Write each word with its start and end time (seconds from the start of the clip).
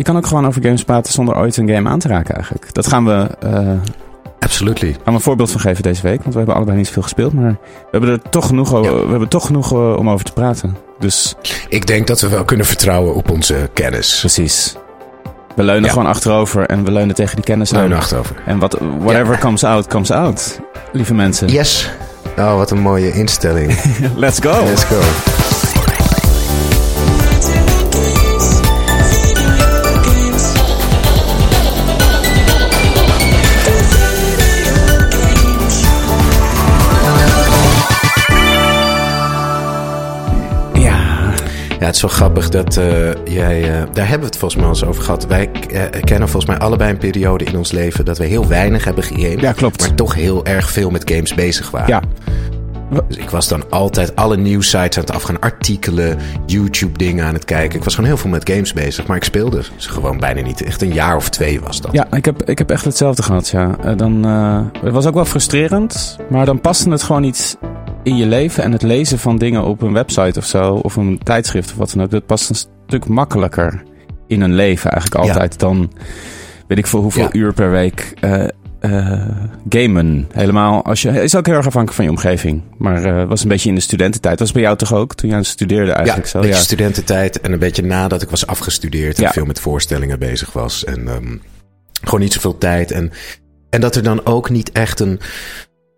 Je 0.00 0.06
kan 0.06 0.16
ook 0.16 0.26
gewoon 0.26 0.46
over 0.46 0.62
games 0.62 0.82
praten 0.84 1.12
zonder 1.12 1.36
ooit 1.36 1.56
een 1.56 1.68
game 1.68 1.88
aan 1.88 1.98
te 1.98 2.08
raken 2.08 2.34
eigenlijk. 2.34 2.74
Dat 2.74 2.86
gaan 2.86 3.04
we, 3.04 3.26
eh 3.40 3.68
Absolutely. 4.38 4.92
gaan 4.92 5.00
we 5.04 5.10
een 5.12 5.20
voorbeeld 5.20 5.50
van 5.50 5.60
geven 5.60 5.82
deze 5.82 6.02
week. 6.02 6.18
Want 6.20 6.30
we 6.32 6.36
hebben 6.36 6.54
allebei 6.56 6.76
niet 6.76 6.86
zoveel 6.86 7.02
gespeeld. 7.02 7.32
Maar 7.32 7.50
we 7.50 7.88
hebben 7.90 8.10
er 8.10 8.20
toch 8.30 8.46
genoeg, 8.46 8.70
Ja. 8.72 8.80
we 8.80 9.06
hebben 9.10 9.28
toch 9.28 9.46
genoeg 9.46 9.72
eh, 9.72 9.96
om 9.96 10.10
over 10.10 10.24
te 10.24 10.32
praten. 10.32 10.76
Dus 10.98 11.34
Ik 11.68 11.86
denk 11.86 12.06
dat 12.06 12.20
we 12.20 12.28
wel 12.28 12.44
kunnen 12.44 12.66
vertrouwen 12.66 13.14
op 13.14 13.30
onze 13.30 13.70
kennis. 13.74 14.18
precies. 14.20 14.76
We 15.56 15.62
leunen 15.62 15.84
Ja. 15.84 15.90
gewoon 15.92 16.06
achterover 16.06 16.66
en 16.66 16.84
we 16.84 16.90
leunen 16.90 17.14
tegen 17.14 17.34
die 17.36 17.44
kennis 17.44 17.70
Leunen 17.70 17.92
aan. 17.92 17.98
achterover. 18.02 18.36
En 18.46 18.58
wat, 18.58 18.78
whatever 18.98 19.38
comes 19.38 19.64
out, 19.64 19.86
comes 19.86 20.10
out. 20.10 20.60
Lieve 20.92 21.14
mensen. 21.14 21.48
Yes. 21.48 21.90
Oh, 22.38 22.56
wat 22.56 22.70
een 22.70 22.80
mooie 22.80 23.12
instelling. 23.12 23.76
Let's 24.16 24.38
go. 24.40 24.64
Let's 24.64 24.84
go. 24.84 25.00
Ja. 41.80 41.86
Het 41.86 41.94
is 41.94 42.02
wel 42.02 42.10
grappig 42.10 42.48
dat 42.48 42.76
eh, 42.76 43.12
jij... 43.24 43.62
eh, 43.62 43.82
daar 43.92 44.08
hebben 44.08 44.20
we 44.20 44.26
het 44.26 44.36
volgens 44.36 44.54
mij 44.54 44.64
al 44.64 44.70
eens 44.70 44.84
over 44.84 45.02
gehad. 45.02 45.26
Wij 45.26 45.50
eh, 45.50 46.02
kennen 46.02 46.28
volgens 46.28 46.46
mij 46.46 46.58
allebei 46.58 46.90
een 46.90 46.98
periode 46.98 47.44
in 47.44 47.56
ons 47.56 47.72
leven... 47.72 48.04
dat 48.04 48.18
we 48.18 48.24
heel 48.24 48.46
weinig 48.46 48.84
hebben 48.84 49.04
gegamed. 49.04 49.40
Ja, 49.40 49.52
klopt. 49.52 49.80
Maar 49.80 49.94
toch 49.94 50.14
heel 50.14 50.44
erg 50.44 50.70
veel 50.70 50.90
met 50.90 51.10
games 51.10 51.34
bezig 51.34 51.70
waren. 51.70 51.88
Ja. 51.88 52.02
Dus 53.08 53.16
ik 53.16 53.30
was 53.30 53.48
dan 53.48 53.70
altijd 53.70 54.16
alle 54.16 54.36
nieuwsites 54.36 54.96
aan 54.96 55.04
het 55.04 55.12
afgaan, 55.12 55.40
artikelen, 55.40 56.18
YouTube-dingen 56.46 57.24
aan 57.24 57.34
het 57.34 57.44
kijken. 57.44 57.78
Ik 57.78 57.84
was 57.84 57.94
gewoon 57.94 58.10
heel 58.10 58.18
veel 58.18 58.30
met 58.30 58.50
games 58.50 58.72
bezig, 58.72 59.06
maar 59.06 59.16
ik 59.16 59.24
speelde 59.24 59.62
ze 59.76 59.90
gewoon 59.90 60.18
bijna 60.18 60.40
niet. 60.40 60.62
Echt 60.62 60.82
een 60.82 60.92
jaar 60.92 61.16
of 61.16 61.28
twee 61.28 61.60
was 61.60 61.80
dat. 61.80 61.92
Ja, 61.92 62.06
ik 62.12 62.24
heb, 62.24 62.42
ik 62.42 62.58
heb 62.58 62.70
echt 62.70 62.84
hetzelfde 62.84 63.22
gehad, 63.22 63.48
ja. 63.48 63.94
Dan, 63.94 64.24
het 64.82 64.92
was 64.92 65.06
ook 65.06 65.14
wel 65.14 65.24
frustrerend, 65.24 66.16
maar 66.30 66.46
dan 66.46 66.60
paste 66.60 66.90
het 66.90 67.02
gewoon 67.02 67.22
niet 67.22 67.58
in 68.02 68.16
je 68.16 68.26
leven. 68.26 68.62
En 68.62 68.72
het 68.72 68.82
lezen 68.82 69.18
van 69.18 69.36
dingen 69.38 69.64
op 69.64 69.82
een 69.82 69.92
website 69.92 70.38
of 70.38 70.44
zo, 70.44 70.74
of 70.74 70.96
een 70.96 71.18
tijdschrift 71.22 71.70
of 71.70 71.76
wat 71.76 71.92
dan 71.94 72.02
ook, 72.04 72.10
dat 72.10 72.26
past 72.26 72.48
een 72.50 72.56
stuk 72.86 73.06
makkelijker 73.08 73.82
in 74.26 74.40
een 74.40 74.54
leven 74.54 74.90
eigenlijk 74.90 75.24
Ja. 75.24 75.30
altijd 75.32 75.58
dan, 75.58 75.92
weet 76.68 76.78
ik 76.78 76.86
veel 76.86 77.00
hoeveel 77.00 77.22
Ja. 77.22 77.32
uur 77.32 77.52
per 77.52 77.70
week 77.70 78.14
eh, 78.20 78.44
gamen. 79.68 80.28
Helemaal 80.32 80.84
als 80.84 81.02
je, 81.02 81.22
is 81.22 81.34
ook 81.36 81.46
heel 81.46 81.54
erg 81.54 81.66
afhankelijk 81.66 81.96
van 81.96 82.04
je 82.04 82.10
omgeving. 82.10 82.62
Maar 82.78 83.04
eh, 83.04 83.28
was 83.28 83.42
een 83.42 83.48
beetje 83.48 83.68
in 83.68 83.74
de 83.74 83.80
studententijd. 83.80 84.38
Dat 84.38 84.46
was 84.46 84.52
bij 84.56 84.62
jou 84.62 84.76
toch 84.76 84.92
ook, 84.94 85.14
toen 85.14 85.30
jij 85.30 85.42
studeerde 85.42 85.86
Ja, 85.90 85.94
eigenlijk 85.94 86.24
een 86.24 86.30
zo? 86.30 86.38
beetje 86.40 86.54
Ja. 86.54 86.60
studententijd 86.62 87.40
en 87.40 87.52
een 87.52 87.58
beetje 87.58 87.82
nadat 87.82 88.22
ik 88.22 88.30
was 88.30 88.46
afgestudeerd 88.46 89.16
en 89.16 89.22
Ja. 89.22 89.30
veel 89.32 89.44
met 89.44 89.60
voorstellingen 89.60 90.18
bezig 90.18 90.52
was. 90.52 90.84
En 90.84 91.08
ehm, 91.08 91.36
gewoon 92.02 92.20
niet 92.20 92.32
zoveel 92.32 92.58
tijd. 92.58 92.90
En, 92.90 93.10
en 93.70 93.80
dat 93.80 93.96
er 93.96 94.02
dan 94.02 94.26
ook 94.26 94.50
niet 94.50 94.72
echt 94.72 95.00
een, 95.00 95.20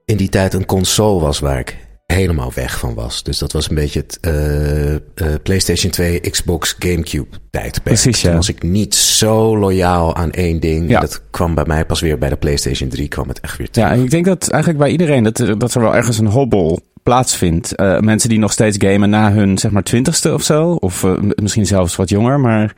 in 0.05 0.17
die 0.17 0.29
tijd 0.29 0.55
een 0.55 0.67
console 0.67 1.21
was 1.21 1.39
waar 1.39 1.59
ik 1.59 1.77
helemaal 2.13 2.53
weg 2.55 2.79
van 2.79 2.95
was. 2.95 3.23
Dus 3.23 3.39
dat 3.39 3.53
was 3.53 3.69
een 3.69 3.75
beetje 3.75 4.01
het 4.01 4.19
eh, 4.21 4.95
eh, 4.95 5.01
PlayStation 5.43 5.91
2, 5.91 6.21
Xbox, 6.21 6.77
Gamecube 6.79 7.37
tijdperk. 7.51 7.85
Precies, 7.85 8.21
ja. 8.21 8.29
Toen 8.29 8.37
was 8.37 8.49
ik 8.49 8.63
niet 8.63 8.95
zo 8.95 9.59
loyaal 9.59 10.17
aan 10.17 10.31
één 10.31 10.61
ding. 10.61 10.91
Ja. 10.91 11.01
Dat 11.01 11.23
kwam 11.31 11.55
bij 11.55 11.65
mij 11.67 11.87
pas 11.87 12.01
weer 12.01 12.19
bij 12.19 12.29
de 12.29 12.37
PlayStation 12.37 12.89
3 12.89 13.09
kwam 13.09 13.29
het 13.29 13.41
echt 13.41 13.59
weer 13.59 13.71
terug. 13.71 13.89
Ja, 13.89 13.95
en 13.95 14.03
ik 14.03 14.11
denk 14.11 14.25
dat 14.25 14.49
eigenlijk 14.49 14.83
bij 14.83 14.93
iedereen 14.93 15.23
dat 15.23 15.39
er, 15.39 15.59
dat 15.59 15.75
er 15.75 15.81
wel 15.81 15.95
ergens 15.95 16.19
een 16.19 16.27
hobbel 16.27 16.81
plaatsvindt. 17.03 17.75
Eh, 17.75 17.99
mensen 17.99 18.29
die 18.29 18.39
nog 18.39 18.53
steeds 18.53 18.77
gamen 18.81 19.11
na 19.11 19.33
hun 19.33 19.59
zeg 19.59 19.71
maar 19.71 19.83
twintigste 19.83 20.33
of 20.35 20.43
zo. 20.43 20.71
Of 20.71 21.07
misschien 21.43 21.67
zelfs 21.67 21.97
wat 21.97 22.09
jonger. 22.09 22.41
Maar 22.41 22.75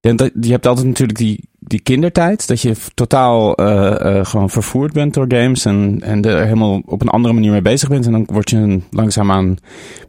je 0.00 0.50
hebt 0.50 0.66
altijd 0.66 0.86
natuurlijk 0.86 1.18
die, 1.18 1.48
die 1.68 1.80
kindertijd. 1.80 2.48
Dat 2.48 2.60
je 2.60 2.74
totaal 2.94 3.54
eh, 3.54 4.18
eh, 4.18 4.24
gewoon 4.24 4.50
vervoerd 4.50 4.92
bent 4.92 5.14
door 5.14 5.24
games. 5.28 5.64
En, 5.64 5.98
en 6.02 6.24
er 6.24 6.42
helemaal 6.42 6.82
op 6.86 7.00
een 7.00 7.08
andere 7.08 7.34
manier 7.34 7.50
mee 7.50 7.62
bezig 7.62 7.88
bent. 7.88 8.06
En 8.06 8.12
dan 8.12 8.26
word 8.30 8.50
je 8.50 8.80
langzaamaan 8.90 9.44
een 9.44 9.58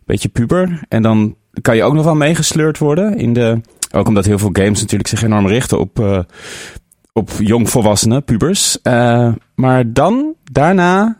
beetje 0.06 0.30
puber. 0.30 0.82
En 0.88 1.02
dan 1.02 1.36
kan 1.62 1.76
je 1.76 1.84
ook 1.84 1.94
nog 1.94 2.04
wel 2.04 2.16
meegesleurd 2.16 2.78
worden 2.78 3.18
in 3.18 3.34
de... 3.34 3.62
Ook 3.92 4.08
omdat 4.08 4.26
heel 4.26 4.40
veel 4.40 4.50
games 4.54 4.82
natuurlijk 4.82 5.10
zich 5.10 5.24
enorm 5.24 5.48
richten 5.48 5.80
op, 5.80 6.00
eh, 6.00 6.20
op 7.14 7.30
jongvolwassenen, 7.40 8.24
pubers. 8.24 8.78
Maar 9.56 9.94
dan, 9.94 10.34
daarna, 10.52 11.18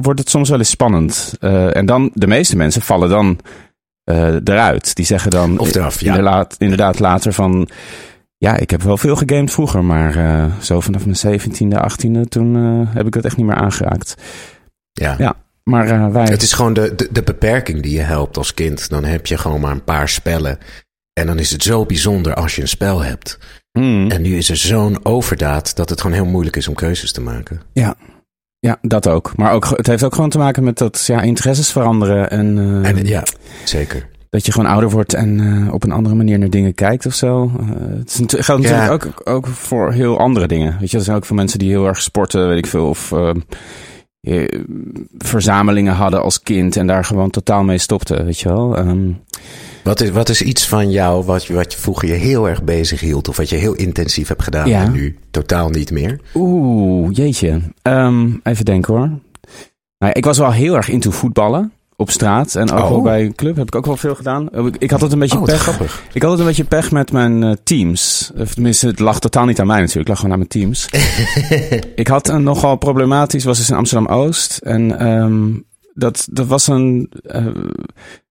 wordt 0.00 0.18
het 0.18 0.30
soms 0.30 0.48
wel 0.48 0.58
eens 0.58 0.70
spannend. 0.70 1.36
En 1.72 1.86
dan, 1.86 2.10
de 2.14 2.26
meeste 2.26 2.56
mensen 2.56 2.82
vallen 2.82 3.08
dan 3.08 3.38
eruit. 4.44 4.96
Die 4.96 5.04
zeggen 5.04 5.30
dan 5.30 5.58
Of 5.58 5.74
eraf, 5.74 6.00
ja. 6.00 6.06
inderdaad, 6.06 6.54
inderdaad 6.58 6.98
later 6.98 7.32
van... 7.32 7.68
Ja, 8.44 8.56
ik 8.56 8.70
heb 8.70 8.82
wel 8.82 8.96
veel 8.96 9.16
gegamed 9.16 9.50
vroeger, 9.50 9.84
maar 9.84 10.16
eh, 10.16 10.60
zo 10.60 10.80
vanaf 10.80 11.04
mijn 11.06 11.40
17e, 11.40 11.76
18e, 11.76 12.20
toen 12.28 12.56
eh, 12.56 12.94
heb 12.94 13.06
ik 13.06 13.12
dat 13.12 13.24
echt 13.24 13.36
niet 13.36 13.46
meer 13.46 13.54
aangeraakt. 13.56 14.14
Ja. 14.92 15.14
Ja, 15.18 15.34
maar 15.64 15.88
eh, 15.88 16.08
wij... 16.08 16.24
Het 16.24 16.42
is 16.42 16.52
gewoon 16.52 16.72
de, 16.72 16.94
de, 16.94 17.08
de 17.12 17.22
beperking 17.22 17.82
die 17.82 17.92
je 17.92 18.00
helpt 18.00 18.36
als 18.36 18.54
kind. 18.54 18.88
Dan 18.88 19.04
heb 19.04 19.26
je 19.26 19.38
gewoon 19.38 19.60
maar 19.60 19.70
een 19.70 19.84
paar 19.84 20.08
spellen. 20.08 20.58
En 21.12 21.26
dan 21.26 21.38
is 21.38 21.50
het 21.50 21.62
zo 21.62 21.86
bijzonder 21.86 22.34
als 22.34 22.56
je 22.56 22.62
een 22.62 22.68
spel 22.68 23.00
hebt. 23.00 23.38
Mm, 23.72 24.10
En 24.10 24.22
nu 24.22 24.36
is 24.36 24.50
er 24.50 24.56
zo'n 24.56 25.04
overdaad 25.04 25.76
dat 25.76 25.90
het 25.90 26.00
gewoon 26.00 26.16
heel 26.16 26.26
moeilijk 26.30 26.56
is 26.56 26.68
om 26.68 26.74
keuzes 26.74 27.12
te 27.12 27.20
maken. 27.20 27.60
ja. 27.72 27.94
ja, 28.58 28.78
dat 28.82 29.08
ook. 29.08 29.36
Maar 29.36 29.52
ook, 29.52 29.68
het 29.76 29.86
heeft 29.86 30.04
ook 30.04 30.14
gewoon 30.14 30.30
te 30.30 30.38
maken 30.38 30.64
met 30.64 30.78
dat 30.78 31.04
ja, 31.06 31.22
interesses 31.22 31.72
veranderen. 31.72 32.30
En, 32.30 32.58
eh, 32.58 32.90
En 32.90 33.06
ja, 33.06 33.22
zeker. 33.64 34.08
Dat 34.30 34.46
je 34.46 34.52
gewoon 34.52 34.70
ouder 34.70 34.90
wordt 34.90 35.14
en 35.14 35.40
eh, 35.66 35.72
op 35.74 35.82
een 35.84 35.92
andere 35.92 36.14
manier 36.14 36.38
naar 36.38 36.50
dingen 36.50 36.74
kijkt 36.74 37.06
of 37.06 37.14
zo. 37.14 37.50
Eh, 37.60 37.66
het 37.98 38.34
geldt 38.38 38.62
Ja. 38.64 38.70
natuurlijk 38.70 39.04
ook, 39.06 39.28
ook 39.36 39.46
voor 39.46 39.92
heel 39.92 40.18
andere 40.18 40.46
dingen. 40.46 40.76
Weet 40.80 40.90
je, 40.90 40.96
er 40.96 41.02
zijn 41.04 41.16
ook 41.16 41.24
veel 41.24 41.36
mensen 41.36 41.58
die 41.58 41.68
heel 41.70 41.86
erg 41.86 42.02
sporten, 42.02 42.48
weet 42.48 42.58
ik 42.58 42.66
veel. 42.66 42.88
Of 42.88 43.12
eh, 43.12 43.30
eh, 44.20 44.48
verzamelingen 45.18 45.94
hadden 45.94 46.22
als 46.22 46.42
kind 46.42 46.76
en 46.76 46.86
daar 46.86 47.04
gewoon 47.04 47.30
totaal 47.30 47.62
mee 47.64 47.78
stopten, 47.78 48.24
weet 48.24 48.38
je 48.40 48.48
wel. 48.48 48.76
Ehm, 48.76 49.08
Wat 49.84 50.00
is, 50.00 50.10
wat 50.10 50.28
is 50.28 50.42
iets 50.42 50.68
van 50.68 50.90
jou 50.90 51.24
wat 51.24 51.44
je, 51.44 51.54
wat 51.54 51.72
je 51.72 51.78
vroeger 51.78 52.08
je 52.08 52.14
heel 52.14 52.48
erg 52.48 52.62
bezig 52.64 53.00
hield? 53.00 53.28
Of 53.28 53.36
wat 53.36 53.48
je 53.48 53.56
heel 53.56 53.74
intensief 53.74 54.28
hebt 54.28 54.42
gedaan 54.42 54.68
Ja. 54.68 54.82
en 54.82 54.92
nu 54.92 55.16
totaal 55.30 55.68
niet 55.68 55.90
meer? 55.90 56.20
Oeh, 56.34 57.08
jeetje. 57.12 57.60
Ehm, 57.82 58.28
even 58.42 58.64
denken 58.64 58.94
hoor. 58.94 59.10
Nou, 59.98 60.12
ik 60.12 60.24
was 60.24 60.38
wel 60.38 60.52
heel 60.52 60.76
erg 60.76 60.88
into 60.88 61.10
voetballen. 61.10 61.72
Op 62.00 62.10
straat 62.10 62.54
en 62.54 62.70
ook 62.70 62.78
Oh. 62.84 62.88
wel 62.88 63.02
bij 63.02 63.24
een 63.24 63.34
club 63.34 63.56
heb 63.56 63.66
ik 63.66 63.74
ook 63.74 63.86
wel 63.86 63.96
veel 63.96 64.14
gedaan. 64.14 64.48
Ik, 64.66 64.76
ik 64.78 64.90
had 64.90 65.00
het 65.00 65.12
een 65.12 65.18
beetje 65.18 65.38
Oh, 65.38 65.44
pech. 65.44 65.60
grappig. 65.62 66.02
Ik 66.12 66.22
had 66.22 66.30
het 66.30 66.40
een 66.40 66.46
beetje 66.46 66.64
pech 66.64 66.90
met 66.90 67.12
mijn 67.12 67.42
eh, 67.42 67.52
teams. 67.64 68.30
Of 68.36 68.54
tenminste, 68.54 68.86
het 68.86 68.98
lag 68.98 69.20
totaal 69.20 69.44
niet 69.44 69.60
aan 69.60 69.66
mij 69.66 69.80
natuurlijk. 69.80 70.08
Het 70.08 70.18
lag 70.18 70.18
gewoon 70.18 70.32
aan 70.32 70.38
mijn 70.38 70.50
teams. 70.50 70.88
ik 71.94 72.08
had 72.08 72.28
een 72.28 72.42
nogal 72.42 72.76
problematisch, 72.76 73.44
was 73.44 73.58
dus 73.58 73.70
in 73.70 73.76
Amsterdam-Oost. 73.76 74.58
En 74.58 74.98
ehm, 74.98 75.48
dat, 75.94 76.28
dat 76.30 76.46
was 76.46 76.66
een... 76.66 77.12
eh, 77.22 77.46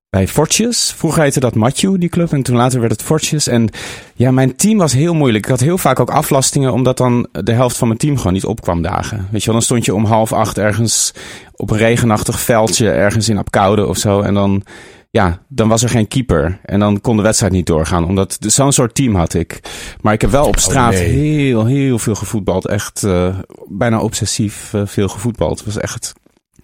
bij 0.10 0.28
Fortjes. 0.28 0.94
Vroeger 0.98 1.22
heette 1.22 1.40
dat 1.40 1.56
Matthew, 1.56 2.00
die 2.00 2.10
club. 2.10 2.34
En 2.34 2.44
toen 2.44 2.56
later 2.56 2.80
werd 2.80 2.92
het 2.92 3.02
Fortjes. 3.02 3.48
En 3.48 3.70
ja, 4.16 4.32
mijn 4.32 4.56
team 4.56 4.78
was 4.78 4.94
heel 4.94 5.14
moeilijk. 5.14 5.44
Ik 5.44 5.50
had 5.50 5.60
heel 5.60 5.78
vaak 5.78 6.00
ook 6.00 6.10
aflastingen, 6.10 6.74
omdat 6.74 6.98
dan 6.98 7.28
de 7.32 7.52
helft 7.52 7.78
van 7.78 7.88
mijn 7.88 8.00
team 8.00 8.18
gewoon 8.18 8.34
niet 8.34 8.46
opkwam 8.46 8.82
dagen. 8.82 9.28
Weet 9.32 9.40
je 9.40 9.46
wel, 9.46 9.56
dan 9.56 9.64
stond 9.64 9.86
je 9.86 9.94
om 9.94 10.06
half 10.06 10.34
acht 10.34 10.58
ergens 10.58 11.14
op 11.56 11.72
een 11.72 11.78
regenachtig 11.78 12.40
veldje, 12.40 12.90
ergens 12.90 13.30
in 13.30 13.38
Apkoude 13.38 13.88
of 13.88 13.98
zo. 13.98 14.22
En 14.22 14.34
dan, 14.34 14.64
ja, 15.10 15.40
dan 15.48 15.68
was 15.68 15.84
er 15.84 15.90
geen 15.90 16.08
keeper. 16.08 16.60
En 16.66 16.80
dan 16.80 17.02
kon 17.02 17.18
de 17.18 17.24
wedstrijd 17.24 17.54
niet 17.54 17.66
doorgaan. 17.66 18.06
Omdat 18.06 18.38
zo'n 18.40 18.72
soort 18.72 18.96
team 18.96 19.16
had 19.16 19.34
ik. 19.34 19.60
Maar 20.02 20.14
ik 20.14 20.22
heb 20.22 20.32
wel 20.32 20.48
op 20.48 20.60
straat 20.60 20.92
nee. 20.92 21.08
heel, 21.08 21.66
heel 21.66 22.00
veel 22.00 22.16
gevoetbald. 22.16 22.68
Echt 22.68 23.04
eh, 23.04 23.38
bijna 23.68 24.00
obsessief 24.00 24.74
eh, 24.74 24.82
veel 24.86 25.08
gevoetbald. 25.08 25.58
Het 25.58 25.66
was 25.66 25.78
echt, 25.78 26.14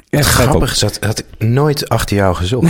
echt 0.10 0.40
op. 0.40 0.44
Grappig 0.44 0.72
is 0.72 0.80
dat 0.80 0.98
had 1.02 1.20
ik 1.20 1.26
nooit 1.48 1.90
achter 1.90 2.16
jou 2.16 2.36
gezocht. 2.36 2.68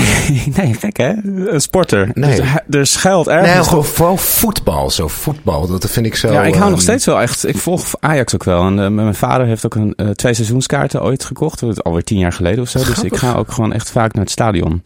nee, 0.58 0.74
gek 0.80 0.98
hè? 0.98 1.14
Een 1.24 1.62
sporter. 1.62 2.10
Nee. 2.14 2.42
Dus 2.68 2.80
er 2.80 2.88
schuilt 2.88 3.28
ergens... 3.28 3.54
Nee, 3.54 3.64
gewoon 3.64 3.86
vooral 3.86 4.18
voetbal. 4.18 4.90
Zo 4.90 5.08
voetbal, 5.08 5.68
dat 5.68 5.90
vind 5.90 6.06
ik 6.06 6.16
zo... 6.16 6.32
ja, 6.32 6.44
ik 6.44 6.54
hou 6.54 6.64
nog 6.70 6.74
ehm, 6.74 6.82
steeds 6.88 7.06
wel 7.06 7.22
echt. 7.22 7.48
Ik 7.48 7.58
volg 7.58 7.84
Ajax 8.00 8.34
ook 8.34 8.44
wel. 8.44 8.66
En 8.66 8.80
eh, 8.80 8.88
mijn 8.90 9.16
vader 9.16 9.48
heeft 9.48 9.66
ook 9.66 9.76
een, 9.76 9.94
eh, 9.96 10.10
twee 10.10 10.34
seizoenskaarten 10.34 11.02
ooit 11.04 11.24
gekocht. 11.26 11.84
Alweer 11.84 12.04
tien 12.04 12.18
jaar 12.18 12.34
geleden 12.34 12.62
of 12.62 12.70
zo. 12.70 12.80
Dus 12.80 13.04
ik 13.04 13.16
ga 13.16 13.34
ook 13.34 13.52
gewoon 13.52 13.74
echt 13.74 13.92
vaak 13.92 14.14
naar 14.14 14.24
het 14.24 14.32
stadion. 14.32 14.82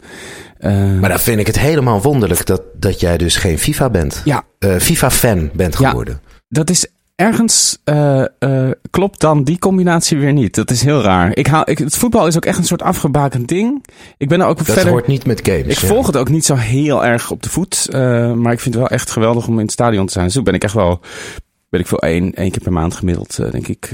Eh, 0.58 0.72
Maar 1.00 1.10
dan 1.10 1.20
vind 1.20 1.40
ik 1.40 1.48
het 1.48 1.60
helemaal 1.60 2.02
wonderlijk 2.02 2.46
dat, 2.46 2.62
dat 2.76 3.00
jij 3.00 3.18
dus 3.18 3.36
geen 3.36 3.60
FIFA 3.60 3.90
bent. 3.90 4.22
ja, 4.26 4.44
FIFA-fan 4.80 5.50
bent 5.54 5.78
Ja. 5.80 5.90
geworden. 5.90 6.22
dat 6.50 6.70
is 6.70 6.88
ergens. 7.20 7.78
eh, 7.84 8.22
eh, 8.40 8.72
klopt 8.90 9.20
dan 9.20 9.44
die 9.44 9.60
combinatie 9.60 10.18
weer 10.18 10.34
niet? 10.34 10.56
Dat 10.56 10.72
is 10.72 10.82
heel 10.84 11.02
raar. 11.02 11.36
Ik 11.38 11.48
haal, 11.48 11.70
ik, 11.70 11.78
het 11.78 11.96
voetbal 11.98 12.28
is 12.28 12.36
ook 12.36 12.46
echt 12.46 12.58
een 12.58 12.64
soort 12.66 12.82
afgebakend 12.82 13.48
ding. 13.48 13.86
Ik 14.18 14.28
ben 14.30 14.40
er 14.42 14.48
ook 14.48 14.58
Dat 14.58 14.66
verder. 14.66 14.92
hoort 14.92 15.08
niet 15.08 15.26
met 15.26 15.40
games. 15.44 15.66
Ik 15.68 15.78
ja. 15.78 15.88
volg 15.88 16.08
het 16.08 16.18
ook 16.18 16.30
niet 16.30 16.46
zo 16.46 16.56
heel 16.56 17.06
erg 17.06 17.32
op 17.32 17.44
de 17.44 17.50
voet. 17.50 17.88
eh, 17.92 18.34
maar 18.34 18.52
ik 18.54 18.60
vind 18.60 18.74
het 18.76 18.84
wel 18.84 18.88
echt 18.98 19.12
geweldig 19.12 19.48
om 19.48 19.54
in 19.54 19.62
het 19.64 19.72
stadion 19.72 20.06
te 20.06 20.12
zijn. 20.12 20.26
Dus 20.26 20.34
toen 20.34 20.44
ben 20.44 20.54
ik 20.54 20.64
echt 20.64 20.74
wel. 20.74 21.00
Ben 21.70 21.80
ik 21.80 21.88
veel 21.88 22.00
één, 22.02 22.34
één 22.34 22.52
keer 22.52 22.62
per 22.62 22.72
maand 22.74 22.96
gemiddeld, 22.96 23.52
denk 23.52 23.68
ik. 23.68 23.94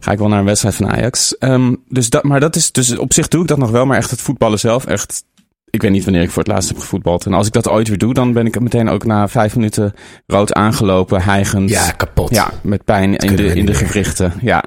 ga 0.00 0.12
ik 0.12 0.18
wel 0.18 0.28
naar 0.28 0.38
een 0.38 0.44
wedstrijd 0.44 0.74
van 0.74 0.88
Ajax. 0.90 1.38
Ehm, 1.38 1.74
dus 1.88 2.10
dat, 2.10 2.22
maar 2.22 2.40
dat 2.40 2.56
is. 2.56 2.72
Dus 2.72 2.98
op 2.98 3.12
zich 3.12 3.28
doe 3.28 3.42
ik 3.42 3.48
dat 3.48 3.58
nog 3.58 3.70
wel. 3.70 3.86
Maar 3.86 3.96
echt 3.96 4.10
het 4.10 4.20
voetballen 4.20 4.58
zelf. 4.58 4.86
Echt. 4.86 5.24
Ik 5.72 5.82
weet 5.82 5.90
niet 5.90 6.04
wanneer 6.04 6.22
ik 6.22 6.30
voor 6.30 6.42
het 6.42 6.52
laatst 6.52 6.68
heb 6.68 6.78
gevoetbald. 6.78 7.26
En 7.26 7.32
als 7.32 7.46
ik 7.46 7.52
dat 7.52 7.68
ooit 7.68 7.88
weer 7.88 7.98
doe, 7.98 8.14
dan 8.14 8.32
ben 8.32 8.46
ik 8.46 8.60
meteen 8.60 8.88
ook 8.88 9.04
na 9.04 9.28
vijf 9.28 9.54
minuten 9.54 9.94
rood 10.26 10.52
aangelopen, 10.52 11.22
hijgend. 11.22 11.70
Ja, 11.70 11.90
kapot. 11.90 12.30
Ja, 12.30 12.50
met 12.62 12.84
pijn 12.84 13.16
in 13.16 13.36
de, 13.36 13.54
in 13.54 13.66
de 13.66 13.74
gewrichten. 13.74 14.32
Ja, 14.40 14.64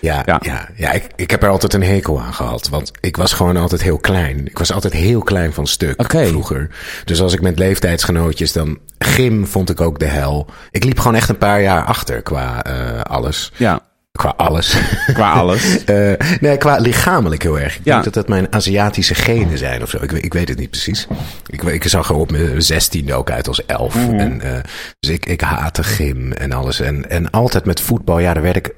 Ja, 0.00 0.22
Ja. 0.26 0.40
ja. 0.42 0.68
ja, 0.76 0.92
ik, 0.92 1.06
ik 1.16 1.30
heb 1.30 1.42
er 1.42 1.48
altijd 1.48 1.74
een 1.74 1.82
hekel 1.82 2.20
aan 2.20 2.34
gehad. 2.34 2.68
Want 2.68 2.90
ik 3.00 3.16
was 3.16 3.32
gewoon 3.32 3.56
altijd 3.56 3.82
heel 3.82 3.98
klein. 3.98 4.46
Ik 4.46 4.58
was 4.58 4.72
altijd 4.72 4.92
heel 4.92 5.22
klein 5.22 5.52
van 5.52 5.66
stuk 5.66 6.02
vroeger. 6.06 6.70
Dus 7.04 7.20
als 7.20 7.32
ik 7.32 7.40
met 7.40 7.58
leeftijdsgenootjes 7.58 8.52
dan... 8.52 8.78
Gym 8.98 9.46
vond 9.46 9.70
ik 9.70 9.80
ook 9.80 9.98
de 9.98 10.06
hel. 10.06 10.46
Ik 10.70 10.84
liep 10.84 10.98
gewoon 10.98 11.14
echt 11.14 11.28
een 11.28 11.38
paar 11.38 11.62
jaar 11.62 11.84
achter 11.84 12.22
qua 12.22 12.64
eh, 12.64 13.00
alles. 13.00 13.52
ja, 13.56 13.80
Qua 14.16 14.34
alles. 14.36 14.76
qua 15.12 15.32
alles. 15.32 15.64
Eh, 15.84 16.12
nee, 16.40 16.56
qua 16.56 16.76
lichamelijk 16.76 17.42
heel 17.42 17.58
erg. 17.58 17.74
Ik 17.78 17.84
Ja. 17.84 17.92
denk 17.92 18.04
dat 18.04 18.14
dat 18.14 18.28
mijn 18.28 18.52
Aziatische 18.52 19.14
genen 19.14 19.58
zijn 19.58 19.82
of 19.82 19.90
zo. 19.90 19.98
Ik, 20.02 20.10
weet- 20.10 20.24
ik 20.24 20.32
weet 20.32 20.48
het 20.48 20.58
niet 20.58 20.70
precies. 20.70 21.06
Ik, 21.46 21.62
ik 21.62 21.88
zag 21.88 22.08
er 22.08 22.14
op 22.14 22.30
mijn 22.30 22.62
zestiende 22.62 23.14
ook 23.14 23.30
uit 23.30 23.48
als 23.48 23.66
elf. 23.66 23.94
Mhm. 23.94 24.14
En, 24.18 24.40
eh, 24.40 24.60
dus 25.00 25.10
ik, 25.10 25.26
ik 25.26 25.40
haatte 25.40 25.82
gym 25.82 26.32
en 26.32 26.52
alles. 26.52 26.80
En, 26.80 27.10
en 27.10 27.30
altijd 27.30 27.64
met 27.64 27.80
voetbal, 27.80 28.18
ja, 28.18 28.34
daar 28.34 28.42
werd 28.42 28.56
ik... 28.56 28.74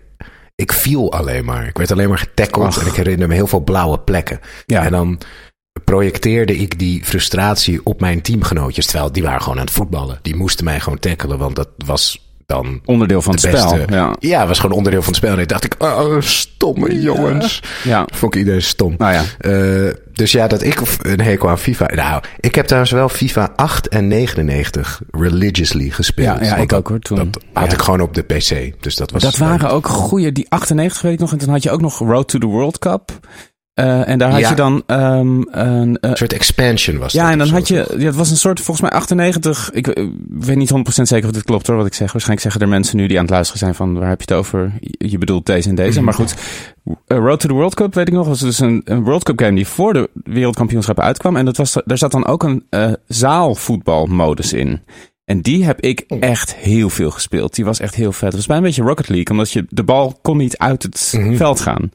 Ik 0.55 0.73
viel 0.73 1.13
alleen 1.13 1.45
maar. 1.45 1.67
Ik 1.67 1.77
werd 1.79 1.91
alleen 1.93 2.09
maar 2.09 2.19
getackeld. 2.19 2.77
En 2.77 2.87
ik 2.87 2.95
herinner 2.95 3.29
me 3.29 3.35
heel 3.35 3.47
veel 3.47 3.61
blauwe 3.65 3.99
plekken. 3.99 4.41
Ja. 4.67 4.85
En 4.85 4.91
dan 4.91 5.21
projecteerde 5.85 6.57
ik 6.57 6.79
die 6.79 7.05
frustratie 7.05 7.81
op 7.85 8.01
mijn 8.01 8.23
teamgenootjes. 8.23 8.87
Terwijl 8.87 9.13
die 9.13 9.23
waren 9.23 9.41
gewoon 9.43 9.59
aan 9.59 9.65
het 9.65 9.75
voetballen. 9.75 10.19
Die 10.23 10.37
moesten 10.37 10.65
mij 10.65 10.81
gewoon 10.81 10.99
tackelen, 10.99 11.39
want 11.39 11.57
dat 11.57 11.69
was 11.77 12.28
dan 12.49 12.81
Onderdeel 12.85 13.23
van 13.23 13.33
het 13.33 13.41
spel. 13.41 13.79
Ja. 13.91 14.17
ja, 14.19 14.47
was 14.47 14.59
gewoon 14.59 14.77
onderdeel 14.77 15.03
van 15.03 15.13
het 15.13 15.23
spel. 15.23 15.33
En 15.33 15.39
ik 15.39 15.49
dacht 15.49 15.65
ik, 15.65 15.75
oh, 15.79 16.21
stomme 16.21 17.01
jongens. 17.01 17.63
ja. 17.85 18.07
Vond 18.15 18.35
ik 18.35 18.39
iedereen 18.41 18.63
stom. 18.63 18.95
Nou 18.99 19.13
ja. 19.13 19.23
Eh, 19.39 19.93
dus 20.13 20.33
ja, 20.33 20.47
dat 20.47 20.63
ik 20.63 20.81
een 21.03 21.21
hekel 21.21 21.49
aan 21.49 21.59
FIFA... 21.59 21.87
Nou, 21.95 22.23
ik 22.41 22.55
heb 22.55 22.65
trouwens 22.67 22.93
wel 22.93 23.09
FIFA 23.09 23.53
8 23.57 23.89
en 23.89 24.09
99 24.09 25.01
religiously 25.11 25.91
gespeeld. 25.91 26.39
Ja, 26.39 26.45
ja, 26.45 26.57
ik 26.57 26.69
dat- 26.69 26.79
ook 26.79 26.89
hoor, 26.89 26.99
toen. 26.99 27.17
Dat 27.17 27.43
had 27.53 27.67
Ja. 27.67 27.73
ik 27.73 27.83
gewoon 27.83 28.01
op 28.01 28.15
de 28.15 28.23
PC. 28.23 28.83
Dus 28.83 28.95
dat 28.97 29.11
was... 29.11 29.23
Dat 29.23 29.37
waren 29.37 29.71
ook 29.71 29.87
goede, 29.87 30.33
die 30.33 30.47
98 30.49 31.03
weet 31.03 31.13
ik 31.13 31.19
nog. 31.19 31.33
En 31.33 31.39
toen 31.39 31.49
had 31.49 31.63
je 31.63 31.71
ook 31.71 31.81
nog 31.81 31.99
Road 31.99 32.29
to 32.29 32.39
the 32.39 32.47
World 32.47 32.79
Cup. 32.79 33.11
Eh, 33.79 34.09
en 34.09 34.19
daar 34.19 34.31
had 34.31 34.41
Ja. 34.41 34.49
je 34.49 34.55
dan 34.55 34.83
ehm, 34.87 35.41
een... 35.51 35.99
eh, 36.01 36.11
Een 36.11 36.17
soort 36.17 36.33
expansion 36.33 36.99
was 36.99 37.13
ja, 37.13 37.23
dat 37.23 37.33
en 37.33 37.39
dan 37.39 37.49
had 37.49 37.69
je... 37.69 37.95
Ja, 37.99 38.05
het 38.07 38.15
was 38.15 38.31
een 38.31 38.37
soort, 38.37 38.61
volgens 38.61 38.91
mij 38.91 38.99
98... 38.99 39.71
Ik 39.73 39.87
eh, 39.87 40.07
weet 40.29 40.57
niet 40.57 40.71
100% 40.73 41.03
zeker 41.03 41.27
of 41.29 41.33
dit 41.35 41.45
klopt 41.45 41.67
hoor, 41.67 41.77
wat 41.77 41.87
ik 41.87 41.95
zeg. 41.95 42.13
Waarschijnlijk 42.13 42.41
zeggen 42.43 42.61
er 42.61 42.69
mensen 42.69 42.97
nu 42.97 43.07
die 43.07 43.17
aan 43.17 43.23
het 43.23 43.33
luisteren 43.33 43.59
zijn 43.61 43.75
van... 43.75 43.99
Waar 43.99 44.09
heb 44.09 44.21
je 44.21 44.35
het 44.35 44.39
over? 44.45 44.73
Je 44.99 45.19
bedoelt 45.19 45.47
deze 45.47 45.69
en 45.69 45.75
deze. 45.75 45.97
Mhm. 45.97 46.05
Maar 46.05 46.15
goed, 46.15 46.35
Road 47.07 47.41
to 47.41 47.49
the 47.49 47.55
World 47.55 47.75
Cup, 47.75 47.95
weet 47.95 48.09
ik 48.09 48.15
nog, 48.15 48.27
was 48.27 48.41
dus 48.41 48.59
een, 48.61 48.81
een 48.85 49.05
World 49.05 49.25
Cup 49.25 49.39
game 49.41 49.55
die 49.55 49.67
voor 49.67 49.93
de 49.93 50.11
wereldkampioenschappen 50.25 51.05
uitkwam. 51.05 51.37
En 51.37 51.45
dat 51.45 51.57
was, 51.57 51.77
daar 51.85 51.99
zat 51.99 52.13
dan 52.13 52.27
ook 52.27 52.43
een 52.43 52.65
zaalvoetbalmodus 53.07 54.53
in. 54.53 54.81
En 55.25 55.41
die 55.41 55.65
heb 55.65 55.81
ik 55.81 56.05
Oh. 56.09 56.19
echt 56.21 56.55
heel 56.55 56.91
veel 56.91 57.11
gespeeld. 57.11 57.55
Die 57.55 57.65
was 57.65 57.81
echt 57.81 57.95
heel 57.95 58.13
vet. 58.13 58.23
Het 58.29 58.35
was 58.37 58.47
bijna 58.47 58.63
een 58.63 58.69
beetje 58.69 58.83
Rocket 58.89 59.09
League, 59.09 59.27
omdat 59.31 59.53
je 59.53 59.67
de 59.69 59.85
bal 59.85 60.19
kon 60.23 60.37
niet 60.37 60.59
uit 60.59 60.83
het 60.83 61.13
Mhm. 61.17 61.37
veld 61.37 61.61
gaan. 61.61 61.91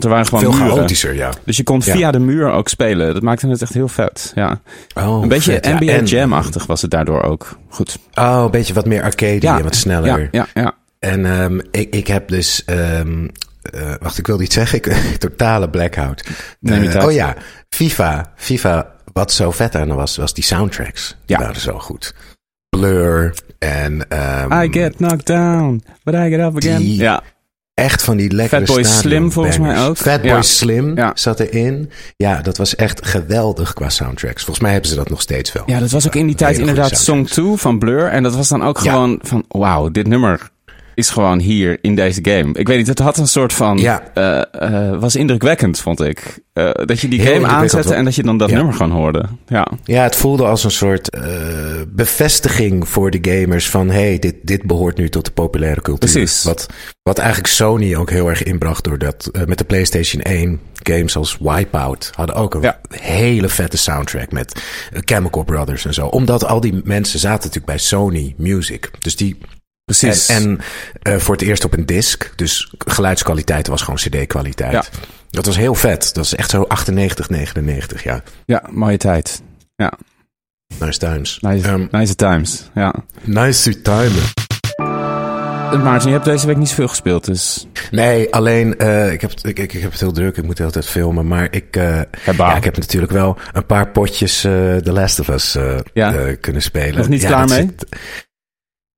Want 0.00 0.04
er 0.04 0.10
waren 0.10 0.26
gewoon 0.26 0.40
Veel 0.44 0.52
muren. 0.52 0.76
chaotischer, 0.76 1.14
ja. 1.14 1.30
Dus 1.44 1.56
je 1.56 1.62
kon 1.62 1.82
Ja. 1.84 1.92
via 1.92 2.10
de 2.10 2.18
muur 2.18 2.50
ook 2.50 2.68
spelen. 2.68 3.14
Dat 3.14 3.22
maakte 3.22 3.48
het 3.48 3.62
echt 3.62 3.72
heel 3.74 3.88
vet. 3.88 4.32
Ja. 4.34 4.60
Oh, 4.94 5.22
een 5.22 5.28
beetje 5.28 5.52
vet, 5.52 5.66
ja. 5.66 5.74
NBA 5.80 5.92
En- 5.92 6.04
Jam-achtig 6.04 6.66
was 6.66 6.82
het 6.82 6.90
daardoor 6.90 7.22
ook. 7.22 7.58
Goed. 7.68 7.98
Oh, 8.14 8.40
een 8.44 8.50
beetje 8.50 8.74
wat 8.74 8.86
meer 8.86 9.02
arcade 9.02 9.46
en 9.48 9.62
wat 9.62 9.74
sneller. 9.74 10.18
Ja, 10.20 10.28
ja, 10.32 10.46
ja. 10.62 10.74
En 10.98 11.26
ehm, 11.26 11.58
ik, 11.70 11.94
ik 11.94 12.06
heb 12.06 12.28
dus... 12.28 12.64
ehm, 12.64 13.26
eh, 13.72 13.94
wacht, 14.00 14.18
ik 14.18 14.26
wil 14.26 14.40
iets 14.40 14.54
zeggen. 14.54 14.78
Ik, 14.78 14.86
totale 15.18 15.70
blackout. 15.70 16.24
Neem 16.60 16.82
je 16.82 16.88
Eh, 16.88 17.04
oh 17.04 17.12
ja, 17.12 17.34
FIFA. 17.68 18.32
FIFA, 18.36 18.92
wat 19.12 19.32
zo 19.32 19.50
vet 19.50 19.74
aan 19.74 19.94
was, 19.94 20.16
was 20.16 20.34
die 20.34 20.44
soundtracks. 20.44 21.16
Die 21.26 21.36
Ja. 21.38 21.42
waren 21.42 21.60
zo 21.60 21.78
goed. 21.78 22.14
Blur 22.68 23.34
en... 23.58 24.08
ehm, 24.08 24.62
I 24.62 24.68
get 24.72 24.96
knocked 24.96 25.26
down, 25.26 25.82
but 26.04 26.14
I 26.14 26.28
get 26.30 26.40
up 26.40 26.56
again. 26.56 26.78
Die- 26.78 26.96
Ja, 26.96 27.22
Echt 27.76 28.02
van 28.02 28.16
die 28.16 28.32
lekkere 28.32 28.66
Fatboy 28.66 28.82
Slim 28.84 29.32
volgens 29.32 29.58
mij 29.58 29.86
ook. 29.86 29.96
Fatboy 29.96 30.30
Ja. 30.30 30.42
Slim 30.42 30.96
Ja. 30.96 31.12
zat 31.14 31.40
erin. 31.40 31.90
Ja, 32.16 32.42
dat 32.42 32.56
was 32.56 32.74
echt 32.74 33.06
geweldig 33.06 33.72
qua 33.72 33.88
soundtracks. 33.88 34.38
Volgens 34.44 34.60
mij 34.60 34.72
hebben 34.72 34.90
ze 34.90 34.96
dat 34.96 35.08
nog 35.10 35.20
steeds 35.20 35.52
wel. 35.52 35.62
ja, 35.66 35.78
dat 35.80 35.90
was 35.90 36.06
ook 36.06 36.14
in 36.14 36.26
die 36.26 36.36
tijd 36.36 36.58
inderdaad 36.58 36.88
Song 36.88 36.98
soundtracks. 36.98 37.32
2 37.34 37.56
van 37.56 37.78
Blur. 37.78 38.06
En 38.08 38.22
dat 38.22 38.34
was 38.36 38.48
dan 38.48 38.62
ook 38.64 38.78
Ja. 38.82 38.90
gewoon 38.92 39.18
van, 39.22 39.44
wauw, 39.48 39.88
dit 39.90 40.06
nummer 40.06 40.50
is 40.96 41.08
gewoon 41.10 41.38
hier 41.38 41.78
in 41.80 41.94
deze 41.94 42.18
game. 42.22 42.52
Ik 42.52 42.66
weet 42.68 42.76
niet, 42.78 42.86
het 42.86 42.98
had 42.98 43.16
een 43.18 43.26
soort 43.28 43.52
van, 43.52 43.78
Ja. 43.78 44.02
eh, 44.14 44.42
eh, 44.90 45.00
was 45.00 45.16
indrukwekkend, 45.16 45.80
vond 45.80 46.00
ik. 46.00 46.38
Eh, 46.52 46.70
dat 46.74 47.00
je 47.00 47.08
die 47.08 47.20
Heel 47.20 47.34
game 47.34 47.46
aanzette 47.46 47.94
en 47.94 48.04
dat 48.04 48.14
je 48.14 48.22
dan 48.22 48.38
dat 48.38 48.50
Ja. 48.50 48.56
nummer 48.56 48.74
gewoon 48.74 48.92
hoorde. 48.92 49.24
Ja, 49.46 49.66
Ja, 49.84 50.02
het 50.02 50.16
voelde 50.16 50.44
als 50.44 50.64
een 50.64 50.70
soort 50.70 51.10
bevestiging 51.88 52.88
voor 52.88 53.10
de 53.10 53.18
gamers 53.30 53.68
van... 53.70 53.90
hey, 53.90 54.18
dit, 54.18 54.34
dit 54.42 54.62
behoort 54.62 54.96
nu 54.96 55.08
tot 55.08 55.24
de 55.24 55.30
populaire 55.30 55.80
cultuur. 55.80 56.10
Precies. 56.10 56.42
Wat, 56.44 56.66
wat 57.02 57.18
eigenlijk 57.18 57.48
Sony 57.48 57.94
ook 57.94 58.10
heel 58.10 58.28
erg 58.28 58.42
inbracht... 58.42 58.84
doordat 58.84 59.28
eh, 59.32 59.44
met 59.44 59.58
de 59.58 59.64
PlayStation 59.64 60.22
1 60.22 60.60
games 60.82 61.16
als 61.16 61.38
Wipeout... 61.40 62.10
hadden 62.14 62.36
ook 62.36 62.54
een 62.54 62.62
Ja. 62.62 62.80
hele 62.88 63.48
vette 63.48 63.76
soundtrack 63.76 64.32
met 64.32 64.62
Chemical 64.92 65.44
Brothers 65.44 65.84
en 65.84 65.94
zo. 65.94 66.06
Omdat 66.06 66.44
al 66.44 66.60
die 66.60 66.80
mensen 66.84 67.18
zaten 67.18 67.36
natuurlijk 67.38 67.66
bij 67.66 67.78
Sony 67.78 68.34
Music. 68.36 68.90
Dus 68.98 69.16
die 69.16 69.38
precies. 69.90 70.28
En, 70.28 70.42
en 70.44 70.60
eh, 71.12 71.18
voor 71.18 71.34
het 71.34 71.44
eerst 71.44 71.64
op 71.64 71.72
een 71.72 71.86
disc. 71.86 72.32
Dus 72.36 72.72
geluidskwaliteit 72.78 73.66
was 73.66 73.80
gewoon 73.82 73.96
CD-kwaliteit. 73.98 74.72
Ja. 74.72 74.82
Dat 75.30 75.46
was 75.46 75.56
heel 75.56 75.74
vet. 75.74 76.14
Dat 76.14 76.24
is 76.24 76.34
echt 76.34 76.50
zo 76.50 76.62
98, 76.62 77.28
99. 77.30 78.02
Ja, 78.04 78.22
ja, 78.46 78.62
mooie 78.70 78.96
tijd. 78.96 79.42
Ja, 79.76 79.92
nice 80.78 80.98
times. 80.98 81.38
nice, 81.40 81.68
Ehm, 81.68 81.86
nice 81.90 82.14
times. 82.14 82.70
Ja. 82.74 82.94
nice 83.22 83.82
time. 83.82 84.10
Eh, 84.76 85.82
Maarten, 85.82 86.08
je 86.08 86.14
hebt 86.14 86.24
deze 86.24 86.46
week 86.46 86.56
niet 86.56 86.68
zoveel 86.68 86.88
gespeeld, 86.88 87.24
dus... 87.24 87.66
Nee, 87.90 88.32
alleen 88.34 88.78
eh, 88.78 89.12
ik, 89.12 89.20
heb, 89.20 89.30
het- 89.30 89.44
ik, 89.44 89.58
ik, 89.58 89.72
ik 89.72 89.82
heb 89.82 89.90
het 89.90 90.00
heel 90.00 90.12
druk. 90.12 90.36
Ik 90.36 90.44
moet 90.44 90.56
de 90.56 90.62
hele 90.62 90.74
tijd 90.74 90.86
filmen. 90.86 91.26
Maar 91.26 91.48
ik, 91.50 91.74
Hebba. 92.20 92.50
ja, 92.50 92.56
ik 92.56 92.64
heb 92.64 92.76
natuurlijk 92.78 93.12
wel 93.12 93.38
een 93.52 93.66
paar 93.66 93.88
potjes 93.90 94.40
The 94.40 94.80
Last 94.92 95.20
of 95.20 95.28
Us 95.28 95.56
Ja. 95.92 96.34
kunnen 96.40 96.62
spelen. 96.62 96.96
Nog 96.98 97.08
niet 97.08 97.20
Ja, 97.22 97.28
klaar 97.28 97.48
mee? 97.48 97.58
zit- 97.58 97.86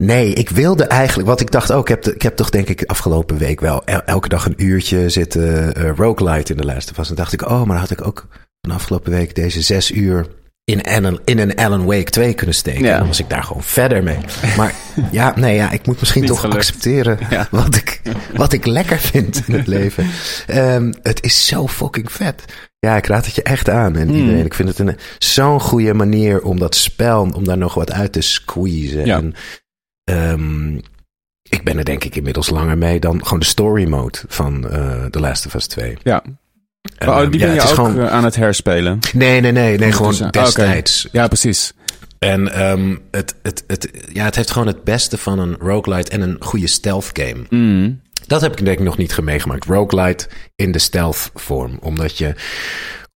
Nee, 0.05 0.33
ik 0.33 0.49
wilde 0.51 0.85
eigenlijk, 0.85 1.29
wat 1.29 1.41
ik 1.41 1.51
dacht 1.51 1.73
ook, 1.73 1.83
ik 1.83 1.89
heb, 1.89 2.03
de- 2.03 2.15
ik 2.15 2.23
heb 2.23 2.37
toch 2.37 2.51
denk 2.51 2.69
ik 2.69 2.83
afgelopen 2.85 3.39
week 3.39 3.61
wel 3.61 3.85
el- 3.85 4.03
elke 4.05 4.29
dag 4.29 4.47
een 4.47 4.55
uurtje 4.65 5.09
zitten 5.09 5.79
uh, 5.79 5.91
roguelite 5.97 6.53
in 6.55 6.59
de 6.61 6.75
of 6.91 6.99
Us. 6.99 7.09
En 7.09 7.15
dacht 7.15 7.33
ik, 7.33 7.43
oh, 7.43 7.51
maar 7.59 7.67
dan 7.67 7.77
had 7.77 7.91
ik 7.91 8.07
ook 8.07 8.27
van 8.61 8.71
afgelopen 8.75 9.11
week 9.13 9.35
deze 9.35 9.61
zes 9.63 9.91
uur 9.91 10.27
in, 10.65 10.83
Alan, 10.83 11.21
in 11.25 11.39
een 11.39 11.55
Alan 11.55 11.85
Wake 11.85 12.11
2 12.11 12.35
kunnen 12.35 12.55
steken. 12.55 12.85
Ja. 12.85 12.99
Dan 12.99 13.07
was 13.07 13.19
ik 13.21 13.29
daar 13.29 13.43
gewoon 13.45 13.63
verder 13.63 14.03
mee. 14.03 14.19
Maar 14.57 14.75
ja, 15.11 15.33
nee, 15.37 15.55
ja, 15.55 15.71
ik 15.71 15.87
moet 15.87 15.99
misschien 16.01 16.21
Niet 16.23 16.31
toch 16.31 16.41
gelukt. 16.41 16.57
accepteren 16.59 17.19
Ja. 17.31 17.49
wat, 17.51 17.75
ik, 17.75 18.01
wat 18.37 18.53
ik 18.53 18.67
lekker 18.67 18.99
vind 18.99 19.43
in 19.47 19.55
het 19.55 19.67
leven. 19.67 20.07
Ehm, 20.47 20.93
het 21.03 21.23
is 21.25 21.47
zo 21.47 21.69
fucking 21.69 22.13
vet. 22.13 22.45
Ja, 22.79 22.97
ik 22.97 23.07
raad 23.07 23.27
het 23.27 23.35
je 23.35 23.43
echt 23.43 23.69
aan. 23.71 23.97
En 23.97 24.09
Hmm. 24.09 24.17
iedereen, 24.17 24.45
ik 24.45 24.55
vind 24.55 24.69
het 24.69 24.79
een 24.79 24.97
zo'n 25.19 25.61
goede 25.61 25.95
manier 25.95 26.43
om 26.43 26.59
dat 26.59 26.75
spel, 26.75 27.31
om 27.35 27.45
daar 27.45 27.59
nog 27.59 27.75
wat 27.75 27.93
uit 27.93 28.13
te 28.13 28.21
squeezen. 28.21 29.07
Ja. 29.07 29.17
En, 29.17 29.35
ehm, 30.09 30.77
ik 31.43 31.65
ben 31.65 31.79
er 31.79 31.85
denk 31.85 32.05
ik 32.05 32.17
inmiddels 32.17 32.51
langer 32.51 32.79
mee 32.79 33.01
dan 33.01 33.23
gewoon 33.25 33.39
de 33.39 33.45
story 33.45 33.85
mode 33.89 34.19
van 34.29 34.71
eh 34.71 35.05
The 35.05 35.21
Last 35.21 35.47
of 35.47 35.55
Us 35.55 35.67
2. 35.67 35.97
Ja. 36.03 36.23
Oh, 37.07 37.21
Ehm, 37.21 37.31
die 37.31 37.41
ja, 37.41 37.47
ben 37.47 37.55
je 37.55 37.61
ook 37.63 37.69
gewoon- 37.69 38.01
eh, 38.01 38.11
aan 38.13 38.25
het 38.25 38.37
herspelen. 38.37 38.99
Nee, 39.13 39.41
nee, 39.41 39.53
nee, 39.53 39.79
nee, 39.79 39.93
gewoon. 39.93 40.23
Ah, 40.23 40.31
destijds. 40.31 41.09
Ja, 41.13 41.27
precies. 41.29 41.73
En 42.19 42.53
ehm, 42.53 42.97
het, 43.11 43.35
het, 43.43 43.65
het, 43.67 43.91
ja, 44.13 44.25
het 44.25 44.35
heeft 44.37 44.51
gewoon 44.51 44.67
het 44.67 44.85
beste 44.85 45.19
van 45.19 45.39
een 45.39 45.57
roguelite 45.59 46.11
en 46.11 46.21
een 46.21 46.37
goede 46.41 46.67
stealth 46.67 47.11
game. 47.13 47.45
Mm. 47.51 48.01
Dat 48.27 48.41
heb 48.41 48.53
ik 48.59 48.65
denk 48.65 48.79
ik 48.79 48.85
nog 48.85 48.97
niet 48.97 49.21
meegemaakt. 49.23 49.65
Roguelite 49.65 50.29
in 50.57 50.73
de 50.73 50.79
stealth 50.79 51.31
vorm. 51.35 51.79
Omdat 51.81 52.19
je 52.19 52.35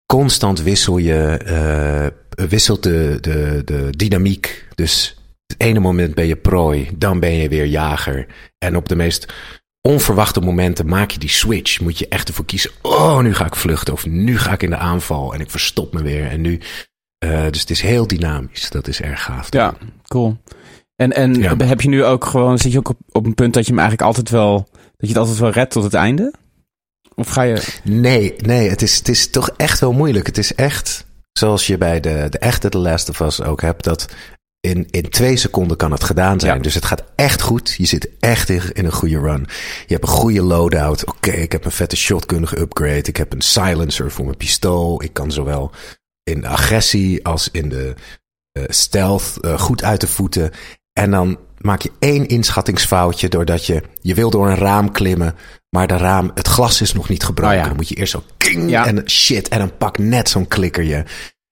constant 0.05 0.61
wissel 0.61 0.97
je, 0.97 1.37
eh, 1.37 2.45
wisselt 2.47 2.83
de, 2.83 3.17
de, 3.21 3.61
de 3.65 3.87
dynamiek. 3.97 4.67
Dus 4.75 5.20
het 5.51 5.61
ene 5.61 5.79
moment 5.79 6.15
ben 6.15 6.25
je 6.27 6.35
prooi, 6.35 6.89
dan 6.97 7.19
ben 7.19 7.31
je 7.33 7.49
weer 7.49 7.65
jager. 7.65 8.25
En 8.57 8.75
op 8.75 8.89
de 8.89 8.95
meest 8.95 9.33
onverwachte 9.81 10.39
momenten 10.41 10.87
maak 10.87 11.11
je 11.11 11.19
die 11.19 11.29
switch. 11.29 11.79
Moet 11.79 11.97
je 11.99 12.07
echt 12.07 12.27
ervoor 12.27 12.45
kiezen. 12.45 12.71
Oh, 12.81 13.19
nu 13.19 13.33
ga 13.33 13.45
ik 13.45 13.55
vluchten. 13.55 13.93
Of 13.93 14.05
nu 14.05 14.37
ga 14.37 14.51
ik 14.51 14.63
in 14.63 14.69
de 14.69 14.77
aanval. 14.77 15.33
En 15.33 15.39
ik 15.39 15.49
verstop 15.49 15.93
me 15.93 16.01
weer. 16.01 16.25
En 16.27 16.41
nu. 16.41 16.59
eh, 17.17 17.45
dus 17.49 17.59
het 17.59 17.69
is 17.69 17.81
heel 17.81 18.07
dynamisch. 18.07 18.69
Dat 18.69 18.87
is 18.87 19.01
erg 19.01 19.23
gaaf. 19.23 19.47
Ja, 19.53 19.73
cool. 20.07 20.37
En, 20.95 21.11
en 21.11 21.33
Ja. 21.33 21.55
heb 21.57 21.81
je 21.81 21.89
nu 21.89 22.03
ook 22.03 22.25
gewoon, 22.25 22.57
zit 22.57 22.71
je 22.71 22.77
ook 22.77 22.89
op, 22.89 22.97
op 23.11 23.25
een 23.25 23.33
punt 23.33 23.53
dat 23.53 23.63
je 23.65 23.69
hem 23.71 23.79
eigenlijk 23.79 24.07
altijd 24.09 24.29
wel, 24.29 24.67
dat 24.73 24.91
je 24.97 25.07
het 25.07 25.17
altijd 25.17 25.37
wel 25.37 25.49
redt 25.49 25.71
tot 25.71 25.83
het 25.83 25.93
einde? 25.93 26.33
Of 27.15 27.29
ga 27.29 27.41
je... 27.41 27.79
Nee, 27.83 28.33
nee, 28.37 28.69
het 28.69 28.81
is, 28.81 28.97
het 28.97 29.07
is 29.09 29.29
toch 29.29 29.49
echt 29.57 29.79
wel 29.79 29.91
moeilijk. 29.93 30.25
Het 30.27 30.37
is 30.37 30.55
echt, 30.55 31.05
zoals 31.31 31.67
je 31.67 31.77
bij 31.77 31.99
de, 31.99 32.27
de 32.29 32.37
echte 32.39 32.69
The 32.69 32.77
Last 32.77 33.09
of 33.09 33.19
Us 33.19 33.41
ook 33.41 33.61
hebt, 33.61 33.83
dat 33.83 34.07
in, 34.61 34.87
in 34.91 35.09
twee 35.09 35.37
seconden 35.37 35.77
kan 35.77 35.91
het 35.91 36.03
gedaan 36.03 36.39
zijn. 36.39 36.55
Ja. 36.55 36.61
Dus 36.61 36.73
het 36.73 36.85
gaat 36.85 37.03
echt 37.15 37.41
goed. 37.41 37.73
Je 37.77 37.85
zit 37.85 38.09
echt 38.19 38.49
in, 38.49 38.61
in 38.73 38.85
een 38.85 38.91
goede 38.91 39.19
run. 39.19 39.47
Je 39.87 39.93
hebt 39.93 40.03
een 40.03 40.13
goede 40.13 40.41
loadout. 40.41 41.05
Oké, 41.05 41.31
ik 41.31 41.51
heb 41.51 41.65
een 41.65 41.71
vette 41.71 41.95
shotgun 41.95 42.47
geupgrade. 42.47 43.01
Ik 43.03 43.17
heb 43.17 43.33
een 43.33 43.41
silencer 43.41 44.11
voor 44.11 44.25
mijn 44.25 44.37
pistool. 44.37 45.03
Ik 45.03 45.13
kan 45.13 45.31
zowel 45.31 45.71
in 46.23 46.41
de 46.41 46.47
agressie 46.47 47.25
als 47.25 47.49
in 47.51 47.69
de 47.69 47.93
eh, 48.51 48.63
stealth 48.67 49.37
eh, 49.41 49.59
goed 49.59 49.83
uit 49.83 50.01
de 50.01 50.07
voeten. 50.07 50.51
En 50.93 51.11
dan 51.11 51.37
maak 51.57 51.81
je 51.81 51.91
één 51.99 52.27
inschattingsfoutje 52.27 53.29
doordat 53.29 53.65
je, 53.65 53.81
je 54.01 54.13
wil 54.13 54.29
door 54.29 54.49
een 54.49 54.55
raam 54.55 54.91
klimmen, 54.91 55.35
maar 55.69 55.87
de 55.87 55.97
raam, 55.97 56.31
het 56.35 56.47
glas 56.47 56.81
is 56.81 56.93
nog 56.93 57.09
niet 57.09 57.23
gebroken. 57.23 57.55
Oh 57.55 57.61
ja. 57.61 57.67
Dan 57.67 57.75
moet 57.75 57.89
je 57.89 57.95
eerst 57.95 58.11
zo 58.11 58.23
king 58.37 58.69
Ja. 58.69 58.85
en 58.85 59.09
shit 59.09 59.47
en 59.47 59.59
dan 59.59 59.77
pak 59.77 59.97
net 59.97 60.29
zo'n 60.29 60.47
klikkerje. 60.47 61.05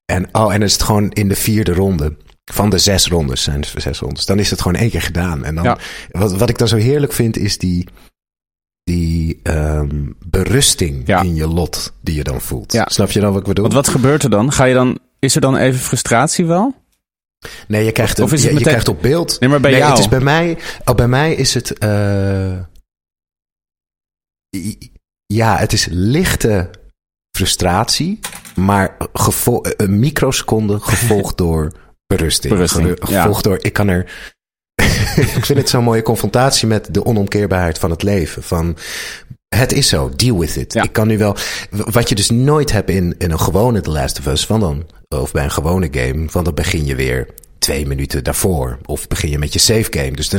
En 0.06 0.30
oh, 0.32 0.54
en 0.54 0.60
dan 0.60 0.68
is 0.68 0.74
het 0.74 0.84
gewoon 0.84 1.12
in 1.12 1.28
de 1.28 1.36
vierde 1.36 1.74
ronde. 1.74 2.16
Van 2.52 2.70
de 2.70 2.78
zes 2.78 3.08
rondes 3.08 3.44
zijn 3.44 3.60
het 3.62 3.74
zes 3.82 4.00
rondes. 4.00 4.26
Dan 4.26 4.40
is 4.40 4.50
het 4.50 4.62
gewoon 4.62 4.78
één 4.82 4.90
keer 4.90 5.02
gedaan. 5.02 5.44
En 5.44 5.56
dan, 5.56 5.64
Ja. 5.64 5.78
wat, 6.12 6.38
wat 6.38 6.50
ik 6.50 6.58
dan 6.58 6.68
zo 6.68 6.76
heerlijk 6.76 7.14
vind, 7.14 7.38
is 7.38 7.58
die, 7.58 7.88
die 8.84 9.40
ehm, 9.44 10.06
berusting 10.26 11.08
Ja. 11.08 11.22
in 11.22 11.36
je 11.36 11.48
lot 11.48 11.94
die 12.02 12.16
je 12.16 12.24
dan 12.24 12.42
voelt. 12.42 12.74
Ja. 12.74 12.86
Snap 12.90 13.12
je 13.12 13.20
dan 13.20 13.32
wat 13.32 13.42
ik 13.42 13.48
bedoel? 13.48 13.64
Want 13.64 13.76
wat 13.76 13.88
gebeurt 13.88 14.24
er 14.24 14.30
dan? 14.30 14.52
Ga 14.52 14.64
je 14.64 14.74
dan, 14.74 15.00
is 15.20 15.36
er 15.36 15.42
dan 15.42 15.56
even 15.58 15.80
frustratie 15.80 16.46
wel? 16.46 16.76
Nee, 17.68 17.86
je 17.86 17.92
krijgt, 17.92 18.20
Of 18.20 18.32
een, 18.32 18.38
is 18.38 18.44
het 18.44 18.54
je, 18.54 18.60
krijgt 18.62 18.88
op 18.88 19.02
beeld. 19.02 19.40
Nee, 19.40 19.50
maar 19.50 19.60
bij 19.60 19.72
nee, 19.72 19.80
jou. 19.80 19.92
het 19.92 20.00
is 20.02 20.08
bij 20.10 20.20
mij. 20.20 20.58
Oh, 20.86 20.96
bij 20.96 21.08
mij 21.08 21.34
is 21.34 21.54
het. 21.54 21.78
eh, 21.78 22.60
ja, 25.26 25.58
het 25.58 25.74
is 25.74 25.88
lichte 25.90 26.70
frustratie, 27.38 28.20
maar 28.56 28.98
gevo- 29.14 29.62
een 29.78 30.00
microseconde 30.00 30.80
gevolgd 30.80 31.38
door 31.44 31.72
berusting. 32.18 32.54
Berusting, 32.54 32.88
Ge- 32.88 33.12
ja. 33.12 33.22
Gevolgd 33.22 33.44
door. 33.44 33.58
Ik 33.62 33.74
kan 33.74 33.88
er. 33.88 34.12
ik 35.38 35.46
vind 35.46 35.60
het 35.60 35.70
zo'n 35.70 35.84
mooie 35.84 36.02
confrontatie 36.02 36.68
met 36.68 36.88
de 36.94 37.06
onomkeerbaarheid 37.06 37.78
van 37.80 37.90
het 37.90 38.04
leven. 38.04 38.44
Van. 38.44 38.78
Het 39.56 39.72
is 39.72 39.88
zo, 39.88 40.12
deal 40.16 40.40
with 40.40 40.56
it. 40.56 40.74
Ja. 40.74 40.84
Ik 40.84 40.92
kan 40.92 41.08
nu 41.08 41.18
wel. 41.18 41.36
Wat 41.70 42.10
je 42.10 42.16
dus 42.16 42.30
nooit 42.30 42.72
hebt 42.72 42.90
in, 42.90 43.16
in 43.18 43.32
een 43.32 43.40
gewone 43.40 43.82
The 43.82 43.90
Last 43.90 44.20
of 44.20 44.26
Us, 44.28 44.46
van 44.46 44.60
dan, 44.60 44.86
of 45.08 45.32
bij 45.32 45.44
een 45.44 45.52
gewone 45.52 45.88
game, 45.92 46.30
van 46.30 46.44
dan 46.44 46.54
begin 46.54 46.86
je 46.86 46.96
weer 46.96 47.28
twee 47.60 47.86
minuten 47.88 48.24
daarvoor. 48.24 48.80
Of 48.86 49.08
begin 49.08 49.30
je 49.30 49.40
met 49.40 49.54
je 49.54 49.60
save 49.60 49.88
game. 49.90 50.12
Dus 50.12 50.30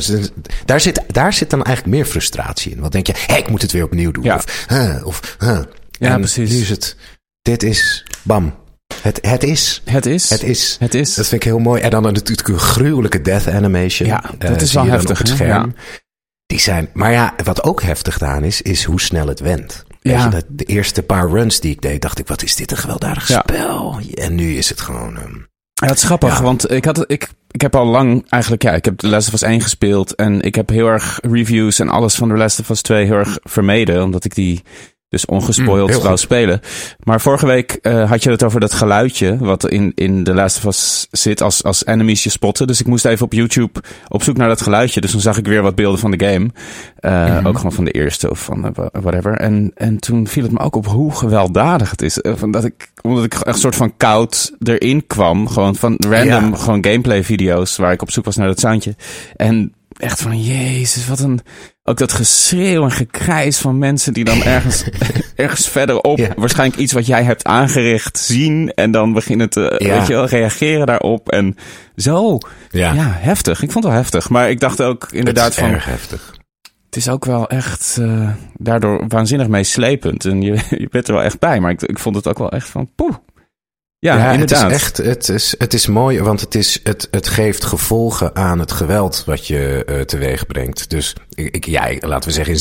daar 0.64 0.80
zit, 0.80 1.00
daar 1.06 1.32
zit 1.32 1.50
dan 1.50 1.62
eigenlijk 1.62 1.96
meer 1.96 2.04
frustratie 2.06 2.72
in. 2.72 2.80
Want 2.80 2.92
denk 2.92 3.06
je, 3.06 3.14
hé, 3.26 3.36
ik 3.36 3.48
moet 3.48 3.62
het 3.62 3.72
weer 3.72 3.84
opnieuw 3.84 4.10
doen. 4.10 4.24
Ja. 4.24 4.34
Of, 4.34 4.64
huh, 4.68 5.06
of, 5.06 5.36
huh. 5.38 5.60
Ja, 5.90 6.12
En 6.12 6.18
precies. 6.18 6.50
Nu 6.50 6.60
is 6.60 6.68
het, 6.70 6.96
dit 7.42 7.62
is, 7.62 8.04
bam. 8.22 8.54
Het, 9.02 9.18
het 9.22 9.42
is, 9.42 9.82
Het 9.84 10.06
is. 10.06 10.30
het 10.30 10.42
is. 10.42 10.76
Het 10.80 10.94
is. 10.94 11.14
Dat 11.14 11.28
vind 11.28 11.42
ik 11.42 11.48
heel 11.48 11.58
mooi. 11.58 11.82
En 11.82 11.90
dan 11.90 12.02
natuurlijk 12.02 12.48
een 12.48 12.58
gruwelijke 12.58 13.20
death 13.22 13.48
animation. 13.48 14.08
Ja, 14.08 14.24
Eh, 14.38 14.48
dat 14.50 14.60
is 14.60 14.72
wel 14.72 14.84
heftig, 14.84 15.20
Op 15.20 15.38
het. 15.38 15.66
Die 16.46 16.60
zijn, 16.60 16.88
maar 16.92 17.12
ja, 17.12 17.34
wat 17.44 17.62
ook 17.64 17.82
heftig 17.82 18.22
aan 18.22 18.44
is, 18.44 18.62
is 18.62 18.84
hoe 18.84 19.00
snel 19.00 19.26
het 19.26 19.40
went. 19.40 19.84
Ja. 20.00 20.24
je, 20.24 20.30
dat 20.30 20.44
de 20.48 20.64
eerste 20.64 21.02
paar 21.02 21.28
runs 21.30 21.60
die 21.60 21.70
ik 21.70 21.80
deed, 21.82 22.02
dacht 22.02 22.18
ik, 22.18 22.26
wat 22.26 22.42
is 22.42 22.54
dit 22.56 22.70
een 22.70 22.76
geweldig 22.76 23.28
Ja. 23.28 23.38
spel. 23.48 23.98
En 24.14 24.34
nu 24.34 24.56
is 24.56 24.68
het 24.68 24.80
gewoon... 24.80 25.16
ehm, 25.16 25.34
Ja, 25.74 25.86
dat 25.86 25.96
is 25.96 26.02
grappig, 26.02 26.36
Ja. 26.36 26.42
want 26.42 26.70
ik, 26.70 26.84
had, 26.84 27.04
ik, 27.10 27.28
ik 27.50 27.60
heb 27.60 27.76
al 27.76 27.86
lang 27.86 28.26
eigenlijk, 28.28 28.62
ja, 28.62 28.72
ik 28.72 28.84
heb 28.84 28.98
The 28.98 29.08
Last 29.08 29.28
of 29.28 29.34
Us 29.34 29.42
1 29.42 29.60
gespeeld 29.60 30.14
en 30.14 30.40
ik 30.40 30.54
heb 30.54 30.68
heel 30.68 30.86
erg 30.86 31.18
reviews 31.22 31.78
en 31.78 31.88
alles 31.88 32.14
van 32.14 32.28
The 32.28 32.34
Last 32.36 32.60
of 32.60 32.68
Us 32.68 32.82
2 32.82 33.04
heel 33.04 33.16
erg 33.16 33.38
vermeden, 33.42 34.02
omdat 34.02 34.24
ik 34.24 34.34
die 34.34 34.62
dus 35.10 35.26
Mm, 35.26 35.34
ongespoild 35.36 35.94
goed. 35.94 36.20
spelen. 36.20 36.60
Maar 37.04 37.20
vorige 37.20 37.46
week 37.46 37.72
eh, 37.82 38.08
had 38.10 38.22
je 38.22 38.30
het 38.30 38.42
over 38.44 38.60
dat 38.60 38.72
geluidje 38.72 39.36
wat 39.38 39.68
in, 39.68 39.92
in 39.94 40.24
The 40.24 40.34
Last 40.34 40.56
of 40.56 40.64
Us 40.64 41.06
zit 41.10 41.42
als, 41.42 41.62
als 41.62 41.86
enemies 41.86 42.22
je 42.22 42.30
spotten. 42.30 42.66
Dus 42.66 42.80
ik 42.80 42.86
moest 42.86 43.04
even 43.04 43.24
op 43.24 43.32
YouTube 43.32 43.82
op 44.08 44.22
zoek 44.22 44.36
naar 44.36 44.48
dat 44.48 44.60
geluidje. 44.62 45.00
Dus 45.00 45.12
dan 45.12 45.20
zag 45.20 45.38
ik 45.38 45.46
weer 45.46 45.62
wat 45.62 45.74
beelden 45.74 45.98
van 46.00 46.10
de 46.10 46.24
game. 46.26 46.50
Eh, 46.96 47.18
Mhm. 47.36 47.46
Ook 47.46 47.56
gewoon 47.56 47.72
van 47.72 47.84
de 47.84 47.90
eerste 47.90 48.30
of 48.30 48.38
van 48.44 48.74
whatever. 48.92 49.32
En, 49.36 49.70
en 49.74 49.98
toen 49.98 50.26
viel 50.28 50.42
het 50.42 50.52
me 50.52 50.58
ook 50.58 50.76
op 50.76 50.86
hoe 50.86 51.14
gewelddadig 51.14 51.90
het 51.90 52.02
is. 52.02 52.18
Van 52.22 52.50
dat 52.50 52.64
ik, 52.64 52.92
omdat 53.02 53.24
ik 53.24 53.34
echt 53.34 53.46
een 53.46 53.54
soort 53.60 53.76
van 53.76 53.96
koud 53.96 54.52
erin 54.62 55.06
kwam. 55.06 55.48
Gewoon 55.48 55.76
van 55.76 55.94
random 56.08 56.50
Ja. 56.50 56.56
gewoon 56.56 56.84
gameplay 56.84 57.24
video's 57.24 57.76
waar 57.76 57.92
ik 57.92 58.02
op 58.02 58.10
zoek 58.10 58.24
was 58.24 58.36
naar 58.36 58.46
dat 58.46 58.60
soundje. 58.60 58.94
En 59.36 59.72
echt 59.96 60.22
van, 60.22 60.42
jezus, 60.42 61.06
wat 61.08 61.18
een... 61.20 61.40
Ook 61.90 61.98
dat 61.98 62.12
geschreeuw 62.12 62.84
en 62.84 62.90
gekrijs 62.90 63.58
van 63.58 63.78
mensen 63.78 64.12
die 64.12 64.24
dan 64.24 64.42
ergens, 64.42 64.84
ergens 65.34 65.68
verderop... 65.68 66.18
Ja. 66.18 66.28
waarschijnlijk 66.36 66.80
iets 66.80 66.92
wat 66.92 67.06
jij 67.06 67.22
hebt 67.22 67.44
aangericht 67.44 68.18
zien... 68.18 68.72
en 68.74 68.90
dan 68.90 69.12
beginnen 69.12 69.50
te, 69.50 69.74
Ja. 69.78 69.98
weet 69.98 70.06
je 70.06 70.12
wel, 70.12 70.26
reageren 70.26 70.86
daarop. 70.86 71.28
En 71.28 71.56
zo, 71.96 72.38
ja. 72.70 72.92
ja, 72.92 73.16
heftig. 73.18 73.62
Ik 73.62 73.70
vond 73.70 73.84
het 73.84 73.92
wel 73.92 74.02
heftig. 74.02 74.28
Maar 74.28 74.50
ik 74.50 74.60
dacht 74.60 74.82
ook 74.82 75.08
inderdaad 75.10 75.44
het 75.44 75.54
is 75.54 75.60
van... 75.60 75.70
erg 75.70 75.84
heftig. 75.84 76.34
Het 76.86 76.96
is 76.96 77.08
ook 77.08 77.24
wel 77.24 77.48
echt 77.48 77.96
eh, 78.00 78.28
daardoor 78.56 79.04
waanzinnig 79.08 79.48
meeslepend. 79.48 80.24
En 80.24 80.42
je, 80.42 80.52
je 80.82 80.88
bent 80.90 81.08
er 81.08 81.14
wel 81.14 81.22
echt 81.22 81.38
bij. 81.38 81.60
Maar 81.60 81.70
ik, 81.70 81.82
ik 81.82 81.98
vond 81.98 82.16
het 82.16 82.28
ook 82.28 82.38
wel 82.38 82.50
echt 82.50 82.68
van, 82.68 82.90
poeh. 82.94 83.14
Ja, 84.00 84.16
Ja, 84.16 84.30
inderdaad. 84.32 84.60
Het 84.62 84.70
is 84.70 84.76
echt, 84.82 84.96
het 84.96 85.28
is, 85.28 85.54
het 85.58 85.74
is 85.74 85.86
mooi, 85.86 86.20
want 86.20 86.40
het, 86.40 86.54
is, 86.54 86.80
het, 86.84 87.08
het 87.10 87.28
geeft 87.28 87.64
gevolgen 87.64 88.36
aan 88.36 88.58
het 88.58 88.72
geweld 88.72 89.22
wat 89.26 89.46
je 89.46 89.84
eh, 89.84 90.00
teweeg 90.00 90.46
brengt. 90.46 90.90
Dus 90.90 91.14
ik, 91.34 91.54
ik- 91.54 91.66
ja, 91.66 91.88
laten 92.00 92.28
we 92.28 92.34
zeggen, 92.34 92.54
in 92.54 92.60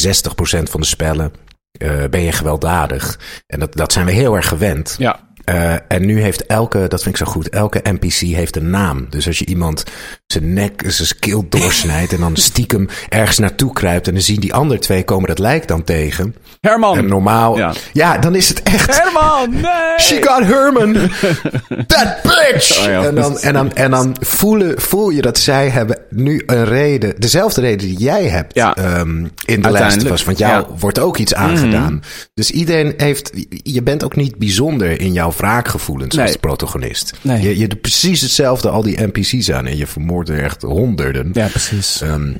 60% 0.67 0.69
van 0.72 0.79
de 0.81 0.86
spellen 0.88 1.31
eh, 1.72 2.03
ben 2.10 2.22
je 2.22 2.31
gewelddadig. 2.31 3.19
En 3.48 3.60
dat, 3.60 3.75
dat 3.75 3.91
zijn 3.93 4.05
we 4.05 4.12
heel 4.12 4.36
erg 4.36 4.48
gewend. 4.48 4.96
Ja, 4.98 5.28
Eh, 5.49 5.73
en 5.87 6.05
nu 6.05 6.21
heeft 6.21 6.45
elke, 6.45 6.87
dat 6.87 7.03
vind 7.03 7.19
ik 7.19 7.25
zo 7.25 7.31
goed, 7.31 7.49
elke 7.49 7.79
NPC 7.83 8.13
heeft 8.13 8.55
een 8.55 8.69
naam. 8.69 9.07
Dus 9.09 9.27
als 9.27 9.39
je 9.39 9.45
iemand 9.45 9.83
zijn 10.27 10.53
nek, 10.53 10.83
zijn 10.87 11.19
keel 11.19 11.45
doorsnijdt 11.49 12.13
en 12.13 12.19
dan 12.19 12.35
stiekem 12.49 12.87
ergens 13.09 13.37
naartoe 13.37 13.73
kruipt 13.73 14.07
en 14.07 14.13
dan 14.13 14.21
zien 14.21 14.39
die 14.39 14.53
andere 14.53 14.79
twee 14.79 15.03
komen 15.03 15.27
dat 15.27 15.39
lijk 15.39 15.67
dan 15.67 15.83
tegen. 15.83 16.35
Herman. 16.61 16.97
En 16.97 17.05
normaal, 17.07 17.57
Ja. 17.57 17.73
ja. 17.93 18.17
dan 18.17 18.35
is 18.35 18.49
het 18.49 18.63
echt. 18.63 18.97
Herman, 19.03 19.49
nee! 19.61 19.99
She 19.99 20.17
got 20.21 20.43
Herman. 20.43 20.93
That 21.87 22.21
bitch. 22.23 22.79
Oh 22.79 22.85
ja. 22.85 23.03
en, 23.03 23.15
dan, 23.15 23.39
en, 23.39 23.53
dan, 23.53 23.73
en 23.73 23.91
dan 23.91 24.15
voelen, 24.19 24.81
voel 24.81 25.09
je 25.09 25.21
dat 25.21 25.37
zij 25.37 25.69
hebben 25.69 25.97
nu 26.09 26.43
een 26.45 26.65
reden. 26.65 27.13
Dezelfde 27.19 27.61
reden 27.61 27.87
die 27.87 27.97
jij 27.97 28.23
hebt 28.27 28.53
Ja. 28.55 28.75
ehm, 28.75 29.17
in 29.45 29.61
de 29.61 29.67
Uiteindelijk, 29.67 30.09
Us. 30.15 30.23
Want 30.23 30.37
jou. 30.37 30.65
Mhm. 30.67 30.79
wordt 30.79 30.99
ook 30.99 31.17
iets 31.17 31.33
aangedaan. 31.33 32.03
Dus 32.33 32.51
iedereen 32.51 32.93
heeft... 32.97 33.31
Je 33.63 33.83
bent 33.83 34.03
ook 34.03 34.15
niet 34.15 34.37
bijzonder 34.37 35.01
in 35.01 35.13
jouw 35.13 35.31
wraakgevoelens 35.39 36.15
Nee. 36.15 36.25
als 36.25 36.36
protagonist. 36.36 37.13
Nee. 37.22 37.41
Je, 37.41 37.58
je 37.58 37.67
doet 37.67 37.81
precies 37.81 38.22
hetzelfde 38.22 38.69
al 38.69 38.81
die 38.84 39.01
NPC's 39.01 39.51
aan. 39.51 39.65
En 39.65 39.77
je 39.77 39.88
vermoordt 39.88 40.29
er 40.29 40.43
echt 40.43 40.62
honderden. 40.62 41.29
Ja, 41.34 41.48
precies. 41.48 42.01
Ehm, 42.01 42.34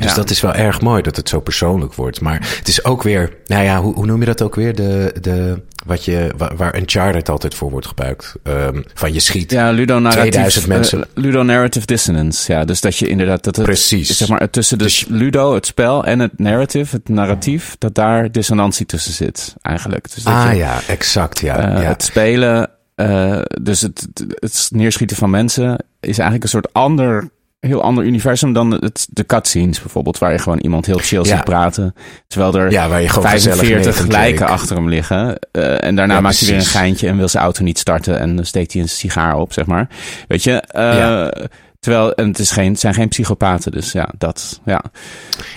dus 0.00 0.10
Ja. 0.10 0.16
dat 0.16 0.30
is 0.30 0.40
wel 0.40 0.54
erg 0.54 0.80
mooi 0.80 1.02
dat 1.02 1.16
het 1.16 1.28
zo 1.28 1.40
persoonlijk 1.40 1.94
wordt. 1.94 2.20
Maar 2.20 2.54
het 2.58 2.68
is 2.68 2.84
ook 2.84 3.02
weer, 3.02 3.36
nou 3.46 3.64
ja, 3.64 3.80
hoe, 3.80 3.94
hoe 3.94 4.06
noem 4.06 4.20
je 4.20 4.26
dat 4.26 4.42
ook 4.42 4.54
weer? 4.54 4.74
De, 4.74 5.14
de, 5.20 5.62
wat 5.86 6.04
je, 6.04 6.32
waar, 6.36 6.56
waar 6.56 6.76
Uncharted 6.78 7.28
altijd 7.28 7.54
voor 7.54 7.70
wordt 7.70 7.86
gebruikt. 7.86 8.34
Ehm, 8.42 8.82
van 8.94 9.12
je 9.12 9.20
schiet. 9.20 9.50
Ja, 9.50 9.70
ludonarratief. 9.70 10.30
2000 10.30 10.66
mensen. 10.66 11.00
eh, 11.02 11.06
ludonarrative 11.14 11.86
dissonance. 11.86 12.52
Ja, 12.52 12.64
dus 12.64 12.80
dat 12.80 12.96
je 12.96 13.08
inderdaad... 13.08 13.44
Dat 13.44 13.56
het, 13.56 13.64
Precies. 13.64 14.16
Zeg 14.16 14.28
maar, 14.28 14.50
tussen 14.50 14.78
de 14.78 14.84
Dus- 14.84 15.04
ludo, 15.08 15.54
het 15.54 15.66
spel, 15.66 16.04
en 16.04 16.18
het 16.18 16.38
narrative, 16.38 16.96
het 16.96 17.08
narratief... 17.08 17.76
dat 17.78 17.94
daar 17.94 18.32
dissonantie 18.32 18.86
tussen 18.86 19.12
zit, 19.12 19.54
eigenlijk. 19.62 20.14
Dus 20.14 20.22
dat 20.22 20.34
ah 20.34 20.50
je, 20.52 20.56
ja, 20.58 20.80
exact. 20.88 21.38
Ja, 21.38 21.56
eh, 21.76 21.82
ja. 21.82 21.88
Het 21.88 22.02
spelen, 22.02 22.70
eh, 22.94 23.40
dus 23.62 23.80
het, 23.80 24.06
het 24.38 24.68
neerschieten 24.72 25.16
van 25.16 25.30
mensen... 25.30 25.70
is 26.00 26.18
eigenlijk 26.18 26.42
een 26.42 26.48
soort 26.48 26.72
ander 26.72 27.30
heel 27.60 27.82
ander 27.82 28.04
universum 28.04 28.52
dan 28.52 28.70
het, 28.70 29.06
de 29.10 29.26
cutscenes 29.26 29.80
bijvoorbeeld, 29.80 30.18
waar 30.18 30.32
je 30.32 30.38
gewoon 30.38 30.58
iemand 30.58 30.86
heel 30.86 30.98
chill 30.98 31.18
Ja. 31.22 31.24
ziet 31.36 31.44
praten. 31.44 31.94
Terwijl 32.26 32.54
er 32.54 32.70
Ja, 32.70 32.88
waar 32.88 33.00
je 33.02 33.08
gewoon 33.08 33.28
gezellig 33.28 33.58
45 33.58 33.94
Nathan 33.96 34.20
lijken 34.20 34.46
achter 34.46 34.76
hem 34.76 34.88
liggen. 34.88 35.38
Eh, 35.52 35.84
en 35.84 35.94
daarna 35.94 36.14
Ja, 36.14 36.20
maakt 36.20 36.38
hij 36.38 36.48
weer 36.48 36.58
een 36.58 36.64
geintje 36.64 37.08
en 37.08 37.16
wil 37.16 37.28
zijn 37.28 37.42
auto 37.44 37.62
niet 37.64 37.78
starten. 37.78 38.18
En 38.18 38.36
dan 38.36 38.44
steekt 38.44 38.72
hij 38.72 38.82
een 38.82 38.88
sigaar 38.88 39.36
op, 39.36 39.52
zeg 39.52 39.66
maar. 39.66 39.88
Weet 40.28 40.42
je? 40.42 40.52
eh. 40.60 41.46
Terwijl, 41.80 42.14
en 42.14 42.28
het, 42.28 42.38
is 42.38 42.50
geen, 42.50 42.70
het 42.70 42.80
zijn 42.80 42.94
geen 42.94 43.08
psychopaten, 43.08 43.72
dus 43.72 43.92
ja, 43.92 44.08
dat, 44.18 44.60
ja, 44.64 44.82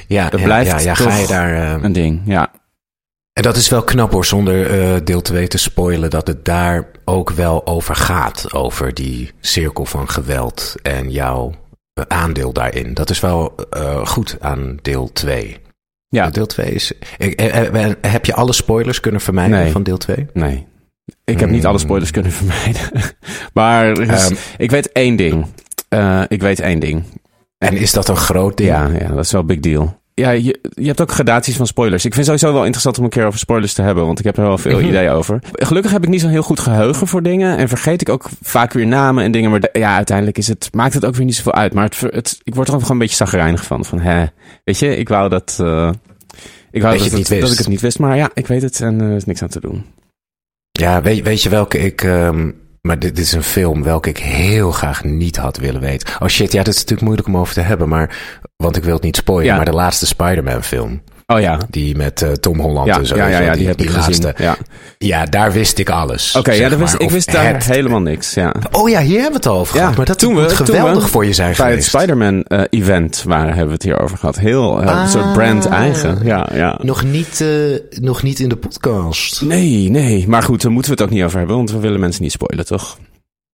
Ja, 0.08 0.30
Dat 0.30 0.44
blijft 0.44 0.72
ja, 0.72 0.80
ja, 0.80 0.96
ga 0.96 1.04
toch 1.04 1.20
je 1.22 1.28
daar... 1.28 1.76
eh, 1.78 1.84
een 1.84 1.94
ding, 1.94 2.22
ja. 2.26 2.52
En 3.34 3.44
dat 3.44 3.56
is 3.56 3.70
wel 3.70 3.84
knap 3.84 4.12
hoor, 4.12 4.26
zonder 4.26 5.06
deel 5.06 5.22
2 5.22 5.48
te 5.48 5.58
spoilen, 5.58 6.10
dat 6.10 6.28
het 6.28 6.46
daar 6.46 6.88
ook 7.06 7.30
wel 7.32 7.68
over 7.68 7.96
gaat. 7.96 8.54
Over 8.54 8.94
die 8.94 9.32
cirkel 9.40 9.86
van 9.86 10.10
geweld 10.10 10.76
en 10.82 11.12
jouw 11.12 11.52
aandeel 12.08 12.54
daarin. 12.54 12.94
Dat 12.94 13.10
is 13.10 13.20
wel 13.20 13.56
eh, 13.70 14.06
goed 14.06 14.38
aan 14.40 14.78
deel 14.82 15.12
2. 15.14 15.58
Ja. 16.08 16.30
Deel 16.30 16.46
2 16.46 16.72
is. 16.72 16.92
eh, 17.18 17.32
eh, 17.36 17.86
eh, 17.86 17.94
heb 18.02 18.26
je 18.26 18.34
alle 18.34 18.54
spoilers 18.54 19.00
kunnen 19.00 19.22
vermijden 19.22 19.58
Nee. 19.60 19.72
van 19.72 19.84
deel 19.84 19.98
2? 19.98 20.28
Nee. 20.34 20.68
Ik 21.24 21.40
heb 21.40 21.50
niet 21.50 21.66
alle 21.66 21.76
Hmm. 21.78 21.86
spoilers 21.86 22.12
kunnen 22.12 22.32
vermijden. 22.32 22.82
maar 23.54 24.00
is- 24.00 24.08
Ehm. 24.30 24.34
ik 24.58 24.72
weet 24.72 24.92
één 24.92 25.16
ding. 25.16 25.46
Eh, 25.90 26.22
ik 26.28 26.42
weet 26.42 26.60
één 26.60 26.80
ding. 26.80 27.04
En 27.58 27.78
is 27.78 27.92
dat 27.92 28.08
een 28.10 28.16
groot 28.16 28.58
ding? 28.58 28.70
Ja, 28.70 28.88
ja, 28.88 29.08
dat 29.08 29.26
is 29.26 29.32
wel 29.32 29.42
een 29.42 29.48
big 29.48 29.60
deal. 29.60 30.01
Ja, 30.14 30.30
je, 30.30 30.60
je 30.76 30.88
hebt 30.88 31.02
ook 31.02 31.12
gradaties 31.12 31.56
van 31.56 31.68
spoilers. 31.68 32.06
Ik 32.06 32.14
vind 32.14 32.28
het 32.28 32.36
sowieso 32.40 32.54
wel 32.58 32.66
interessant 32.66 32.98
om 32.98 33.04
een 33.04 33.10
keer 33.10 33.26
over 33.26 33.40
spoilers 33.40 33.74
te 33.74 33.82
hebben, 33.82 34.06
want 34.06 34.20
ik 34.20 34.26
heb 34.26 34.38
er 34.38 34.44
wel 34.44 34.58
veel 34.58 34.78
Mhm. 34.80 34.88
ideeën 34.88 35.10
over. 35.12 35.40
Gelukkig 35.52 35.92
heb 35.92 36.04
ik 36.04 36.10
niet 36.10 36.22
zo'n 36.22 36.30
heel 36.30 36.42
goed 36.42 36.60
geheugen 36.60 37.08
voor 37.08 37.24
dingen 37.24 37.58
en 37.58 37.68
vergeet 37.68 38.02
ik 38.02 38.10
ook 38.10 38.30
vaak 38.42 38.74
weer 38.74 38.88
namen 38.88 39.24
en 39.24 39.32
dingen. 39.32 39.50
Maar 39.52 39.60
de- 39.60 39.70
ja, 39.74 39.96
uiteindelijk 39.96 40.38
is 40.38 40.48
het, 40.48 40.70
maakt 40.74 40.94
het 40.94 41.06
ook 41.06 41.16
weer 41.16 41.26
niet 41.26 41.36
zoveel 41.36 41.54
uit. 41.54 41.74
Maar 41.74 41.84
het, 41.84 42.00
het, 42.00 42.40
ik 42.44 42.56
word 42.56 42.68
er 42.68 42.74
gewoon 42.74 42.92
een 42.92 42.98
beetje 42.98 43.16
zagrijnig 43.16 43.64
van. 43.64 43.86
Van, 43.86 44.00
hè, 44.00 44.26
weet 44.64 44.80
je, 44.80 44.96
ik 44.98 45.10
wou 45.10 45.30
dat... 45.30 45.58
eh, 45.62 45.90
ik 46.72 46.82
wou 46.82 46.94
Dat 46.98 47.04
dat, 47.04 47.12
het 47.20 47.30
ik 47.52 47.58
het 47.58 47.68
niet 47.68 47.82
wist, 47.82 48.00
maar 48.00 48.18
ja, 48.18 48.30
ik 48.34 48.48
weet 48.48 48.62
het 48.62 48.82
en 48.82 49.02
eh, 49.02 49.08
er 49.08 49.16
is 49.16 49.26
niks 49.26 49.42
aan 49.42 49.48
te 49.50 49.60
doen. 49.60 49.86
Ja, 50.72 51.02
weet, 51.02 51.24
weet 51.24 51.44
je 51.44 51.50
welke 51.50 51.78
ik. 51.80 52.02
ehm, 52.04 52.52
maar 52.82 53.00
dit 53.00 53.20
is 53.20 53.32
een 53.32 53.44
film 53.44 53.84
welke 53.84 54.10
ik 54.10 54.18
heel 54.18 54.72
graag 54.72 55.04
niet 55.04 55.38
had 55.38 55.58
willen 55.58 55.82
weten. 55.82 56.08
Oh 56.22 56.28
shit, 56.28 56.52
ja, 56.52 56.58
dat 56.64 56.74
is 56.74 56.80
natuurlijk 56.80 57.02
moeilijk 57.02 57.28
om 57.28 57.38
over 57.38 57.54
te 57.54 57.62
hebben. 57.62 57.90
Maar, 57.90 58.18
want 58.62 58.76
ik 58.76 58.84
wil 58.84 58.94
het 58.94 59.04
niet 59.04 59.16
spoilen. 59.16 59.46
Ja. 59.52 59.56
Maar 59.56 59.66
de 59.66 59.72
laatste 59.72 60.06
Spider-Man 60.06 60.64
film. 60.64 61.02
Oh 61.28 61.40
ja, 61.40 61.58
Die 61.70 61.96
met 61.96 62.22
eh, 62.22 62.32
Tom 62.32 62.60
Holland 62.60 62.88
ja, 62.88 62.98
en 62.98 63.06
zo. 63.06 63.16
ja, 63.16 63.28
ja, 63.28 63.40
ja 63.40 63.54
die, 63.54 63.68
heb 63.68 63.82
ik 63.82 63.90
gezien. 63.90 64.34
Ja. 64.38 64.56
Ja, 64.98 65.26
daar 65.26 65.52
wist 65.52 65.78
ik 65.80 65.90
alles. 65.90 66.36
Oké, 66.36 66.52
ja, 66.52 66.70
dat 66.70 66.80
wist, 66.80 66.96
ik 66.98 67.10
wist 67.10 67.32
daar 67.32 67.54
het- 67.54 67.66
helemaal 67.66 68.00
niks. 68.02 68.34
Ja. 68.34 68.54
Oh 68.72 68.90
ja, 68.90 69.00
hier 69.02 69.22
hebben 69.22 69.42
we 69.42 69.48
het 69.50 69.58
over 69.58 69.76
Ja, 69.76 69.82
gehad. 69.82 69.98
Maar 69.98 70.06
dat 70.06 70.20
toen 70.20 70.36
we- 70.36 70.42
moet 70.42 70.56
toen 70.56 70.66
geweldig 70.66 71.04
we 71.04 71.10
voor 71.10 71.26
je 71.26 71.34
zijn 71.34 71.54
Bij 71.58 71.72
het 71.72 71.86
geweest. 71.86 71.90
Spider-Man 71.90 72.44
eh, 72.44 72.62
event 72.70 73.24
waar 73.28 73.48
hebben 73.48 73.66
we 73.68 73.74
het 73.74 73.84
hier 73.84 74.00
over 74.00 74.18
gehad. 74.18 74.40
Heel 74.40 74.82
eh, 74.82 75.00
een 75.02 75.10
soort 75.10 75.24
Ah. 75.26 75.34
brand 75.34 75.66
eigen. 75.66 76.20
Ja, 76.24 76.48
ja. 76.54 76.80
Nog 76.82 77.04
niet, 77.04 77.42
eh, 77.42 77.48
nog 78.02 78.24
niet 78.24 78.40
in 78.40 78.50
de 78.50 78.56
podcast. 78.56 79.42
Nee, 79.42 79.90
nee. 79.90 80.28
Maar 80.28 80.44
goed, 80.44 80.62
daar 80.62 80.72
moeten 80.72 80.92
we 80.92 80.98
het 81.02 81.08
ook 81.10 81.16
niet 81.16 81.24
over 81.26 81.38
hebben, 81.38 81.56
want 81.56 81.72
we 81.72 81.80
willen 81.80 82.00
mensen 82.00 82.24
niet 82.24 82.32
spoilen, 82.32 82.66
toch? 82.66 82.98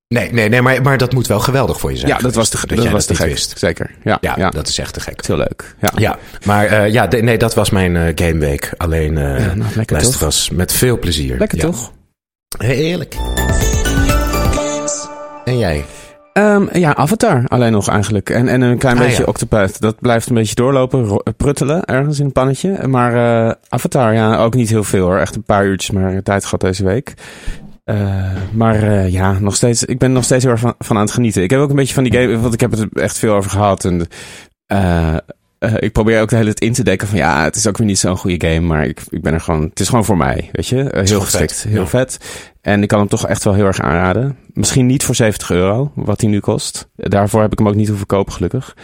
Nee, 0.10 0.32
nee, 0.32 0.50
nee 0.50 0.62
maar, 0.62 0.82
maar 0.82 0.98
dat 0.98 1.14
moet 1.14 1.28
wel 1.28 1.40
geweldig 1.40 1.80
voor 1.80 1.92
je 1.92 1.98
zijn 1.98 2.12
Ja, 2.12 2.18
dat 2.18 2.36
was 2.36 2.50
te, 2.50 2.68
dat 2.68 2.78
dat 2.78 2.88
was 2.90 3.06
te 3.06 3.16
gek. 3.16 3.28
wist. 3.28 3.54
Zeker. 3.60 3.92
Ja, 4.04 4.18
Ja, 4.22 4.34
ja, 4.38 4.50
dat 4.50 4.68
is 4.68 4.78
echt 4.80 4.94
te 4.94 5.00
gek. 5.00 5.26
heel 5.26 5.38
leuk. 5.38 5.76
Ja, 5.82 5.92
Ja, 5.96 6.18
maar 6.46 6.66
eh, 6.66 6.92
ja, 6.92 7.08
de- 7.08 7.22
nee, 7.22 7.38
dat 7.38 7.54
was 7.54 7.70
mijn 7.70 7.96
eh, 7.96 8.12
gameweek. 8.16 8.72
Alleen 8.78 9.18
eh 9.18 9.40
Ja, 9.46 9.54
nou, 9.56 10.26
Us 10.26 10.50
met 10.50 10.72
veel 10.74 11.00
plezier. 11.00 11.38
Lekker 11.38 11.58
Ja. 11.58 11.64
toch? 11.64 11.92
Heerlijk. 12.58 13.16
En 15.46 15.58
jij? 15.58 15.86
Ehm, 16.34 16.78
ja, 16.78 16.96
Avatar 16.96 17.44
alleen 17.48 17.72
nog 17.72 17.88
eigenlijk. 17.90 18.30
En, 18.30 18.48
en 18.48 18.62
een 18.62 18.78
klein 18.78 18.98
Ah, 18.98 19.04
beetje 19.04 19.22
ja. 19.22 19.28
Octopath. 19.28 19.82
Dat 19.82 20.00
blijft 20.00 20.28
een 20.30 20.36
beetje 20.36 20.56
doorlopen, 20.56 21.22
pruttelen 21.38 21.86
ergens 21.86 22.20
in 22.20 22.26
een 22.26 22.32
pannetje. 22.32 22.88
Maar 22.88 23.56
Avatar, 23.70 24.14
ja, 24.14 24.38
ook 24.38 24.54
niet 24.54 24.70
heel 24.70 24.84
veel 24.84 25.06
hoor. 25.06 25.18
Echt 25.18 25.36
een 25.36 25.44
paar 25.44 25.66
uurtjes 25.66 25.92
maar 25.96 26.24
tijd 26.24 26.44
gehad 26.44 26.62
deze 26.62 26.84
week. 26.84 27.14
Eh, 27.88 28.32
maar 28.52 28.84
eh, 28.84 29.12
ja, 29.12 29.40
nog 29.40 29.56
steeds, 29.56 29.84
ik 29.84 29.98
ben 29.98 30.12
nog 30.12 30.24
steeds 30.24 30.44
heel 30.44 30.52
erg 30.52 30.62
van, 30.62 30.76
van 30.80 30.96
aan 30.96 31.02
het 31.02 31.12
genieten. 31.12 31.44
Ik 31.44 31.50
heb 31.50 31.60
ook 31.60 31.70
een 31.70 31.76
beetje 31.76 31.94
van 31.94 32.04
die 32.04 32.14
game, 32.14 32.40
want 32.40 32.54
ik 32.54 32.60
heb 32.60 32.72
het 32.72 32.88
echt 32.94 33.18
veel 33.18 33.34
over 33.34 33.52
gehad. 33.52 33.86
En 33.86 34.08
eh, 34.66 35.16
ik 35.80 35.92
probeer 35.92 36.22
ook 36.22 36.30
de 36.30 36.36
hele 36.36 36.54
tijd 36.54 36.70
in 36.70 36.74
te 36.74 36.84
dekken 36.84 37.08
van 37.08 37.18
ja, 37.18 37.44
het 37.44 37.56
is 37.56 37.68
ook 37.68 37.78
weer 37.78 37.88
niet 37.88 38.00
zo'n 38.00 38.18
goede 38.18 38.48
game. 38.48 38.60
Maar 38.60 38.86
ik, 38.86 39.02
ik 39.10 39.22
ben 39.22 39.34
er 39.34 39.42
gewoon, 39.42 39.62
het 39.62 39.80
is 39.80 39.90
gewoon 39.90 40.06
voor 40.06 40.18
mij, 40.18 40.50
weet 40.52 40.68
je. 40.68 40.76
Heel 40.76 41.22
geschikt, 41.22 41.62
vet, 41.62 41.72
heel 41.72 41.82
ja. 41.82 41.88
vet. 41.88 42.20
En 42.62 42.82
ik 42.82 42.88
kan 42.88 43.00
hem 43.00 43.08
toch 43.08 43.28
echt 43.28 43.44
wel 43.44 43.54
heel 43.54 43.66
erg 43.66 43.80
aanraden. 43.80 44.38
Misschien 44.54 44.86
niet 44.86 45.04
voor 45.04 45.16
70 45.16 45.52
euro, 45.52 45.92
wat 45.96 46.22
hij 46.22 46.30
nu 46.30 46.40
kost. 46.40 46.90
Daarvoor 46.96 47.42
heb 47.42 47.52
ik 47.52 47.58
hem 47.58 47.68
ook 47.68 47.76
niet 47.76 47.88
hoeven 47.88 48.08
kopen, 48.08 48.34
gelukkig. 48.34 48.76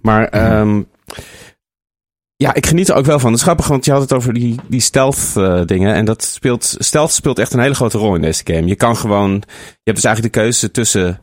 Maar 0.00 0.28
ehm, 0.28 0.82
ja, 2.36 2.54
ik 2.54 2.66
geniet 2.66 2.88
er 2.88 2.94
ook 2.94 3.04
wel 3.04 3.18
van. 3.18 3.30
Het 3.30 3.38
is 3.38 3.44
grappig, 3.44 3.66
want 3.66 3.84
je 3.84 3.92
had 3.92 4.00
het 4.00 4.12
over 4.12 4.32
die, 4.32 4.56
die 4.68 4.80
stealth 4.80 5.32
eh, 5.36 5.60
dingen. 5.64 5.94
En 5.94 6.04
dat 6.04 6.24
speelt, 6.24 6.76
stealth 6.78 7.12
speelt 7.12 7.38
echt 7.38 7.52
een 7.52 7.60
hele 7.60 7.74
grote 7.74 7.98
rol 7.98 8.14
in 8.14 8.20
deze 8.20 8.42
game. 8.44 8.66
Je 8.66 8.74
kan 8.76 8.96
gewoon, 8.96 9.30
je 9.32 9.80
hebt 9.84 9.96
dus 9.96 10.04
eigenlijk 10.04 10.34
de 10.34 10.40
keuze 10.40 10.70
tussen 10.70 11.20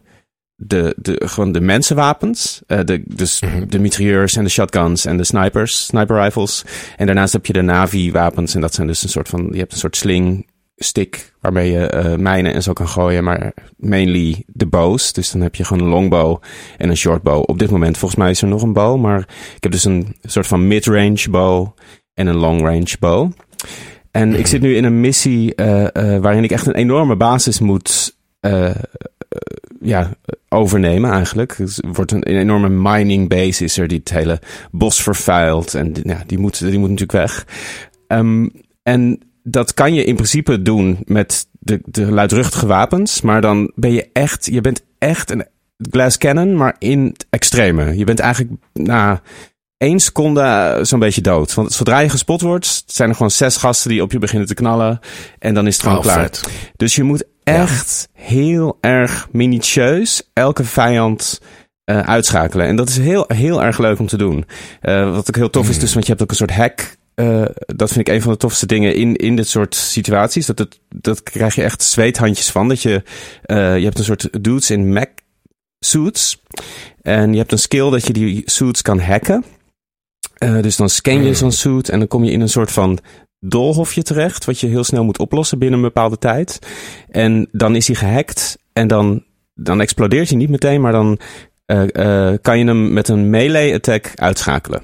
de, 0.55 0.93
de, 0.97 1.21
gewoon 1.25 1.51
de 1.51 1.61
mensenwapens. 1.61 2.61
eh, 2.67 2.79
de, 2.85 3.03
dus 3.05 3.39
Mhm. 3.41 3.67
de 3.69 3.79
mitrailleurs 3.79 4.35
en 4.35 4.43
de 4.43 4.49
shotguns 4.49 5.05
en 5.05 5.17
de 5.17 5.23
snipers, 5.23 5.85
sniper 5.85 6.21
rifles. 6.21 6.63
En 6.97 7.05
daarnaast 7.05 7.33
heb 7.33 7.45
je 7.45 7.53
de 7.53 7.61
Navi-wapens. 7.61 8.55
En 8.55 8.61
dat 8.61 8.73
zijn 8.73 8.87
dus 8.87 9.03
een 9.03 9.09
soort 9.09 9.29
van, 9.29 9.49
je 9.51 9.57
hebt 9.59 9.71
een 9.71 9.77
soort 9.77 9.95
sling 9.97 10.47
stick 10.75 11.33
waarmee 11.41 11.71
je 11.71 11.87
eh, 11.87 12.15
mijnen 12.15 12.53
en 12.53 12.63
zo 12.63 12.73
kan 12.73 12.87
gooien. 12.87 13.23
Maar 13.23 13.53
mainly 13.77 14.43
de 14.47 14.65
bows. 14.65 15.13
Dus 15.13 15.31
dan 15.31 15.41
heb 15.41 15.55
je 15.55 15.63
gewoon 15.63 15.83
een 15.83 15.89
longbow 15.89 16.41
en 16.77 16.89
een 16.89 16.97
shortbow. 16.97 17.43
Op 17.45 17.59
dit 17.59 17.71
moment 17.71 17.97
volgens 17.97 18.19
mij 18.19 18.29
is 18.29 18.41
er 18.41 18.47
nog 18.47 18.61
een 18.61 18.73
bow. 18.73 18.99
Maar 18.99 19.19
ik 19.55 19.63
heb 19.63 19.71
dus 19.71 19.85
een 19.85 20.15
soort 20.21 20.47
van 20.47 20.67
mid-range 20.67 21.29
bow 21.29 21.75
en 22.13 22.27
een 22.27 22.35
long-range 22.35 22.95
bow. 22.99 23.31
En 24.11 24.35
ik 24.35 24.47
zit 24.47 24.61
nu 24.61 24.75
in 24.75 24.83
een 24.83 24.99
missie 24.99 25.55
eh, 25.55 25.83
eh, 26.15 26.21
waarin 26.21 26.43
ik 26.43 26.51
echt 26.51 26.65
een 26.65 26.75
enorme 26.75 27.15
basis 27.15 27.59
moet 27.59 28.15
ja, 29.81 30.11
overnemen 30.49 31.11
eigenlijk. 31.11 31.57
Het 31.57 31.79
wordt 31.91 32.11
een, 32.11 32.23
enorme 32.23 32.69
mining 32.69 33.29
base 33.29 33.63
is 33.63 33.77
er 33.77 33.87
die 33.87 33.99
het 33.99 34.09
hele 34.09 34.39
bos 34.71 35.01
vervuilt. 35.01 35.73
En 35.73 35.93
ja, 36.03 36.23
die, 36.25 36.37
moet, 36.37 36.59
die 36.59 36.79
moet 36.79 36.89
natuurlijk 36.89 37.11
weg. 37.11 37.45
Ehm, 38.07 38.47
en 38.83 39.19
dat 39.43 39.73
kan 39.73 39.93
je 39.93 40.03
in 40.03 40.15
principe 40.15 40.61
doen 40.61 40.99
met 41.05 41.47
de, 41.59 41.81
de 41.85 42.11
luidruchtige 42.11 42.65
wapens. 42.65 43.21
Maar 43.21 43.41
dan 43.41 43.71
ben 43.75 43.91
je 43.91 44.09
echt, 44.13 44.45
je 44.45 44.61
bent 44.61 44.83
echt 44.97 45.31
een 45.31 45.45
glass 45.89 46.17
cannon, 46.17 46.55
maar 46.55 46.75
in 46.79 47.05
het 47.05 47.25
extreme. 47.29 47.97
Je 47.97 48.03
bent 48.03 48.19
eigenlijk 48.19 48.53
na 48.73 49.21
één 49.77 49.99
seconde 49.99 50.41
eh, 50.41 50.83
zo'n 50.83 50.99
beetje 50.99 51.21
dood. 51.21 51.53
Want 51.53 51.71
zodra 51.71 51.99
je 51.99 52.09
gespot 52.09 52.41
wordt, 52.41 52.83
zijn 52.85 53.09
er 53.09 53.15
gewoon 53.15 53.31
zes 53.31 53.57
gasten 53.57 53.89
die 53.89 54.01
op 54.01 54.11
je 54.11 54.19
beginnen 54.19 54.47
te 54.47 54.53
knallen. 54.53 54.99
En 55.39 55.53
dan 55.53 55.67
is 55.67 55.73
het 55.73 55.83
gewoon 55.83 55.97
Oh, 55.97 56.03
klaar. 56.03 56.21
vet. 56.21 56.43
Dus 56.75 56.95
je 56.95 57.03
moet 57.03 57.23
echt 57.43 58.09
heel 58.13 58.77
erg 58.81 59.27
minutieus 59.31 60.29
elke 60.33 60.63
vijand 60.63 61.41
eh, 61.83 61.99
uitschakelen. 61.99 62.67
En 62.67 62.75
dat 62.75 62.89
is 62.89 62.97
heel, 62.97 63.25
heel 63.27 63.63
erg 63.63 63.77
leuk 63.77 63.99
om 63.99 64.07
te 64.07 64.17
doen. 64.17 64.45
Eh, 64.81 65.11
wat 65.13 65.27
ook 65.27 65.35
heel 65.35 65.49
tof 65.49 65.69
is, 65.69 65.79
dus, 65.79 65.93
want 65.93 66.05
je 66.05 66.11
hebt 66.11 66.23
ook 66.23 66.29
een 66.29 66.35
soort 66.35 66.55
hack. 66.55 66.95
Eh, 67.15 67.45
dat 67.65 67.91
vind 67.91 68.07
ik 68.07 68.13
een 68.13 68.21
van 68.21 68.31
de 68.31 68.37
tofste 68.37 68.65
dingen 68.65 68.95
in, 68.95 69.15
in 69.15 69.35
dit 69.35 69.47
soort 69.47 69.75
situaties. 69.75 70.45
Dat, 70.45 70.59
het, 70.59 70.79
dat 70.95 71.23
krijg 71.23 71.55
je 71.55 71.63
echt 71.63 71.83
zweethandjes 71.83 72.51
van. 72.51 72.67
Dat 72.67 72.81
je, 72.81 73.03
eh, 73.43 73.77
je 73.77 73.83
hebt 73.83 73.97
een 73.97 74.03
soort 74.03 74.43
dudes 74.43 74.69
in 74.71 74.93
mech 74.93 75.07
suits. 75.79 76.41
En 77.01 77.31
je 77.31 77.37
hebt 77.37 77.51
een 77.51 77.59
skill 77.59 77.89
dat 77.89 78.07
je 78.07 78.13
die 78.13 78.41
suits 78.45 78.81
kan 78.81 78.99
hacken. 78.99 79.43
Eh, 80.37 80.61
dus 80.61 80.75
dan 80.75 80.89
scan 80.89 81.23
je 81.23 81.33
zo'n 81.33 81.51
suit 81.51 81.89
en 81.89 81.99
dan 81.99 82.07
kom 82.07 82.23
je 82.23 82.31
in 82.31 82.41
een 82.41 82.49
soort 82.49 82.71
van 82.71 82.99
doolhofje 83.39 84.03
terecht, 84.03 84.45
wat 84.45 84.59
je 84.59 84.67
heel 84.67 84.83
snel 84.83 85.03
moet 85.03 85.19
oplossen 85.19 85.59
binnen 85.59 85.79
een 85.79 85.85
bepaalde 85.85 86.17
tijd. 86.17 86.59
En 87.09 87.47
dan 87.51 87.75
is 87.75 87.87
hij 87.87 87.95
gehackt 87.95 88.57
en 88.73 88.87
dan, 88.87 89.23
dan 89.53 89.81
explodeert 89.81 90.29
hij 90.29 90.37
niet 90.37 90.49
meteen, 90.49 90.81
maar 90.81 90.91
dan 90.91 91.19
kan 92.41 92.59
je 92.59 92.65
hem 92.65 92.93
met 92.93 93.07
een 93.07 93.29
melee 93.29 93.73
attack 93.73 94.11
uitschakelen. 94.15 94.81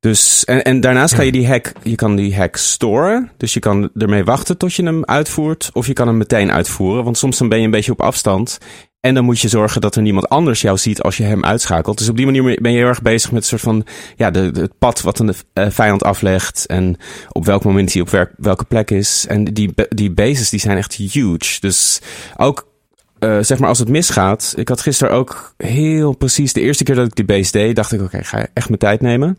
Dus, 0.00 0.44
en, 0.44 0.62
en 0.64 0.80
daarnaast 0.80 1.14
kan 1.14 1.24
je 1.24 1.32
die 1.32 1.46
hack, 1.46 1.72
je 1.82 1.94
kan 1.94 2.16
die 2.16 2.36
hack 2.36 2.56
storen. 2.56 3.30
Dus 3.36 3.54
je 3.54 3.60
kan 3.60 3.90
ermee 3.96 4.24
wachten 4.24 4.56
tot 4.56 4.74
je 4.74 4.82
hem 4.84 5.04
uitvoert. 5.04 5.70
Of 5.72 5.86
je 5.86 5.92
kan 5.92 6.06
hem 6.06 6.16
meteen 6.16 6.52
uitvoeren. 6.52 7.04
Want 7.04 7.18
soms 7.18 7.38
dan 7.38 7.48
ben 7.48 7.58
je 7.58 7.64
een 7.64 7.70
beetje 7.70 7.92
op 7.92 8.00
afstand. 8.02 8.58
En 9.00 9.14
dan 9.14 9.24
moet 9.24 9.40
je 9.40 9.48
zorgen 9.48 9.80
dat 9.80 9.96
er 9.96 10.02
niemand 10.02 10.28
anders 10.28 10.60
jou 10.60 10.78
ziet 10.78 11.02
als 11.02 11.16
je 11.16 11.22
hem 11.22 11.44
uitschakelt. 11.44 11.98
Dus 11.98 12.08
op 12.08 12.16
die 12.16 12.24
manier 12.26 12.58
ben 12.62 12.72
je 12.72 12.78
heel 12.78 12.86
erg 12.86 13.02
bezig 13.02 13.32
met 13.32 13.42
een 13.42 13.48
soort 13.48 13.60
van, 13.60 13.84
ja, 14.16 14.30
de, 14.30 14.50
de- 14.50 14.60
het 14.60 14.78
pad 14.78 15.00
wat 15.00 15.18
een 15.18 15.34
eh, 15.52 15.66
vijand 15.70 16.02
aflegt. 16.04 16.66
En 16.66 16.96
op 17.32 17.44
welk 17.44 17.64
moment 17.64 17.92
hij 17.92 18.02
op 18.02 18.08
werk- 18.10 18.34
welke 18.36 18.64
plek 18.64 18.90
is. 18.90 19.26
En 19.28 19.44
die, 19.44 19.74
die 19.88 20.10
bases 20.10 20.50
die 20.50 20.60
zijn 20.60 20.76
echt 20.76 20.94
huge. 20.94 21.60
Dus 21.60 22.00
ook 22.36 22.68
eh, 23.18 23.38
zeg 23.40 23.58
maar 23.58 23.68
als 23.68 23.78
het 23.78 23.88
misgaat. 23.88 24.52
Ik 24.56 24.68
had 24.68 24.80
gisteren 24.80 25.14
ook 25.14 25.54
heel 25.56 26.16
precies 26.16 26.52
de 26.52 26.60
eerste 26.60 26.84
keer 26.84 26.94
dat 26.94 27.06
ik 27.06 27.14
die 27.16 27.24
base 27.24 27.52
deed, 27.52 27.76
dacht 27.76 27.92
ik, 27.92 28.00
oké, 28.00 28.24
ga 28.24 28.46
echt 28.54 28.68
mijn 28.68 28.80
tijd 28.80 29.00
nemen. 29.00 29.38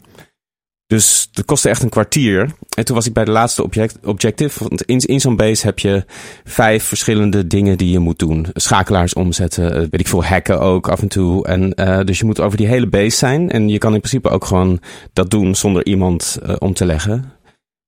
Dus 0.92 1.30
dat 1.32 1.46
kostte 1.46 1.70
echt 1.70 1.84
een 1.84 1.90
kwartier. 1.90 2.50
En 2.76 2.86
toen 2.86 2.96
was 2.96 3.06
ik 3.06 3.14
bij 3.14 3.26
de 3.26 3.32
laatste 3.32 3.64
object, 3.64 3.98
objective. 4.06 4.68
Want 4.68 4.82
in, 4.82 4.98
in 4.98 5.22
zo'n 5.22 5.36
base 5.36 5.66
heb 5.66 5.80
je 5.80 6.06
vijf 6.44 6.84
verschillende 6.84 7.48
dingen 7.48 7.78
die 7.78 7.92
je 7.92 8.00
moet 8.00 8.20
doen. 8.20 8.46
Schakelaars 8.54 9.14
omzetten, 9.14 9.72
eh, 9.72 9.78
weet 9.78 10.00
ik 10.00 10.08
veel, 10.08 10.24
hacken 10.24 10.60
ook 10.60 10.90
af 10.90 11.02
en 11.02 11.08
toe. 11.08 11.48
En 11.48 11.74
uh, 11.76 12.00
dus 12.04 12.20
je 12.20 12.26
moet 12.26 12.40
over 12.40 12.58
die 12.58 12.68
hele 12.68 12.88
base 12.88 13.18
zijn. 13.18 13.50
En 13.50 13.70
je 13.70 13.78
kan 13.78 13.94
in 13.94 14.00
principe 14.00 14.30
ook 14.30 14.46
gewoon 14.46 14.80
dat 15.14 15.30
doen 15.30 15.56
zonder 15.56 15.86
iemand 15.86 16.40
uh, 16.46 16.56
om 16.60 16.74
te 16.74 16.86
leggen. 16.86 17.22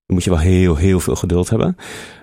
Dan 0.06 0.16
moet 0.16 0.24
je 0.24 0.30
wel 0.30 0.40
heel, 0.40 0.76
heel 0.76 1.00
veel 1.00 1.16
geduld 1.16 1.50
hebben. 1.50 1.78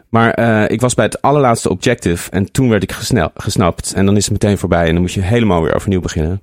Maar 0.09 0.71
ik 0.71 0.81
was 0.81 0.95
bij 0.95 1.05
het 1.05 1.23
allerlaatste 1.23 1.71
objective 1.71 2.31
en 2.31 2.53
toen 2.53 2.69
werd 2.69 2.83
ik 2.83 2.93
gesnapt. 3.35 3.93
En 3.93 4.07
dan 4.07 4.17
is 4.17 4.25
het 4.25 4.33
meteen 4.33 4.59
voorbij 4.59 4.87
en 4.87 4.93
dan 4.93 5.01
moet 5.01 5.13
je 5.13 5.21
helemaal 5.21 5.63
weer 5.63 5.75
overnieuw 5.75 6.01
beginnen. 6.01 6.43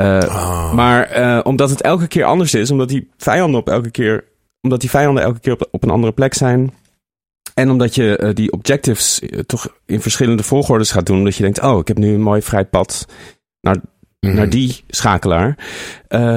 Uh, 0.00 0.18
oh. 0.24 0.72
Maar 0.72 1.20
uh, 1.20 1.40
omdat 1.42 1.70
het 1.70 1.80
elke 1.80 2.06
keer 2.06 2.24
anders 2.24 2.54
is, 2.54 2.70
omdat 2.70 2.88
die 2.88 3.10
vijanden 3.16 3.60
op 3.60 3.68
elke 3.68 3.90
keer, 3.90 4.24
omdat 4.60 4.80
die 4.80 4.90
vijanden 4.90 5.22
elke 5.22 5.40
keer 5.40 5.52
op, 5.52 5.68
op 5.70 5.82
een 5.82 5.90
andere 5.90 6.12
plek 6.12 6.34
zijn. 6.34 6.74
En 7.54 7.70
omdat 7.70 7.94
je 7.94 8.18
uh, 8.22 8.34
die 8.34 8.52
objectives 8.52 9.22
toch 9.46 9.68
in 9.86 10.00
verschillende 10.00 10.42
volgordes 10.42 10.90
gaat 10.90 11.06
doen. 11.06 11.24
Dat 11.24 11.36
je 11.36 11.42
denkt, 11.42 11.62
oh, 11.62 11.78
ik 11.78 11.88
heb 11.88 11.98
nu 11.98 12.14
een 12.14 12.22
mooi 12.22 12.42
vrij 12.42 12.64
pad 12.64 13.06
naar, 13.60 13.76
mm. 14.20 14.34
naar 14.34 14.48
die 14.48 14.84
schakelaar. 14.88 15.58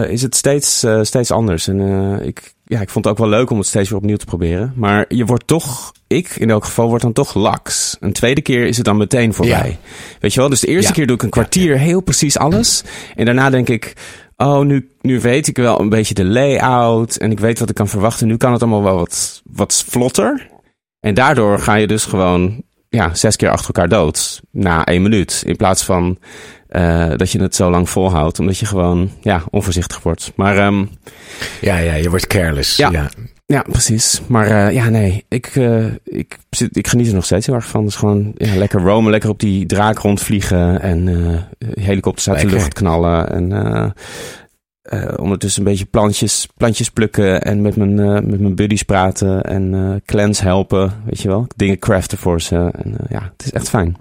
is 0.09 0.21
het 0.21 0.35
steeds, 0.35 0.85
steeds 1.01 1.31
anders. 1.31 1.67
En 1.67 1.79
ik, 2.23 2.53
ja, 2.71 2.81
ik 2.81 2.89
vond 2.89 3.05
het 3.05 3.13
ook 3.13 3.19
wel 3.19 3.29
leuk 3.29 3.49
om 3.49 3.57
het 3.57 3.67
steeds 3.67 3.89
weer 3.89 3.97
opnieuw 3.97 4.17
te 4.17 4.25
proberen. 4.25 4.73
Maar 4.75 5.05
je 5.07 5.25
wordt 5.25 5.47
toch, 5.47 5.91
ik 6.07 6.35
in 6.35 6.49
elk 6.49 6.65
geval, 6.65 6.87
word 6.87 7.01
dan 7.01 7.13
toch 7.13 7.33
laks. 7.33 7.97
Een 7.99 8.13
tweede 8.13 8.41
keer 8.41 8.65
is 8.65 8.77
het 8.77 8.85
dan 8.85 8.97
meteen 8.97 9.33
voorbij. 9.33 9.69
Ja. 9.69 9.89
Weet 10.19 10.33
je 10.33 10.39
wel? 10.39 10.49
Dus 10.49 10.59
de 10.59 10.67
eerste 10.67 10.87
ja. 10.87 10.93
keer 10.93 11.07
doe 11.07 11.15
ik 11.15 11.23
een 11.23 11.29
kwartier 11.29 11.77
heel 11.77 12.01
precies 12.01 12.37
alles. 12.37 12.83
En 13.15 13.25
daarna 13.25 13.49
denk 13.49 13.69
ik, 13.69 13.93
oh, 14.37 14.59
nu, 14.59 14.89
nu 15.01 15.19
weet 15.19 15.47
ik 15.47 15.57
wel 15.57 15.79
een 15.79 15.89
beetje 15.89 16.13
de 16.13 16.25
layout. 16.25 17.15
En 17.15 17.31
ik 17.31 17.39
weet 17.39 17.59
wat 17.59 17.69
ik 17.69 17.75
kan 17.75 17.87
verwachten. 17.87 18.27
Nu 18.27 18.37
kan 18.37 18.51
het 18.51 18.61
allemaal 18.61 18.83
wel 18.83 18.97
wat, 18.97 19.41
wat 19.51 19.83
vlotter. 19.87 20.49
En 20.99 21.13
daardoor 21.13 21.59
ga 21.59 21.75
je 21.75 21.87
dus 21.87 22.05
gewoon 22.05 22.63
ja, 22.89 23.13
zes 23.13 23.35
keer 23.35 23.49
achter 23.49 23.73
elkaar 23.73 23.89
dood. 23.89 24.41
Na 24.51 24.85
één 24.85 25.01
minuut. 25.01 25.43
In 25.45 25.55
plaats 25.55 25.83
van 25.83 26.17
uh, 26.71 27.11
dat 27.15 27.31
je 27.31 27.41
het 27.41 27.55
zo 27.55 27.69
lang 27.69 27.89
volhoudt. 27.89 28.39
Omdat 28.39 28.57
je 28.57 28.65
gewoon 28.65 29.11
ja, 29.21 29.43
onvoorzichtig 29.49 30.01
wordt. 30.01 30.31
Maar, 30.35 30.65
um, 30.65 30.89
ja, 31.61 31.77
ja, 31.77 31.93
je 31.93 32.09
wordt 32.09 32.27
careless. 32.27 32.75
Ja, 32.75 32.91
ja. 32.91 33.09
ja 33.45 33.61
precies. 33.61 34.21
Maar 34.27 34.47
uh, 34.47 34.73
ja, 34.73 34.89
nee, 34.89 35.25
ik, 35.27 35.55
uh, 35.55 35.85
ik, 36.03 36.37
zit, 36.49 36.77
ik 36.77 36.87
geniet 36.87 37.07
er 37.07 37.13
nog 37.13 37.25
steeds 37.25 37.45
heel 37.45 37.55
erg 37.55 37.67
van. 37.67 37.85
Dus 37.85 37.95
gewoon 37.95 38.31
ja, 38.37 38.55
lekker 38.55 38.81
roamen, 38.81 39.11
lekker 39.11 39.29
op 39.29 39.39
die 39.39 39.65
draak 39.65 39.97
rondvliegen. 39.97 40.81
En 40.81 41.07
helikopters 41.79 42.29
uit 42.29 42.37
lekker. 42.37 42.55
de 42.55 42.61
lucht 42.63 42.73
knallen. 42.73 43.29
En 43.29 43.93
ondertussen 45.17 45.61
een 45.61 45.71
beetje 45.71 45.85
plantjes, 45.85 46.47
plantjes 46.57 46.89
plukken 46.89 47.41
en 47.41 47.61
met 47.61 47.75
mijn, 47.75 47.95
met 48.29 48.39
mijn 48.39 48.55
buddies 48.55 48.83
praten 48.83 49.43
en 49.43 50.01
clans 50.05 50.41
helpen, 50.41 50.93
weet 51.05 51.21
je 51.21 51.27
wel. 51.27 51.47
Dingen 51.55 51.79
craften 51.79 52.17
voor 52.17 52.41
ze. 52.41 52.55
En 52.55 52.95
ja, 53.09 53.31
het 53.37 53.45
is 53.45 53.51
echt 53.51 53.69
fijn. 53.69 53.97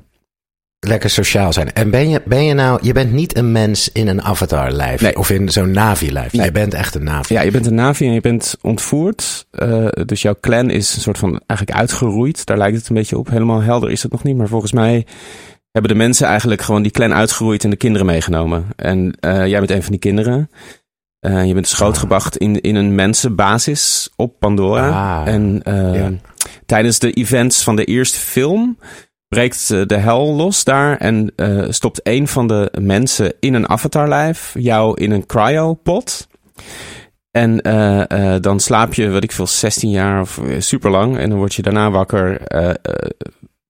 Lekker 0.86 1.10
sociaal 1.10 1.52
zijn. 1.52 1.72
En 1.72 1.90
ben 1.90 2.08
je, 2.08 2.22
ben 2.24 2.44
je 2.44 2.54
nou, 2.54 2.78
je 2.82 2.92
bent 2.92 3.12
niet 3.12 3.36
een 3.36 3.52
mens 3.52 3.92
in 3.92 4.08
een 4.08 4.22
avatar-lijf 4.22 5.00
nee. 5.00 5.16
of 5.16 5.30
in 5.30 5.48
zo'n 5.48 5.70
Navi-lijf. 5.70 6.32
Nee. 6.32 6.44
Je 6.44 6.52
bent 6.52 6.74
echt 6.74 6.94
een 6.94 7.04
Navi. 7.04 7.34
Ja, 7.34 7.40
je 7.40 7.50
bent 7.50 7.66
een 7.66 7.74
Navi 7.74 8.06
en 8.06 8.12
je 8.12 8.20
bent 8.20 8.56
ontvoerd. 8.60 9.46
dus 10.06 10.22
jouw 10.22 10.36
clan 10.40 10.70
is 10.70 10.94
een 10.94 11.00
soort 11.00 11.18
van 11.18 11.40
eigenlijk 11.46 11.80
uitgeroeid. 11.80 12.46
Daar 12.46 12.58
lijkt 12.58 12.76
het 12.76 12.88
een 12.88 12.94
beetje 12.94 13.18
op. 13.18 13.28
Helemaal 13.28 13.62
helder 13.62 13.90
is 13.90 14.02
het 14.02 14.12
nog 14.12 14.22
niet, 14.22 14.36
maar 14.36 14.48
volgens 14.48 14.72
mij 14.72 15.06
hebben 15.70 15.90
de 15.90 15.96
mensen 15.96 16.26
eigenlijk 16.26 16.62
gewoon 16.62 16.82
die 16.82 16.92
clan 16.92 17.14
uitgeroeid 17.14 17.64
en 17.64 17.70
de 17.70 17.76
kinderen 17.76 18.06
meegenomen. 18.06 18.66
En 18.76 19.16
uh, 19.20 19.46
jij 19.46 19.58
bent 19.58 19.70
een 19.70 19.82
van 19.82 19.90
die 19.90 20.00
kinderen. 20.00 20.50
Uh, 21.20 21.46
je 21.46 21.52
bent 21.52 21.64
dus 21.64 21.74
grootgebracht 21.74 22.36
in, 22.36 22.60
in 22.60 22.74
een 22.74 22.94
mensenbasis 22.94 24.10
op 24.16 24.38
Pandora. 24.38 25.20
Ah, 25.20 25.32
en 25.32 25.62
ja. 25.64 26.12
tijdens 26.66 26.98
de 26.98 27.12
events 27.12 27.62
van 27.62 27.76
de 27.76 27.84
eerste 27.84 28.18
film 28.18 28.78
breekt 29.34 29.68
de 29.88 29.96
hel 29.96 30.34
los 30.34 30.64
daar 30.64 30.96
en 30.96 31.32
uh, 31.36 31.66
stopt 31.68 32.00
een 32.02 32.28
van 32.28 32.46
de 32.46 32.72
mensen 32.80 33.34
in 33.40 33.54
een 33.54 33.68
avatarlijf 33.68 34.54
jou 34.58 35.00
in 35.00 35.10
een 35.10 35.26
cryopod. 35.26 36.28
En 37.30 37.68
uh, 37.68 38.36
dan 38.40 38.60
slaap 38.60 38.94
je, 38.94 39.10
wat 39.10 39.22
ik 39.22 39.32
veel, 39.32 39.46
16 39.46 39.90
jaar 39.90 40.20
of 40.20 40.40
super 40.58 40.90
lang. 40.90 41.18
En 41.18 41.28
dan 41.28 41.38
word 41.38 41.54
je 41.54 41.62
daarna 41.62 41.90
wakker. 41.90 42.40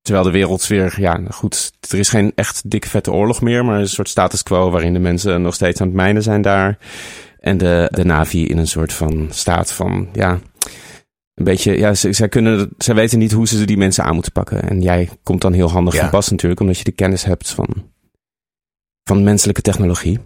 Terwijl 0.02 0.24
de 0.24 0.30
wereld 0.30 0.66
weer, 0.66 0.94
ja, 0.96 1.20
goed, 1.30 1.72
er 1.90 1.98
is 1.98 2.08
geen 2.08 2.32
echt 2.34 2.70
dikke 2.70 2.88
vette 2.88 3.12
oorlog 3.12 3.40
meer, 3.40 3.64
maar 3.64 3.80
een 3.80 3.88
soort 3.88 4.08
status 4.08 4.42
quo 4.42 4.70
waarin 4.70 4.92
de 4.92 4.98
mensen 4.98 5.42
nog 5.42 5.54
steeds 5.54 5.80
aan 5.80 5.86
het 5.86 5.96
mijnen 5.96 6.22
zijn 6.22 6.42
daar. 6.42 6.78
En 7.40 7.58
de, 7.58 7.88
de 7.90 8.04
Navi 8.04 8.46
in 8.46 8.58
een 8.58 8.66
soort 8.66 8.92
van 8.92 9.28
staat 9.30 9.72
van, 9.72 10.08
ja, 10.12 10.38
een 11.40 11.46
beetje, 11.46 11.78
ja, 11.78 11.94
ze, 11.94 12.12
zij 12.12 12.28
kunnen, 12.28 12.70
zij 12.78 12.94
weten 12.94 13.18
niet 13.18 13.32
hoe 13.32 13.48
ze 13.48 13.64
die 13.64 13.76
mensen 13.76 14.04
aan 14.04 14.14
moeten 14.14 14.32
pakken. 14.32 14.62
En 14.68 14.82
jij 14.82 15.08
komt 15.22 15.40
dan 15.40 15.52
heel 15.52 15.70
handig 15.70 15.94
Ja. 15.94 16.00
van 16.00 16.10
pas 16.10 16.30
natuurlijk, 16.30 16.60
omdat 16.60 16.78
je 16.78 16.84
de 16.84 16.92
kennis 16.92 17.24
hebt 17.24 17.50
van, 17.50 17.68
van 19.04 19.22
menselijke 19.24 19.62
technologie. 19.62 20.18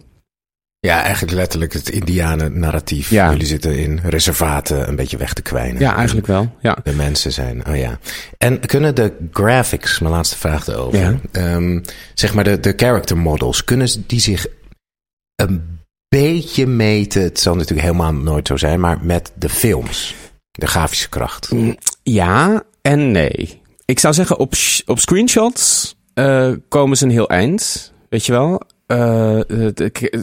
Ja, 0.79 1.01
eigenlijk 1.03 1.33
letterlijk 1.33 1.73
het 1.73 1.89
Indianen-narratief. 1.89 3.09
Ja. 3.09 3.31
Jullie 3.31 3.45
zitten 3.47 3.77
in 3.77 3.99
reservaten 4.03 4.87
een 4.87 4.95
beetje 4.95 5.17
weg 5.17 5.33
te 5.33 5.41
kwijnen. 5.41 5.81
Ja, 5.81 5.95
eigenlijk 5.95 6.27
wel. 6.27 6.55
Ja. 6.61 6.77
De 6.83 6.93
mensen 6.93 7.31
zijn, 7.31 7.67
oh 7.67 7.75
ja. 7.75 7.99
En 8.37 8.59
kunnen 8.59 8.95
de 8.95 9.13
graphics, 9.31 9.99
mijn 9.99 10.13
laatste 10.13 10.37
vraag 10.37 10.67
erover, 10.67 10.99
Ja. 10.99 11.19
ehm, 11.31 11.79
zeg 12.13 12.33
maar 12.33 12.43
de, 12.43 12.59
de 12.59 12.73
character 12.75 13.17
models, 13.17 13.63
kunnen 13.63 13.87
die 14.07 14.19
zich 14.19 14.47
een 15.35 15.79
beetje 16.07 16.67
meten, 16.67 17.21
het 17.21 17.39
zal 17.39 17.53
natuurlijk 17.55 17.81
helemaal 17.87 18.13
nooit 18.13 18.47
zo 18.47 18.57
zijn, 18.57 18.79
maar 18.79 18.97
met 19.01 19.31
de 19.35 19.49
films, 19.49 20.15
de 20.55 20.67
grafische 20.67 21.09
kracht? 21.09 21.51
Mm, 21.51 21.77
Ja 22.03 22.63
en 22.81 23.11
nee. 23.11 23.61
Ik 23.85 23.99
zou 23.99 24.13
zeggen, 24.13 24.39
op, 24.39 24.53
op 24.85 24.99
screenshots 24.99 25.95
eh, 26.13 26.51
komen 26.69 26.97
ze 26.97 27.03
een 27.05 27.11
heel 27.11 27.29
eind. 27.29 27.93
Weet 28.09 28.25
je 28.25 28.31
wel? 28.31 28.61
Eh, 28.87 29.39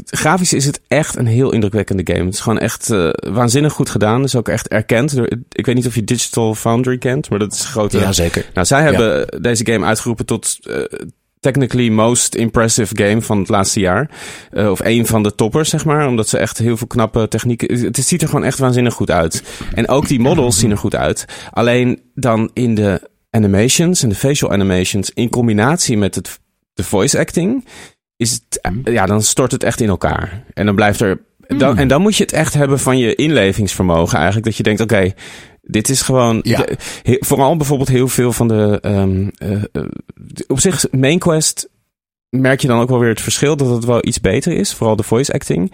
grafisch 0.06 0.52
is 0.52 0.64
het 0.66 0.80
echt 0.88 1.16
een 1.16 1.26
heel 1.26 1.52
indrukwekkende 1.52 2.12
game. 2.12 2.24
Het 2.24 2.34
is 2.34 2.40
gewoon 2.40 2.58
echt 2.58 2.90
eh, 2.90 3.08
waanzinnig 3.12 3.72
goed 3.72 3.90
gedaan. 3.90 4.16
Het 4.16 4.28
is 4.28 4.36
ook 4.36 4.48
echt 4.48 4.68
erkend. 4.68 5.16
door- 5.16 5.30
Ik 5.48 5.66
weet 5.66 5.74
niet 5.74 5.86
of 5.86 5.94
je 5.94 6.04
Digital 6.04 6.54
Foundry 6.54 6.98
kent, 6.98 7.30
maar 7.30 7.38
dat 7.38 7.52
is 7.52 7.60
een 7.60 7.66
grote... 7.70 7.98
Ja, 7.98 8.12
zeker. 8.12 8.46
Nou, 8.54 8.66
zij 8.66 8.82
hebben 8.82 9.26
deze 9.42 9.66
game 9.66 9.86
uitgeroepen 9.86 10.26
tot 10.26 10.58
technically 11.42 11.88
most 11.88 12.34
impressive 12.34 12.96
game 12.96 13.22
van 13.22 13.38
het 13.38 13.48
laatste 13.48 13.80
jaar. 13.80 14.10
Eh, 14.50 14.70
of 14.70 14.80
een 14.80 15.06
van 15.06 15.22
de 15.22 15.34
toppers, 15.34 15.70
zeg 15.70 15.84
maar. 15.84 16.06
Omdat 16.06 16.28
ze 16.28 16.38
echt 16.38 16.58
heel 16.58 16.76
veel 16.76 16.86
knappe 16.86 17.28
technieken... 17.28 17.84
Het 17.84 17.96
ziet 17.96 18.22
er 18.22 18.28
gewoon 18.28 18.44
echt 18.44 18.58
waanzinnig 18.58 18.94
goed 18.94 19.10
uit. 19.10 19.42
En 19.74 19.88
ook 19.88 20.08
die 20.08 20.20
models 20.20 20.58
zien 20.58 20.70
er 20.70 20.78
goed 20.78 20.94
uit. 20.94 21.24
Alleen 21.50 22.00
dan 22.14 22.50
in 22.52 22.74
de 22.74 23.10
animations 23.30 24.02
en 24.02 24.08
de 24.08 24.14
facial 24.14 24.52
animations... 24.52 25.10
in 25.10 25.30
combinatie 25.30 25.96
met 25.96 26.14
het, 26.14 26.40
de 26.74 26.84
voice 26.84 27.18
acting... 27.18 27.64
Is 28.16 28.32
het, 28.32 28.60
eh, 28.60 28.94
ja, 28.94 29.06
dan 29.06 29.22
stort 29.22 29.52
het 29.52 29.62
echt 29.62 29.80
in 29.80 29.88
elkaar. 29.88 30.44
En 30.54 30.66
dan 30.66 30.74
blijft 30.74 31.00
er... 31.00 31.20
Dan, 31.46 31.78
en 31.78 31.88
dan 31.88 32.02
moet 32.02 32.16
je 32.16 32.22
het 32.22 32.32
echt 32.32 32.54
hebben 32.54 32.78
van 32.78 32.98
je 32.98 33.14
inlevingsvermogen 33.14 34.16
eigenlijk. 34.16 34.46
Dat 34.46 34.56
je 34.56 34.62
denkt, 34.62 34.80
oké, 34.80 35.12
dit 35.62 35.88
is 35.88 36.02
gewoon... 36.02 36.40
Ja. 36.42 36.56
de- 36.62 36.76
he- 37.02 37.16
vooral 37.20 37.56
bijvoorbeeld 37.56 37.88
heel 37.88 38.08
veel 38.08 38.32
van 38.32 38.48
de... 38.48 38.78
eh, 38.82 39.62
eh, 39.72 39.84
op 40.46 40.60
zich, 40.60 40.84
Main 40.90 41.18
Quest 41.18 41.68
merk 42.28 42.60
je 42.60 42.68
dan 42.68 42.80
ook 42.80 42.88
wel 42.88 42.98
weer 42.98 43.08
het 43.08 43.20
verschil 43.20 43.56
dat 43.56 43.68
het 43.70 43.84
wel 43.84 44.06
iets 44.06 44.20
beter 44.20 44.52
is. 44.52 44.74
Vooral 44.74 44.96
de 44.96 45.02
voice 45.02 45.32
acting. 45.32 45.72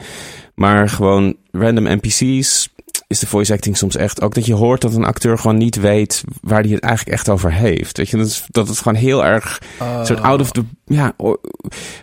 Maar 0.55 0.89
gewoon 0.89 1.37
random 1.51 1.85
NPC's 1.85 2.69
is 3.07 3.19
de 3.19 3.27
voice 3.27 3.53
acting 3.53 3.77
soms 3.77 3.97
echt... 3.97 4.21
Ook 4.23 4.35
dat 4.35 4.47
je 4.47 4.55
hoort 4.55 4.81
dat 4.81 4.95
een 4.95 5.05
acteur 5.05 5.39
gewoon 5.39 5.57
niet 5.57 5.77
weet 5.81 6.25
waar 6.41 6.63
hij 6.63 6.71
het 6.71 6.83
eigenlijk 6.83 7.17
echt 7.17 7.29
over 7.29 7.53
heeft. 7.53 7.97
Weet 7.97 8.09
je, 8.09 8.17
dat, 8.17 8.27
is, 8.27 8.45
dat 8.51 8.69
het 8.69 8.79
gewoon 8.79 8.99
heel 8.99 9.25
erg... 9.25 9.63
soort 10.05 10.21
out 10.21 10.41
of 10.41 10.51
the... 10.51 10.65
Ja, 10.85 11.13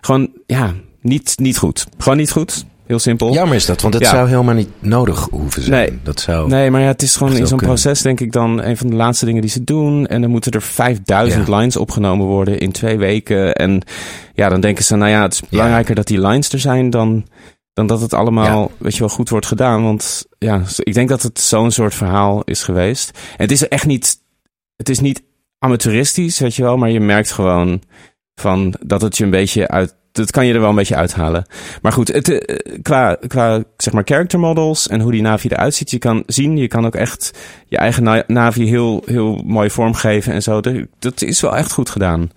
gewoon, 0.01 0.31
ja, 0.45 0.73
niet, 1.01 1.33
niet 1.39 1.57
goed. 1.57 1.87
Gewoon 1.97 2.17
niet 2.17 2.31
goed. 2.31 2.65
Heel 2.85 2.99
simpel. 2.99 3.33
Jammer 3.33 3.55
is 3.55 3.65
dat, 3.65 3.81
want 3.81 3.99
Ja. 3.99 4.09
zou 4.09 4.27
helemaal 4.29 4.53
niet 4.55 4.69
nodig 4.79 5.27
hoeven 5.31 5.61
zijn. 5.61 5.89
Nee. 5.89 5.99
Dat 6.03 6.19
zou... 6.19 6.49
Nee, 6.49 6.71
maar 6.71 6.81
ja, 6.81 6.87
het 6.87 7.01
is 7.01 7.15
gewoon 7.15 7.35
in 7.35 7.47
zo'n 7.47 7.57
proces, 7.57 8.01
denk 8.01 8.19
ik, 8.19 8.31
dan 8.31 8.61
een 8.63 8.77
van 8.77 8.87
de 8.89 8.95
laatste 8.95 9.25
dingen 9.25 9.41
die 9.41 9.49
ze 9.49 9.63
doen. 9.63 10.07
En 10.07 10.21
dan 10.21 10.29
moeten 10.29 10.51
er 10.51 10.61
5000 10.61 11.47
Ja. 11.47 11.57
lines 11.57 11.77
opgenomen 11.77 12.25
worden 12.25 12.59
in 12.59 12.71
twee 12.71 12.97
weken. 12.97 13.53
En 13.55 13.81
ja, 14.33 14.49
dan 14.49 14.61
denken 14.61 14.83
ze, 14.83 14.95
nou 14.95 15.11
ja, 15.11 15.21
het 15.21 15.33
is 15.33 15.41
belangrijker 15.49 15.95
dat 15.95 16.07
die 16.07 16.21
lines 16.21 16.49
er 16.49 16.59
zijn 16.59 16.89
dan, 16.89 17.25
dan 17.73 17.87
dat 17.87 18.01
het 18.01 18.13
allemaal, 18.13 18.71
weet 18.77 18.93
je 18.93 18.99
wel, 18.99 19.09
goed 19.09 19.29
wordt 19.29 19.45
gedaan. 19.45 19.83
Want 19.83 20.25
ja, 20.39 20.61
ik 20.77 20.93
denk 20.93 21.09
dat 21.09 21.21
het 21.21 21.39
zo'n 21.39 21.71
soort 21.71 21.93
verhaal 21.95 22.41
is 22.43 22.63
geweest. 22.63 23.09
En 23.15 23.43
het 23.43 23.51
is 23.51 23.67
echt 23.67 23.85
niet, 23.85 24.17
het 24.75 24.89
is 24.89 24.99
niet 24.99 25.23
amateuristisch, 25.59 26.39
weet 26.39 26.55
je 26.55 26.61
wel, 26.63 26.77
maar 26.77 26.89
je 26.89 26.99
merkt 26.99 27.31
gewoon 27.31 27.81
van 28.35 28.73
dat 28.85 29.01
het 29.01 29.17
je 29.17 29.23
een 29.23 29.29
beetje 29.29 29.67
uit. 29.67 29.95
Dat 30.15 30.31
kan 30.31 30.45
je 30.45 30.53
er 30.53 30.59
wel 30.59 30.69
een 30.69 30.75
beetje 30.75 30.95
uithalen. 30.95 31.45
Maar 31.81 31.91
goed, 31.91 32.07
het, 32.07 32.29
eh, 32.29 32.79
qua, 32.81 33.17
qua 33.27 33.63
zeg 33.77 33.93
maar 33.93 34.03
character 34.05 34.39
models 34.39 34.87
en 34.87 35.01
hoe 35.01 35.11
die 35.11 35.21
Navi 35.21 35.47
eruit 35.47 35.73
ziet, 35.73 35.91
je 35.91 35.97
kan 35.97 36.23
zien, 36.27 36.57
je 36.57 36.67
kan 36.67 36.85
ook 36.85 36.95
echt 36.95 37.31
je 37.67 37.77
eigen 37.77 38.03
na- 38.03 38.23
Navi 38.27 38.65
heel, 38.67 39.01
heel 39.05 39.35
mooi 39.45 39.69
vormgeven 39.69 40.33
en 40.33 40.41
zo. 40.41 40.61
Dat- 40.61 40.85
Dat 40.99 41.21
is 41.21 41.41
wel 41.41 41.55
echt 41.55 41.71
goed 41.71 41.89
gedaan. 41.89 42.31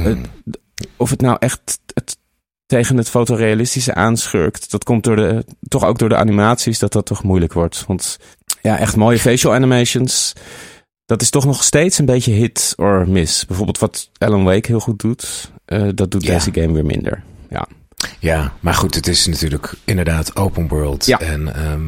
Hmm. 0.00 0.22
Of 0.96 1.10
het 1.10 1.20
nou 1.20 1.36
echt 1.38 1.78
het 1.94 2.16
tegen 2.66 2.96
het 2.96 3.08
fotorealistische 3.08 3.94
aanschurkt. 3.94 4.70
Dat 4.70 4.84
komt 4.84 5.04
door 5.04 5.16
de, 5.16 5.44
toch 5.68 5.84
ook 5.84 5.98
door 5.98 6.08
de 6.08 6.16
animaties 6.16 6.78
dat 6.78 6.92
dat 6.92 7.06
toch 7.06 7.22
moeilijk 7.22 7.52
wordt. 7.52 7.84
Want 7.86 8.18
ja, 8.62 8.78
echt 8.78 8.96
mooie 8.96 9.18
facial 9.18 9.54
animations. 9.54 10.32
Dat 11.10 11.22
is 11.22 11.30
toch 11.30 11.44
nog 11.44 11.64
steeds 11.64 11.98
een 11.98 12.04
beetje 12.04 12.32
hit 12.32 12.72
or 12.76 13.08
miss. 13.08 13.46
Bijvoorbeeld 13.46 13.78
wat 13.78 14.10
Alan 14.18 14.44
Wake 14.44 14.66
heel 14.66 14.80
goed 14.80 14.98
doet. 15.00 15.50
eh, 15.64 15.88
dat 15.94 16.10
doet 16.10 16.22
Ja. 16.24 16.32
deze 16.34 16.52
game 16.52 16.72
weer 16.72 16.84
minder. 16.86 17.22
Ja, 17.48 17.66
Ja, 18.18 18.52
maar 18.60 18.74
goed, 18.74 18.94
het 18.94 19.06
is 19.06 19.26
natuurlijk 19.26 19.74
inderdaad 19.84 20.36
open 20.36 20.68
world. 20.68 21.06
Ja. 21.06 21.20
En 21.20 21.54
ehm, 21.54 21.82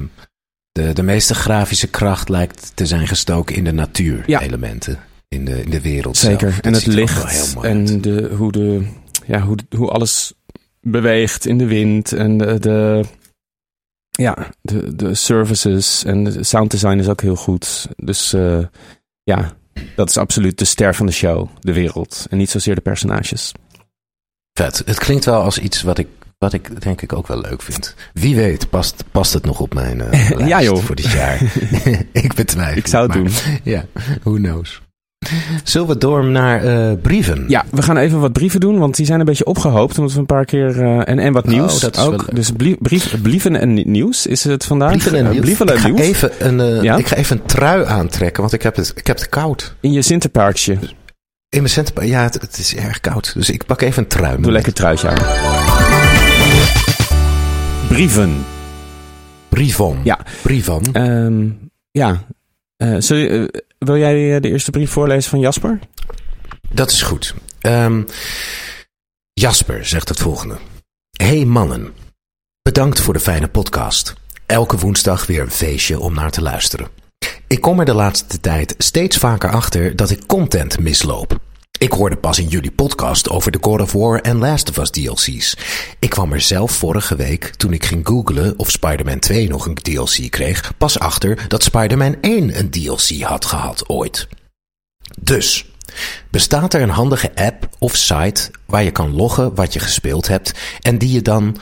de, 0.73 0.93
de 0.93 1.03
meeste 1.03 1.35
grafische 1.35 1.87
kracht 1.87 2.29
lijkt 2.29 2.73
te 2.75 2.87
zijn 2.87 3.07
gestoken 3.07 3.57
in 3.57 3.65
de 3.65 3.73
natuurelementen. 3.73 4.99
In, 5.29 5.45
de, 5.45 5.63
in 5.63 5.71
de 5.71 5.81
wereld 5.81 6.17
zeker. 6.17 6.51
zelf. 6.53 6.61
en 6.65 6.73
het 6.73 6.87
licht 6.87 7.31
heel 7.31 7.47
mooi 7.55 7.69
uit. 7.69 7.91
en 7.91 8.01
de, 8.01 8.31
hoe, 8.37 8.53
de, 8.53 8.87
ja, 9.27 9.41
hoe, 9.41 9.57
hoe 9.77 9.91
alles 9.91 10.33
beweegt 10.81 11.47
in 11.47 11.59
de 11.59 11.67
wind. 11.67 12.13
En 12.13 12.39
de, 12.39 12.59
de, 12.59 13.05
ja, 14.11 14.49
de, 14.63 14.97
de 14.97 15.15
services 15.15 16.05
en 16.05 16.25
de 16.25 16.43
sound 16.45 16.71
design 16.71 16.99
is 16.99 17.09
ook 17.09 17.21
heel 17.21 17.37
goed. 17.37 17.89
Dus 17.97 18.33
eh, 18.33 18.59
ja, 19.23 19.53
dat 19.97 20.09
is 20.09 20.17
absoluut 20.17 20.59
de 20.59 20.65
ster 20.65 20.95
van 20.95 21.07
de 21.07 21.13
show, 21.13 21.49
de 21.61 21.73
wereld. 21.73 22.27
En 22.31 22.39
niet 22.39 22.51
zozeer 22.51 22.75
de 22.75 22.81
personages. 22.81 23.53
Vet. 24.53 24.83
Het 24.87 24.99
klinkt 24.99 25.25
wel 25.25 25.43
als 25.43 25.59
iets 25.59 25.83
wat 25.83 25.99
ik, 25.99 26.09
wat 26.39 26.53
ik 26.53 26.81
denk 26.83 27.03
ik 27.03 27.13
ook 27.13 27.27
wel 27.27 27.41
leuk 27.41 27.63
vind. 27.63 27.95
Wie 28.13 28.35
weet 28.37 28.71
past, 28.71 29.05
past 29.11 29.33
het 29.33 29.45
nog 29.45 29.61
op 29.61 29.75
mijn 29.75 30.01
eh, 30.01 30.11
lijst 30.31 30.49
Ja, 30.49 30.63
joh. 30.63 30.79
voor 30.83 30.95
dit 30.95 31.11
jaar. 31.13 31.43
ik 32.13 32.35
betwijfel. 32.35 32.77
Ik 32.77 32.87
zou 32.87 33.03
het 33.13 33.15
maar- 33.15 33.25
doen. 33.45 33.61
Ja, 33.63 33.85
who 34.23 34.33
knows. 34.35 34.82
Zullen 35.65 35.89
we 35.89 35.99
door 35.99 36.25
naar 36.25 36.65
eh, 36.65 36.93
brieven? 37.03 37.45
Ja, 37.49 37.65
we 37.71 37.83
gaan 37.83 37.97
even 37.97 38.21
wat 38.21 38.33
brieven 38.33 38.61
doen, 38.61 38.79
want 38.79 38.97
die 38.97 39.07
zijn 39.07 39.21
een 39.21 39.27
beetje 39.27 39.45
opgehoopt. 39.45 39.99
Omdat 39.99 40.13
we 40.15 40.19
een 40.21 40.27
paar 40.27 40.45
keer. 40.45 40.81
eh, 40.83 41.09
en, 41.09 41.19
en 41.19 41.33
wat 41.33 41.45
Oh, 41.45 41.51
nieuws. 41.51 41.81
dat 41.81 41.97
is 41.97 42.03
wel 42.03 42.13
ook. 42.13 42.35
Dus 42.35 42.51
brief, 42.79 43.21
brieven 43.23 43.57
en 43.61 43.75
ni- 43.75 43.85
nieuws 43.87 44.27
is 44.27 44.45
het 44.45 44.65
vandaag. 44.65 44.91
Brieven 44.91 45.15
en 45.15 45.25
Eh, 45.25 45.31
nieuws. 45.31 45.45
brieven 45.45 45.67
en 45.67 45.75
ik, 45.75 45.81
ga 45.81 45.89
nieuws. 45.89 46.01
even 46.01 46.31
een, 46.39 46.83
Ja? 46.83 46.97
ik 46.97 47.07
ga 47.07 47.17
even 47.17 47.37
een 47.37 47.47
trui 47.47 47.85
aantrekken, 47.85 48.41
want 48.43 48.55
ik 48.55 48.63
heb 48.63 48.77
het, 48.77 48.93
ik 48.95 49.07
heb 49.07 49.17
het 49.19 49.29
koud. 49.29 49.75
In 49.81 49.93
je 49.93 50.03
Sinterpaardje. 50.03 50.73
In 51.49 51.59
mijn 51.59 51.69
centen. 51.69 52.07
Ja, 52.07 52.23
het, 52.23 52.35
het 52.41 52.59
is 52.59 52.75
erg 52.77 53.01
koud. 53.01 53.33
Dus 53.35 53.51
ik 53.51 53.67
pak 53.67 53.81
even 53.81 54.03
een 54.03 54.09
trui. 54.09 54.43
Doe 54.43 54.53
lekker 54.53 54.73
truitje 54.73 55.09
aan. 55.09 55.17
Brieven. 57.89 58.45
Briefon. 59.49 59.99
Ja. 60.05 60.19
Briefon. 60.43 60.83
Ehm, 60.93 61.45
ja. 61.91 62.21
Eh, 62.83 63.40
eh, 63.40 63.49
wil 63.79 63.97
jij 63.97 64.35
eh, 64.35 64.40
de 64.40 64.49
eerste 64.49 64.71
brief 64.71 64.90
voorlezen 64.90 65.31
van 65.31 65.40
Jasper? 65.40 65.79
Dat 66.71 66.90
is 66.90 67.03
goed. 67.03 67.35
Ehm, 67.61 68.03
Jasper 69.33 69.87
zegt 69.87 70.09
het 70.09 70.18
volgende. 70.18 70.57
Hey 71.11 71.45
mannen. 71.45 71.92
Bedankt 72.62 73.01
voor 73.01 73.14
de 73.14 73.21
fijne 73.21 73.49
podcast. 73.49 74.14
Elke 74.47 74.77
woensdag 74.77 75.27
weer 75.27 75.40
een 75.40 75.51
feestje 75.51 76.01
om 76.01 76.14
naar 76.14 76.31
te 76.31 76.42
luisteren. 76.42 76.88
Ik 77.47 77.61
kom 77.61 77.79
er 77.79 77.85
de 77.85 77.95
laatste 77.95 78.40
tijd 78.40 78.75
steeds 78.79 79.16
vaker 79.16 79.51
achter 79.51 79.97
dat 79.97 80.11
ik 80.11 80.27
content 80.27 80.79
misloop. 80.79 81.40
Ik 81.83 81.92
hoorde 81.92 82.16
pas 82.16 82.38
in 82.38 82.47
jullie 82.47 82.71
podcast 82.71 83.29
over 83.29 83.53
de 83.53 83.59
God 83.61 83.81
of 83.81 83.92
War 83.92 84.21
en 84.21 84.38
Last 84.38 84.71
of 84.71 84.77
Us 84.77 84.90
DLC's. 84.90 85.57
Ik 85.99 86.11
kwam 86.11 86.33
er 86.33 86.40
zelf 86.40 86.73
vorige 86.73 87.16
week, 87.16 87.45
toen 87.45 87.73
ik 87.73 87.85
ging 87.85 88.07
googlen 88.07 88.59
of 88.59 88.71
Spider-Man 88.71 89.18
2 89.18 89.49
nog 89.49 89.66
een 89.66 89.75
DLC 89.75 90.31
kreeg, 90.31 90.73
pas 90.79 90.99
achter 90.99 91.49
dat 91.49 91.62
Spider-Man 91.62 92.16
1 92.21 92.59
een 92.59 92.71
DLC 92.71 93.21
had 93.21 93.45
gehad 93.45 93.88
ooit. 93.88 94.29
Dus, 95.21 95.66
bestaat 96.31 96.75
er 96.75 96.81
een 96.83 96.88
handige 96.88 97.31
app 97.35 97.68
of 97.79 97.97
site 97.97 98.51
waar 98.66 98.83
je 98.83 98.90
kan 98.90 99.14
loggen 99.14 99.55
wat 99.55 99.73
je 99.73 99.79
gespeeld 99.79 100.29
hebt 100.29 100.53
en 100.81 100.99
die 100.99 101.12
je 101.12 101.23
dan, 101.23 101.57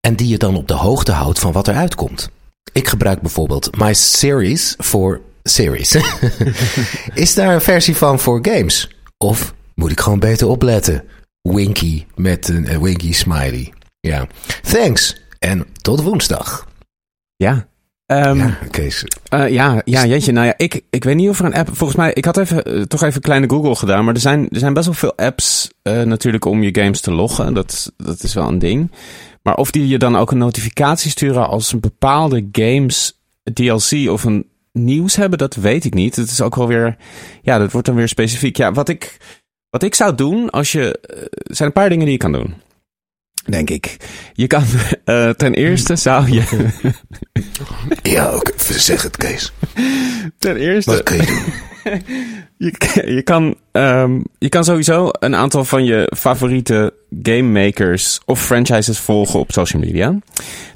en 0.00 0.16
die 0.16 0.28
je 0.28 0.38
dan 0.38 0.56
op 0.56 0.68
de 0.68 0.74
hoogte 0.74 1.12
houdt 1.12 1.38
van 1.38 1.52
wat 1.52 1.68
er 1.68 1.74
uitkomt? 1.74 2.30
Ik 2.72 2.88
gebruik 2.88 3.20
bijvoorbeeld 3.20 3.76
My 3.76 3.94
Series 3.94 4.74
voor 4.78 5.20
Series. 5.42 5.96
Is 7.14 7.34
daar 7.34 7.54
een 7.54 7.60
versie 7.60 7.96
van 7.96 8.18
voor 8.18 8.38
games? 8.42 8.88
Of 9.24 9.54
moet 9.74 9.90
ik 9.90 10.00
gewoon 10.00 10.18
beter 10.18 10.48
opletten? 10.48 11.04
Winky 11.42 12.04
met 12.14 12.48
een 12.48 12.66
eh, 12.66 12.78
winky 12.78 13.12
smiley. 13.12 13.72
Ja. 14.00 14.26
Thanks 14.62 15.20
en 15.38 15.66
tot 15.82 16.02
woensdag. 16.02 16.68
Ja. 17.36 17.68
Ehm, 18.06 18.38
ja, 18.38 18.58
Kees. 18.70 19.04
Eh, 19.28 19.48
ja, 19.48 19.82
ja, 19.84 20.06
jeetje. 20.06 20.32
Nou 20.32 20.46
ja, 20.46 20.54
ik, 20.56 20.82
ik 20.90 21.04
weet 21.04 21.16
niet 21.16 21.28
of 21.28 21.38
er 21.38 21.44
een 21.44 21.54
app... 21.54 21.68
Volgens 21.72 21.98
mij, 21.98 22.12
ik 22.12 22.24
had 22.24 22.36
even, 22.36 22.64
eh, 22.64 22.82
toch 22.82 23.02
even 23.02 23.14
een 23.14 23.20
kleine 23.20 23.48
Google 23.48 23.76
gedaan. 23.76 24.04
Maar 24.04 24.14
er 24.14 24.20
zijn, 24.20 24.48
er 24.48 24.58
zijn 24.58 24.74
best 24.74 24.86
wel 24.86 24.94
veel 24.94 25.16
apps 25.16 25.70
natuurlijk 25.82 26.44
om 26.44 26.62
je 26.62 26.80
games 26.80 27.00
te 27.00 27.12
loggen. 27.12 27.54
Dat, 27.54 27.92
dat 27.96 28.22
is 28.22 28.34
wel 28.34 28.48
een 28.48 28.58
ding. 28.58 28.90
Maar 29.42 29.54
of 29.56 29.70
die 29.70 29.88
je 29.88 29.98
dan 29.98 30.16
ook 30.16 30.30
een 30.30 30.38
notificatie 30.38 31.10
sturen 31.10 31.48
als 31.48 31.72
een 31.72 31.80
bepaalde 31.80 32.48
games 32.52 33.20
DLC 33.54 34.08
of 34.08 34.24
een 34.24 34.46
nieuws 34.72 35.16
hebben, 35.16 35.38
dat 35.38 35.54
weet 35.54 35.84
ik 35.84 35.94
niet. 35.94 36.16
Het 36.16 36.30
is 36.30 36.40
ook 36.40 36.54
wel 36.56 36.66
weer... 36.66 36.96
Ja, 37.42 37.58
dat 37.58 37.72
wordt 37.72 37.86
dan 37.86 37.96
weer 37.96 38.08
specifiek. 38.08 38.56
Ja, 38.56 38.72
wat 38.72 38.88
ik, 38.88 39.16
wat 39.70 39.82
ik 39.82 39.94
zou 39.94 40.14
doen 40.14 40.50
als 40.50 40.72
je... 40.72 40.98
eh, 41.00 41.22
Er 41.22 41.56
zijn 41.56 41.68
een 41.68 41.74
paar 41.74 41.88
dingen 41.88 42.04
die 42.04 42.12
je 42.12 42.18
kan 42.20 42.32
doen. 42.32 42.54
Denk 43.44 43.70
ik. 43.70 43.96
Je 44.32 44.46
kan... 44.46 44.64
eh, 45.04 45.30
ten 45.30 45.54
eerste 45.54 45.96
zou 45.96 46.30
je... 46.32 46.68
Ja, 48.02 48.34
oké, 48.34 48.52
zeg 48.72 49.02
het 49.02 49.16
Kees. 49.16 49.52
ten 50.38 50.56
eerste... 50.56 50.90
Wat 50.90 51.02
kun 51.02 51.16
je 51.16 51.26
doen? 51.26 51.52
Je, 52.56 52.72
je, 53.06 53.22
kan, 53.22 53.54
ehm, 53.72 54.20
je 54.38 54.48
kan 54.48 54.64
sowieso 54.64 55.08
een 55.12 55.36
aantal 55.36 55.64
van 55.64 55.84
je 55.84 56.12
favoriete 56.16 56.94
game 57.22 57.64
makers 57.64 58.20
of 58.24 58.44
franchises 58.44 58.98
volgen 58.98 59.40
op 59.40 59.52
social 59.52 59.82
media. 59.82 60.18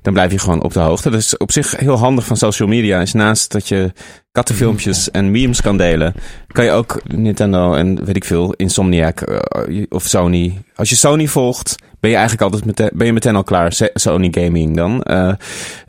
Dan 0.03 0.13
blijf 0.13 0.33
je 0.33 0.39
gewoon 0.39 0.63
op 0.63 0.73
de 0.73 0.81
hoogte. 0.81 1.11
Dat 1.11 1.21
is 1.21 1.37
op 1.37 1.53
zich 1.53 1.77
heel 1.77 1.99
handig 1.99 2.27
van 2.27 2.37
social 2.37 2.69
media. 2.69 3.01
Is 3.01 3.13
naast 3.13 3.53
dat 3.53 3.69
je 3.69 3.93
kattenfilmpjes 4.33 5.11
en 5.11 5.31
memes 5.31 5.61
kan 5.61 5.77
delen, 5.77 6.15
kan 6.47 6.65
je 6.65 6.71
ook 6.71 7.01
Nintendo 7.05 7.75
en 7.75 8.05
weet 8.05 8.17
ik 8.17 8.25
veel, 8.25 8.53
Insomniac 8.53 9.21
eh, 9.21 9.83
of 9.89 10.03
Sony. 10.03 10.63
Als 10.75 10.89
je 10.89 10.97
Sony 10.97 11.27
volgt, 11.27 11.77
ben 12.05 12.13
je 12.13 12.19
eigenlijk 12.19 12.53
altijd 12.53 12.65
meteen, 12.65 12.91
ben 12.99 13.07
je 13.07 13.13
meteen 13.13 13.37
al 13.37 13.43
klaar. 13.43 13.73
Sony 13.95 14.29
Gaming 14.31 14.77
dan. 14.77 15.03
Eh, 15.03 15.33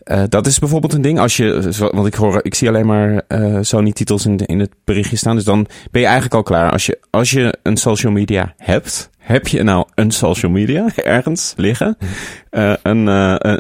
eh, 0.03 0.23
dat 0.29 0.47
is 0.47 0.59
bijvoorbeeld 0.59 0.93
een 0.93 1.01
ding. 1.01 1.19
Als 1.19 1.37
je, 1.37 1.71
want 1.91 2.07
ik 2.07 2.13
hoor, 2.13 2.39
ik 2.41 2.55
zie 2.55 2.67
alleen 2.67 2.85
maar 2.85 3.21
eh, 3.27 3.57
Sony-titels 3.61 4.25
in, 4.25 4.37
in 4.37 4.59
het 4.59 4.69
berichtje 4.83 5.17
staan. 5.17 5.35
Dus 5.35 5.43
dan 5.43 5.67
ben 5.91 6.01
je 6.01 6.07
eigenlijk 6.07 6.35
al 6.35 6.43
klaar. 6.43 6.71
Als 6.71 6.85
je, 6.85 6.99
als 7.09 7.31
je 7.31 7.57
een 7.63 7.77
social 7.77 8.11
media 8.11 8.53
hebt, 8.57 9.09
heb 9.17 9.47
je 9.47 9.63
nou 9.63 9.87
een 9.95 10.11
social 10.11 10.51
media 10.51 10.87
ergens 11.03 11.53
liggen? 11.57 11.97
Eh, 12.49 12.73
een, 12.83 13.07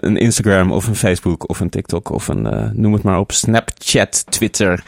een 0.05 0.17
Instagram 0.17 0.71
of 0.71 0.87
een 0.87 0.95
Facebook 0.95 1.49
of 1.49 1.59
een 1.59 1.69
TikTok 1.69 2.09
of 2.09 2.27
een, 2.27 2.71
noem 2.73 2.93
het 2.93 3.03
maar 3.03 3.19
op, 3.19 3.31
Snapchat, 3.31 4.25
Twitter, 4.31 4.83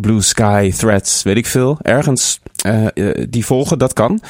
Blue 0.00 0.20
Sky, 0.20 0.72
Threads, 0.72 1.22
weet 1.22 1.36
ik 1.36 1.46
veel. 1.46 1.78
Ergens 1.82 2.40
die 3.28 3.46
volgen, 3.46 3.78
dat 3.78 3.92
kan. 3.92 4.20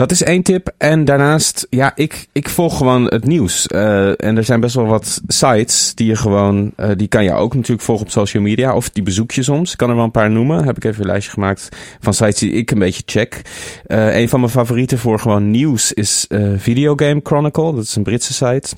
Dat 0.00 0.10
is 0.10 0.22
één 0.22 0.42
tip. 0.42 0.72
En 0.78 1.04
daarnaast, 1.04 1.66
ja, 1.70 1.92
ik, 1.94 2.28
ik 2.32 2.48
volg 2.48 2.76
gewoon 2.76 3.04
het 3.04 3.24
nieuws. 3.24 3.66
Eh, 3.66 4.24
en 4.24 4.36
er 4.36 4.44
zijn 4.44 4.60
best 4.60 4.74
wel 4.74 4.86
wat 4.86 5.20
sites 5.26 5.94
die 5.94 6.06
je 6.06 6.16
gewoon, 6.16 6.72
eh, 6.76 6.90
die 6.96 7.08
kan 7.08 7.24
je 7.24 7.32
ook 7.32 7.54
natuurlijk 7.54 7.82
volgen 7.82 8.04
op 8.04 8.10
social 8.10 8.42
media. 8.42 8.74
Of 8.74 8.90
die 8.90 9.02
bezoek 9.02 9.30
je 9.30 9.42
soms. 9.42 9.72
Ik 9.72 9.78
kan 9.78 9.88
er 9.88 9.94
wel 9.94 10.04
een 10.04 10.10
paar 10.10 10.30
noemen. 10.30 10.64
Heb 10.64 10.76
ik 10.76 10.84
even 10.84 11.00
een 11.00 11.06
lijstje 11.06 11.32
gemaakt 11.32 11.68
van 12.00 12.14
sites 12.14 12.38
die 12.38 12.52
ik 12.52 12.70
een 12.70 12.78
beetje 12.78 13.02
check. 13.06 13.42
Eh, 13.86 14.16
een 14.16 14.28
van 14.28 14.40
mijn 14.40 14.52
favorieten 14.52 14.98
voor 14.98 15.18
gewoon 15.18 15.50
nieuws 15.50 15.92
is 15.92 16.26
Videogame 16.56 17.20
Chronicle. 17.22 17.74
Dat 17.74 17.84
is 17.84 17.96
een 17.96 18.02
Britse 18.02 18.32
site. 18.32 18.68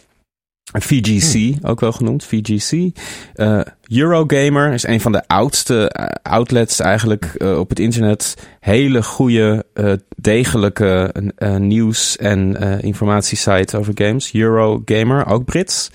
VGC, 0.73 1.55
ook 1.67 1.81
wel 1.81 1.93
genoemd, 1.93 2.25
VGC. 2.25 2.91
Eh, 3.35 3.61
Eurogamer 3.89 4.73
is 4.73 4.87
een 4.87 5.01
van 5.01 5.13
de 5.13 5.23
oudste 5.27 5.89
eh, 5.89 6.07
outlets 6.33 6.81
eigenlijk 6.81 7.25
eh, 7.25 7.59
op 7.59 7.69
het 7.69 7.79
internet. 7.79 8.35
Hele 8.61 9.03
goede, 9.03 9.65
eh, 9.75 9.93
degelijke 10.17 11.15
nieuws- 11.59 12.17
en 12.17 12.57
informatiesite 12.83 13.79
over 13.79 13.93
games. 13.95 14.33
Eurogamer, 14.35 15.27
ook 15.27 15.45
Brits. 15.45 15.91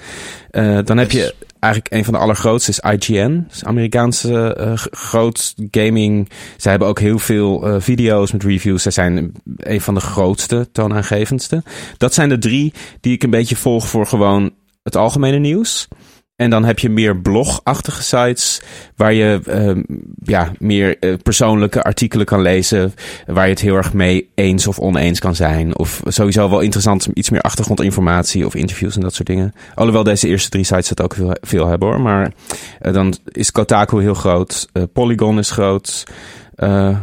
Dan 0.84 0.98
heb 0.98 1.12
je 1.12 1.34
eigenlijk 1.60 1.94
een 1.94 2.04
van 2.04 2.14
de 2.14 2.20
allergrootste 2.20 2.72
is 2.72 2.80
IGN. 2.80 3.16
Een 3.20 3.48
Amerikaanse 3.64 4.56
g- 4.76 4.88
groot 4.92 5.54
gaming. 5.72 6.30
Zij 6.58 6.72
hebben 6.72 6.90
ook 6.90 7.00
heel 7.00 7.20
veel 7.20 7.82
video's 7.82 8.32
met 8.32 8.44
reviews. 8.44 8.82
Zij 8.82 8.92
zijn 8.92 9.32
een 9.58 9.82
van 9.82 9.94
de 9.94 10.00
grootste, 10.00 10.68
toonaangevendste. 10.72 11.64
Dat 11.98 12.14
zijn 12.14 12.30
de 12.30 12.38
drie 12.38 12.74
die 13.02 13.14
ik 13.14 13.24
een 13.24 13.30
beetje 13.30 13.56
volg 13.56 13.88
voor 13.88 14.06
gewoon 14.08 14.52
het 14.88 14.96
algemene 14.96 15.38
nieuws. 15.38 15.88
En 16.36 16.50
dan 16.50 16.66
heb 16.66 16.80
je 16.80 16.90
meer 16.90 17.18
blogachtige 17.18 18.04
sites 18.04 18.62
waar 18.96 19.14
je 19.14 19.42
ehm, 19.46 19.82
ja, 20.24 20.52
meer 20.60 21.00
eh, 21.00 21.14
persoonlijke 21.24 21.84
artikelen 21.84 22.26
kan 22.26 22.42
lezen. 22.42 22.94
Waar 23.26 23.44
je 23.44 23.52
het 23.52 23.62
heel 23.62 23.76
erg 23.76 23.94
mee 23.94 24.30
eens 24.36 24.68
of 24.68 24.80
oneens 24.80 25.20
kan 25.20 25.36
zijn. 25.36 25.78
Of 25.78 26.02
sowieso 26.06 26.50
wel 26.50 26.60
interessant, 26.60 27.08
iets 27.14 27.30
meer 27.30 27.42
achtergrondinformatie 27.42 28.46
of 28.46 28.56
interviews 28.56 28.96
en 28.96 29.02
dat 29.02 29.14
soort 29.14 29.28
dingen. 29.28 29.54
Alhoewel 29.76 30.04
deze 30.04 30.28
eerste 30.28 30.50
drie 30.50 30.64
sites 30.64 30.88
dat 30.88 31.02
ook 31.02 31.14
veel, 31.14 31.36
veel 31.42 31.68
hebben 31.68 31.88
hoor. 31.88 32.02
Maar 32.02 32.34
eh, 32.80 32.94
dan 32.94 33.16
is 33.32 33.52
Kotaku 33.52 34.02
heel 34.02 34.14
groot. 34.14 34.68
eh, 34.74 34.84
Polygon 34.94 35.38
is 35.38 35.52
groot. 35.52 36.04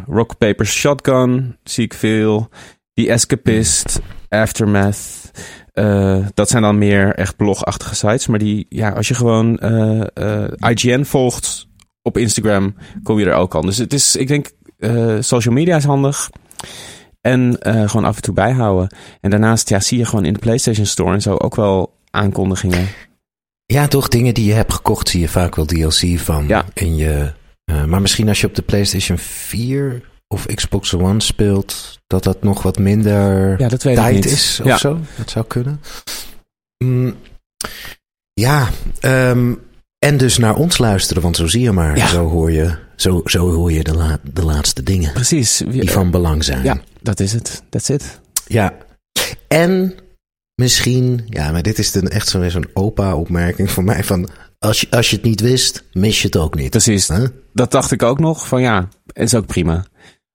Rock 0.06 0.38
Paper 0.38 0.66
Shotgun 0.66 1.56
zie 1.64 1.84
ik 1.84 1.94
veel. 1.94 2.48
The 2.94 3.10
Escapist. 3.10 4.00
Aftermath. 4.28 5.30
Eh, 5.74 6.26
dat 6.34 6.48
zijn 6.48 6.62
dan 6.62 6.78
meer 6.78 7.14
echt 7.14 7.36
blogachtige 7.36 7.94
sites. 7.94 8.26
Maar 8.26 8.38
die, 8.38 8.66
ja, 8.68 8.90
als 8.90 9.08
je 9.08 9.14
gewoon 9.14 9.58
eh, 9.58 10.00
eh, 10.14 10.52
IGN 10.70 11.02
volgt 11.02 11.66
op 12.02 12.18
Instagram, 12.18 12.74
kom 13.02 13.18
je 13.18 13.26
er 13.26 13.34
ook 13.34 13.54
aan. 13.54 13.66
Dus 13.66 13.78
het 13.78 13.92
is, 13.92 14.16
ik 14.16 14.28
denk, 14.28 14.50
social 15.20 15.54
media 15.54 15.76
is 15.76 15.84
handig. 15.84 16.30
En 17.20 17.56
gewoon 17.60 18.04
af 18.04 18.16
en 18.16 18.22
toe 18.22 18.34
bijhouden. 18.34 18.96
En 19.20 19.30
daarnaast 19.30 19.68
ja, 19.68 19.80
zie 19.80 19.98
je 19.98 20.04
gewoon 20.04 20.24
in 20.24 20.32
de 20.32 20.38
PlayStation 20.38 20.86
Store 20.86 21.12
en 21.12 21.20
zo 21.20 21.34
ook 21.34 21.54
wel 21.54 21.96
aankondigingen. 22.10 22.88
Ja, 23.66 23.86
toch 23.86 24.08
dingen 24.08 24.34
die 24.34 24.46
je 24.46 24.52
hebt 24.52 24.72
gekocht, 24.72 25.08
zie 25.08 25.20
je 25.20 25.28
vaak 25.28 25.54
wel 25.56 25.64
DLC 25.64 26.18
van. 26.18 26.46
Ja. 26.48 26.64
In 26.74 26.96
je, 26.96 27.32
maar 27.86 28.00
misschien 28.00 28.28
als 28.28 28.40
je 28.40 28.46
op 28.46 28.54
de 28.54 28.62
PlayStation 28.62 29.18
4 29.18 30.02
of 30.28 30.46
Xbox 30.46 30.94
One 30.94 31.20
speelt, 31.20 31.98
dat 32.06 32.24
dat 32.24 32.42
nog 32.42 32.62
wat 32.62 32.78
minder 32.78 33.50
Ja, 33.60 33.68
dat 33.68 33.82
weet 33.82 33.96
ik 33.96 34.02
tijd 34.02 34.14
niet. 34.14 34.24
is 34.24 34.58
of 34.60 34.66
Ja. 34.66 34.76
zo. 34.78 34.98
Dat 35.16 35.30
zou 35.30 35.44
kunnen. 35.46 35.80
Mm, 36.84 37.14
ja, 38.32 38.68
ehm, 39.00 39.54
en 39.98 40.16
dus 40.16 40.38
naar 40.38 40.54
ons 40.56 40.78
luisteren, 40.78 41.22
want 41.22 41.36
zo 41.36 41.46
zie 41.46 41.60
je 41.62 41.72
maar. 41.72 41.96
Ja. 41.96 42.06
Zo, 42.06 42.28
hoor 42.28 42.50
je, 42.52 42.76
zo, 42.96 43.20
zo 43.24 43.50
hoor 43.52 43.72
je 43.72 43.82
de, 43.84 43.94
la- 43.94 44.18
de 44.32 44.44
laatste 44.44 44.82
dingen 44.82 45.12
Precies. 45.12 45.62
die 45.68 45.90
van 45.90 46.10
belang 46.10 46.44
zijn. 46.44 46.62
Ja, 46.64 46.80
dat 47.02 47.20
is 47.20 47.32
het. 47.32 47.62
That's 47.68 47.88
it. 47.88 48.20
Ja. 48.46 48.74
En 49.48 49.94
misschien, 50.54 51.22
ja, 51.28 51.50
maar 51.52 51.62
dit 51.62 51.78
is 51.78 51.92
dan 51.92 52.08
echt 52.08 52.28
zo'n 52.28 52.50
zo'n 52.50 52.68
opa-opmerking 52.72 53.70
voor 53.70 53.84
mij 53.84 54.04
van... 54.04 54.28
Als 54.58 54.80
je, 54.80 54.86
als 54.90 55.10
je 55.10 55.16
het 55.16 55.24
niet 55.24 55.40
wist, 55.40 55.84
mis 55.92 56.20
je 56.20 56.26
het 56.26 56.36
ook 56.36 56.54
niet. 56.54 56.70
Precies. 56.70 57.08
Huh? 57.08 57.26
Dat 57.52 57.70
dacht 57.70 57.90
ik 57.92 58.02
ook 58.02 58.18
nog. 58.18 58.48
Van 58.48 58.62
ja, 58.62 58.88
is 59.12 59.34
ook 59.34 59.46
prima. 59.46 59.84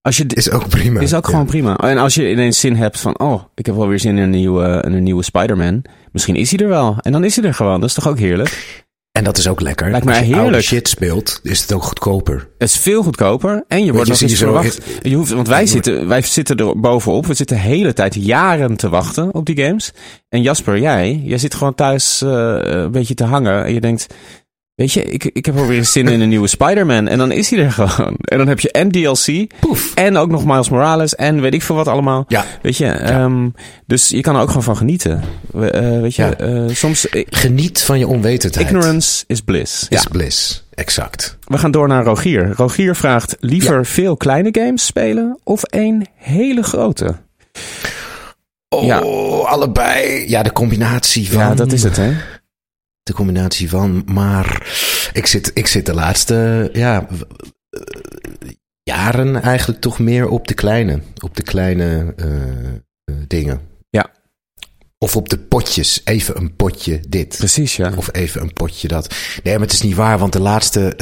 Als 0.10 0.18
je, 0.18 0.26
Is 0.28 0.52
ook 0.52 0.68
prima. 0.70 1.00
is 1.00 1.14
ook 1.14 1.26
Ja. 1.26 1.30
gewoon 1.32 1.46
prima. 1.46 1.78
En 1.78 1.98
als 1.98 2.16
je 2.16 2.32
ineens 2.32 2.60
zin 2.60 2.76
hebt 2.76 3.00
van, 3.00 3.20
oh, 3.20 3.42
ik 3.56 3.66
heb 3.66 3.76
wel 3.76 3.88
weer 3.88 4.00
zin 4.00 4.18
in 4.18 4.24
een 4.24 4.30
nieuwe, 4.30 4.84
in 4.86 4.94
een 4.94 5.04
nieuwe 5.04 5.24
Spider-Man. 5.24 5.82
Misschien 6.12 6.36
is 6.36 6.52
hij 6.52 6.60
er 6.60 6.68
wel. 6.68 6.96
En 7.02 7.12
dan 7.12 7.24
is 7.24 7.36
hij 7.36 7.46
er 7.46 7.54
gewoon. 7.54 7.80
Dat 7.80 7.90
is 7.90 7.96
toch 7.96 8.08
ook 8.08 8.20
heerlijk? 8.20 8.84
En 9.12 9.24
dat 9.24 9.38
is 9.38 9.48
ook 9.48 9.62
lekker. 9.62 9.92
Lijkt 9.92 10.06
mij 10.06 10.18
als 10.18 10.26
je 10.26 10.32
oude 10.34 10.46
heerlijk. 10.46 10.66
shit 10.66 10.88
speelt, 10.88 11.40
is 11.44 11.62
het 11.62 11.74
ook 11.74 11.84
goedkoper. 11.84 12.50
Het 12.58 12.70
is 12.70 12.78
veel 12.78 13.04
goedkoper. 13.04 13.64
En 13.68 13.86
je 13.86 13.92
wordt 13.92 14.08
je, 14.08 14.14
nog 14.14 14.22
eens 14.22 14.38
verwacht. 14.40 14.80
Je 15.02 15.16
hoeft, 15.16 15.32
want 15.32 15.48
wij 15.48 15.66
zitten, 15.66 16.08
wij 16.08 16.22
zitten 16.22 16.58
er 16.58 16.80
bovenop. 16.80 17.26
We 17.26 17.34
zitten 17.34 17.56
de 17.56 17.62
hele 17.62 17.94
tijd 17.94 18.16
jaren 18.16 18.76
te 18.78 18.90
wachten 18.90 19.34
op 19.34 19.46
die 19.46 19.62
games. 19.64 19.92
En 20.30 20.42
Jasper, 20.42 20.80
jij, 20.80 21.22
jij 21.24 21.38
zit 21.38 21.54
gewoon 21.56 21.76
thuis 21.76 22.22
eh, 22.22 22.58
een 22.62 22.92
beetje 22.92 23.14
te 23.14 23.24
hangen. 23.24 23.66
En 23.66 23.74
je 23.74 23.82
denkt, 23.82 24.08
weet 24.80 24.92
je, 24.94 25.04
ik, 25.04 25.24
ik 25.34 25.46
heb 25.46 25.56
wel 25.56 25.66
weer 25.68 25.86
zin 25.86 26.08
in 26.08 26.22
een 26.22 26.30
nieuwe 26.30 26.48
Spider-Man. 26.48 27.08
En 27.08 27.18
dan 27.18 27.32
is 27.32 27.50
hij 27.50 27.60
er 27.60 27.72
gewoon. 27.72 28.16
En 28.20 28.38
dan 28.38 28.48
heb 28.48 28.60
je 28.60 28.72
en 28.72 28.92
DLC. 28.92 29.48
Poef. 29.60 29.94
En 29.96 30.18
ook 30.18 30.30
nog 30.30 30.46
Miles 30.46 30.70
Morales. 30.70 31.16
En 31.16 31.42
weet 31.42 31.54
ik 31.54 31.62
veel 31.62 31.76
wat 31.76 31.88
allemaal. 31.88 32.26
Ja. 32.28 32.46
Weet 32.62 32.78
je, 32.78 32.86
ehm, 32.86 33.50
dus 33.86 34.08
je 34.10 34.22
kan 34.22 34.36
er 34.36 34.42
ook 34.42 34.48
gewoon 34.48 34.64
van 34.64 34.78
genieten. 34.78 35.24
We, 35.52 35.72
eh, 35.72 36.02
weet 36.02 36.16
je, 36.16 36.22
Ja. 36.22 36.34
eh, 36.34 36.62
soms... 36.68 37.08
Geniet 37.30 37.82
van 37.82 38.00
je 38.00 38.08
onwetendheid. 38.08 38.66
ignorance 38.68 39.24
is 39.28 39.42
bliss. 39.42 39.86
is 39.90 40.06
bliss. 40.12 40.68
Exact. 40.74 41.38
We 41.44 41.58
gaan 41.58 41.72
door 41.72 41.88
naar 41.88 42.04
Rogier. 42.04 42.54
Rogier 42.56 42.96
vraagt 42.96 43.36
liever 43.40 43.86
veel 43.86 44.18
kleine 44.18 44.50
games 44.52 44.86
spelen 44.86 45.40
of 45.44 45.64
één 45.64 46.06
hele 46.16 46.64
grote? 46.64 47.16
Oh, 48.70 49.46
allebei. 49.52 50.30
Ja, 50.30 50.44
de 50.44 50.52
combinatie 50.52 51.30
van... 51.32 51.40
Ja, 51.42 51.54
dat 51.54 51.72
is 51.72 51.84
het, 51.84 51.98
hè? 51.98 52.12
De 53.10 53.16
combinatie 53.16 53.70
van. 53.70 54.04
Maar 54.06 54.68
ik 55.14 55.26
zit, 55.26 55.52
ik 55.54 55.68
zit 55.68 55.86
de 55.86 55.94
laatste 55.94 56.70
ja, 56.74 57.08
eh, 57.70 57.82
jaren 58.84 59.42
eigenlijk 59.42 59.82
toch 59.82 60.00
meer 60.00 60.28
op 60.28 60.48
de 60.48 60.54
kleine. 60.54 61.02
Op 61.24 61.36
de 61.36 61.44
kleine 61.44 62.14
eh, 62.16 62.76
eh, 62.76 63.16
dingen. 63.28 63.62
Ja. 63.90 64.12
Of 64.98 65.16
op 65.16 65.30
de 65.30 65.38
potjes. 65.38 66.02
Even 66.04 66.38
een 66.38 66.56
potje 66.56 67.00
dit. 67.08 67.38
Precies, 67.38 67.76
ja. 67.76 67.94
Of 67.96 68.10
even 68.14 68.42
een 68.42 68.54
potje 68.54 68.88
dat. 68.88 69.16
Nee, 69.44 69.54
maar 69.54 69.64
het 69.64 69.74
is 69.74 69.82
niet 69.82 69.96
waar, 69.96 70.18
want 70.18 70.34
de 70.34 70.42
laatste 70.42 70.96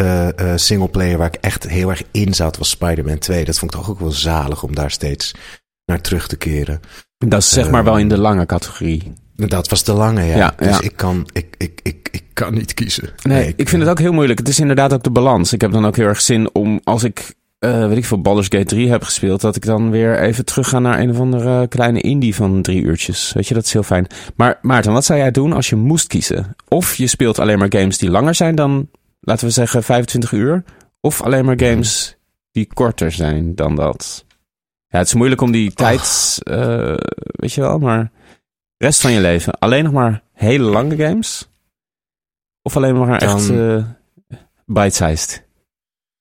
singleplayer 0.55 1.17
waar 1.17 1.33
ik 1.33 1.41
echt 1.41 1.69
heel 1.69 1.89
erg 1.89 2.03
in 2.11 2.33
zat 2.33 2.57
was 2.57 2.69
Spider-Man 2.69 3.19
2. 3.19 3.45
Dat 3.45 3.59
vond 3.59 3.73
ik 3.73 3.79
toch 3.79 3.89
ook 3.89 3.99
wel 3.99 4.11
zalig 4.11 4.63
om 4.63 4.75
daar 4.75 4.91
steeds 4.91 5.33
naar 5.85 6.01
terug 6.01 6.27
te 6.27 6.37
keren. 6.37 6.79
Dat 7.17 7.41
is 7.41 7.49
zeg 7.49 7.69
maar 7.69 7.83
wel 7.83 7.97
in 7.97 8.09
de 8.09 8.17
lange 8.17 8.45
categorie. 8.45 9.13
Dat 9.45 9.69
was 9.69 9.81
te 9.81 9.93
lange, 9.93 10.23
ja. 10.23 10.37
Ja, 10.37 10.53
dus 10.57 10.67
ja. 10.67 10.81
Ik, 10.81 10.95
kan, 10.95 11.27
ik, 11.33 11.55
ik, 11.57 11.79
ik, 11.83 12.09
ik 12.11 12.23
kan 12.33 12.53
niet 12.53 12.73
kiezen. 12.73 13.09
Nee, 13.23 13.53
ik 13.55 13.69
vind 13.69 13.81
het 13.81 13.91
ook 13.91 13.99
heel 13.99 14.13
moeilijk. 14.13 14.39
Het 14.39 14.47
is 14.47 14.59
inderdaad 14.59 14.93
ook 14.93 15.03
de 15.03 15.09
balans. 15.09 15.53
Ik 15.53 15.61
heb 15.61 15.71
dan 15.71 15.85
ook 15.85 15.95
heel 15.95 16.07
erg 16.07 16.21
zin 16.21 16.53
om, 16.53 16.79
als 16.83 17.03
ik, 17.03 17.35
eh, 17.59 17.87
weet 17.87 17.97
ik 17.97 18.05
veel, 18.05 18.21
Baldur's 18.21 18.47
Gate 18.49 18.65
3 18.65 18.89
heb 18.89 19.03
gespeeld, 19.03 19.41
dat 19.41 19.55
ik 19.55 19.65
dan 19.65 19.91
weer 19.91 20.19
even 20.19 20.45
terug 20.45 20.69
ga 20.69 20.79
naar 20.79 20.99
een 20.99 21.09
of 21.09 21.19
andere 21.19 21.67
kleine 21.67 22.01
indie 22.01 22.35
van 22.35 22.61
drie 22.61 22.81
uurtjes. 22.81 23.31
Weet 23.33 23.47
je, 23.47 23.53
dat 23.53 23.65
is 23.65 23.73
heel 23.73 23.83
fijn. 23.83 24.07
Maar 24.35 24.59
Maarten, 24.61 24.91
wat 24.91 25.05
zou 25.05 25.19
jij 25.19 25.31
doen 25.31 25.53
als 25.53 25.69
je 25.69 25.75
moest 25.75 26.07
kiezen? 26.07 26.55
Of 26.67 26.95
je 26.95 27.07
speelt 27.07 27.39
alleen 27.39 27.59
maar 27.59 27.73
games 27.75 27.97
die 27.97 28.09
langer 28.09 28.35
zijn 28.35 28.55
dan, 28.55 28.89
laten 29.19 29.45
we 29.45 29.51
zeggen, 29.51 29.83
25 29.83 30.31
uur. 30.31 30.63
Of 31.01 31.21
alleen 31.21 31.45
maar 31.45 31.59
games 31.59 32.17
die 32.51 32.67
korter 32.73 33.11
zijn 33.11 33.55
dan 33.55 33.75
dat. 33.75 34.25
Ja, 34.87 34.97
het 34.97 35.07
is 35.07 35.13
moeilijk 35.13 35.41
om 35.41 35.51
die 35.51 35.73
tijd, 35.73 36.37
eh, 36.43 36.93
weet 37.21 37.53
je 37.53 37.61
wel, 37.61 37.79
maar 37.79 38.11
rest 38.77 39.01
van 39.01 39.11
je 39.11 39.19
leven 39.21 39.59
alleen 39.59 39.83
nog 39.83 39.93
maar 39.93 40.23
hele 40.33 40.63
lange 40.63 40.95
games? 40.95 41.49
Of 42.61 42.75
alleen 42.75 42.97
maar 42.97 43.19
Dan- 43.19 43.29
echt 43.37 43.49
eh, 43.49 43.85
bite-sized? 44.65 45.45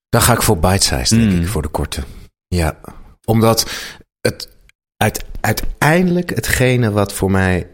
Dan 0.08 0.20
ga 0.20 0.32
ik 0.32 0.42
voor 0.42 0.58
bite-size, 0.58 1.16
denk 1.16 1.30
Mm. 1.32 1.40
ik, 1.40 1.46
voor 1.48 1.62
de 1.62 1.68
korte. 1.68 2.02
Ja, 2.48 2.80
omdat 3.24 3.70
het 4.20 4.48
uit, 4.96 5.24
uiteindelijk 5.40 6.30
hetgene 6.34 6.90
wat 6.90 7.12
voor 7.12 7.30
mij, 7.30 7.70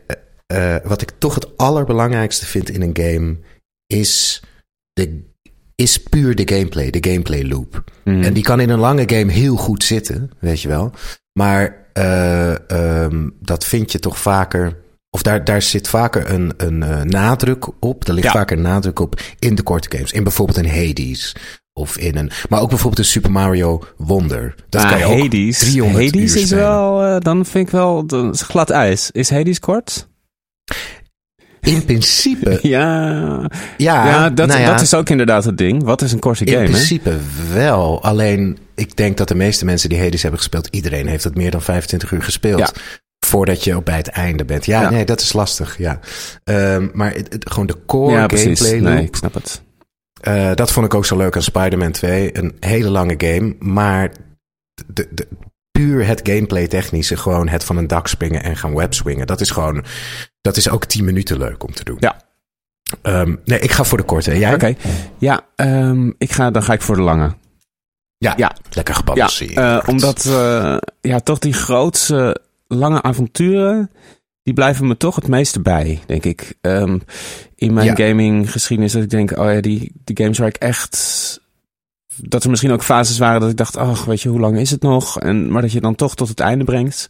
eh, 0.47 0.75
eh, 0.77 0.85
wat 0.85 1.03
ik 1.03 1.11
toch 1.19 1.35
het 1.35 1.57
allerbelangrijkste 1.57 2.47
vind 2.47 2.71
in 2.71 2.83
een 2.83 2.97
game, 2.97 3.39
is, 3.87 4.43
de, 4.93 5.31
is 5.75 6.03
puur 6.03 6.35
de 6.35 6.55
gameplay, 6.55 6.91
de 6.91 7.11
gameplay 7.11 7.45
loop. 7.45 7.85
Mm. 8.05 8.23
En 8.23 8.33
die 8.33 8.43
kan 8.43 8.61
in 8.61 8.71
een 8.71 8.79
lange 8.79 9.09
game 9.09 9.33
heel 9.33 9.57
goed 9.57 9.85
zitten, 9.85 10.31
weet 10.41 10.61
je 10.61 10.69
wel. 10.69 10.93
Maar 11.33 11.82
eh, 11.93 12.71
ehm, 13.05 13.29
dat 13.41 13.65
vind 13.65 13.93
je 13.93 13.99
toch 13.99 14.19
vaker. 14.19 14.77
Of 15.11 15.23
daar, 15.23 15.45
daar 15.45 15.63
zit 15.63 15.89
vaker 15.89 16.31
een, 16.31 16.53
een 16.57 16.83
eh, 16.83 17.01
nadruk 17.03 17.67
op. 17.81 18.09
Er 18.09 18.15
ligt 18.15 18.27
Ja. 18.27 18.33
vaker 18.33 18.57
een 18.57 18.63
nadruk 18.63 18.99
op 18.99 19.21
in 19.39 19.55
de 19.55 19.63
korte 19.63 19.97
games. 19.97 20.13
In 20.13 20.23
bijvoorbeeld 20.23 20.59
een 20.59 20.71
Hades. 20.71 21.35
Of 21.73 21.97
in 21.99 22.17
een. 22.17 22.31
Maar 22.49 22.61
ook 22.61 22.69
bijvoorbeeld 22.69 22.99
een 22.99 23.05
Super 23.13 23.31
Mario 23.31 23.83
Wonder. 23.97 24.55
Dat 24.69 24.83
Ah, 24.83 24.89
kan 24.89 24.99
je 24.99 25.05
ook 25.05 25.19
Hades, 25.21 25.59
300 25.59 26.05
Hades 26.15 26.35
is 26.37 26.51
wel, 26.51 27.03
eh, 27.03 27.19
dan 27.21 27.45
vind 27.47 27.67
ik 27.67 27.73
wel, 27.73 28.07
dat 28.07 28.35
is 28.35 28.43
glad 28.43 28.71
ijs. 28.71 29.11
Is 29.11 29.31
Hades 29.31 29.59
kort? 29.61 30.09
In 31.67 31.85
principe. 31.85 32.59
Ja, 32.69 33.51
Ja, 33.77 34.07
ja, 34.07 34.31
dat, 34.31 34.49
nou 34.49 34.61
ja, 34.61 34.71
dat 34.71 34.81
is 34.81 34.95
ook 34.95 35.09
inderdaad 35.09 35.45
het 35.45 35.59
ding. 35.59 35.83
Wat 35.83 36.03
is 36.03 36.13
een 36.13 36.19
korte 36.19 36.45
In 36.45 36.53
game, 36.53 36.65
hè? 36.65 36.71
principe 36.71 37.17
wel. 37.53 38.03
Alleen 38.03 38.59
ik 38.75 38.97
denk 38.97 39.17
dat 39.17 39.29
de 39.29 39.35
meeste 39.35 39.65
mensen 39.65 39.89
die 39.89 40.01
Hades 40.01 40.23
hebben 40.23 40.41
gespeeld, 40.41 40.69
iedereen 40.71 41.07
heeft 41.07 41.25
het 41.25 41.37
meer 41.37 41.51
dan 41.51 41.63
25 41.63 42.11
uur 42.11 42.23
gespeeld. 42.23 42.59
Ja. 42.59 42.71
Voordat 43.27 43.65
je 43.65 43.77
op 43.77 43.85
bij 43.85 43.97
het 43.97 44.09
einde 44.09 44.45
bent. 44.45 44.67
Ja, 44.67 44.91
nee, 44.91 45.05
dat 45.05 45.21
is 45.21 45.33
lastig. 45.33 45.79
Ja. 45.79 45.99
Ehm, 46.45 46.89
maar 46.93 47.15
het, 47.15 47.33
het- 47.33 47.51
gewoon 47.51 47.67
de 47.67 47.77
core 47.87 48.13
Ja, 48.17 48.27
precies. 48.27 48.61
gameplay 48.61 48.95
Nee, 48.95 49.05
ik 49.05 49.17
snap 49.17 49.35
het. 49.35 49.63
eh, 50.21 50.51
dat 50.55 50.73
vond 50.73 50.87
ik 50.87 50.95
ook 50.95 51.07
zo 51.07 51.17
leuk 51.17 51.37
aan 51.37 51.43
Spider-Man 51.43 51.93
2. 51.93 52.39
Een 52.39 52.57
hele 52.61 52.89
lange 52.89 53.15
game. 53.19 53.55
Maar 53.59 54.13
de, 54.87 55.09
de, 55.11 55.29
puur 55.85 56.07
het 56.07 56.21
gameplay 56.23 56.69
technische. 56.69 57.17
Gewoon 57.17 57.49
het 57.49 57.65
van 57.65 57.77
een 57.77 57.87
dak 57.87 58.07
springen 58.07 58.43
en 58.43 58.57
gaan 58.57 58.75
webswingen. 58.75 59.27
Dat 59.27 59.41
is 59.41 59.51
gewoon. 59.51 59.85
Dat 60.41 60.57
is 60.57 60.69
ook 60.69 60.85
10 60.85 61.05
minuten 61.05 61.39
leuk 61.39 61.65
om 61.65 61.73
te 61.75 61.85
doen. 61.85 61.97
Ja. 62.01 62.21
Ehm, 63.03 63.35
nee, 63.45 63.59
ik 63.59 63.71
ga 63.71 63.85
voor 63.85 63.99
de 63.99 64.05
korte. 64.05 64.39
Jij? 64.39 64.55
Oké, 64.55 64.75
ja, 65.19 65.41
ehm, 65.57 66.11
ik 66.19 66.33
ga, 66.33 66.51
dan 66.51 66.63
ga 66.63 66.73
ik 66.73 66.83
voor 66.83 66.97
de 66.97 67.03
lange. 67.03 67.35
Ja, 68.19 68.35
Ja. 68.37 68.53
lekker 68.71 68.95
Ja, 68.95 69.01
gebalanceerd. 69.01 69.53
eh, 69.57 69.79
omdat 69.87 70.25
eh, 70.27 70.77
ja, 71.01 71.21
toch 71.21 71.39
die 71.39 71.53
grootse 71.53 72.41
lange 72.67 73.03
avonturen, 73.03 73.91
die 74.43 74.55
blijven 74.55 74.87
me 74.87 74.97
toch 74.97 75.15
het 75.15 75.29
meeste 75.29 75.61
bij, 75.61 76.01
denk 76.07 76.25
ik. 76.25 76.55
Ehm, 76.61 76.99
in 77.55 77.73
mijn 77.75 77.87
Ja. 77.97 78.07
gaming 78.09 78.53
geschiedenis 78.53 78.93
dat 78.93 79.03
ik 79.03 79.11
denk, 79.11 79.31
oh 79.39 79.53
ja, 79.53 79.61
die, 79.61 79.93
die 80.05 80.17
games 80.17 80.39
waar 80.39 80.49
ik 80.49 80.57
echt... 80.57 81.41
Dat 82.17 82.45
er 82.45 82.51
misschien 82.51 82.71
ook 82.73 82.83
fases 82.83 83.19
waren 83.19 83.41
dat 83.41 83.51
ik 83.51 83.57
dacht, 83.57 83.77
ach, 83.77 84.05
weet 84.05 84.21
je, 84.21 84.29
hoe 84.29 84.41
lang 84.41 84.59
is 84.59 84.71
het 84.71 84.83
nog? 84.83 85.21
En, 85.21 85.51
maar 85.51 85.63
dat 85.63 85.73
je 85.73 85.81
dan 85.81 85.95
toch 85.95 86.15
tot 86.15 86.29
het 86.29 86.41
einde 86.41 86.65
brengt. 86.65 87.09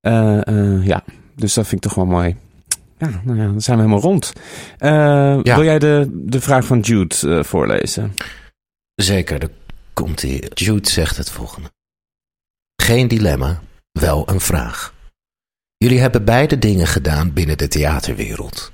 Eh, 0.00 0.46
eh, 0.46 0.86
ja, 0.86 1.04
dus 1.36 1.54
dat 1.54 1.66
vind 1.66 1.84
ik 1.84 1.90
toch 1.90 1.98
wel 1.98 2.06
mooi. 2.06 2.36
Ja, 2.98 3.20
nou 3.24 3.38
ja, 3.38 3.44
dan 3.44 3.60
zijn 3.60 3.76
we 3.76 3.82
helemaal 3.82 4.04
rond. 4.04 4.32
Eh, 4.78 4.90
Ja. 5.42 5.54
Wil 5.54 5.64
jij 5.64 5.78
de, 5.78 6.08
de 6.12 6.40
vraag 6.40 6.64
van 6.64 6.80
Jude 6.80 7.44
voorlezen? 7.44 8.14
Zeker, 8.94 9.38
daar 9.38 9.48
komt 9.92 10.22
hij. 10.22 10.50
Jude 10.54 10.90
zegt 10.90 11.16
het 11.16 11.30
volgende. 11.30 11.70
Geen 12.76 13.08
dilemma, 13.08 13.60
wel 13.92 14.28
een 14.28 14.40
vraag. 14.40 14.94
Jullie 15.76 16.00
hebben 16.00 16.24
beide 16.24 16.58
dingen 16.58 16.86
gedaan 16.86 17.32
binnen 17.32 17.58
de 17.58 17.68
theaterwereld. 17.68 18.72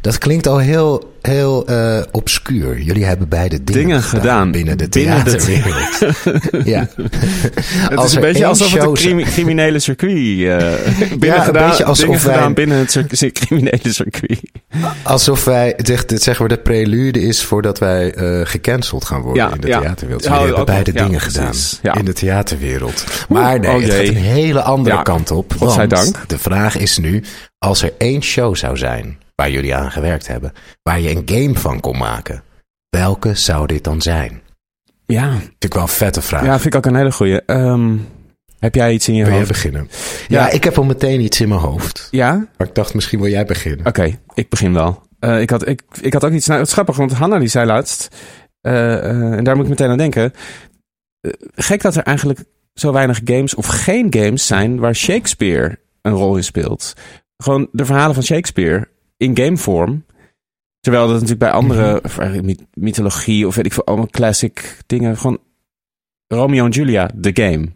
Dat 0.00 0.18
klinkt 0.18 0.46
al 0.46 0.58
heel, 0.58 1.12
heel 1.22 1.66
eh, 1.66 2.00
obscuur. 2.10 2.80
Jullie 2.80 3.04
hebben 3.04 3.28
beide 3.28 3.64
dingen, 3.64 3.80
Dingen 3.82 4.02
gedaan 4.02 4.50
binnen 4.50 4.78
de 4.78 4.88
binnen 4.88 5.24
de 5.24 5.30
theaterwereld. 5.36 6.66
ja. 6.66 6.88
Het 7.90 7.96
Als 7.98 8.06
is 8.10 8.14
een 8.14 8.20
beetje 8.20 8.46
alsof 8.46 8.72
het 8.72 8.82
een 8.82 8.92
crimi- 8.94 9.22
criminele 9.24 9.78
circuit... 9.78 10.12
eh 10.12 11.08
binnen 11.18 11.38
een 11.38 11.44
gedaan, 11.44 11.68
beetje 11.68 11.84
alsof 11.84 12.06
dingen 12.06 12.24
wij- 12.24 12.34
gedaan 12.34 12.54
binnen 12.54 12.78
het 12.78 12.90
cir- 13.10 13.32
criminele 13.32 13.92
circuit. 13.92 14.40
Alsof 15.02 15.44
wij, 15.44 15.74
zeg, 15.82 16.04
dit 16.04 16.22
zeggen 16.22 16.44
we 16.48 16.54
de 16.54 16.58
prelude 16.60 17.20
is 17.22 17.42
voordat 17.44 17.78
wij 17.78 18.12
eh 18.14 18.40
gecanceld 18.46 19.04
gaan 19.04 19.20
worden 19.20 19.44
Ja, 19.44 19.54
in 19.54 19.60
de 19.60 19.66
ja. 19.66 19.80
theaterwereld. 19.80 20.24
Ja, 20.24 20.28
Jullie 20.30 20.44
hebben 20.46 20.60
ook 20.60 20.66
beide 20.66 20.92
dingen 20.92 21.20
gedaan 21.20 21.54
in 21.98 22.04
de 22.04 22.12
theaterwereld. 22.12 23.04
Maar 23.28 23.60
nee, 23.60 23.70
oh 23.76 23.82
het 23.82 23.92
gaat 23.94 24.06
een 24.08 24.14
hele 24.16 24.62
andere 24.62 25.02
kant 25.02 25.30
op. 25.30 25.54
Want 25.54 26.14
de 26.26 26.38
vraag 26.38 26.76
is 26.78 26.98
nu, 26.98 27.22
als 27.58 27.82
er 27.82 27.92
één 27.98 28.22
show 28.22 28.56
zou 28.56 28.76
zijn 28.76 29.18
waar 29.40 29.50
jullie 29.50 29.74
aan 29.74 29.90
gewerkt 29.90 30.26
hebben, 30.26 30.52
waar 30.82 31.00
je 31.00 31.10
een 31.16 31.22
game 31.24 31.58
van 31.58 31.80
kon 31.80 31.98
maken, 31.98 32.42
welke 32.88 33.34
zou 33.34 33.66
dit 33.66 33.84
dan 33.84 34.02
zijn? 34.02 34.40
Ja, 35.06 35.30
Vind 35.38 35.64
ik 35.64 35.72
wel 35.74 35.82
een 35.82 35.88
vette 35.88 36.22
vraag. 36.22 36.44
ja, 36.44 36.52
vind 36.60 36.64
ik 36.64 36.74
ook 36.74 36.86
een 36.86 36.94
hele 36.96 37.12
goeie. 37.12 37.40
Ehm, 37.44 37.96
heb 38.58 38.74
jij 38.74 38.92
iets 38.92 39.08
in 39.08 39.14
je 39.14 39.24
Wil 39.24 39.32
hoofd? 39.34 39.48
beginnen? 39.48 39.88
Ja, 40.28 40.40
Ja. 40.46 40.50
ik 40.50 40.64
heb 40.64 40.78
al 40.78 40.84
meteen 40.84 41.20
iets 41.20 41.40
in 41.40 41.48
mijn 41.48 41.60
hoofd. 41.60 42.08
Ja? 42.10 42.46
Maar 42.56 42.66
ik 42.68 42.74
dacht, 42.74 42.94
misschien 42.94 43.20
wil 43.20 43.30
jij 43.30 43.44
beginnen. 43.44 43.86
Oké, 43.86 44.18
ik 44.34 44.48
begin 44.48 44.72
wel. 44.72 45.02
Eh, 45.18 45.40
ik, 45.40 45.50
had, 45.50 45.68
ik, 45.68 45.82
ik 46.00 46.12
had 46.12 46.24
ook 46.24 46.32
iets... 46.32 46.46
Nou, 46.46 46.58
het 46.58 46.68
is 46.68 46.72
grappig, 46.74 46.96
want 46.96 47.12
Hanna 47.12 47.38
die 47.38 47.48
zei 47.48 47.66
laatst... 47.66 48.08
eh, 48.60 48.94
eh, 48.98 49.32
en 49.32 49.44
daar 49.44 49.54
moet 49.56 49.64
ik 49.64 49.70
meteen 49.70 49.90
aan 49.90 49.98
denken. 49.98 50.32
gek 51.54 51.82
dat 51.82 51.96
er 51.96 52.02
eigenlijk 52.02 52.44
zo 52.74 52.92
weinig 52.92 53.20
games 53.24 53.54
of 53.54 53.66
geen 53.66 54.06
games 54.14 54.46
zijn... 54.46 54.78
waar 54.78 54.94
Shakespeare 54.94 55.78
een 56.02 56.12
rol 56.12 56.36
in 56.36 56.44
speelt. 56.44 56.94
Gewoon 57.36 57.68
de 57.72 57.84
verhalen 57.84 58.14
van 58.14 58.24
Shakespeare 58.24 58.88
in 59.20 59.36
gamevorm. 59.36 60.04
Terwijl 60.80 61.04
dat 61.04 61.12
natuurlijk 61.12 61.40
bij 61.40 61.50
andere 61.50 62.02
myth- 62.42 62.66
mythologie... 62.74 63.46
of 63.46 63.54
weet 63.54 63.66
ik 63.66 63.72
veel, 63.72 63.86
allemaal 63.86 64.06
classic 64.10 64.76
dingen... 64.86 65.16
gewoon 65.18 65.38
Romeo 66.26 66.64
en 66.64 66.70
Julia, 66.70 67.10
the 67.20 67.30
game. 67.34 67.68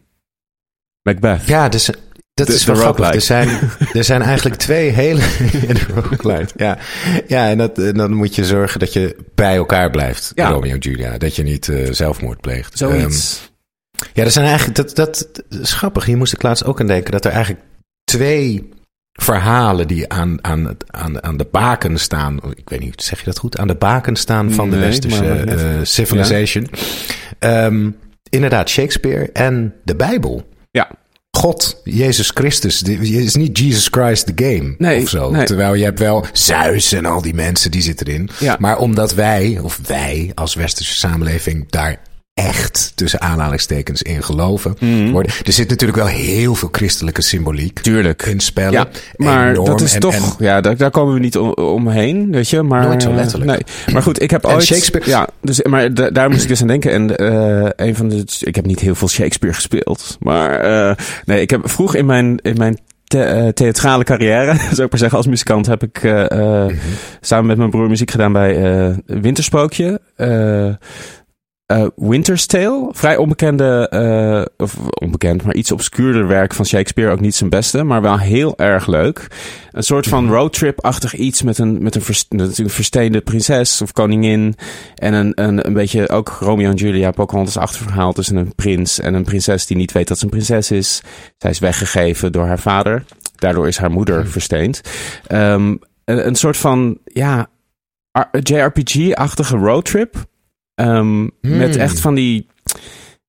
Macbeth. 1.02 1.46
Ja, 1.46 1.68
dus 1.68 1.90
dat 2.34 2.46
De- 2.46 2.52
is 2.54 2.64
wel 2.64 2.76
grappig. 2.76 3.14
Er 3.14 3.20
zijn, 3.20 3.48
er 3.92 4.04
zijn 4.04 4.22
eigenlijk 4.22 4.56
twee 4.56 4.90
hele... 4.90 5.20
de 6.22 6.46
ja. 6.56 6.78
Ja, 7.26 7.48
en, 7.48 7.58
dat, 7.58 7.78
en 7.78 7.94
dan 7.94 8.12
moet 8.12 8.34
je 8.34 8.44
zorgen 8.44 8.80
dat 8.80 8.92
je 8.92 9.16
bij 9.34 9.56
elkaar 9.56 9.90
blijft, 9.90 10.32
Ja. 10.34 10.48
Romeo 10.50 10.72
en 10.72 10.78
Julia. 10.78 11.18
Dat 11.18 11.36
je 11.36 11.42
niet 11.42 11.68
eh, 11.68 11.92
zelfmoord 11.92 12.40
pleegt. 12.40 12.78
Zoiets. 12.78 13.50
Ehm, 13.96 14.08
ja, 14.12 14.24
er 14.24 14.30
zijn 14.30 14.46
eigenlijk... 14.46 14.76
Dat, 14.76 14.94
dat, 14.96 15.28
dat 15.48 15.60
is 15.60 15.72
grappig. 15.72 16.04
Hier 16.04 16.16
moest 16.16 16.32
ik 16.32 16.42
laatst 16.42 16.64
ook 16.64 16.80
aan 16.80 16.86
denken. 16.86 17.12
Dat 17.12 17.24
er 17.24 17.30
eigenlijk 17.32 17.64
twee 18.04 18.68
verhalen 19.20 19.88
die 19.88 20.08
aan, 20.12 20.44
aan, 20.44 20.64
het- 20.66 20.84
aan, 20.92 21.22
aan 21.22 21.36
de 21.36 21.46
baken 21.50 21.98
staan... 21.98 22.38
Ik 22.54 22.68
weet 22.68 22.80
niet, 22.80 23.02
zeg 23.02 23.18
je 23.18 23.24
dat 23.24 23.38
goed? 23.38 23.58
Aan 23.58 23.66
de 23.66 23.74
baken 23.74 24.16
staan 24.16 24.52
van 24.52 24.70
de 24.70 24.76
westerse 24.78 25.24
eh, 25.32 25.78
civilization. 25.82 26.68
Ehm, 27.38 27.90
inderdaad, 28.30 28.68
Shakespeare 28.68 29.30
en 29.32 29.74
de 29.84 29.96
Bijbel. 29.96 30.48
ja. 30.70 30.90
God, 31.36 31.80
Jezus 31.84 32.30
Christus. 32.34 32.78
Het 32.78 32.88
is 33.00 33.34
niet 33.34 33.58
Jesus 33.58 33.88
Christ 33.90 34.26
the 34.36 34.44
game 34.44 34.74
Nee, 34.78 35.02
of 35.02 35.08
zo. 35.08 35.30
nee. 35.30 35.44
Terwijl 35.46 35.74
je 35.74 35.84
hebt 35.84 35.98
wel 35.98 36.26
Zeus 36.32 36.92
en 36.92 37.06
al 37.06 37.22
die 37.22 37.34
mensen 37.34 37.70
die 37.70 37.82
zitten 37.82 38.06
erin. 38.06 38.28
Ja. 38.38 38.56
Maar 38.58 38.78
omdat 38.78 39.14
wij, 39.14 39.58
of 39.62 39.80
wij 39.86 40.32
als 40.34 40.54
westerse 40.54 40.94
samenleving 40.94 41.70
daar 41.70 42.00
echt 42.34 42.92
tussen 42.94 43.20
aanhalingstekens 43.20 44.02
in 44.02 44.22
geloven. 44.22 44.76
Worden. 45.12 45.32
Er 45.44 45.52
zit 45.52 45.68
natuurlijk 45.68 45.98
wel 45.98 46.06
heel 46.08 46.54
veel 46.54 46.68
christelijke 46.72 47.22
symboliek 47.22 47.72
Mhm. 47.74 47.82
Tuurlijk. 47.82 48.22
in 48.22 48.40
spellen. 48.40 48.72
Ja, 48.72 48.88
maar 49.16 49.50
Enorm. 49.50 49.66
dat 49.66 49.80
is 49.80 49.94
En- 49.94 50.00
toch, 50.00 50.14
en- 50.14 50.22
ja, 50.44 50.60
daar, 50.60 50.76
daar 50.76 50.90
komen 50.90 51.14
we 51.14 51.20
niet 51.20 51.38
om, 51.38 51.50
omheen, 51.52 52.30
weet 52.32 52.48
je. 52.50 52.62
Maar, 52.62 52.82
Nooit 52.86 53.02
zo 53.02 53.12
letterlijk. 53.14 53.50
Nee. 53.50 53.94
Maar 53.94 54.02
goed, 54.02 54.22
ik 54.22 54.30
heb 54.30 54.44
En 54.44 54.50
ooit... 54.50 54.64
Shakespeare- 54.64 55.10
Ja, 55.10 55.28
dus, 55.40 55.62
maar 55.62 55.94
da- 55.94 56.10
daar 56.10 56.30
moest 56.30 56.42
ik 56.42 56.48
dus 56.48 56.60
aan 56.60 56.66
denken. 56.66 56.90
En 56.92 57.16
eh, 57.16 57.86
een 57.86 57.96
van 57.96 58.08
de... 58.08 58.24
Ik 58.40 58.54
heb 58.54 58.66
niet 58.66 58.80
heel 58.80 58.94
veel 58.94 59.08
Shakespeare 59.08 59.54
gespeeld. 59.54 60.16
Maar 60.20 60.60
eh, 60.60 60.96
nee, 61.24 61.40
ik 61.40 61.50
heb 61.50 61.60
vroeg 61.70 61.94
in 61.94 62.06
mijn, 62.06 62.38
in 62.42 62.56
mijn 62.56 62.78
the- 63.04 63.22
eh, 63.22 63.48
theatrale 63.48 64.04
carrière, 64.04 64.54
zou 64.72 64.82
ik 64.82 64.90
maar 64.90 64.98
zeggen, 65.00 65.18
als 65.18 65.26
muzikant, 65.26 65.66
heb 65.66 65.82
ik 65.82 66.02
Mhm. 66.02 66.74
samen 67.20 67.46
met 67.46 67.56
mijn 67.56 67.70
broer 67.70 67.88
muziek 67.88 68.10
gedaan 68.10 68.32
bij 68.32 68.54
Wintersprookje. 69.06 70.00
Eh, 71.66 71.86
Winter's 71.96 72.46
Tale, 72.46 72.88
vrij 72.92 73.16
onbekende, 73.16 73.88
eh, 73.88 74.64
of 74.64 74.76
onbekend, 75.00 75.42
maar 75.42 75.54
iets 75.54 75.72
obscuurder 75.72 76.26
werk 76.26 76.54
van 76.54 76.66
Shakespeare. 76.66 77.10
Ook 77.10 77.20
niet 77.20 77.34
zijn 77.34 77.50
beste, 77.50 77.82
maar 77.82 78.02
wel 78.02 78.18
heel 78.18 78.58
erg 78.58 78.86
leuk. 78.86 79.26
Een 79.72 79.82
soort 79.82 80.06
van 80.06 80.30
roadtrip-achtig 80.30 81.14
iets 81.14 81.42
met 81.42 81.58
een, 81.58 81.82
met 81.82 81.94
een, 81.94 82.02
vers, 82.02 82.26
natuurlijk 82.28 82.58
een 82.58 82.70
versteende 82.70 83.20
prinses 83.20 83.82
of 83.82 83.92
koningin. 83.92 84.54
En 84.94 85.12
een, 85.12 85.32
een, 85.34 85.66
een 85.66 85.72
beetje 85.72 86.08
ook 86.08 86.36
Romeo 86.40 86.70
en 86.70 86.76
Julia, 86.76 87.10
Pocahontas 87.10 87.56
achterverhaal 87.56 88.12
tussen 88.12 88.36
een 88.36 88.54
prins 88.54 89.00
en 89.00 89.14
een 89.14 89.24
prinses 89.24 89.66
die 89.66 89.76
niet 89.76 89.92
weet 89.92 90.08
dat 90.08 90.18
ze 90.18 90.24
een 90.24 90.30
prinses 90.30 90.70
is. 90.70 91.02
Zij 91.38 91.50
is 91.50 91.58
weggegeven 91.58 92.32
door 92.32 92.46
haar 92.46 92.58
vader. 92.58 93.04
Daardoor 93.34 93.68
is 93.68 93.78
haar 93.78 93.90
moeder 93.90 94.26
versteend. 94.26 94.80
Ehm, 95.26 95.76
een, 96.04 96.26
een 96.26 96.34
soort 96.34 96.56
van, 96.56 96.98
ja, 97.04 97.46
JRPG-achtige 98.42 99.56
roadtrip. 99.56 100.32
Ehm, 100.74 101.28
Met 101.40 101.76
echt 101.76 102.00
van 102.00 102.14
die 102.14 102.46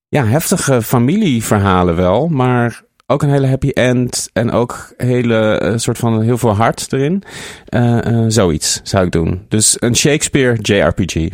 ja, 0.07 0.25
heftige 0.25 0.81
familieverhalen 0.81 1.95
wel, 1.95 2.27
maar 2.27 2.83
ook 3.07 3.21
een 3.21 3.29
hele 3.29 3.47
happy 3.47 3.69
end 3.69 4.29
en 4.33 4.51
ook 4.51 4.93
hele 4.97 5.57
eh, 5.57 5.77
soort 5.77 5.97
van 5.97 6.21
heel 6.21 6.37
veel 6.37 6.55
hart 6.55 6.93
erin. 6.93 7.23
Eh, 7.65 8.05
eh, 8.05 8.25
zoiets 8.27 8.79
zou 8.83 9.05
ik 9.05 9.11
doen. 9.11 9.45
Dus 9.49 9.77
een 9.79 9.95
Shakespeare 9.95 10.57
JRPG. 10.61 11.29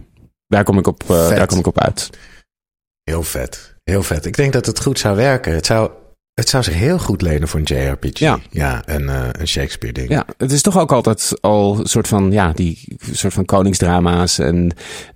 Daar 0.48 0.64
kom 0.64 0.78
ik 0.78 0.88
op, 0.88 1.04
daar 1.08 1.48
kom 1.48 1.60
ik 1.60 1.68
op 1.68 1.80
uit. 1.80 2.10
Heel 3.04 3.24
vet. 3.24 3.76
Heel 3.84 4.04
vet. 4.04 4.26
Ik 4.26 4.36
denk 4.36 4.54
dat 4.54 4.66
het 4.66 4.82
goed 4.82 5.00
zou 5.00 5.16
werken. 5.16 5.54
Het 5.54 5.66
zou, 5.66 5.92
het 6.42 6.50
zou 6.50 6.64
zich 6.64 6.74
heel 6.74 7.00
goed 7.00 7.22
lenen 7.22 7.48
voor 7.48 7.60
een 7.60 7.76
JRPG. 7.76 8.20
Ja. 8.20 8.40
ja 8.50 8.82
een, 8.86 9.10
eh, 9.10 9.28
een 9.32 9.48
Shakespeare 9.48 9.94
ding. 9.94 10.10
Ja, 10.10 10.26
het 10.38 10.52
is 10.52 10.62
toch 10.62 10.80
ook 10.80 10.92
altijd 10.92 11.34
al 11.42 11.80
een 11.80 11.86
soort 11.86 12.08
van, 12.08 12.32
ja, 12.32 12.52
die 12.56 12.98
soort 13.12 13.34
van 13.34 13.46
koningsdrama's 13.46 14.40
en 14.40 14.72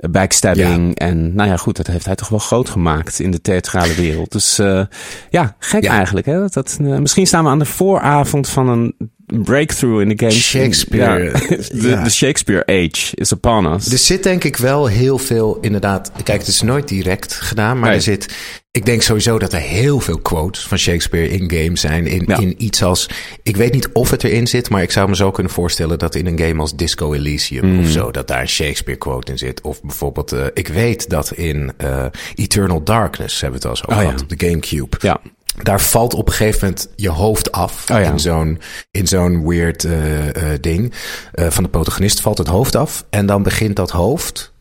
backstabbing. 0.09 0.95
En 0.99 1.35
nou 1.35 1.49
ja, 1.49 1.57
goed, 1.57 1.77
dat 1.77 1.87
heeft 1.87 2.05
hij 2.05 2.15
toch 2.15 2.29
wel 2.29 2.39
groot 2.39 2.69
gemaakt 2.69 3.19
in 3.19 3.31
de 3.31 3.41
theatrale 3.41 3.93
wereld. 3.93 4.31
Dus 4.31 4.59
eh, 4.59 4.81
ja, 5.29 5.55
gek 5.59 5.83
Ja. 5.83 5.91
eigenlijk. 5.91 6.25
Hè? 6.25 6.47
Dat, 6.47 6.77
eh, 6.81 6.97
misschien 6.97 7.27
staan 7.27 7.43
we 7.43 7.49
aan 7.49 7.59
de 7.59 7.65
vooravond 7.65 8.49
van 8.49 8.69
een 8.69 8.95
breakthrough 9.25 10.01
in 10.01 10.07
de 10.09 10.13
game. 10.17 10.31
Shakespeare, 10.31 11.23
Ja, 11.23 11.39
de, 11.81 11.87
ja. 11.89 12.03
de 12.03 12.09
Shakespeare 12.09 12.65
age 12.65 13.15
is 13.15 13.31
upon 13.31 13.73
us. 13.73 13.91
Er 13.91 13.97
zit 13.97 14.23
denk 14.23 14.43
ik 14.43 14.57
wel 14.57 14.85
heel 14.87 15.17
veel, 15.17 15.57
inderdaad. 15.61 16.11
Kijk, 16.23 16.39
het 16.39 16.47
is 16.47 16.61
nooit 16.61 16.87
direct 16.87 17.33
gedaan, 17.33 17.79
maar 17.79 17.87
Nee. 17.87 17.97
er 17.97 18.03
zit. 18.03 18.35
Ik 18.71 18.85
denk 18.85 19.01
sowieso 19.01 19.39
dat 19.39 19.53
er 19.53 19.59
heel 19.59 19.99
veel 19.99 20.17
quotes 20.19 20.61
van 20.67 20.77
Shakespeare 20.77 21.29
in 21.29 21.51
games 21.51 21.81
zijn. 21.81 22.07
In, 22.07 22.23
Ja. 22.27 22.37
in 22.37 22.55
iets 22.57 22.83
als. 22.83 23.09
Ik 23.43 23.55
weet 23.55 23.73
niet 23.73 23.89
of 23.93 24.09
het 24.11 24.23
erin 24.23 24.47
zit, 24.47 24.69
maar 24.69 24.81
ik 24.81 24.91
zou 24.91 25.09
me 25.09 25.15
zo 25.15 25.31
kunnen 25.31 25.51
voorstellen 25.51 25.99
dat 25.99 26.15
in 26.15 26.25
een 26.25 26.39
game 26.39 26.59
als 26.61 26.75
Disco 26.75 27.13
Elysium 27.13 27.79
of 27.79 27.87
zo, 27.87 28.11
dat 28.11 28.27
daar 28.27 28.41
een 28.41 28.47
Shakespeare 28.49 28.99
quote 28.99 29.31
in 29.31 29.37
zit. 29.37 29.61
Of 29.61 29.81
bijvoorbeeld, 29.81 30.31
eh, 30.31 30.45
ik 30.53 30.67
weet 30.67 31.09
dat 31.09 31.31
in 31.31 31.71
eh, 31.77 32.05
Eternal 32.35 32.83
Darkness, 32.83 33.41
hebben 33.41 33.61
we 33.61 33.67
het 33.67 33.77
al 33.81 33.83
over 33.89 34.01
Oh, 34.03 34.07
gehad, 34.09 34.21
op 34.31 34.39
de 34.39 34.47
Gamecube. 34.47 34.97
ja, 34.99 35.19
Daar 35.63 35.81
valt 35.81 36.13
op 36.13 36.27
een 36.27 36.33
gegeven 36.33 36.67
moment 36.67 36.89
je 36.95 37.09
hoofd 37.09 37.51
af. 37.51 37.89
Oh 37.89 37.99
ja. 37.99 38.11
In 38.11 38.19
zo'n 38.19 38.59
in 38.91 39.07
zo'n 39.07 39.47
weird 39.47 39.83
eh, 39.83 40.53
eh, 40.53 40.61
ding. 40.61 40.93
Eh, 41.31 41.49
van 41.49 41.63
de 41.63 41.69
protagonist 41.69 42.19
valt 42.19 42.37
het 42.37 42.47
hoofd 42.47 42.75
af. 42.75 43.05
En 43.09 43.25
dan 43.25 43.43
begint 43.43 43.75
dat 43.75 43.91
hoofd 43.91 44.53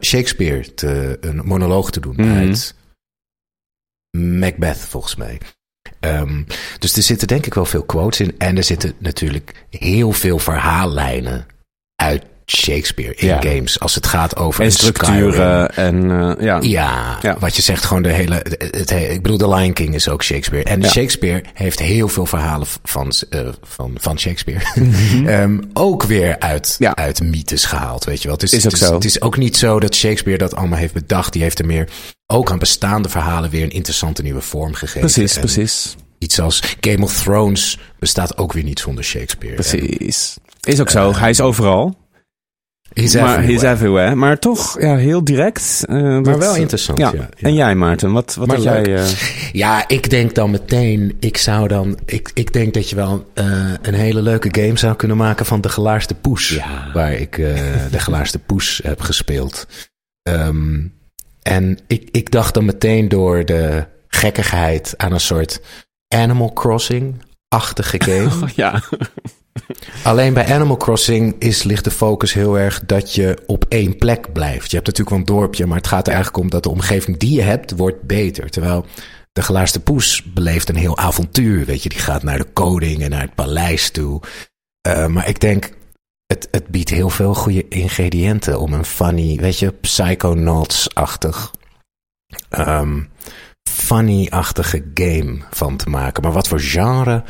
Shakespeare 0.00 0.74
te, 0.74 1.18
een 1.20 1.40
monoloog 1.44 1.90
te 1.90 2.00
doen. 2.00 2.14
Mhm. 2.16 2.36
Uit 2.36 2.74
Macbeth, 4.18 4.78
volgens 4.78 5.16
mij. 5.16 5.40
Ehm, 6.00 6.42
dus 6.78 6.96
er 6.96 7.02
zitten 7.02 7.28
denk 7.28 7.46
ik 7.46 7.54
wel 7.54 7.64
veel 7.64 7.82
quotes 7.82 8.20
in. 8.20 8.38
En 8.38 8.56
er 8.56 8.64
zitten 8.64 8.94
natuurlijk 8.98 9.66
heel 9.70 10.12
veel 10.12 10.38
verhaallijnen 10.38 11.46
uit 11.96 12.24
Shakespeare 12.56 13.14
in 13.14 13.26
Ja. 13.26 13.40
games. 13.40 13.80
Als 13.80 13.94
het 13.94 14.06
gaat 14.06 14.36
over 14.36 14.64
en 14.64 14.72
Skyrim. 14.72 14.94
structuren 14.94 15.74
en 15.76 16.10
eh, 16.10 16.44
ja. 16.44 16.58
Ja, 16.60 17.18
Ja. 17.22 17.36
wat 17.38 17.56
je 17.56 17.62
zegt, 17.62 17.84
gewoon 17.84 18.02
de 18.02 18.08
hele. 18.12 18.34
Het, 18.34 18.56
het- 18.76 18.90
ik 18.90 19.22
bedoel, 19.22 19.38
The 19.38 19.48
Lion 19.48 19.72
King 19.72 19.94
is 19.94 20.08
ook 20.08 20.22
Shakespeare. 20.22 20.64
En 20.64 20.80
Ja. 20.80 20.88
Shakespeare 20.88 21.42
heeft 21.54 21.78
heel 21.78 22.08
veel 22.08 22.26
verhalen 22.26 22.66
van, 22.84 23.12
eh, 23.30 23.40
van, 23.62 23.92
van 24.00 24.18
Shakespeare. 24.18 24.60
Ehm, 25.26 25.58
ook 25.72 26.02
weer 26.02 26.38
uit, 26.38 26.78
uit 26.94 27.20
mythes 27.22 27.64
gehaald, 27.64 28.04
weet 28.04 28.18
je 28.22 28.28
wel. 28.28 28.36
Het 28.36 28.42
is, 28.44 28.52
Is 28.52 28.64
ook 28.66 28.72
het, 28.72 28.80
is, 28.80 28.86
zo. 28.88 28.94
het 28.94 29.04
is 29.04 29.20
ook 29.20 29.36
niet 29.36 29.56
zo 29.56 29.80
dat 29.80 29.94
Shakespeare 29.94 30.38
dat 30.38 30.54
allemaal 30.54 30.78
heeft 30.78 30.92
bedacht. 30.94 31.32
Die 31.32 31.42
heeft 31.42 31.58
er 31.58 31.66
meer 31.66 31.88
ook 32.26 32.50
aan 32.50 32.58
bestaande 32.58 33.08
verhalen 33.08 33.50
weer 33.50 33.62
een 33.62 33.70
interessante 33.70 34.22
nieuwe 34.22 34.40
vorm 34.40 34.74
gegeven. 34.74 35.00
Precies, 35.00 35.34
En 35.34 35.40
precies. 35.40 35.96
Iets 36.18 36.40
als 36.40 36.62
Game 36.80 37.02
of 37.04 37.22
Thrones 37.22 37.78
bestaat 37.98 38.38
ook 38.38 38.52
weer 38.52 38.62
niet 38.64 38.80
zonder 38.80 39.04
Shakespeare. 39.04 39.54
Precies. 39.54 40.36
Is 40.60 40.80
ook 40.80 40.90
zo. 40.90 41.14
Hij 41.14 41.30
is 41.30 41.40
overal. 41.40 41.96
He's 42.94 43.14
maar 43.14 43.24
everywhere. 43.38 43.52
he's 43.52 43.62
everywhere. 43.62 44.14
Maar 44.14 44.38
toch, 44.38 44.80
ja, 44.80 44.96
heel 44.96 45.24
direct. 45.24 45.84
eh, 45.88 45.96
Maar 46.02 46.22
dat- 46.22 46.38
wel 46.38 46.56
interessant, 46.56 46.98
ja. 46.98 47.12
ja. 47.14 47.28
En 47.38 47.54
jij, 47.54 47.74
Maarten, 47.74 48.12
wat, 48.12 48.34
wat 48.34 48.46
Maar 48.46 48.56
had 48.56 48.64
jij... 48.64 48.94
eh, 48.96 49.08
Ja, 49.62 49.88
ik 49.88 50.10
denk 50.10 50.34
dan 50.34 50.50
meteen, 50.50 51.16
ik 51.20 51.36
zou 51.36 51.68
dan, 51.68 51.98
ik, 52.06 52.30
ik 52.34 52.52
denk 52.52 52.74
dat 52.74 52.90
je 52.90 52.96
wel 52.96 53.26
eh, 53.34 53.44
een 53.82 53.94
hele 53.94 54.22
leuke 54.22 54.48
game 54.62 54.78
zou 54.78 54.96
kunnen 54.96 55.16
maken 55.16 55.46
van 55.46 55.60
de 55.60 55.68
gelaarste 55.68 56.14
poes. 56.14 56.48
Ja. 56.48 56.90
Waar 56.92 57.12
ik 57.12 57.36
de 57.90 57.98
gelaarste 57.98 58.38
poes 58.38 58.80
heb 58.84 59.00
gespeeld. 59.00 59.66
Ehm, 60.22 60.80
en 61.42 61.78
ik, 61.86 62.08
ik 62.10 62.30
dacht 62.30 62.54
dan 62.54 62.64
meteen 62.64 63.08
door 63.08 63.44
de 63.44 63.84
gekkigheid 64.08 64.94
aan 64.96 65.12
een 65.12 65.20
soort 65.20 65.60
Animal 66.08 66.52
Crossing-achtige 66.52 68.00
game. 68.10 68.48
ja. 68.54 68.82
Alleen 70.04 70.34
bij 70.34 70.54
Animal 70.54 70.76
Crossing 70.76 71.34
is, 71.38 71.62
ligt 71.62 71.84
de 71.84 71.90
focus 71.90 72.32
heel 72.32 72.58
erg 72.58 72.80
dat 72.86 73.14
je 73.14 73.42
op 73.46 73.64
één 73.68 73.96
plek 73.96 74.32
blijft. 74.32 74.70
Je 74.70 74.76
hebt 74.76 74.86
natuurlijk 74.86 75.10
wel 75.10 75.18
een 75.18 75.40
dorpje, 75.40 75.66
maar 75.66 75.76
het 75.76 75.86
gaat 75.86 76.06
er 76.06 76.12
eigenlijk 76.12 76.44
om 76.44 76.50
dat 76.50 76.62
de 76.62 76.70
omgeving 76.70 77.16
die 77.16 77.36
je 77.36 77.42
hebt, 77.42 77.76
wordt 77.76 78.02
beter. 78.02 78.50
Terwijl 78.50 78.86
de 79.32 79.42
gelaarste 79.42 79.80
poes 79.80 80.22
beleeft 80.22 80.68
een 80.68 80.76
heel 80.76 80.98
avontuur. 80.98 81.64
Weet 81.64 81.82
je, 81.82 81.88
die 81.88 81.98
gaat 81.98 82.22
naar 82.22 82.38
de 82.38 82.52
koning 82.52 83.02
en 83.02 83.10
naar 83.10 83.20
het 83.20 83.34
paleis 83.34 83.90
toe. 83.90 84.20
Uh, 84.88 85.06
maar 85.06 85.28
ik 85.28 85.40
denk, 85.40 85.70
het, 86.26 86.48
het 86.50 86.66
biedt 86.66 86.90
heel 86.90 87.10
veel 87.10 87.34
goede 87.34 87.68
ingrediënten 87.68 88.60
om 88.60 88.72
een 88.72 88.84
funny, 88.84 89.36
weet 89.36 89.58
je, 89.58 89.72
Psychonauts-achtig, 89.72 91.50
um, 92.50 93.10
funny-achtige 93.70 94.90
game 94.94 95.38
van 95.50 95.76
te 95.76 95.88
maken. 95.88 96.22
Maar 96.22 96.32
wat 96.32 96.48
voor 96.48 96.60
genre? 96.60 97.24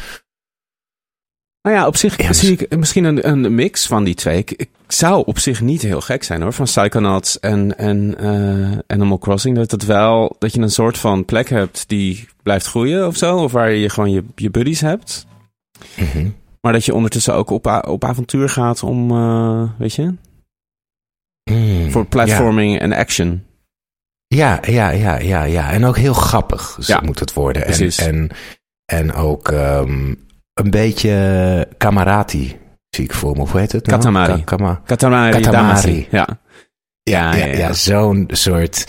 Nou 1.62 1.76
ja, 1.76 1.86
op 1.86 1.96
zich 1.96 2.22
Ja, 2.22 2.32
zie 2.32 2.56
ik 2.56 2.76
misschien 2.76 3.04
een, 3.04 3.28
een 3.28 3.54
mix 3.54 3.86
van 3.86 4.04
die 4.04 4.14
twee. 4.14 4.38
Ik, 4.38 4.50
ik 4.50 4.70
zou 4.86 5.22
op 5.26 5.38
zich 5.38 5.60
niet 5.60 5.82
heel 5.82 6.00
gek 6.00 6.22
zijn 6.22 6.42
hoor, 6.42 6.52
van 6.52 6.64
Psychonauts 6.64 7.40
en, 7.40 7.78
en 7.78 8.18
eh, 8.18 8.78
Animal 8.86 9.18
Crossing. 9.18 9.56
Dat 9.56 9.70
het 9.70 9.84
wel, 9.84 10.36
dat 10.38 10.54
je 10.54 10.60
een 10.60 10.70
soort 10.70 10.98
van 10.98 11.24
plek 11.24 11.48
hebt 11.48 11.84
die 11.88 12.28
blijft 12.42 12.66
groeien 12.66 13.06
of 13.06 13.16
zo. 13.16 13.36
Of 13.36 13.52
waar 13.52 13.70
je 13.70 13.88
gewoon 13.88 14.10
je, 14.10 14.24
je 14.34 14.50
buddies 14.50 14.80
hebt. 14.80 15.26
Mm-hmm. 15.96 16.34
Maar 16.60 16.72
dat 16.72 16.84
je 16.84 16.94
ondertussen 16.94 17.34
ook 17.34 17.50
op, 17.50 17.82
op 17.86 18.04
avontuur 18.04 18.48
gaat 18.48 18.82
om, 18.82 19.10
eh, 19.10 19.62
weet 19.78 19.94
je, 19.94 20.14
Mm, 21.50 21.90
voor 21.90 22.06
platforming 22.06 22.78
en 22.78 22.92
action. 22.92 23.44
Ja, 24.26 24.60
ja, 24.66 24.90
ja, 24.90 25.18
ja, 25.18 25.42
ja. 25.42 25.70
En 25.70 25.84
ook 25.84 25.96
heel 25.96 26.14
grappig 26.14 26.78
Ja, 26.80 27.00
moet 27.00 27.18
het 27.18 27.32
worden. 27.32 27.62
En, 27.62 27.68
precies. 27.68 27.98
en, 27.98 28.30
en 28.84 29.12
ook 29.12 29.48
ehm, 29.48 30.14
een 30.64 30.70
beetje 30.70 31.68
kamarati 31.78 32.56
zie 32.90 33.04
ik 33.04 33.12
voor 33.12 33.36
me. 33.36 33.46
Hoe 33.48 33.60
heet 33.60 33.72
het? 33.72 33.86
nou? 33.86 33.98
Katamari. 33.98 34.44
Ka- 34.44 34.80
Katamari, 34.84 35.40
Katamari. 35.40 36.06
Ja. 36.10 36.26
ja, 37.02 37.34
ja, 37.34 37.36
ja, 37.36 37.46
ja, 37.46 37.56
ja. 37.58 37.72
zo'n 37.72 38.24
soort 38.32 38.84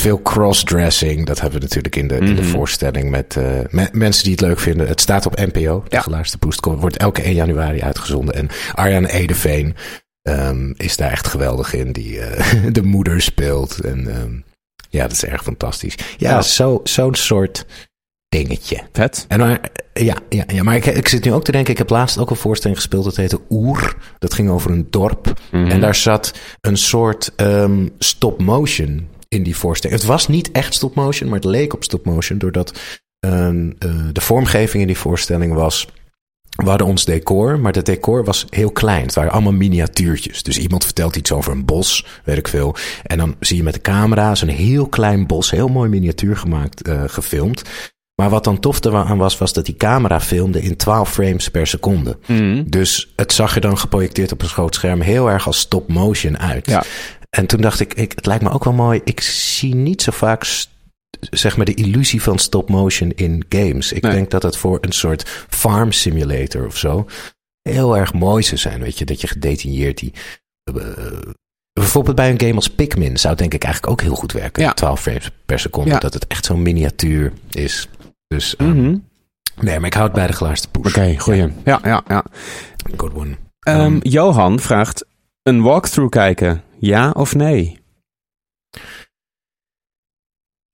veel 0.00 0.22
crossdressing. 0.22 1.26
Dat 1.26 1.40
hebben 1.40 1.58
we 1.58 1.64
natuurlijk 1.64 1.96
in 1.96 2.08
de, 2.08 2.14
in 2.16 2.34
de 2.34 2.42
Mhm. 2.42 2.50
voorstelling 2.50 3.10
met 3.10 3.36
eh, 3.36 3.44
me- 3.70 3.88
mensen 3.92 4.22
die 4.22 4.32
het 4.32 4.40
leuk 4.40 4.58
vinden. 4.60 4.86
Het 4.88 5.00
staat 5.00 5.26
op 5.26 5.36
NPO. 5.36 5.82
De 5.88 5.96
Ja. 5.96 6.00
Gelaarste 6.00 6.38
Poest 6.38 6.64
wordt 6.64 6.96
elke 6.96 7.22
1 7.22 7.34
januari 7.34 7.82
uitgezonden. 7.82 8.34
En 8.34 8.48
Arjan 8.74 9.04
Edeveen 9.04 9.74
ehm, 10.22 10.72
is 10.76 10.96
daar 10.96 11.10
echt 11.10 11.26
geweldig 11.26 11.74
in. 11.74 11.92
Die 11.92 12.20
eh, 12.20 12.62
de 12.72 12.82
moeder 12.82 13.20
speelt. 13.20 13.78
En 13.80 14.08
ehm, 14.16 14.32
ja, 14.88 15.02
dat 15.02 15.12
is 15.12 15.24
erg 15.24 15.42
fantastisch. 15.42 15.94
Ja, 16.16 16.30
Ja. 16.30 16.42
zo- 16.42 16.80
zo'n 16.84 17.14
soort 17.14 17.66
dingetje. 18.28 18.80
Vet. 18.92 19.24
En 19.28 19.38
maar, 19.38 19.60
ja, 19.94 20.16
ja, 20.28 20.44
ja, 20.46 20.62
maar 20.62 20.76
ik, 20.76 20.86
ik 20.86 21.08
zit 21.08 21.24
nu 21.24 21.32
ook 21.32 21.44
te 21.44 21.52
denken. 21.52 21.72
Ik 21.72 21.78
heb 21.78 21.90
laatst 21.90 22.18
ook 22.18 22.30
een 22.30 22.36
voorstelling 22.36 22.78
gespeeld. 22.78 23.04
Dat 23.04 23.16
heette 23.16 23.40
Oer. 23.50 23.96
Dat 24.18 24.34
ging 24.34 24.50
over 24.50 24.70
een 24.70 24.86
dorp. 24.90 25.40
Mhm. 25.50 25.70
En 25.70 25.80
daar 25.80 25.94
zat 25.94 26.34
een 26.60 26.76
soort 26.76 27.32
ehm, 27.36 27.88
stop-motion 27.98 29.08
in 29.28 29.42
die 29.42 29.56
voorstelling. 29.56 30.00
Het 30.00 30.08
was 30.08 30.28
niet 30.28 30.50
echt 30.50 30.74
stop-motion, 30.74 31.28
maar 31.28 31.38
het 31.38 31.48
leek 31.48 31.74
op 31.74 31.84
stop-motion. 31.84 32.38
Doordat 32.38 32.80
ehm, 33.18 33.72
eh, 33.78 33.90
de 34.12 34.20
vormgeving 34.20 34.82
in 34.82 34.88
die 34.88 34.98
voorstelling 34.98 35.54
was... 35.54 35.88
We 36.54 36.68
hadden 36.68 36.86
ons 36.86 37.04
decor, 37.04 37.60
maar 37.60 37.72
het 37.72 37.86
decor 37.86 38.24
was 38.24 38.46
heel 38.48 38.70
klein. 38.70 39.02
Het 39.02 39.14
waren 39.14 39.32
allemaal 39.32 39.52
miniatuurtjes. 39.52 40.42
Dus 40.42 40.58
iemand 40.58 40.84
vertelt 40.84 41.16
iets 41.16 41.32
over 41.32 41.52
een 41.52 41.64
bos, 41.64 42.06
weet 42.24 42.38
ik 42.38 42.48
veel. 42.48 42.76
En 43.02 43.18
dan 43.18 43.36
zie 43.40 43.56
je 43.56 43.62
met 43.62 43.74
de 43.74 43.80
camera 43.80 44.34
zo'n 44.34 44.48
heel 44.48 44.86
klein 44.86 45.26
bos, 45.26 45.50
heel 45.50 45.68
mooi 45.68 45.88
miniatuur 45.88 46.36
gemaakt, 46.36 46.82
eh, 46.82 47.02
gefilmd. 47.06 47.62
Maar 48.14 48.30
wat 48.30 48.44
dan 48.44 48.60
tof 48.60 48.84
eraan 48.84 49.18
was, 49.18 49.38
was 49.38 49.52
dat 49.52 49.64
die 49.66 49.76
camera 49.76 50.20
filmde 50.20 50.62
in 50.62 50.76
12 50.76 51.10
frames 51.12 51.48
per 51.48 51.66
seconde. 51.66 52.18
Mhm. 52.26 52.62
Dus 52.66 53.12
het 53.16 53.32
zag 53.32 53.54
er 53.54 53.60
dan 53.60 53.78
geprojecteerd 53.78 54.32
op 54.32 54.42
een 54.42 54.48
groot 54.48 54.74
scherm 54.74 55.00
heel 55.00 55.30
erg 55.30 55.46
als 55.46 55.58
stop 55.58 55.88
motion 55.88 56.38
uit. 56.38 56.66
Ja. 56.66 56.82
En 57.30 57.46
toen 57.46 57.60
dacht 57.60 57.80
ik, 57.80 57.94
ik, 57.94 58.12
het 58.14 58.26
lijkt 58.26 58.42
me 58.42 58.50
ook 58.50 58.64
wel 58.64 58.72
mooi. 58.72 59.00
Ik 59.04 59.20
zie 59.20 59.74
niet 59.74 60.02
zo 60.02 60.10
vaak 60.12 60.46
zeg 61.30 61.56
maar 61.56 61.66
de 61.66 61.74
illusie 61.74 62.22
van 62.22 62.38
stop 62.38 62.68
motion 62.68 63.10
in 63.14 63.44
games. 63.48 63.92
Ik 63.92 64.02
Nee. 64.02 64.12
denk 64.12 64.30
dat 64.30 64.42
het 64.42 64.56
voor 64.56 64.78
een 64.80 64.92
soort 64.92 65.28
farm 65.48 65.92
simulator 65.92 66.66
of 66.66 66.76
zo 66.76 67.06
heel 67.62 67.96
erg 67.96 68.12
mooi 68.12 68.42
zou 68.42 68.56
zijn. 68.60 68.80
Weet 68.80 68.98
je, 68.98 69.04
dat 69.04 69.20
je 69.20 69.26
gedetailleerd 69.26 69.98
die. 69.98 70.12
eh, 70.64 70.74
bijvoorbeeld 71.84 72.16
bij 72.16 72.30
een 72.30 72.40
game 72.40 72.54
als 72.54 72.70
Pikmin 72.70 73.16
zou 73.18 73.28
het 73.32 73.38
denk 73.42 73.54
ik 73.54 73.64
eigenlijk 73.64 73.92
ook 73.92 74.00
heel 74.00 74.14
goed 74.14 74.32
werken. 74.32 74.62
Ja. 74.62 74.72
12 74.72 75.00
frames 75.00 75.30
per 75.46 75.58
seconde. 75.58 75.90
Ja. 75.90 75.98
Dat 75.98 76.14
het 76.14 76.26
echt 76.26 76.44
zo'n 76.44 76.62
miniatuur 76.62 77.32
is. 77.50 77.88
Dus 78.26 78.56
ehm, 78.56 78.68
Mhm. 78.70 78.96
nee, 79.60 79.78
maar 79.78 79.86
ik 79.86 79.94
houd 79.94 80.12
bij 80.12 80.26
de 80.26 80.32
glaarste 80.32 80.68
poes. 80.68 80.86
Oké, 80.88 81.18
goeie. 81.18 81.52
Ja, 81.64 81.80
ja, 81.82 82.02
ja. 82.08 82.24
Good 82.96 83.14
one. 83.14 83.36
Ehm, 83.60 83.78
Ehm, 83.80 83.98
Johan 84.02 84.60
vraagt, 84.60 85.04
een 85.42 85.62
walkthrough 85.62 86.10
kijken, 86.10 86.62
ja 86.78 87.10
of 87.10 87.34
nee? 87.34 87.78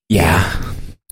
Ja. 0.06 0.46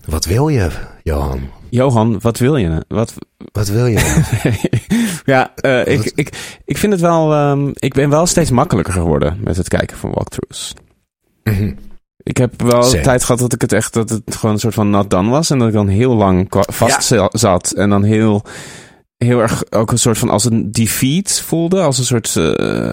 Wat 0.05 0.25
wil 0.25 0.47
je, 0.47 0.71
Johan? 1.03 1.49
Johan, 1.69 2.19
wat 2.21 2.37
wil 2.37 2.55
je? 2.57 2.83
Wat, 2.87 3.13
Wat 3.51 3.67
wil 3.67 3.85
je? 3.85 4.23
ja, 5.25 5.51
eh, 5.55 5.87
ik, 5.87 6.11
ik, 6.15 6.59
ik 6.65 6.77
vind 6.77 6.91
het 6.93 7.01
wel... 7.01 7.33
ehm, 7.33 7.69
ik 7.73 7.93
ben 7.93 8.09
wel 8.09 8.25
steeds 8.25 8.51
makkelijker 8.51 8.93
geworden 8.93 9.37
met 9.43 9.57
het 9.57 9.67
kijken 9.67 9.97
van 9.97 10.11
walkthroughs. 10.13 10.73
Mhm. 11.43 11.73
Ik 12.23 12.37
heb 12.37 12.61
wel 12.61 12.89
tijd 13.01 13.23
gehad 13.23 13.39
dat 13.41 13.53
ik 13.53 13.61
het 13.61 13.71
echt... 13.73 13.93
dat 13.93 14.09
het 14.09 14.35
gewoon 14.35 14.51
een 14.55 14.61
soort 14.61 14.73
van 14.73 14.89
not 14.89 15.09
done 15.09 15.29
was. 15.29 15.49
En 15.49 15.57
dat 15.59 15.67
ik 15.67 15.73
dan 15.73 15.87
heel 15.87 16.15
lang 16.15 16.47
vast 16.49 17.03
za- 17.03 17.29
zat. 17.31 17.71
En 17.71 17.89
dan 17.89 18.03
heel... 18.03 18.43
Heel 19.17 19.39
erg 19.39 19.63
ook 19.71 19.91
een 19.91 19.99
soort 19.99 20.17
van 20.17 20.29
als 20.29 20.45
een 20.45 20.71
defeat 20.71 21.39
voelde. 21.45 21.81
Als 21.81 21.97
een 21.97 22.05
soort... 22.05 22.35
eh, 22.35 22.91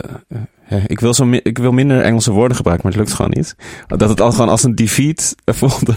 ik, 0.86 1.00
wil 1.00 1.14
zo 1.14 1.30
ik 1.30 1.58
wil 1.58 1.72
minder 1.72 2.00
Engelse 2.00 2.30
woorden 2.32 2.56
gebruiken, 2.56 2.88
maar 2.88 2.96
het 2.98 3.06
lukt 3.06 3.16
gewoon 3.16 3.32
niet. 3.34 3.56
Dat 3.86 4.08
het 4.08 4.20
al 4.20 4.30
gewoon 4.32 4.48
als 4.48 4.62
een 4.62 4.74
defeat 4.74 5.34
voelde. 5.44 5.94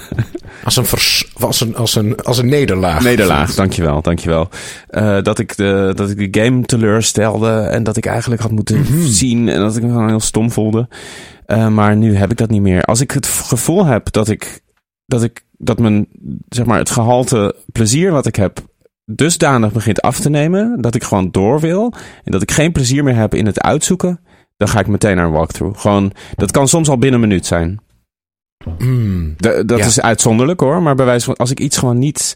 Als 0.63 0.75
een, 0.75 0.85
vers, 0.85 1.31
als 1.39 1.61
een, 1.61 1.75
als 1.75 1.95
een, 1.95 2.21
als 2.21 2.37
een 2.37 2.49
nederlaag. 2.49 3.03
Nederlaag, 3.03 3.53
dankjewel, 3.55 4.01
dankjewel. 4.01 4.49
Eh 4.87 5.21
dat, 5.21 5.39
ik 5.39 5.57
de, 5.57 5.91
dat 5.95 6.09
ik 6.09 6.33
de 6.33 6.41
game 6.41 6.61
teleurstelde 6.65 7.51
en 7.51 7.83
dat 7.83 7.97
ik 7.97 8.05
eigenlijk 8.05 8.41
had 8.41 8.51
moeten 8.51 8.77
Mhm. 8.79 9.01
zien 9.01 9.49
en 9.49 9.59
dat 9.59 9.75
ik 9.77 9.83
me 9.83 9.89
gewoon 9.89 10.07
heel 10.07 10.19
stom 10.19 10.51
voelde. 10.51 10.87
Eh, 11.45 11.67
maar 11.67 11.95
nu 11.95 12.15
heb 12.15 12.31
ik 12.31 12.37
dat 12.37 12.49
niet 12.49 12.61
meer. 12.61 12.83
Als 12.83 13.01
ik 13.01 13.11
het 13.11 13.25
gevoel 13.27 13.85
heb 13.85 14.11
dat 14.11 14.27
ik, 14.29 14.61
dat 15.05 15.23
ik, 15.23 15.45
dat 15.57 15.79
mijn, 15.79 16.07
zeg 16.49 16.65
maar, 16.65 16.77
het 16.77 16.89
gehalte 16.89 17.55
plezier 17.71 18.11
wat 18.11 18.25
ik 18.25 18.35
heb 18.35 18.59
dusdanig 19.05 19.71
begint 19.71 20.01
af 20.01 20.19
te 20.19 20.29
nemen, 20.29 20.81
dat 20.81 20.95
ik 20.95 21.03
gewoon 21.03 21.31
door 21.31 21.59
wil 21.59 21.93
en 22.23 22.31
dat 22.31 22.41
ik 22.41 22.51
geen 22.51 22.71
plezier 22.71 23.03
meer 23.03 23.15
heb 23.15 23.33
in 23.35 23.45
het 23.45 23.61
uitzoeken, 23.61 24.19
dan 24.59 24.67
ga 24.67 24.79
ik 24.79 24.87
meteen 24.87 25.15
naar 25.15 25.25
een 25.25 25.31
walkthrough. 25.31 25.79
Gewoon, 25.79 26.11
dat 26.35 26.51
kan 26.51 26.67
soms 26.67 26.89
al 26.89 26.97
binnen 26.97 27.21
een 27.21 27.27
minuut 27.27 27.45
zijn. 27.45 27.79
Mm. 28.77 29.33
De- 29.37 29.63
dat 29.65 29.79
Ja. 29.79 29.85
is 29.85 30.01
uitzonderlijk 30.01 30.59
hoor, 30.59 30.81
maar 30.81 30.95
bij 30.95 31.05
wijze 31.05 31.25
van 31.25 31.35
als 31.35 31.51
ik 31.51 31.59
iets 31.59 31.77
gewoon 31.77 31.97
niet 31.99 32.35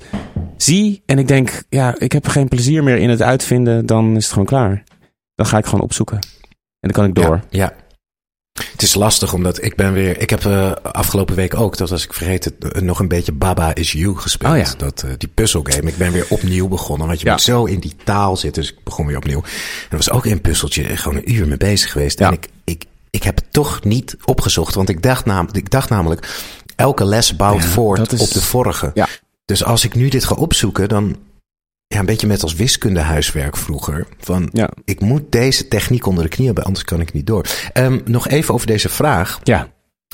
zie 0.58 1.02
en 1.06 1.20
ik 1.20 1.28
denk, 1.28 1.64
ja, 1.70 1.96
ik 1.98 2.12
heb 2.12 2.28
geen 2.28 2.48
plezier 2.48 2.84
meer 2.84 2.98
in 2.98 3.10
het 3.10 3.22
uitvinden, 3.22 3.86
dan 3.86 4.16
is 4.16 4.24
het 4.24 4.32
gewoon 4.32 4.48
klaar. 4.48 4.84
Dan 5.36 5.46
ga 5.46 5.58
ik 5.58 5.66
gewoon 5.66 5.82
opzoeken. 5.84 6.18
En 6.80 6.90
dan 6.90 6.92
kan 6.92 7.06
ik 7.06 7.16
door. 7.16 7.40
Ja, 7.50 7.60
ja. 7.60 7.74
Het 8.54 8.82
is 8.82 8.94
lastig 8.94 9.34
omdat 9.34 9.64
ik 9.64 9.76
ben 9.76 9.94
weer. 9.94 10.20
Ik 10.22 10.30
heb 10.30 10.46
eh, 10.46 10.72
afgelopen 10.82 11.36
week 11.36 11.56
ook, 11.60 11.78
dat 11.78 11.90
was 11.90 12.04
ik 12.04 12.14
vergeten, 12.14 12.56
eh, 12.60 12.82
nog 12.82 13.00
een 13.00 13.08
beetje 13.08 13.32
Baba 13.32 13.76
is 13.76 13.92
You 13.92 14.18
gespeeld. 14.18 14.52
Oh 14.52 14.58
ja. 14.58 14.74
dat, 14.78 15.04
eh, 15.04 15.12
die 15.18 15.30
puzzelgame. 15.34 15.90
Ik 15.90 15.98
ben 15.98 16.12
weer 16.12 16.26
opnieuw 16.30 16.68
begonnen. 16.68 17.08
Want 17.08 17.20
je 17.20 17.26
Ja. 17.26 17.32
moet 17.32 17.42
zo 17.42 17.66
in 17.66 17.80
die 17.80 17.96
taal 18.04 18.38
zitten. 18.38 18.62
Dus 18.62 18.72
ik 18.72 18.78
begon 18.84 19.06
weer 19.06 19.18
opnieuw. 19.18 19.42
En 19.44 19.88
dat 19.90 20.06
was 20.06 20.10
ook 20.12 20.26
een 20.26 20.42
puzzeltje. 20.42 20.98
Gewoon 20.98 21.18
een 21.18 21.34
uur 21.34 21.48
mee 21.48 21.58
bezig 21.58 21.92
geweest. 21.92 22.20
Ja. 22.20 22.28
En 22.28 22.34
ik, 22.34 22.48
ik, 22.64 22.84
ik 23.10 23.24
heb 23.24 23.36
het 23.36 23.46
toch 23.52 23.84
niet 23.84 24.16
opgezocht. 24.26 24.76
Want 24.76 24.90
ik 24.90 25.02
dacht, 25.02 25.26
nam, 25.26 25.48
ik 25.52 25.70
dacht 25.70 25.90
namelijk. 25.90 26.42
Elke 26.76 27.06
les 27.06 27.36
bouwt 27.36 27.66
voort 27.66 28.12
is- 28.14 28.22
op 28.22 28.32
de 28.32 28.42
vorige. 28.42 28.92
Ja. 28.94 29.08
Dus 29.46 29.64
als 29.64 29.84
ik 29.86 29.96
nu 29.96 30.10
dit 30.10 30.26
ga 30.26 30.36
opzoeken, 30.36 30.90
dan. 30.90 31.16
Ja, 31.94 32.00
een 32.00 32.06
beetje 32.06 32.28
met 32.28 32.44
als 32.44 32.54
wiskundehuiswerk 32.54 33.58
vroeger. 33.58 34.08
Van 34.20 34.50
Ja. 34.52 34.70
ik 34.86 35.00
moet 35.02 35.22
deze 35.32 35.68
techniek 35.68 36.06
onder 36.06 36.24
de 36.24 36.30
knie 36.30 36.46
hebben, 36.46 36.64
anders 36.64 36.86
kan 36.86 37.02
ik 37.02 37.14
niet 37.14 37.28
door. 37.28 37.46
Ehm, 37.74 38.00
nog 38.06 38.28
even 38.28 38.54
over 38.54 38.68
deze 38.68 38.90
vraag. 38.90 39.40
Ja. 39.44 39.60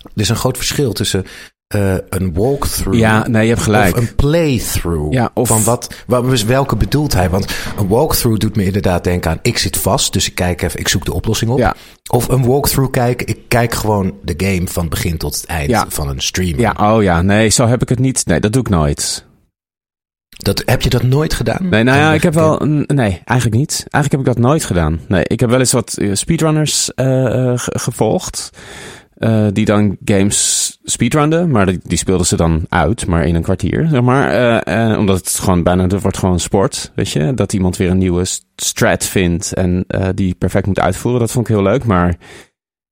Er 0.03 0.21
is 0.21 0.29
een 0.29 0.35
groot 0.35 0.57
verschil 0.57 0.93
tussen 0.93 1.25
eh, 1.67 1.95
een 2.09 2.33
walkthrough. 2.33 2.99
Ja, 2.99 3.27
nee, 3.27 3.43
je 3.43 3.49
hebt 3.49 3.61
gelijk. 3.61 3.95
Of 3.97 4.01
een 4.01 4.15
playthrough. 4.15 5.13
Ja, 5.13 5.31
of- 5.33 5.47
Van 5.47 5.63
wat, 5.63 5.93
wat, 6.07 6.41
welke 6.43 6.75
bedoelt 6.75 7.13
hij? 7.13 7.29
Want 7.29 7.45
een 7.77 7.87
walkthrough 7.87 8.39
doet 8.39 8.55
me 8.55 8.63
inderdaad 8.65 9.03
denken 9.03 9.31
aan... 9.31 9.39
ik 9.41 9.57
zit 9.57 9.77
vast, 9.77 10.13
dus 10.13 10.27
ik 10.27 10.35
kijk 10.35 10.61
even, 10.61 10.79
ik 10.79 10.87
zoek 10.87 11.05
de 11.05 11.13
oplossing 11.13 11.51
op. 11.51 11.57
Ja. 11.57 11.75
Of 12.11 12.27
een 12.27 12.45
walkthrough 12.45 12.91
kijken, 12.91 13.27
ik 13.27 13.39
kijk 13.47 13.73
gewoon 13.73 14.13
de 14.23 14.33
game 14.37 14.67
van 14.67 14.89
begin 14.89 15.17
tot 15.17 15.35
het 15.35 15.45
eind 15.45 15.69
Ja. 15.69 15.85
van 15.89 16.09
een 16.09 16.21
stream. 16.21 16.59
Ja, 16.59 16.75
oh 16.79 17.03
ja, 17.03 17.21
nee, 17.21 17.49
zo 17.49 17.67
heb 17.67 17.81
ik 17.81 17.89
het 17.89 17.99
niet. 17.99 18.25
Nee, 18.25 18.39
dat 18.39 18.53
doe 18.53 18.61
ik 18.61 18.69
nooit. 18.69 19.25
Dat, 20.41 20.61
heb 20.65 20.81
je 20.81 20.89
dat 20.89 21.03
nooit 21.03 21.33
gedaan? 21.33 21.69
Nee, 21.69 21.83
nou 21.83 21.97
ja, 21.97 22.13
ik 22.13 22.23
heb 22.23 22.33
wel. 22.33 22.57
Nee, 22.85 23.21
eigenlijk 23.25 23.57
niet. 23.59 23.85
Eigenlijk 23.89 24.11
heb 24.11 24.19
ik 24.19 24.25
dat 24.25 24.37
nooit 24.51 24.63
gedaan. 24.63 24.99
Nee, 25.07 25.23
ik 25.27 25.39
heb 25.39 25.49
wel 25.49 25.59
eens 25.59 25.71
wat 25.71 25.93
eh, 25.97 26.09
speedrunners 26.13 26.93
eh, 26.93 27.25
eh, 27.51 27.57
ge- 27.59 27.79
gevolgd. 27.79 28.49
eh, 29.17 29.47
die 29.53 29.65
dan 29.65 29.97
games 30.05 30.77
speedrunnen, 30.83 31.51
maar 31.51 31.65
die, 31.65 31.79
die 31.83 31.97
speelden 31.97 32.25
ze 32.25 32.35
dan 32.35 32.65
uit, 32.69 33.05
maar 33.07 33.25
in 33.27 33.35
een 33.35 33.41
kwartier, 33.41 33.87
zeg 33.91 34.01
maar. 34.01 34.29
Eh, 34.65 34.91
eh, 34.91 34.97
omdat 34.99 35.17
het 35.17 35.29
gewoon 35.29 35.63
bijna, 35.63 35.83
het 35.87 36.01
wordt 36.01 36.17
gewoon 36.17 36.39
sport, 36.39 36.91
weet 36.95 37.09
je. 37.09 37.33
Dat 37.33 37.53
iemand 37.53 37.77
weer 37.77 37.89
een 37.89 37.97
nieuwe 37.97 38.25
st- 38.25 38.45
strat 38.55 39.05
vindt 39.05 39.53
en 39.53 39.83
eh, 39.87 40.07
die 40.15 40.35
perfect 40.35 40.65
moet 40.65 40.79
uitvoeren, 40.79 41.19
dat 41.21 41.31
vond 41.31 41.49
ik 41.49 41.55
heel 41.55 41.63
leuk. 41.63 41.83
Maar 41.83 42.15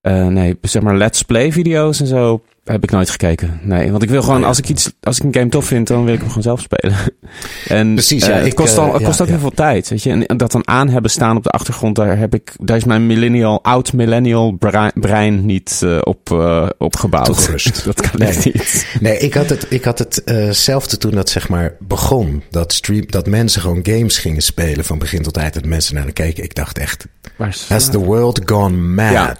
eh, 0.01 0.27
nee, 0.27 0.57
zeg 0.61 0.81
maar 0.81 0.97
let's 0.97 1.21
play 1.21 1.51
video's 1.51 1.99
en 1.99 2.07
zo 2.07 2.41
heb 2.63 2.83
ik 2.83 2.91
nooit 2.91 3.09
gekeken. 3.09 3.59
Nee, 3.63 3.91
want 3.91 4.03
ik 4.03 4.09
wil 4.09 4.21
gewoon, 4.21 4.39
ja. 4.39 4.47
als 4.47 4.57
ik 4.57 4.69
iets, 4.69 4.91
als 5.01 5.17
ik 5.17 5.23
een 5.23 5.33
game 5.33 5.49
tof 5.49 5.65
vind, 5.65 5.87
dan 5.87 6.03
wil 6.03 6.13
ik 6.13 6.19
hem 6.19 6.27
gewoon 6.27 6.43
zelf 6.43 6.59
spelen. 6.61 6.97
en 7.79 7.93
Precies, 7.93 8.25
ja, 8.25 8.31
het 8.33 8.45
ik, 8.45 8.55
kost, 8.55 8.77
al, 8.77 8.91
het 8.93 9.01
ja, 9.01 9.07
kost 9.07 9.21
ook 9.21 9.27
ja. 9.27 9.33
heel 9.33 9.41
veel 9.41 9.51
tijd, 9.51 9.89
weet 9.89 10.03
je. 10.03 10.25
En, 10.25 10.37
dat 10.37 10.51
dan 10.51 10.67
aan 10.67 10.89
hebben 10.89 11.11
staan 11.11 11.37
op 11.37 11.43
de 11.43 11.49
achtergrond, 11.49 11.95
daar 11.95 12.17
heb 12.17 12.33
ik, 12.33 12.51
daar 12.59 12.77
is 12.77 12.83
mijn 12.83 13.05
millennial, 13.05 13.63
oud 13.63 13.93
millennial 13.93 14.51
brein, 14.51 14.91
brein 14.95 15.45
niet 15.45 15.85
op, 16.03 16.31
eh, 16.31 16.67
opgebouwd. 16.77 17.49
Dat 17.85 18.01
kan 18.01 18.19
Nee. 18.19 18.27
echt 18.27 18.45
niet. 18.45 18.87
Nee, 18.99 19.17
ik 19.17 19.33
had 19.33 19.49
het, 19.49 19.65
ik 19.69 19.83
had 19.83 19.99
het 19.99 20.23
eh, 20.23 20.49
zelfde 20.49 20.97
toen 20.97 21.11
dat 21.11 21.29
zeg 21.29 21.49
maar 21.49 21.75
begon. 21.79 22.43
Dat, 22.49 22.73
stream, 22.73 23.03
dat 23.07 23.27
mensen 23.27 23.61
gewoon 23.61 23.79
games 23.83 24.17
gingen 24.17 24.41
spelen 24.41 24.85
van 24.85 24.97
begin 24.97 25.21
tot 25.21 25.37
eind. 25.37 25.53
Dat 25.53 25.65
mensen 25.65 25.95
naar 25.95 26.05
de 26.05 26.11
keken. 26.11 26.43
Ik 26.43 26.55
dacht 26.55 26.77
echt, 26.77 27.05
Waar 27.35 27.47
is- 27.47 27.65
has 27.69 27.89
the 27.89 27.99
world 27.99 28.41
gone 28.45 28.77
mad? 28.77 29.11
Ja. 29.11 29.35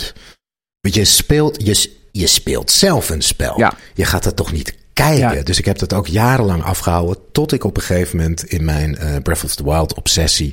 Want 0.82 0.95
je 0.95 1.05
speelt, 1.05 1.65
je, 1.65 1.91
je 2.11 2.28
speelt 2.28 2.71
zelf 2.71 3.09
een 3.09 3.21
spel. 3.21 3.59
Ja. 3.59 3.73
Je 3.93 4.05
gaat 4.05 4.23
dat 4.23 4.36
toch 4.36 4.51
niet 4.51 4.75
kijken? 4.93 5.36
Ja. 5.36 5.43
Dus 5.43 5.57
ik 5.57 5.65
heb 5.65 5.78
dat 5.78 5.93
ook 5.93 6.07
jarenlang 6.07 6.63
afgehouden. 6.63 7.17
Tot 7.32 7.51
ik 7.51 7.63
op 7.63 7.78
een 7.78 7.84
gegeven 7.84 8.17
moment 8.17 8.43
in 8.43 8.65
mijn 8.65 8.97
eh, 8.97 9.15
Breath 9.23 9.43
of 9.43 9.55
the 9.55 9.63
Wild 9.63 9.93
obsessie 9.93 10.51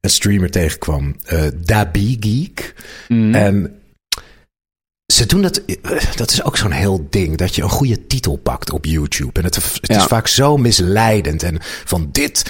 een 0.00 0.10
streamer 0.10 0.50
tegenkwam. 0.50 1.16
eh 1.24 1.44
Dabi 1.56 2.16
Geek. 2.20 2.74
Mm. 3.08 3.34
En 3.34 3.80
ze 5.12 5.26
doen 5.26 5.42
dat. 5.42 5.64
eh, 5.64 6.14
Dat 6.16 6.30
is 6.30 6.42
ook 6.42 6.56
zo'n 6.56 6.70
heel 6.70 7.06
ding. 7.10 7.36
Dat 7.36 7.54
je 7.54 7.62
een 7.62 7.68
goede 7.70 8.06
titel 8.06 8.36
pakt 8.36 8.70
op 8.70 8.84
YouTube. 8.84 9.32
En 9.38 9.44
het, 9.44 9.54
het 9.54 9.88
is 9.88 9.96
Ja. 9.96 10.06
vaak 10.06 10.26
zo 10.28 10.56
misleidend. 10.56 11.42
En 11.42 11.58
van 11.84 12.08
dit. 12.12 12.42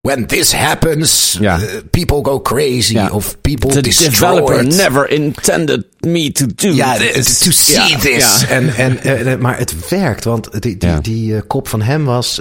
When 0.00 0.26
this 0.26 0.52
happens, 0.52 1.36
Ja. 1.40 1.58
eh, 1.60 1.66
people 1.90 2.20
go 2.22 2.40
crazy. 2.40 2.92
Ja. 2.94 3.08
Of 3.10 3.36
people 3.40 3.70
The 3.70 3.80
destroy 3.82 4.10
developer 4.10 4.60
it. 4.60 4.76
never 4.76 5.10
intended 5.10 5.84
me 6.00 6.30
to 6.32 6.46
do 6.46 6.68
Ja, 6.72 6.94
this. 6.96 7.38
to 7.38 7.50
see 7.50 7.96
this. 7.96 8.44
En, 8.48 8.74
en, 8.76 8.98
en, 9.02 9.40
maar 9.40 9.58
het 9.58 9.88
werkt, 9.88 10.24
want 10.24 10.62
die, 10.62 10.76
die, 10.76 11.00
die 11.00 11.34
eh, 11.34 11.40
kop 11.46 11.68
van 11.68 11.82
hem 11.82 12.04
was... 12.04 12.40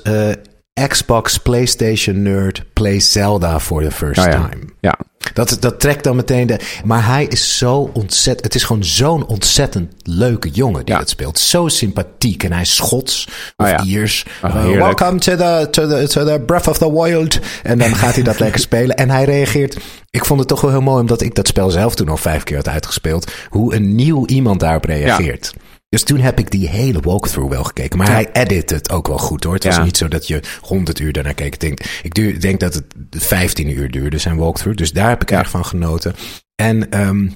eh, 0.78 0.88
Xbox, 0.88 1.38
PlayStation 1.38 2.22
nerd, 2.22 2.64
play 2.74 3.00
Zelda 3.00 3.60
for 3.60 3.84
the 3.84 3.92
first 3.92 4.24
ja. 4.26 4.30
time. 4.32 4.64
Ja, 4.80 4.98
Dat, 5.34 5.58
dat 5.60 5.80
trekt 5.80 6.04
dan 6.04 6.16
meteen 6.16 6.48
de... 6.48 6.60
Maar 6.86 7.06
hij 7.06 7.26
is 7.26 7.58
zo 7.58 7.90
ontzettend... 7.94 8.44
Het 8.44 8.56
is 8.56 8.64
gewoon 8.64 8.84
zo'n 8.84 9.26
ontzettend 9.28 9.94
leuke 10.04 10.50
jongen 10.50 10.86
die 10.86 10.94
Ja. 10.94 11.00
het 11.00 11.10
speelt. 11.10 11.40
Zo 11.40 11.68
sympathiek. 11.68 12.44
En 12.44 12.52
hij 12.52 12.62
is 12.62 12.76
Schots 12.76 13.28
of 13.58 13.66
Oh 13.66 13.72
ja. 13.72 13.84
Iers. 13.84 14.26
Oh, 14.44 14.50
Uh, 14.50 14.62
heerlijk. 14.64 14.82
welcome 14.82 15.20
to 15.20 15.36
the, 15.36 15.68
to, 15.72 15.88
the, 15.88 16.08
to 16.08 16.26
the 16.26 16.44
Breath 16.46 16.68
of 16.68 16.78
the 16.78 16.92
Wild. 17.02 17.40
En 17.64 17.78
dan 17.78 17.96
gaat 17.96 18.14
hij 18.14 18.24
dat 18.24 18.40
lekker 18.40 18.60
spelen. 18.70 18.96
En 18.96 19.10
hij 19.10 19.24
reageert... 19.24 19.78
Ik 20.10 20.26
vond 20.26 20.40
het 20.40 20.48
toch 20.50 20.62
wel 20.62 20.72
heel 20.72 20.82
mooi, 20.82 21.02
omdat 21.02 21.22
ik 21.22 21.36
dat 21.36 21.48
spel 21.48 21.70
zelf 21.70 21.96
toen 21.96 22.10
al 22.10 22.18
vijf 22.18 22.44
keer 22.44 22.56
had 22.58 22.68
uitgespeeld. 22.68 23.32
Hoe 23.50 23.76
een 23.76 23.96
nieuw 23.96 24.26
iemand 24.26 24.60
daarop 24.60 24.86
reageert. 24.86 25.54
Dus 25.90 26.04
toen 26.04 26.20
heb 26.20 26.40
ik 26.40 26.52
die 26.52 26.68
hele 26.68 27.00
walkthrough 27.00 27.52
wel 27.54 27.64
gekeken. 27.64 27.98
Maar 27.98 28.08
Ja. 28.08 28.14
hij 28.14 28.30
edit 28.34 28.70
het 28.70 28.90
ook 28.92 29.08
wel 29.08 29.18
goed 29.18 29.44
hoor. 29.44 29.54
Het 29.54 29.64
was 29.64 29.76
Ja. 29.76 29.84
niet 29.84 29.98
zo 29.98 30.08
dat 30.08 30.28
je 30.28 30.40
100 30.62 31.00
uur 31.00 31.14
daarnaar 31.14 31.34
keek. 31.34 31.54
Ik 31.54 31.60
denk, 31.60 31.80
ik 32.04 32.14
duur- 32.14 32.40
denk 32.40 32.60
dat 32.60 32.74
het 32.74 32.86
15 33.10 33.70
uur 33.78 33.92
duurde, 33.92 34.18
zijn 34.18 34.38
walkthrough. 34.38 34.78
Dus 34.78 34.92
daar 34.92 35.10
heb 35.10 35.22
ik 35.22 35.32
erg 35.32 35.50
van 35.50 35.66
genoten. 35.66 36.16
En 36.56 36.92
ehm 36.92 37.28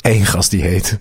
één 0.00 0.26
gast 0.26 0.50
die 0.50 0.62
heet 0.62 0.98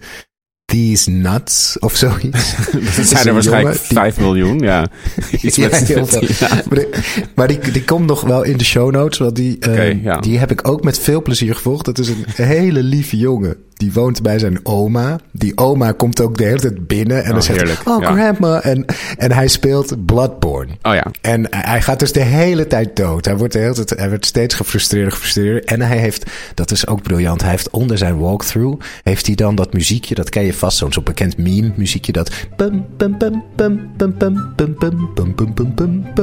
These 0.66 1.10
Nuts 1.12 1.80
of 1.80 1.96
zoiets. 1.96 2.56
dat 2.96 3.06
zijn 3.14 3.28
er 3.28 3.34
waarschijnlijk 3.34 3.76
jongen 3.76 3.88
die- 3.88 3.98
5 3.98 4.18
miljoen, 4.20 4.60
ja. 4.60 4.88
Iets 5.42 5.56
Ja, 5.56 5.68
met, 5.70 5.88
heel 5.88 6.06
veel. 6.08 6.22
ja. 6.40 6.64
Maar, 6.70 6.80
die, 6.80 6.88
maar 7.36 7.48
die, 7.48 7.60
die 7.72 7.84
komt 7.84 8.06
nog 8.06 8.22
wel 8.22 8.44
in 8.44 8.58
de 8.58 8.64
show 8.66 8.92
notes. 8.92 9.18
Want 9.18 9.36
die, 9.36 9.60
eh, 9.60 10.04
ja. 10.04 10.18
die 10.20 10.38
heb 10.40 10.52
ik 10.52 10.68
ook 10.68 10.84
met 10.84 11.00
veel 11.00 11.22
plezier 11.22 11.56
gevolgd. 11.56 11.86
Dat 11.86 11.98
is 12.00 12.08
een 12.10 12.16
hele 12.36 12.84
lieve 12.84 13.18
jongen 13.18 13.58
die 13.80 13.94
woont 13.94 14.22
bij 14.22 14.40
zijn 14.40 14.60
oma. 14.66 15.20
Die 15.32 15.58
oma 15.58 15.92
komt 15.92 16.22
ook 16.22 16.38
de 16.38 16.44
hele 16.44 16.60
tijd 16.60 16.88
binnen 16.88 17.24
en 17.24 17.32
dan 17.32 17.44
zegt 17.44 17.62
hij, 17.62 17.94
oh 17.94 18.06
grandma. 18.06 18.62
En, 18.62 18.86
en 19.18 19.32
hij 19.32 19.48
speelt 19.48 20.06
Bloodborne. 20.06 20.72
Oh 20.82 20.94
ja. 20.94 21.06
En 21.22 21.48
hij 21.50 21.82
gaat 21.82 22.00
dus 22.00 22.12
de 22.12 22.22
hele 22.22 22.68
tijd 22.68 22.96
dood. 22.96 23.26
Hij 23.26 23.38
wordt, 23.38 23.54
de 23.54 23.60
hele 23.60 23.74
tijd, 23.74 23.90
hij 24.00 24.10
wordt 24.10 24.26
steeds 24.26 24.56
gefrustreerd, 24.56 25.14
gefrustreerd. 25.14 25.66
En 25.66 25.82
hij 25.82 25.98
heeft, 25.98 26.32
dat 26.54 26.72
is 26.72 26.88
ook 26.88 27.02
briljant, 27.02 27.42
hij 27.42 27.50
heeft 27.50 27.70
onder 27.70 27.98
zijn 27.98 28.18
walkthrough, 28.18 28.82
heeft 29.04 29.26
hij 29.26 29.36
dan 29.36 29.56
dat 29.56 29.74
muziekje, 29.74 30.16
dat 30.16 30.30
ken 30.30 30.44
je 30.44 30.54
vast, 30.54 30.78
zo'n 30.78 30.94
zo 30.94 31.02
bekend 31.02 31.38
meme 31.38 31.72
muziekje, 31.76 32.12
dat... 32.12 32.32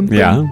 Ja. 0.09 0.51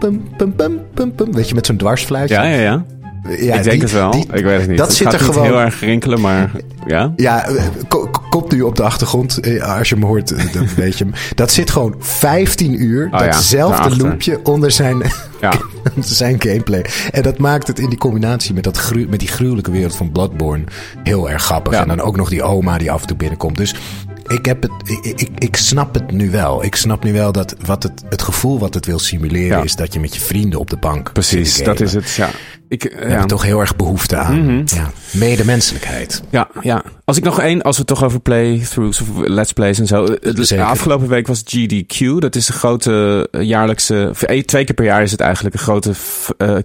Weet 1.30 1.48
je, 1.48 1.54
met 1.54 1.66
zo'n 1.66 1.76
dwarsfluitje. 1.76 2.34
Ja, 2.34 2.44
ja, 2.44 2.60
ja. 2.60 2.84
Ja, 3.28 3.54
ik 3.54 3.62
denk 3.62 3.64
die- 3.64 3.80
het 3.80 3.92
wel. 3.92 4.10
die- 4.10 4.26
ik 4.32 4.44
weet 4.44 4.60
het 4.60 4.68
niet. 4.68 4.78
Dat 4.78 4.86
het 4.86 4.96
zit 4.96 5.06
er 5.06 5.12
niet 5.12 5.22
gewoon... 5.22 5.44
heel 5.44 5.60
erg 5.60 5.80
rinkelen, 5.80 6.20
maar 6.20 6.50
ja. 6.86 7.12
Ja, 7.16 7.46
eh, 7.48 7.64
ko- 7.88 8.06
ko- 8.10 8.22
komt 8.30 8.52
nu 8.52 8.62
op 8.62 8.76
de 8.76 8.82
achtergrond. 8.82 9.40
Eh, 9.40 9.76
Als 9.78 9.88
je 9.88 9.94
hem 9.94 10.04
hoort, 10.04 10.30
eh, 10.32 10.52
dan 10.52 10.66
weet 10.76 10.98
je 10.98 11.04
hem. 11.04 11.12
Dat 11.34 11.52
zit 11.52 11.70
gewoon 11.70 11.94
15 11.98 12.82
uur. 12.82 13.08
Oh 13.12 13.18
datzelfde 13.18 13.96
loopje 13.96 14.40
onder 14.42 14.70
zijn, 14.70 15.02
Ja. 15.40 15.52
zijn 16.00 16.40
gameplay. 16.42 16.84
En 17.10 17.22
dat 17.22 17.38
maakt 17.38 17.66
het 17.66 17.78
in 17.78 17.88
die 17.88 17.98
combinatie 17.98 18.54
met, 18.54 18.64
dat 18.64 18.92
met 19.08 19.18
die 19.18 19.28
gruwelijke 19.28 19.70
wereld 19.70 19.96
van 19.96 20.12
Bloodborne 20.12 20.64
heel 21.02 21.30
erg 21.30 21.42
grappig. 21.42 21.72
Ja. 21.72 21.80
En 21.82 21.88
dan 21.88 22.00
ook 22.00 22.16
nog 22.16 22.28
die 22.28 22.42
oma 22.42 22.78
die 22.78 22.90
af 22.90 23.00
en 23.00 23.06
toe 23.06 23.16
binnenkomt. 23.16 23.56
Dus 23.56 23.74
ik, 24.26 24.46
heb 24.46 24.62
het, 24.62 24.72
ik, 25.02 25.20
ik, 25.20 25.28
ik 25.38 25.56
snap 25.56 25.94
het 25.94 26.10
nu 26.12 26.30
wel. 26.30 26.64
Ik 26.64 26.74
snap 26.76 27.04
nu 27.04 27.12
wel 27.12 27.32
dat 27.32 27.54
wat 27.66 27.82
het, 27.82 28.02
het 28.08 28.22
gevoel 28.22 28.58
wat 28.58 28.74
het 28.74 28.86
wil 28.86 28.98
simuleren 28.98 29.56
Ja. 29.58 29.62
is 29.62 29.76
dat 29.76 29.92
je 29.94 30.00
met 30.00 30.14
je 30.14 30.20
vrienden 30.20 30.58
op 30.60 30.70
de 30.70 30.76
bank. 30.76 31.12
Precies, 31.12 31.62
dat 31.62 31.80
is 31.80 31.92
het. 31.92 32.10
Ja. 32.14 32.28
Ik, 32.68 32.84
eh, 32.84 33.02
We 33.04 33.08
ja. 33.10 33.24
toch 33.26 33.42
heel 33.42 33.60
erg 33.60 33.76
behoefte 33.76 34.16
aan 34.16 34.44
Mhm. 34.44 34.62
ja, 34.64 34.90
medemenselijkheid. 35.12 36.22
Ja, 36.30 36.48
ja. 36.60 36.82
Als 37.04 37.16
ik 37.16 37.24
nog 37.24 37.40
één, 37.40 37.62
als 37.62 37.76
we 37.76 37.82
het 37.86 37.90
toch 37.90 38.04
over 38.04 38.20
playthroughs 38.20 39.00
of 39.00 39.08
let's 39.16 39.52
plays 39.52 39.78
en 39.78 39.86
zo. 39.86 40.04
eh, 40.04 40.34
De 40.34 40.62
afgelopen 40.62 41.08
week 41.08 41.26
was 41.26 41.42
GDQ. 41.44 42.18
Dat 42.20 42.34
is 42.36 42.48
een 42.48 42.54
grote 42.54 43.28
eh, 43.30 43.42
jaarlijkse, 43.42 44.10
twee 44.44 44.64
keer 44.64 44.74
per 44.74 44.84
jaar 44.84 45.02
is 45.02 45.10
het 45.10 45.20
eigenlijk 45.20 45.54
een 45.54 45.60
grote 45.60 45.92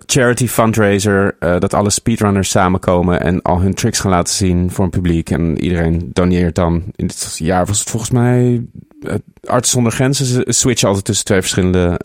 charity 0.05 0.47
fundraiser. 0.47 1.35
dat 1.39 1.73
alle 1.73 1.89
speedrunners 1.89 2.49
samenkomen 2.49 3.21
en 3.21 3.41
al 3.41 3.61
hun 3.61 3.73
tricks 3.73 3.99
gaan 3.99 4.11
laten 4.11 4.33
zien 4.33 4.71
voor 4.71 4.83
een 4.83 4.89
publiek. 4.91 5.29
En 5.29 5.61
iedereen 5.61 6.09
doneert 6.13 6.55
dan. 6.55 6.83
In 6.95 7.07
dit 7.07 7.35
jaar 7.37 7.65
was 7.65 7.79
het 7.79 7.89
volgens 7.89 8.11
mij 8.11 8.65
Arts 9.43 9.69
zonder 9.69 9.91
Grenzen. 9.91 10.25
Ze 10.25 10.45
switchen 10.47 10.87
altijd 10.87 11.05
tussen 11.05 11.25
twee 11.25 11.39
verschillende 11.41 11.97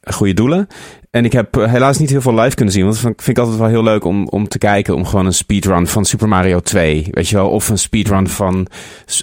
goede 0.00 0.34
doelen. 0.34 0.66
En 1.10 1.24
ik 1.24 1.32
heb 1.32 1.56
eh, 1.56 1.70
helaas 1.70 1.98
niet 1.98 2.10
heel 2.10 2.20
veel 2.20 2.34
live 2.40 2.54
kunnen 2.56 2.74
zien. 2.74 2.84
Want 2.84 2.96
ik- 2.96 3.02
vind 3.02 3.28
ik 3.28 3.38
altijd 3.38 3.58
wel 3.58 3.68
heel 3.68 3.82
leuk 3.82 4.04
om, 4.04 4.28
om 4.28 4.48
te 4.48 4.58
kijken. 4.58 4.94
Om 4.94 5.04
gewoon 5.06 5.26
een 5.26 5.32
speedrun 5.32 5.86
van 5.86 6.04
Super 6.04 6.28
Mario 6.28 6.60
2. 6.60 7.06
Weet 7.10 7.28
je 7.28 7.36
wel? 7.36 7.48
Of 7.50 7.68
een 7.68 7.78
speedrun 7.78 8.28
van 8.28 8.66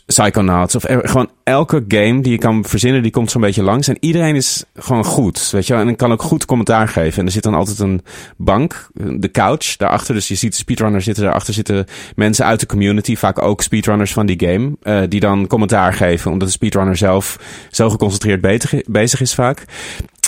Psychonauts. 0.06 0.76
Of 0.76 0.84
gewoon 0.88 1.30
elke 1.44 1.86
game 1.88 2.22
die 2.22 2.32
je 2.32 2.38
kan 2.38 2.66
verzinnen, 2.66 3.02
die 3.02 3.12
komt 3.12 3.32
zo'n 3.32 3.42
beetje 3.42 3.64
langs. 3.64 3.88
En 3.88 3.98
iedereen 4.00 4.36
is 4.36 4.64
gewoon 4.76 5.06
goed. 5.06 5.50
Weet 5.52 5.68
je 5.68 5.74
wel? 5.74 5.88
En 5.88 5.96
kan 5.96 6.12
ook 6.12 6.22
goed 6.22 6.46
commentaar 6.46 6.88
geven. 6.88 7.20
En 7.20 7.26
er 7.26 7.32
zit 7.32 7.44
dan 7.44 7.54
altijd 7.54 7.80
een 7.80 8.02
bank, 8.38 8.90
de 8.94 9.32
couch 9.32 9.76
daarachter. 9.78 10.14
Dus 10.14 10.28
je 10.28 10.36
ziet 10.36 10.52
de 10.52 10.58
speedrunners 10.58 11.06
zitten. 11.06 11.24
Daarachter 11.24 11.54
zitten 11.54 11.86
mensen 12.16 12.46
uit 12.46 12.60
de 12.60 12.66
community. 12.66 13.16
Vaak 13.16 13.42
ook 13.42 13.62
speedrunners 13.62 14.14
van 14.14 14.26
die 14.26 14.48
game. 14.48 14.72
eh, 14.82 15.02
die 15.10 15.20
dan 15.20 15.48
commentaar 15.48 15.94
geven. 15.94 16.32
Omdat 16.32 16.48
de 16.48 16.54
speedrunner 16.54 16.98
zelf 16.98 17.40
zo 17.72 17.90
geconcentreerd 17.90 18.42
bezig 18.88 19.22
is 19.22 19.34
vaak. 19.34 19.66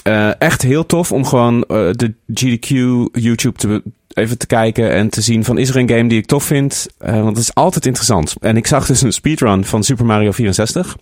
Eh, 0.09 0.31
echt 0.37 0.61
heel 0.61 0.85
tof 0.85 1.11
om 1.11 1.25
gewoon 1.25 1.63
eh, 1.63 1.89
de 1.91 2.13
GDQ 2.33 2.69
YouTube 3.11 3.57
te, 3.57 3.83
even 4.13 4.37
te 4.37 4.47
kijken 4.47 4.91
en 4.91 5.09
te 5.09 5.21
zien 5.21 5.43
van 5.43 5.57
is 5.57 5.69
er 5.69 5.75
een 5.75 5.89
game 5.89 6.09
die 6.09 6.17
ik 6.17 6.25
tof 6.25 6.43
vind? 6.43 6.87
Eh, 6.97 7.13
want 7.13 7.35
het 7.35 7.37
is 7.37 7.53
altijd 7.53 7.85
interessant. 7.85 8.35
En 8.39 8.57
ik 8.57 8.67
zag 8.67 8.85
dus 8.85 9.01
een 9.01 9.13
speedrun 9.13 9.65
van 9.65 9.83
Super 9.83 10.05
Mario 10.05 10.31
64. 10.31 10.97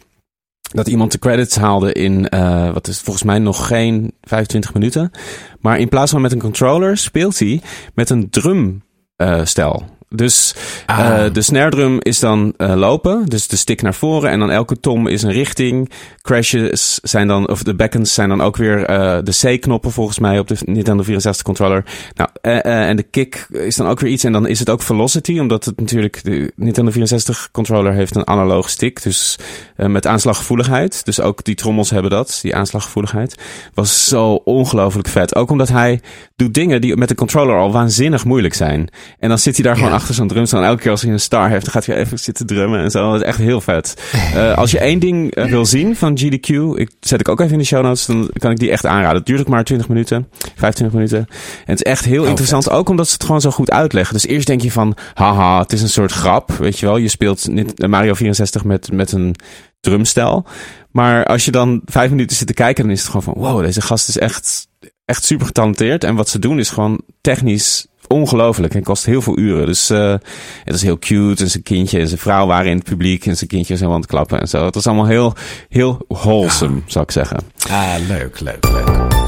Dat 0.74 0.88
iemand 0.88 1.12
de 1.12 1.20
credits 1.20 1.55
haalde 1.55 1.93
in, 1.93 2.28
wat 2.74 2.88
is 2.88 3.01
volgens 3.01 3.26
mij 3.26 3.39
nog 3.39 3.68
geen 3.68 4.14
25 4.22 4.74
minuten. 4.74 5.12
Maar 5.60 5.80
in 5.80 5.89
plaats 5.89 6.12
van 6.12 6.22
met 6.22 6.32
een 6.32 6.39
controller 6.39 6.97
speelt 6.97 7.39
hij 7.39 7.62
met 7.93 8.10
een 8.10 8.30
drumstel. 8.30 9.86
Dus 10.10 10.55
Ah. 10.86 11.26
eh, 11.26 11.34
de 11.34 11.41
snare 11.41 11.70
drum 11.70 11.97
is 11.99 12.20
dan 12.20 12.53
eh, 12.58 12.74
lopen, 12.76 13.26
dus 13.26 13.47
de 13.47 13.55
stick 13.55 13.82
naar 13.82 13.93
voren 13.93 14.30
en 14.30 14.39
dan 14.39 14.51
elke 14.51 14.80
tom 14.80 15.08
is 15.08 15.24
een 15.24 15.32
richting. 15.32 15.91
Crashes 16.22 16.99
zijn 17.03 17.28
dan, 17.28 17.49
of 17.49 17.64
de 17.64 17.76
beckons 17.76 18.14
zijn 18.14 18.30
dan 18.30 18.41
ook 18.41 18.58
weer 18.58 18.86
eh, 18.86 19.18
de 19.24 19.58
C-knoppen 19.58 19.91
volgens 19.91 20.20
mij 20.20 20.39
op 20.39 20.47
de 20.47 20.58
Nintendo 20.66 21.03
64 21.03 21.43
controller. 21.43 21.84
Nou, 22.16 22.30
en 22.62 22.95
de 22.95 23.03
kick 23.03 23.47
is 23.51 23.76
dan 23.76 23.88
ook 23.88 23.99
weer 23.99 24.12
iets 24.12 24.24
en 24.24 24.32
dan 24.32 24.47
is 24.47 24.60
het 24.60 24.70
ook 24.70 24.82
velocity, 24.82 25.39
omdat 25.39 25.66
het 25.66 25.80
natuurlijk, 25.80 26.24
de 26.24 26.51
Nintendo 26.55 26.91
64 26.91 27.49
controller 27.51 27.93
heeft 27.93 28.16
een 28.16 28.28
analoge 28.28 28.70
stick, 28.70 29.03
dus 29.03 29.38
met 29.76 30.08
aanslaggevoeligheid. 30.08 31.05
Dus 31.05 31.20
ook 31.20 31.43
die 31.43 31.55
trommels 31.55 31.89
hebben 31.89 32.12
dat, 32.12 32.39
die 32.41 32.55
aanslaggevoeligheid. 32.55 33.36
Was 33.74 34.08
zo 34.08 34.34
ongelooflijk 34.34 35.08
vet. 35.08 35.36
Ook 35.36 35.49
omdat 35.51 35.70
hij 35.70 36.01
doet 36.36 36.53
dingen 36.53 36.82
die 36.82 36.95
met 36.97 37.10
de 37.10 37.16
controller 37.16 37.58
al 37.58 37.72
waanzinnig 37.72 38.26
moeilijk 38.26 38.53
zijn. 38.53 38.89
En 39.20 39.30
dan 39.30 39.38
zit 39.38 39.55
hij 39.55 39.64
daar 39.66 39.76
gewoon 39.76 39.89
Ja. 39.91 39.97
Achter 39.98 40.16
zo'n 40.16 40.28
drumstel. 40.28 40.60
En 40.60 40.66
elke 40.66 40.82
keer 40.82 40.91
als 40.91 41.02
hij 41.02 41.12
een 41.12 41.20
star 41.20 41.50
heeft, 41.50 41.64
dan 41.64 41.74
gaat 41.74 41.86
hij 41.86 41.95
even 41.95 42.20
zitten 42.20 42.45
drummen 42.45 42.80
en 42.80 42.91
zo. 42.91 43.12
Dat 43.12 43.22
is 43.22 43.28
echt 43.28 43.38
heel 43.38 43.62
vet. 43.62 43.93
Eh, 44.36 44.58
als 44.58 44.72
je 44.72 44.80
één 44.80 45.00
ding 45.00 45.36
eh, 45.36 45.45
wil 45.50 45.66
zien 45.66 45.95
van 45.95 46.18
GDQ, 46.20 46.50
ik 46.80 46.91
zet 47.00 47.20
ik 47.20 47.28
ook 47.30 47.39
even 47.39 47.52
in 47.54 47.58
de 47.60 47.66
show 47.66 47.84
notes, 47.84 48.06
dan 48.06 48.30
kan 48.34 48.52
ik 48.52 48.58
die 48.58 48.72
echt 48.72 48.86
aanraden. 48.86 49.18
Het 49.18 49.26
duurt 49.26 49.39
ook 49.39 49.48
maar 49.48 49.64
20 49.64 49.88
minuten, 49.88 50.28
25 50.56 50.95
minuten. 50.98 51.18
En 51.18 51.26
het 51.66 51.86
is 51.86 51.91
echt 51.91 52.06
heel 52.06 52.22
Oh, 52.24 52.28
interessant, 52.30 52.70
ook 52.70 52.89
omdat 52.89 53.08
ze 53.08 53.14
het 53.14 53.24
gewoon 53.24 53.41
zo 53.41 53.52
goed 53.52 53.72
uitleggen. 53.72 54.14
Dus 54.14 54.26
eerst 54.28 54.48
denk 54.48 54.62
je 54.62 54.72
van, 54.72 54.95
haha, 55.14 55.60
het 55.60 55.74
is 55.74 55.82
een 55.82 55.89
soort 55.89 56.12
grap, 56.12 56.52
weet 56.52 56.80
je 56.80 56.86
wel. 56.86 56.98
Je 56.98 57.08
speelt 57.08 57.48
niet- 57.48 57.88
Mario 57.88 58.14
64 58.14 58.64
met, 58.64 58.91
met 58.91 59.12
een 59.12 59.36
drumstel. 59.80 60.45
Maar 60.91 61.26
als 61.26 61.45
je 61.45 61.52
dan 61.52 61.82
vijf 61.86 62.10
minuten 62.10 62.38
zit 62.38 62.48
te 62.48 62.54
kijken, 62.54 62.84
dan 62.84 62.91
is 62.93 63.00
het 63.00 63.08
gewoon 63.08 63.24
van, 63.24 63.34
wow, 63.38 63.62
deze 63.62 63.82
gast 63.82 64.08
is 64.10 64.18
echt, 64.18 64.68
echt 65.06 65.24
super 65.26 65.45
getalenteerd. 65.45 66.04
En 66.04 66.16
wat 66.16 66.30
ze 66.30 66.39
doen 66.39 66.60
is 66.60 66.70
gewoon 66.70 67.02
technisch 67.22 67.88
ongelooflijk 68.08 68.74
en 68.74 68.84
kost 68.84 69.05
heel 69.05 69.22
veel 69.22 69.38
uren. 69.38 69.66
Dus 69.66 69.89
eh 69.89 70.16
het 70.64 70.76
is 70.76 70.82
heel 70.82 70.99
cute 70.99 71.43
en 71.43 71.49
zijn 71.49 71.64
kindje 71.64 71.99
en 71.99 72.08
zijn 72.08 72.20
vrouw 72.20 72.45
waren 72.47 72.72
in 72.72 72.78
het 72.78 72.86
publiek 72.86 73.26
en 73.26 73.38
zijn 73.38 73.49
kindje 73.49 73.74
helemaal 73.74 73.93
aan 73.93 74.01
het 74.01 74.10
klappen 74.10 74.39
en 74.39 74.47
zo. 74.47 74.66
Het 74.66 74.76
was 74.76 74.88
allemaal 74.88 75.05
heel, 75.05 75.34
heel 75.70 76.05
wholesome, 76.08 76.82
zou 76.86 77.03
ik 77.03 77.12
zeggen. 77.12 77.39
Ah, 77.70 77.93
leuk, 78.08 78.39
leuk, 78.39 78.70
leuk. 78.70 79.26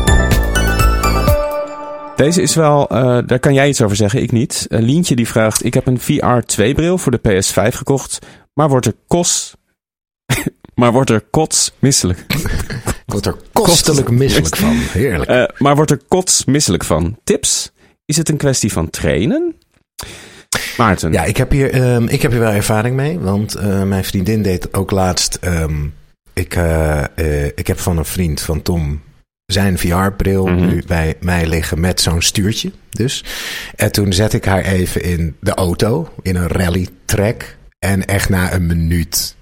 Deze 2.15 2.41
is 2.41 2.55
wel, 2.55 2.89
eh, 2.89 3.17
daar 3.25 3.39
kan 3.39 3.53
jij 3.53 3.67
iets 3.67 3.81
over 3.81 3.95
zeggen, 3.95 4.21
ik 4.21 4.31
niet. 4.31 4.65
Uh, 4.69 4.79
Lientje 4.79 5.15
die 5.15 5.27
vraagt, 5.27 5.65
ik 5.65 5.73
heb 5.73 5.87
een 5.87 5.99
VR 5.99 6.39
2 6.45 6.73
bril 6.73 6.97
voor 6.97 7.11
de 7.11 7.19
PS5 7.19 7.75
gekocht, 7.75 8.19
maar 8.53 8.69
wordt 8.69 8.85
er 8.85 8.95
kos... 9.07 9.53
maar 10.75 10.91
wordt 10.91 11.09
er 11.09 11.21
kots 11.21 11.71
misselijk. 11.79 12.25
Ik 12.27 13.15
word 13.15 13.25
er 13.25 13.35
kostelijk 13.53 14.09
misselijk 14.09 14.55
van. 14.55 14.75
Heerlijk. 14.75 15.59
Maar 15.59 15.75
wordt 15.75 15.91
er 15.91 16.01
kots 16.07 16.45
misselijk 16.45 16.83
van? 16.83 17.17
Tips? 17.23 17.71
Is 18.09 18.17
het 18.17 18.29
een 18.29 18.37
kwestie 18.37 18.71
van 18.71 18.89
trainen? 18.89 19.55
Maarten. 20.77 21.11
Ja, 21.11 21.23
ik 21.23 21.37
heb, 21.37 21.51
hier, 21.51 21.71
ehm, 21.73 22.07
ik 22.07 22.21
heb 22.21 22.31
hier 22.31 22.39
wel 22.39 22.51
ervaring 22.51 22.95
mee. 22.95 23.19
Want 23.19 23.55
eh, 23.55 23.83
mijn 23.83 24.03
vriendin 24.03 24.41
deed 24.41 24.73
ook 24.73 24.91
laatst. 24.91 25.35
ehm, 25.41 25.85
ik, 26.33 26.55
eh, 26.55 27.03
eh, 27.17 27.45
ik 27.55 27.67
heb 27.67 27.79
van 27.79 27.97
een 27.97 28.05
vriend 28.05 28.41
van 28.41 28.61
Tom 28.61 29.01
zijn 29.45 29.77
VR-bril 29.77 30.45
Mhm. 30.47 30.67
nu 30.67 30.83
bij 30.87 31.15
mij 31.19 31.47
liggen 31.47 31.79
met 31.79 32.01
zo'n 32.01 32.21
stuurtje. 32.21 32.71
Dus. 32.89 33.23
En 33.75 33.91
toen 33.91 34.13
zet 34.13 34.33
ik 34.33 34.45
haar 34.45 34.63
even 34.63 35.01
in 35.03 35.35
de 35.39 35.53
auto, 35.53 36.09
in 36.21 36.35
een 36.35 36.47
rally-track. 36.47 37.55
En 37.79 38.05
echt 38.05 38.29
na 38.29 38.53
een 38.53 38.65
minuut 38.65 39.35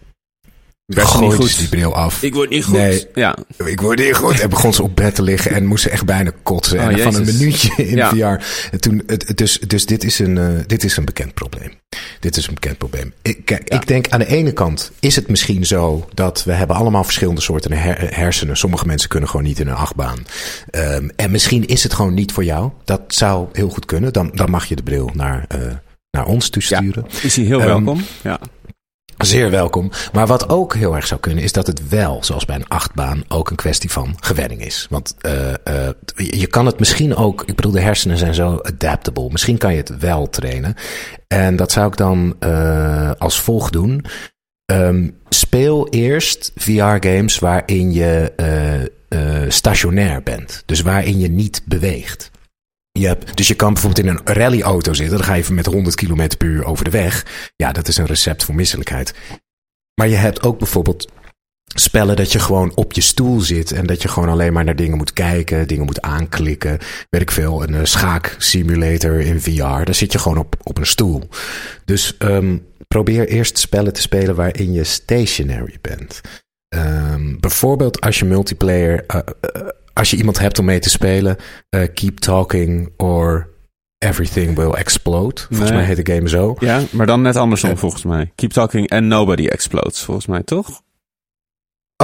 Werd 0.88 1.08
ze 1.10 1.20
niet 1.20 1.34
goed? 1.34 1.50
ze 1.50 1.58
die 1.58 1.70
bril 1.70 1.96
af. 1.96 2.24
Ik 2.24 2.34
word 2.34 2.50
niet 2.50 2.64
goed. 2.64 2.74
Nee. 2.78 3.08
Ja. 3.14 3.38
Ik 3.66 3.82
word 3.82 4.00
niet 4.00 4.16
goed. 4.16 4.40
En 4.40 4.50
begon 4.50 4.74
ze 4.74 4.84
op 4.84 4.96
bed 4.96 5.16
te 5.16 5.22
liggen 5.22 5.52
en 5.52 5.66
moest 5.66 5.84
ze 5.84 5.90
echt 5.90 6.06
bijna 6.06 6.32
kotsen. 6.44 6.80
Oh, 6.80 6.86
en 6.86 7.00
van 7.00 7.16
een 7.16 7.26
minuutje 7.26 7.74
in 7.76 7.96
Ja. 7.96 8.10
VR. 8.10 8.46
En 8.72 8.80
toen, 8.80 9.04
dus 9.36 9.60
dus 9.60 9.86
dit, 9.86 10.04
is 10.04 10.20
een, 10.20 10.38
eh, 10.38 10.48
dit 10.68 10.84
is 10.84 10.98
een 10.98 11.06
bekend 11.06 11.34
probleem. 11.34 11.72
Dit 12.20 12.38
is 12.38 12.48
een 12.48 12.54
bekend 12.54 12.78
probleem. 12.78 13.14
Ik, 13.22 13.46
kijk, 13.46 13.70
Ja. 13.72 13.80
ik 13.80 13.88
denk 13.88 14.10
aan 14.10 14.20
de 14.20 14.26
ene 14.28 14.52
kant 14.52 14.92
is 15.00 15.16
het 15.16 15.28
misschien 15.28 15.66
zo 15.66 16.08
dat 16.14 16.44
we 16.44 16.52
hebben 16.54 16.76
allemaal 16.76 17.04
verschillende 17.04 17.42
soorten 17.42 17.72
her- 17.72 18.16
hersenen. 18.16 18.58
Sommige 18.58 18.86
mensen 18.86 19.10
kunnen 19.10 19.30
gewoon 19.30 19.46
niet 19.46 19.60
in 19.60 19.68
een 19.68 19.76
achtbaan. 19.76 20.18
Ehm, 20.70 21.10
en 21.16 21.32
misschien 21.32 21.66
is 21.66 21.84
het 21.84 21.94
gewoon 21.94 22.14
niet 22.14 22.32
voor 22.32 22.44
jou. 22.44 22.72
Dat 22.86 23.02
zou 23.08 23.48
heel 23.52 23.70
goed 23.70 23.86
kunnen. 23.86 24.14
Dan, 24.14 24.32
dan 24.34 24.50
mag 24.50 24.66
je 24.66 24.76
de 24.76 24.84
bril 24.84 25.10
naar, 25.14 25.46
eh, 25.48 25.60
naar 26.12 26.26
ons 26.26 26.50
toesturen. 26.50 27.06
Is 27.22 27.36
hij 27.36 27.46
heel 27.46 27.60
Ehm, 27.60 27.68
welkom? 27.68 28.04
Ja. 28.22 28.40
Zeer 29.18 29.50
welkom. 29.50 29.92
Maar 30.14 30.28
wat 30.28 30.50
ook 30.50 30.76
heel 30.76 30.96
erg 30.96 31.08
zou 31.08 31.20
kunnen, 31.20 31.44
is 31.44 31.52
dat 31.52 31.68
het 31.68 31.90
wel, 31.90 32.24
zoals 32.24 32.46
bij 32.46 32.56
een 32.56 32.68
achtbaan, 32.68 33.24
ook 33.28 33.50
een 33.50 33.56
kwestie 33.56 33.92
van 33.92 34.16
gewenning 34.20 34.62
is. 34.62 34.88
Want 34.90 35.16
eh, 35.22 35.54
eh, 35.54 35.94
je 36.16 36.48
kan 36.48 36.66
het 36.66 36.80
misschien 36.80 37.16
ook, 37.16 37.44
ik 37.46 37.56
bedoel, 37.56 37.72
de 37.72 37.80
hersenen 37.80 38.18
zijn 38.18 38.34
zo 38.34 38.60
adaptable. 38.62 39.30
Misschien 39.32 39.58
kan 39.58 39.72
je 39.72 39.78
het 39.78 40.00
wel 40.00 40.30
trainen. 40.30 40.76
En 41.28 41.56
dat 41.56 41.72
zou 41.72 41.88
ik 41.88 41.98
dan 41.98 42.36
eh, 42.40 43.12
als 43.18 43.42
volgt 43.42 43.74
doen. 43.74 44.06
Ehm, 44.66 45.10
speel 45.30 45.88
eerst 45.90 46.52
VR-games 46.56 47.40
waarin 47.40 47.94
je 47.94 48.32
stationair 49.48 50.24
bent. 50.24 50.64
Dus 50.66 50.82
waarin 50.82 51.20
je 51.20 51.30
niet 51.30 51.62
beweegt. 51.66 52.32
Je 53.00 53.18
dus 53.34 53.48
je 53.48 53.56
kan 53.56 53.74
bijvoorbeeld 53.74 54.08
in 54.08 54.14
een 54.14 54.36
rallyauto 54.36 54.94
zitten. 54.94 55.18
Dan 55.18 55.26
ga 55.26 55.34
je 55.34 55.42
even 55.42 55.56
met 55.56 55.66
100 55.66 55.96
km 55.96 56.28
per 56.38 56.48
uur 56.48 56.66
over 56.66 56.84
de 56.84 56.92
weg. 56.92 57.26
Ja, 57.56 57.72
dat 57.72 57.88
is 57.88 57.98
een 57.98 58.06
recept 58.06 58.44
voor 58.44 58.56
misselijkheid. 58.56 59.14
Maar 59.96 60.08
je 60.08 60.16
hebt 60.16 60.44
ook 60.44 60.58
bijvoorbeeld 60.58 61.08
spellen 61.76 62.16
dat 62.16 62.32
je 62.32 62.40
gewoon 62.40 62.72
op 62.76 62.94
je 62.94 63.02
stoel 63.02 63.40
zit. 63.40 63.72
En 63.72 63.86
dat 63.86 64.02
je 64.02 64.08
gewoon 64.08 64.30
alleen 64.30 64.54
maar 64.54 64.64
naar 64.64 64.76
dingen 64.76 64.98
moet 64.98 65.14
kijken. 65.14 65.68
Dingen 65.68 65.86
moet 65.86 66.02
aanklikken. 66.02 66.78
Weet 67.10 67.22
ik 67.22 67.32
veel. 67.32 67.64
Een 67.64 67.76
eh, 67.76 67.84
schaaksimulator 67.84 69.20
in 69.20 69.42
VR. 69.42 69.84
Daar 69.84 69.96
zit 69.96 70.12
je 70.12 70.20
gewoon 70.20 70.38
op, 70.38 70.56
op 70.64 70.78
een 70.78 70.86
stoel. 70.86 71.30
Dus 71.86 72.18
ehm, 72.18 72.58
probeer 72.88 73.28
eerst 73.28 73.58
spellen 73.58 73.94
te 73.94 74.02
spelen 74.02 74.36
waarin 74.36 74.74
je 74.74 74.84
stationary 74.84 75.78
bent. 75.82 76.22
Ehm, 76.68 77.36
bijvoorbeeld 77.40 78.02
als 78.02 78.20
je 78.20 78.26
multiplayer. 78.26 79.04
eh, 79.08 79.20
eh, 79.42 79.62
als 79.98 80.10
je 80.10 80.18
iemand 80.18 80.40
hebt 80.40 80.60
om 80.60 80.66
mee 80.66 80.80
te 80.80 80.90
spelen. 80.90 81.38
eh, 81.70 81.88
keep 81.94 82.18
talking 82.20 82.90
or 82.98 83.50
everything 83.98 84.56
will 84.56 84.72
explode. 84.72 85.42
Volgens 85.42 85.70
Nee. 85.70 85.78
mij 85.80 85.88
heet 85.88 86.06
de 86.06 86.14
game 86.14 86.30
zo. 86.30 86.56
ja, 86.60 86.82
maar 86.92 87.06
dan 87.06 87.22
net 87.22 87.36
andersom 87.36 87.70
Eh. 87.70 87.78
volgens 87.78 88.04
mij. 88.04 88.32
Keep 88.36 88.52
talking 88.52 88.90
and 88.92 89.04
nobody 89.06 89.48
explodes 89.48 90.02
volgens 90.04 90.26
mij, 90.26 90.44
toch? 90.44 90.82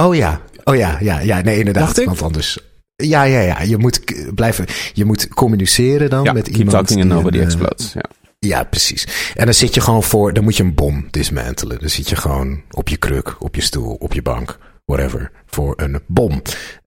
Oh 0.00 0.14
ja, 0.14 0.40
oh 0.64 0.76
ja, 0.76 0.98
ja, 1.00 1.18
ja, 1.20 1.40
nee, 1.40 1.58
inderdaad. 1.58 1.84
Dacht 1.84 1.98
ik? 1.98 2.06
Want 2.06 2.22
anders. 2.22 2.58
Ja, 2.96 3.22
ja, 3.22 3.40
ja. 3.40 3.62
Je 3.62 3.76
moet 3.78 4.00
blijven. 4.34 4.66
Je 4.92 5.04
moet 5.04 5.28
communiceren 5.28 6.10
dan 6.10 6.24
ja, 6.24 6.32
met 6.32 6.44
keep 6.44 6.56
iemand. 6.56 6.76
talking 6.76 7.00
and 7.00 7.10
nobody 7.10 7.36
een, 7.36 7.42
eh, 7.42 7.46
explodes. 7.48 7.92
Ja. 7.92 8.02
Ja, 8.38 8.64
precies. 8.64 9.06
En 9.34 9.44
dan 9.44 9.54
zit 9.54 9.74
je 9.74 9.80
gewoon 9.80 10.02
voor. 10.02 10.32
Dan 10.32 10.44
moet 10.44 10.56
je 10.56 10.62
een 10.62 10.74
bom 10.74 11.06
dismantelen. 11.10 11.78
Dan 11.80 11.88
zit 11.88 12.08
je 12.08 12.16
gewoon 12.16 12.62
op 12.70 12.88
je 12.88 12.96
kruk, 12.96 13.36
op 13.42 13.54
je 13.54 13.60
stoel, 13.60 13.94
op 13.94 14.12
je 14.12 14.22
bank, 14.22 14.58
whatever, 14.84 15.30
voor 15.46 15.72
een 15.76 16.00
bom. 16.06 16.42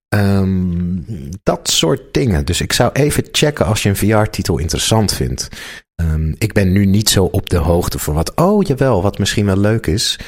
Ehm, 0.09 0.99
dat 1.43 1.69
soort 1.69 2.13
dingen. 2.13 2.45
Dus 2.45 2.61
ik 2.61 2.73
zou 2.73 2.91
even 2.93 3.23
checken 3.31 3.65
als 3.65 3.83
je 3.83 3.89
een 3.89 3.95
VR-titel 3.95 4.57
interessant 4.57 5.13
vindt. 5.13 5.47
Ehm, 5.95 6.33
ik 6.37 6.53
ben 6.53 6.71
nu 6.71 6.85
niet 6.85 7.09
zo 7.09 7.23
op 7.23 7.49
de 7.49 7.57
hoogte 7.57 7.99
van 7.99 8.13
wat. 8.13 8.35
Oh, 8.35 8.63
jawel, 8.63 9.01
wat 9.01 9.17
misschien 9.17 9.45
wel 9.45 9.57
leuk 9.57 9.87
is. 9.87 10.19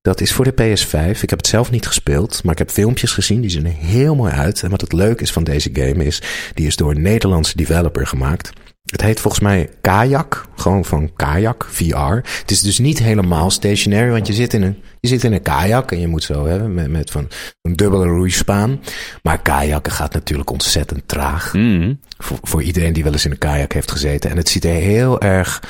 Dat 0.00 0.20
is 0.20 0.32
voor 0.32 0.44
de 0.44 0.52
PS5. 0.52 1.22
Ik 1.22 1.30
heb 1.30 1.38
het 1.38 1.46
zelf 1.46 1.70
niet 1.70 1.86
gespeeld, 1.86 2.42
maar 2.42 2.52
ik 2.52 2.58
heb 2.58 2.70
filmpjes 2.70 3.12
gezien. 3.12 3.40
Die 3.40 3.50
zien 3.50 3.66
er 3.66 3.72
heel 3.72 4.14
mooi 4.14 4.32
uit. 4.32 4.62
En 4.62 4.70
wat 4.70 4.80
het 4.80 4.92
leuk 4.92 5.20
is 5.20 5.32
van 5.32 5.44
deze 5.44 5.70
game 5.72 6.04
is, 6.04 6.22
die 6.54 6.66
is 6.66 6.76
door 6.76 6.90
een 6.90 7.02
Nederlandse 7.02 7.56
developer 7.56 8.06
gemaakt. 8.06 8.52
Het 8.90 9.00
heet 9.02 9.20
volgens 9.20 9.42
mij 9.42 9.68
Kajak. 9.80 10.46
Gewoon 10.56 10.84
van 10.84 11.12
Kajak, 11.16 11.66
VR. 11.70 11.96
Het 12.40 12.50
is 12.50 12.60
dus 12.60 12.78
niet 12.78 12.98
helemaal 12.98 13.50
stationary, 13.50 14.10
want 14.10 14.26
je 14.26 14.32
zit 14.32 14.54
in 14.54 14.62
een, 14.62 14.82
je 15.00 15.08
zit 15.08 15.24
in 15.24 15.32
een 15.32 15.42
kajak 15.42 15.92
en 15.92 16.00
je 16.00 16.06
moet 16.08 16.22
zo 16.22 16.46
hebben 16.46 16.74
met, 16.74 16.90
met 16.90 17.10
van 17.10 17.28
een 17.62 17.76
dubbele 17.76 18.06
roeispaan. 18.06 18.80
Maar 19.22 19.42
kajakken 19.42 19.92
gaat 19.92 20.12
natuurlijk 20.12 20.50
ontzettend 20.50 21.02
traag. 21.08 21.52
Mm. 21.54 22.00
Voor, 22.18 22.38
voor 22.42 22.62
iedereen 22.62 22.92
die 22.92 23.02
wel 23.04 23.12
eens 23.12 23.24
in 23.24 23.30
een 23.30 23.38
kajak 23.38 23.72
heeft 23.72 23.90
gezeten. 23.90 24.30
En 24.30 24.36
het 24.36 24.48
ziet 24.48 24.64
er 24.64 24.70
heel 24.70 25.20
erg 25.20 25.62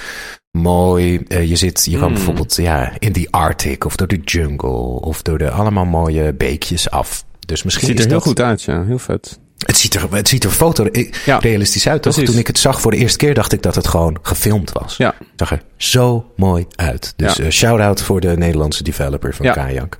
mooi. 0.50 1.18
eh, 1.28 1.48
je 1.48 1.56
zit, 1.56 1.84
je 1.90 1.98
kan 1.98 2.08
Mm. 2.08 2.14
bijvoorbeeld 2.14 2.56
ja, 2.56 2.92
in 2.98 3.12
die 3.12 3.30
Arctic 3.30 3.84
of 3.84 3.96
door 3.96 4.08
de 4.08 4.20
jungle 4.24 5.00
of 5.00 5.22
door 5.22 5.38
de 5.38 5.50
allemaal 5.50 5.84
mooie 5.84 6.32
beekjes 6.32 6.90
af. 6.90 7.24
Dus 7.46 7.62
misschien 7.62 7.86
Ziet 7.88 7.98
is 7.98 8.04
er 8.04 8.10
heel 8.10 8.18
dat, 8.18 8.28
goed 8.28 8.40
uit, 8.40 8.62
ja. 8.62 8.84
Heel 8.84 8.98
vet. 8.98 9.38
Het 9.58 9.76
ziet 9.76 9.94
er, 9.94 10.14
het 10.14 10.28
ziet 10.28 10.44
er 10.44 10.50
foto 10.50 10.88
Ja. 11.24 11.38
realistisch 11.38 11.88
uit. 11.88 12.02
Toch? 12.02 12.14
Toen 12.14 12.38
ik 12.38 12.46
het 12.46 12.58
zag 12.58 12.80
voor 12.80 12.90
de 12.90 12.96
eerste 12.96 13.18
keer, 13.18 13.34
dacht 13.34 13.52
ik 13.52 13.62
dat 13.62 13.74
het 13.74 13.88
gewoon 13.88 14.18
gefilmd 14.22 14.72
was. 14.72 14.96
Ja. 14.96 15.14
Het 15.18 15.26
zag 15.36 15.50
er 15.50 15.62
zo 15.76 16.32
mooi 16.36 16.66
uit. 16.74 17.12
Dus 17.16 17.36
Ja. 17.36 17.44
eh, 17.44 17.50
shout-out 17.50 18.02
voor 18.02 18.20
de 18.20 18.36
Nederlandse 18.36 18.82
developer 18.82 19.34
van 19.34 19.46
Ja. 19.46 19.52
Kajak. 19.52 19.98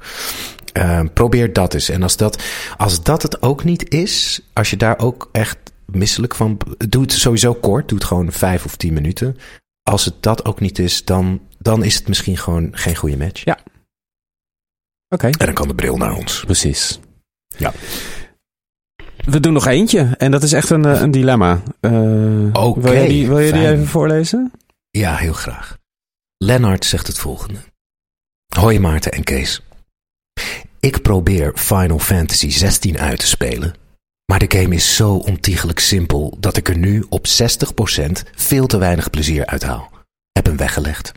Ehm, 0.73 1.07
probeer 1.15 1.53
dat 1.53 1.75
eens. 1.75 1.89
En 1.89 2.03
als 2.03 2.17
dat, 2.17 2.43
als 2.77 3.03
dat 3.03 3.23
het 3.23 3.43
ook 3.43 3.65
niet 3.65 3.91
is, 3.91 4.41
als 4.53 4.71
je 4.71 4.77
daar 4.77 4.99
ook 4.99 5.29
echt 5.33 5.57
misselijk 5.87 6.35
van... 6.35 6.59
Doe 6.89 7.03
het 7.03 7.13
sowieso 7.13 7.55
kort. 7.55 7.89
Doe 7.89 7.99
het 7.99 8.07
gewoon 8.07 8.33
vijf 8.33 8.65
of 8.65 8.77
tien 8.77 8.93
minuten. 8.95 9.37
Als 9.83 10.05
het 10.05 10.15
dat 10.21 10.45
ook 10.45 10.61
niet 10.61 10.79
is, 10.79 11.05
dan, 11.05 11.41
dan 11.59 11.85
is 11.85 11.95
het 11.95 12.09
misschien 12.09 12.37
gewoon 12.39 12.69
geen 12.73 12.97
goede 12.97 13.17
match. 13.17 13.45
Ja. 13.45 13.59
Oké. 15.09 15.27
En 15.27 15.33
dan 15.47 15.55
kan 15.55 15.69
de 15.69 15.75
bril 15.75 15.97
naar 15.97 16.13
ons. 16.15 16.43
Precies. 16.45 17.01
Ja. 17.57 17.73
We 19.27 19.41
doen 19.41 19.53
nog 19.53 19.67
eentje. 19.67 20.15
En 20.19 20.31
dat 20.31 20.43
is 20.43 20.53
echt 20.53 20.71
een, 20.71 20.85
eh, 20.85 21.01
een 21.01 21.11
dilemma. 21.11 21.63
Oké, 22.53 22.81
wil 22.81 22.93
je 22.93 23.09
die, 23.09 23.27
wil 23.27 23.39
je 23.39 23.53
die 23.53 23.69
even 23.69 23.87
voorlezen? 23.87 24.53
Ja, 24.91 25.17
heel 25.17 25.33
graag. 25.33 25.79
Lennart 26.37 26.85
zegt 26.85 27.07
het 27.07 27.19
volgende. 27.19 27.59
Hoi 28.57 28.79
Maarten 28.79 29.13
en 29.13 29.25
Kees. 29.25 29.63
Ik 30.81 31.03
probeer 31.03 31.53
Final 31.55 31.99
Fantasy 31.99 32.51
16 32.51 32.99
uit 32.99 33.19
te 33.19 33.27
spelen, 33.27 33.75
maar 34.27 34.39
de 34.39 34.59
game 34.59 34.75
is 34.75 34.97
zo 34.97 35.15
ontiegelijk 35.15 35.79
simpel 35.79 36.37
dat 36.41 36.57
ik 36.57 36.69
er 36.69 36.79
nu 36.79 37.05
op 37.09 37.27
60% 37.27 38.25
veel 38.35 38.67
te 38.67 38.79
weinig 38.79 39.11
plezier 39.11 39.47
uit 39.47 39.63
haal. 39.63 39.91
Heb 40.33 40.47
hem 40.47 40.57
weggelegd. 40.57 41.13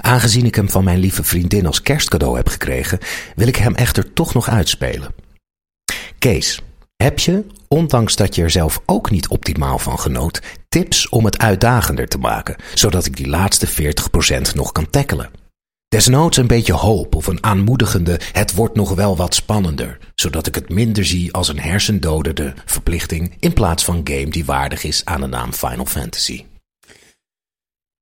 Aangezien 0.00 0.44
ik 0.44 0.54
hem 0.54 0.70
van 0.70 0.84
mijn 0.84 0.98
lieve 0.98 1.24
vriendin 1.24 1.66
als 1.66 1.82
kerstcadeau 1.82 2.36
heb 2.36 2.48
gekregen, 2.48 2.98
wil 3.34 3.46
ik 3.46 3.56
hem 3.56 3.74
echter 3.74 4.12
toch 4.12 4.34
nog 4.34 4.48
uitspelen. 4.48 5.14
Kees, 6.18 6.62
heb 7.04 7.18
je, 7.18 7.46
ondanks 7.68 8.16
dat 8.16 8.34
je 8.34 8.42
er 8.42 8.50
zelf 8.50 8.80
ook 8.86 9.10
niet 9.10 9.28
optimaal 9.28 9.78
van 9.78 9.98
genoot, 9.98 10.40
tips 10.68 11.08
om 11.08 11.24
het 11.24 11.38
uitdagender 11.38 12.08
te 12.08 12.18
maken, 12.18 12.56
zodat 12.74 13.06
ik 13.06 13.16
die 13.16 13.28
laatste 13.28 13.68
40% 13.68 14.54
nog 14.54 14.72
kan 14.72 14.90
tackelen? 14.90 15.30
Desnoods 15.88 16.36
een 16.36 16.46
beetje 16.46 16.72
hoop 16.72 17.14
of 17.14 17.26
een 17.26 17.44
aanmoedigende 17.44 18.20
het 18.32 18.54
wordt 18.54 18.74
nog 18.74 18.94
wel 18.94 19.16
wat 19.16 19.34
spannender, 19.34 19.98
zodat 20.14 20.46
ik 20.46 20.54
het 20.54 20.68
minder 20.68 21.04
zie 21.04 21.32
als 21.32 21.48
een 21.48 21.60
hersendodende 21.60 22.54
verplichting 22.64 23.36
in 23.40 23.52
plaats 23.52 23.84
van 23.84 24.00
game 24.04 24.28
die 24.28 24.44
waardig 24.44 24.84
is 24.84 25.04
aan 25.04 25.20
de 25.20 25.26
naam 25.26 25.52
Final 25.52 25.86
Fantasy. 25.86 26.44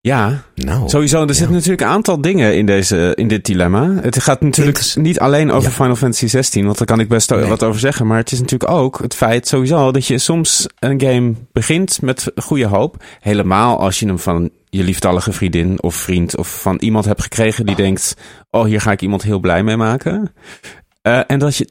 Ja, 0.05 0.42
Nou, 0.55 0.88
sowieso. 0.88 1.20
Er 1.22 1.26
ja. 1.28 1.32
zitten 1.32 1.53
natuurlijk 1.55 1.80
een 1.80 1.86
aantal 1.88 2.20
dingen 2.20 2.57
in, 2.57 2.66
deze, 2.66 3.12
in 3.14 3.28
dit 3.28 3.44
dilemma. 3.44 3.90
Het 4.00 4.22
gaat 4.22 4.40
natuurlijk 4.40 4.78
Inter- 4.78 5.00
niet 5.00 5.20
alleen 5.20 5.50
over 5.50 5.68
Ja. 5.68 5.74
Final 5.74 5.96
Fantasy 5.96 6.26
16, 6.26 6.64
want 6.64 6.78
daar 6.78 6.86
kan 6.86 7.00
ik 7.00 7.09
best 7.09 7.30
Nee. 7.30 7.44
wat 7.44 7.62
over 7.62 7.80
zeggen. 7.80 8.07
Maar 8.07 8.18
het 8.18 8.32
is 8.32 8.40
natuurlijk 8.40 8.70
ook 8.70 8.98
het 9.03 9.14
feit 9.14 9.48
sowieso 9.48 9.92
dat 9.92 10.07
je 10.07 10.18
soms 10.18 10.66
een 10.78 11.00
game 11.00 11.34
begint 11.53 12.00
met 12.03 12.32
goede 12.36 12.66
hoop. 12.66 13.05
Helemaal 13.20 13.78
als 13.78 13.98
je 14.00 14.07
hem 14.07 14.18
van 14.18 14.50
je 14.68 14.82
lieftallige 14.82 15.32
vriendin 15.32 15.82
of 15.82 15.94
vriend 15.94 16.36
of 16.36 16.61
van 16.62 16.76
iemand 16.76 17.05
hebt 17.05 17.22
gekregen 17.22 17.66
die 17.66 17.76
denkt: 17.76 18.16
Oh, 18.50 18.64
hier 18.64 18.80
ga 18.80 18.92
ik 18.92 19.03
iemand 19.03 19.22
heel 19.22 19.38
blij 19.40 19.62
mee 19.62 19.76
maken. 19.76 20.32
Eh, 21.03 21.20
en 21.26 21.38
dat 21.38 21.57
je. 21.57 21.68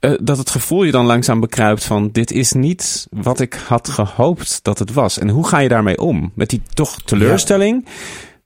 Eh, 0.00 0.12
dat 0.20 0.38
het 0.38 0.50
gevoel 0.50 0.82
je 0.84 0.90
dan 0.92 1.06
langzaam 1.06 1.40
bekruipt 1.40 1.84
van 1.84 2.08
dit 2.12 2.30
is 2.32 2.52
niet 2.52 3.06
wat 3.10 3.40
ik 3.40 3.54
had 3.66 3.88
gehoopt 3.88 4.58
dat 4.62 4.78
het 4.78 4.92
was. 4.92 5.18
En 5.18 5.28
hoe 5.28 5.46
ga 5.48 5.58
je 5.58 5.68
daarmee 5.68 5.98
om? 5.98 6.32
Met 6.34 6.50
die 6.50 6.62
toch 6.74 7.02
teleurstelling. 7.04 7.86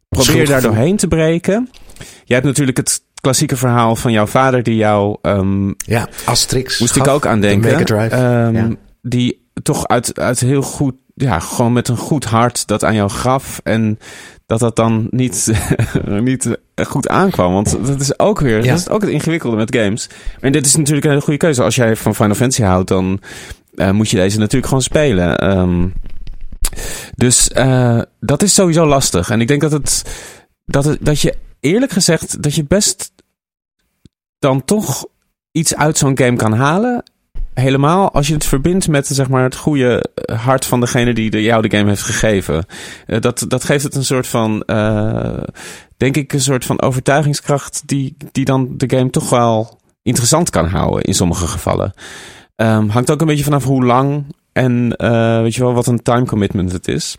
Probeer 0.08 0.46
daar 0.46 0.60
doorheen 0.62 0.96
te 0.96 1.08
breken. 1.08 1.68
Jij 1.98 2.36
hebt 2.36 2.44
natuurlijk 2.46 2.76
het 2.76 3.02
klassieke 3.20 3.56
verhaal 3.56 3.96
van 3.96 4.12
jouw 4.12 4.26
vader 4.26 4.62
die 4.62 4.76
jou 4.76 5.16
ehm, 5.22 5.68
Ja, 5.76 6.08
Asterix. 6.24 6.78
moest 6.78 6.96
ik 6.96 7.06
ook 7.06 7.26
aan 7.26 7.40
de 7.40 7.46
denken. 7.46 7.84
Drive. 7.84 8.08
Ehm, 8.16 8.54
Ja. 8.54 8.68
Die 9.02 9.50
toch 9.62 9.88
uit, 9.88 10.18
uit 10.18 10.40
heel 10.40 10.62
goed, 10.62 10.94
ja, 11.14 11.38
gewoon 11.38 11.72
met 11.72 11.88
een 11.88 11.96
goed 11.96 12.24
hart 12.24 12.66
dat 12.66 12.84
aan 12.84 12.94
jou 12.94 13.10
gaf. 13.10 13.60
En 13.64 13.98
dat 14.52 14.60
dat 14.60 14.76
dan 14.76 15.06
niet, 15.10 15.52
niet 16.20 16.58
goed 16.86 17.08
aankwam. 17.08 17.52
Want 17.52 17.86
dat 17.86 18.00
is 18.00 18.18
ook 18.18 18.40
weer, 18.40 18.64
Ja. 18.64 18.70
dat 18.70 18.78
is 18.78 18.88
ook 18.88 19.00
het 19.00 19.10
ingewikkelde 19.10 19.56
met 19.56 19.76
games. 19.76 20.08
En 20.40 20.52
dit 20.52 20.66
is 20.66 20.76
natuurlijk 20.76 21.04
een 21.04 21.10
hele 21.10 21.22
goede 21.22 21.38
keuze. 21.38 21.62
Als 21.62 21.74
jij 21.74 21.96
van 21.96 22.14
Final 22.14 22.34
Fantasy 22.34 22.62
houdt, 22.62 22.88
dan 22.88 23.20
eh, 23.74 23.90
moet 23.90 24.10
je 24.10 24.16
deze 24.16 24.38
natuurlijk 24.38 24.66
gewoon 24.66 24.82
spelen. 24.82 25.38
Ehm, 25.38 25.88
dus 27.14 27.48
eh, 27.48 28.00
dat 28.20 28.42
is 28.42 28.54
sowieso 28.54 28.86
lastig. 28.86 29.30
En 29.30 29.40
ik 29.40 29.48
denk 29.48 29.60
dat 29.60 29.72
het, 29.72 30.02
dat 30.64 30.84
het, 30.84 30.98
dat 31.00 31.20
je 31.20 31.34
eerlijk 31.60 31.92
gezegd, 31.92 32.42
dat 32.42 32.54
je 32.54 32.64
best 32.64 33.12
dan 34.38 34.64
toch 34.64 35.06
iets 35.52 35.74
uit 35.74 35.98
zo'n 35.98 36.18
game 36.18 36.36
kan 36.36 36.52
halen. 36.52 37.02
Helemaal 37.54 38.12
als 38.12 38.26
je 38.26 38.34
het 38.34 38.44
verbindt 38.44 38.88
met 38.88 39.06
zeg 39.06 39.28
maar, 39.28 39.42
het 39.42 39.56
goede 39.56 40.04
eh, 40.14 40.44
hart 40.44 40.64
van 40.64 40.80
degene 40.80 41.14
die 41.14 41.30
de, 41.30 41.42
jou 41.42 41.68
de 41.68 41.76
game 41.76 41.88
heeft 41.88 42.02
gegeven. 42.02 42.66
Eh, 43.06 43.20
dat, 43.20 43.44
dat 43.48 43.64
geeft 43.64 43.84
het 43.84 43.94
een 43.94 44.04
soort 44.04 44.26
van, 44.26 44.62
eh, 44.62 45.42
denk 45.96 46.16
ik, 46.16 46.32
een 46.32 46.40
soort 46.40 46.64
van 46.64 46.82
overtuigingskracht 46.82 47.82
die, 47.86 48.16
die 48.32 48.44
dan 48.44 48.68
de 48.76 48.96
game 48.96 49.10
toch 49.10 49.30
wel 49.30 49.78
interessant 50.02 50.50
kan 50.50 50.66
houden 50.66 51.02
in 51.02 51.14
sommige 51.14 51.46
gevallen. 51.46 51.92
Ehm, 52.56 52.88
hangt 52.88 53.10
ook 53.10 53.20
een 53.20 53.26
beetje 53.26 53.44
vanaf 53.44 53.64
hoe 53.64 53.84
lang 53.84 54.24
en 54.52 54.88
weet 55.42 55.54
je 55.54 55.62
wel 55.62 55.74
wat 55.74 55.86
een 55.86 56.02
time 56.02 56.26
commitment 56.26 56.72
het 56.72 56.88
is. 56.88 57.16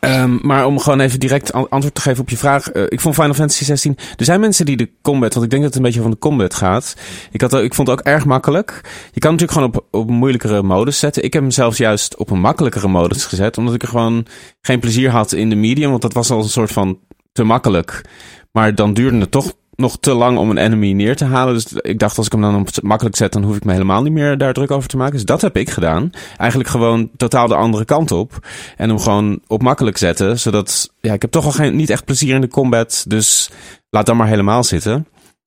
Ehm, 0.00 0.38
maar 0.42 0.66
om 0.66 0.78
gewoon 0.78 1.00
even 1.00 1.20
direct 1.20 1.52
an- 1.52 1.68
antwoord 1.68 1.94
te 1.94 2.00
geven 2.00 2.20
op 2.20 2.28
je 2.30 2.36
vraag. 2.36 2.70
eh, 2.70 2.82
ik 2.88 3.00
vond 3.00 3.14
Final 3.14 3.34
Fantasy 3.34 3.64
16. 3.64 3.96
Er 4.16 4.24
zijn 4.24 4.40
mensen 4.40 4.64
die 4.66 4.76
de 4.76 4.90
combat, 5.02 5.32
want 5.32 5.44
ik 5.44 5.50
denk 5.50 5.62
dat 5.62 5.70
het 5.74 5.80
een 5.80 5.86
beetje 5.86 6.02
van 6.02 6.10
de 6.10 6.18
combat 6.18 6.54
gaat. 6.54 6.96
Ik, 7.30 7.40
had, 7.40 7.54
ik 7.54 7.74
vond 7.74 7.88
het 7.88 7.98
ook 7.98 8.06
erg 8.06 8.24
makkelijk. 8.24 8.80
Je 9.12 9.20
kan 9.20 9.30
natuurlijk 9.32 9.58
gewoon 9.58 9.74
op, 9.74 10.00
op 10.00 10.10
moeilijkere 10.10 10.62
modus 10.62 10.98
zetten. 10.98 11.24
Ik 11.24 11.32
heb 11.32 11.42
hem 11.42 11.50
zelfs 11.50 11.76
juist 11.78 12.16
op 12.16 12.30
een 12.30 12.40
makkelijkere 12.40 12.88
modus 12.88 13.24
gezet. 13.24 13.58
Omdat 13.58 13.74
ik 13.74 13.82
er 13.82 13.88
gewoon 13.88 14.26
geen 14.60 14.80
plezier 14.80 15.10
had 15.10 15.32
in 15.32 15.48
de 15.50 15.56
medium. 15.56 15.90
Want 15.90 16.02
dat 16.02 16.12
was 16.12 16.30
al 16.30 16.38
een 16.38 16.48
soort 16.48 16.72
van 16.72 16.98
te 17.32 17.42
makkelijk. 17.44 18.04
Maar 18.52 18.74
dan 18.74 18.94
duurde 18.94 19.18
het 19.18 19.30
toch 19.30 19.52
nog 19.80 19.98
te 20.00 20.14
lang 20.14 20.38
om 20.38 20.50
een 20.50 20.58
enemy 20.58 20.92
neer 20.92 21.16
te 21.16 21.24
halen. 21.24 21.54
Dus 21.54 21.72
ik 21.72 21.98
dacht, 21.98 22.16
als 22.16 22.26
ik 22.26 22.32
hem 22.32 22.40
dan 22.40 22.60
op 22.60 22.68
makkelijk 22.82 23.16
zet, 23.16 23.32
dan 23.32 23.42
hoef 23.42 23.56
ik 23.56 23.64
me 23.64 23.72
helemaal 23.72 24.02
niet 24.02 24.12
meer 24.12 24.38
daar 24.38 24.52
druk 24.52 24.70
over 24.70 24.88
te 24.88 24.96
maken. 24.96 25.12
Dus 25.12 25.24
dat 25.24 25.40
heb 25.40 25.56
ik 25.56 25.70
gedaan. 25.70 26.10
Eigenlijk 26.36 26.70
gewoon 26.70 27.10
totaal 27.16 27.48
de 27.48 27.54
andere 27.54 27.84
kant 27.84 28.10
op. 28.10 28.46
En 28.76 28.88
hem 28.88 28.98
gewoon 28.98 29.40
op 29.46 29.62
makkelijk 29.62 29.96
zetten. 29.96 30.38
Zodat, 30.38 30.92
ja, 31.00 31.12
ik 31.12 31.22
heb 31.22 31.30
toch 31.30 31.44
al 31.44 31.52
geen, 31.52 31.76
niet 31.76 31.90
echt 31.90 32.04
plezier 32.04 32.34
in 32.34 32.40
de 32.40 32.48
combat. 32.48 33.04
Dus 33.08 33.50
laat 33.90 34.06
dan 34.06 34.16
maar 34.16 34.28
helemaal 34.28 34.64
zitten. 34.64 35.06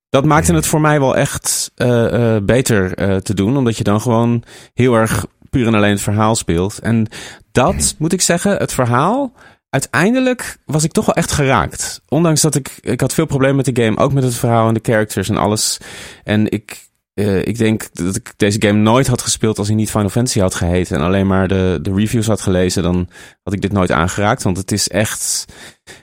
Dat 0.10 0.26
maakte 0.26 0.54
het 0.54 0.68
voor 0.68 0.82
mij 0.82 1.00
wel 1.00 1.16
echt 1.16 1.72
eh, 1.76 2.36
eh, 2.36 2.44
beter 2.44 2.94
eh, 2.94 3.16
te 3.16 3.34
doen. 3.34 3.58
Omdat 3.58 3.78
je 3.78 3.84
dan 3.84 4.02
gewoon 4.02 4.44
heel 4.74 4.96
erg 4.96 5.26
puur 5.50 5.68
en 5.68 5.76
alleen 5.76 5.92
het 5.92 6.02
verhaal 6.02 6.36
speelt. 6.36 6.80
En 6.80 7.08
dat, 7.52 7.96
moet 7.98 8.14
ik 8.14 8.22
zeggen, 8.22 8.58
het 8.58 8.74
verhaal 8.74 9.34
uiteindelijk 9.74 10.57
was 10.65 10.84
ik 10.84 10.91
toch 10.91 11.05
wel 11.05 11.15
echt 11.15 11.32
geraakt. 11.32 12.01
Ondanks 12.09 12.41
dat 12.41 12.55
ik, 12.55 12.78
ik 12.82 13.01
had 13.01 13.13
veel 13.13 13.26
problemen 13.26 13.55
met 13.55 13.76
de 13.76 13.84
game, 13.84 13.97
ook 13.97 14.13
met 14.13 14.24
het 14.24 14.36
verhaal 14.36 14.67
en 14.67 14.74
de 14.74 14.80
characters 14.84 15.30
en 15.30 15.38
alles. 15.38 15.78
En 16.24 16.51
ik, 16.51 16.88
eh, 17.13 17.45
ik 17.45 17.57
denk 17.57 17.89
dat 17.93 18.15
ik 18.15 18.34
deze 18.38 18.61
game 18.61 18.80
nooit 18.80 19.07
had 19.07 19.21
gespeeld 19.21 19.57
als 19.57 19.67
hij 19.67 19.76
niet 19.76 19.89
Final 19.89 20.09
Fantasy 20.09 20.39
had 20.39 20.55
geheten. 20.55 20.97
En 20.97 21.03
alleen 21.03 21.28
maar 21.28 21.47
de, 21.47 21.80
de 21.82 21.93
reviews 21.93 22.28
had 22.28 22.41
gelezen, 22.41 22.84
dan 22.84 23.09
had 23.43 23.53
ik 23.53 23.61
dit 23.61 23.71
nooit 23.71 23.91
aangeraakt. 23.91 24.43
Want 24.43 24.57
het 24.57 24.71
is 24.71 24.89
echt, 24.89 25.45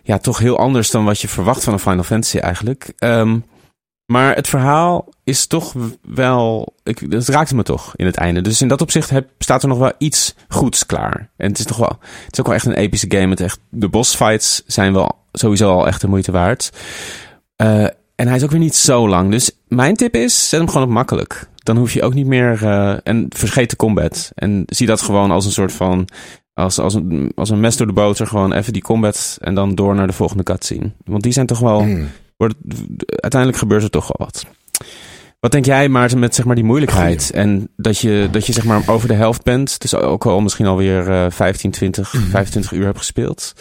ja, 0.02 0.18
toch 0.18 0.38
heel 0.38 0.58
anders 0.58 0.90
dan 0.90 1.04
wat 1.04 1.20
je 1.20 1.28
verwacht 1.28 1.64
van 1.64 1.72
een 1.72 1.78
Final 1.78 2.02
Fantasy 2.02 2.38
eigenlijk. 2.38 2.92
Ehm, 2.98 3.38
maar 4.11 4.34
het 4.34 4.48
verhaal 4.48 5.08
is 5.24 5.46
toch 5.46 5.74
wel. 6.02 6.74
Ik, 6.82 6.98
het 7.08 7.28
raakte 7.28 7.54
me 7.54 7.62
toch 7.62 7.92
in 7.96 8.06
het 8.06 8.16
einde. 8.16 8.40
Dus 8.40 8.62
in 8.62 8.68
dat 8.68 8.80
opzicht 8.80 9.11
heb, 9.11 9.28
staat 9.38 9.62
er 9.62 9.68
nog 9.68 9.78
wel 9.78 9.92
iets 9.98 10.34
goeds 10.48 10.86
klaar. 10.86 11.30
En 11.36 11.48
het 11.48 11.58
is 11.58 11.64
toch 11.64 11.76
wel. 11.76 11.98
Het 12.24 12.32
is 12.32 12.40
ook 12.40 12.46
wel 12.46 12.54
echt 12.54 12.66
een 12.66 12.74
epische 12.74 13.06
game. 13.08 13.28
Het 13.28 13.40
echt, 13.40 13.58
de 13.68 13.88
boss 13.88 14.14
fights 14.14 14.62
zijn 14.66 14.92
wel 14.92 15.16
sowieso 15.32 15.70
al 15.72 15.86
echt 15.86 16.00
de 16.00 16.08
moeite 16.08 16.32
waard. 16.32 16.70
Eh, 17.56 17.82
en 18.14 18.26
hij 18.26 18.36
is 18.36 18.42
ook 18.42 18.50
weer 18.50 18.61
niet 18.61 18.74
zo 18.74 19.08
lang. 19.08 19.30
Dus 19.30 19.50
mijn 19.68 19.96
tip 19.96 20.14
is: 20.14 20.48
zet 20.48 20.61
hem 20.61 20.68
gewoon 20.68 20.86
op 20.86 20.92
makkelijk. 20.92 21.48
Dan 21.56 21.76
hoef 21.76 21.92
je 21.92 22.02
ook 22.02 22.14
niet 22.14 22.26
meer. 22.26 22.58
eh, 22.66 22.96
en 23.02 23.26
vergeet 23.28 23.70
de 23.70 23.76
combat. 23.76 24.30
En 24.34 24.62
zie 24.66 24.86
dat 24.86 25.02
gewoon 25.02 25.30
als 25.30 25.44
een 25.44 25.52
soort 25.52 25.72
van. 25.72 26.08
Als, 26.54 26.78
als, 26.78 26.94
een, 26.94 27.32
als 27.34 27.50
een 27.50 27.61
mes 27.61 27.76
door 27.76 27.86
de 27.86 27.92
boter. 27.92 28.26
Gewoon 28.26 28.52
even 28.52 28.72
die 28.72 28.82
combat. 28.82 29.38
En 29.40 29.54
dan 29.54 29.74
door 29.74 29.94
naar 29.94 30.06
de 30.06 30.12
volgende 30.12 30.42
cutscene. 30.42 30.92
Want 31.04 31.22
die 31.22 31.32
zijn 31.32 31.46
toch 31.46 31.58
wel 31.58 31.80
Hmm. 31.82 32.08
Wordt, 32.41 32.55
uiteindelijk 33.07 33.61
gebeurt 33.61 33.82
er 33.82 33.91
toch 33.91 34.07
wel 34.16 34.26
wat. 34.26 34.47
Wat 35.41 35.53
denk 35.53 35.64
jij, 35.64 35.88
Maarten, 35.88 36.18
met 36.18 36.34
zeg 36.34 36.45
maar 36.45 36.55
die 36.55 36.64
moeilijkheid? 36.64 37.30
En 37.30 37.68
dat 37.76 37.99
je, 37.99 38.28
dat 38.30 38.47
je 38.47 38.53
zeg 38.53 38.64
maar 38.64 38.82
over 38.86 39.09
de 39.09 39.14
helft 39.14 39.43
bent. 39.43 39.80
Dus 39.80 39.95
ook 39.95 40.26
al 40.26 40.41
misschien 40.41 40.66
alweer 40.66 41.11
eh 41.11 41.30
15, 41.30 41.70
20, 41.70 42.11
25 42.30 42.72
uur 42.72 42.84
hebt 42.84 42.99
gespeeld. 42.99 43.55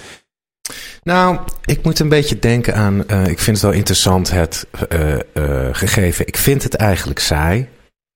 Nou, 1.03 1.39
ik 1.65 1.83
moet 1.83 1.99
een 1.99 2.09
beetje 2.09 2.39
denken 2.39 2.75
aan. 2.75 3.07
eh, 3.07 3.27
ik 3.27 3.39
vind 3.39 3.57
het 3.57 3.65
wel 3.65 3.75
interessant, 3.75 4.31
het 4.31 4.67
eh, 4.89 5.13
eh, 5.13 5.75
gegeven. 5.75 6.27
Ik 6.27 6.37
vind 6.37 6.63
het 6.63 6.75
eigenlijk 6.75 7.19
saai, 7.19 7.67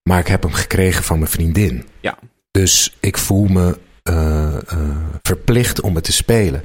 maar 0.04 0.20
ik 0.20 0.28
heb 0.28 0.44
hem 0.44 0.54
gekregen 0.54 1.04
van 1.04 1.20
mijn 1.20 1.32
vriendin. 1.32 1.86
Ja. 2.02 2.18
Dus 2.52 2.96
ik 3.00 3.18
voel 3.18 3.46
me 3.46 3.78
verplicht 5.22 5.82
om 5.82 5.96
het 5.96 6.04
te 6.04 6.12
spelen. 6.12 6.64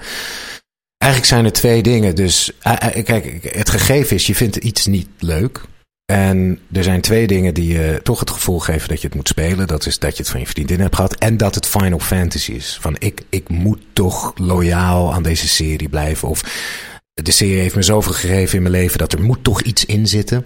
Eigenlijk 0.99 1.32
zijn 1.32 1.44
er 1.44 1.53
twee 1.53 1.82
dingen. 1.82 2.14
Dus 2.14 2.53
eh, 2.61 2.96
eh, 2.96 3.05
kijk, 3.05 3.55
het 3.57 3.70
gegeven 3.70 4.16
is: 4.16 4.26
je 4.26 4.34
vindt 4.34 4.57
iets 4.57 4.86
niet 4.86 5.09
leuk. 5.18 5.61
En 6.12 6.61
er 6.72 6.82
zijn 6.82 7.01
twee 7.01 7.26
dingen 7.26 7.55
die 7.55 7.72
je 7.72 8.01
toch 8.03 8.20
het 8.20 8.30
gevoel 8.30 8.59
geven 8.59 8.88
dat 8.88 9.01
je 9.01 9.07
het 9.07 9.16
moet 9.16 9.28
spelen. 9.28 9.66
Dat 9.66 9.86
is 9.86 9.99
dat 9.99 10.16
je 10.16 10.22
het 10.22 10.30
van 10.30 10.40
je 10.40 10.46
vriendin 10.46 10.80
hebt 10.80 10.94
gehad. 10.94 11.14
En 11.14 11.36
dat 11.36 11.55
het 11.55 11.66
Final 11.66 11.99
Fantasy 11.99 12.53
is. 12.53 12.78
Van 12.80 12.96
ik, 12.99 13.22
ik 13.28 13.49
moet 13.49 13.80
toch 13.92 14.32
loyaal 14.36 15.12
aan 15.12 15.22
deze 15.22 15.49
serie 15.49 15.88
blijven. 15.88 16.28
Of 16.28 16.42
de 17.12 17.30
serie 17.30 17.59
heeft 17.59 17.74
me 17.74 17.82
zoveel 17.82 18.12
gegeven 18.12 18.57
in 18.57 18.62
mijn 18.62 18.74
leven 18.74 18.99
dat 18.99 19.12
er 19.12 19.22
moet 19.22 19.44
toch 19.44 19.62
iets 19.62 19.84
in 19.84 20.07
zitten. 20.07 20.44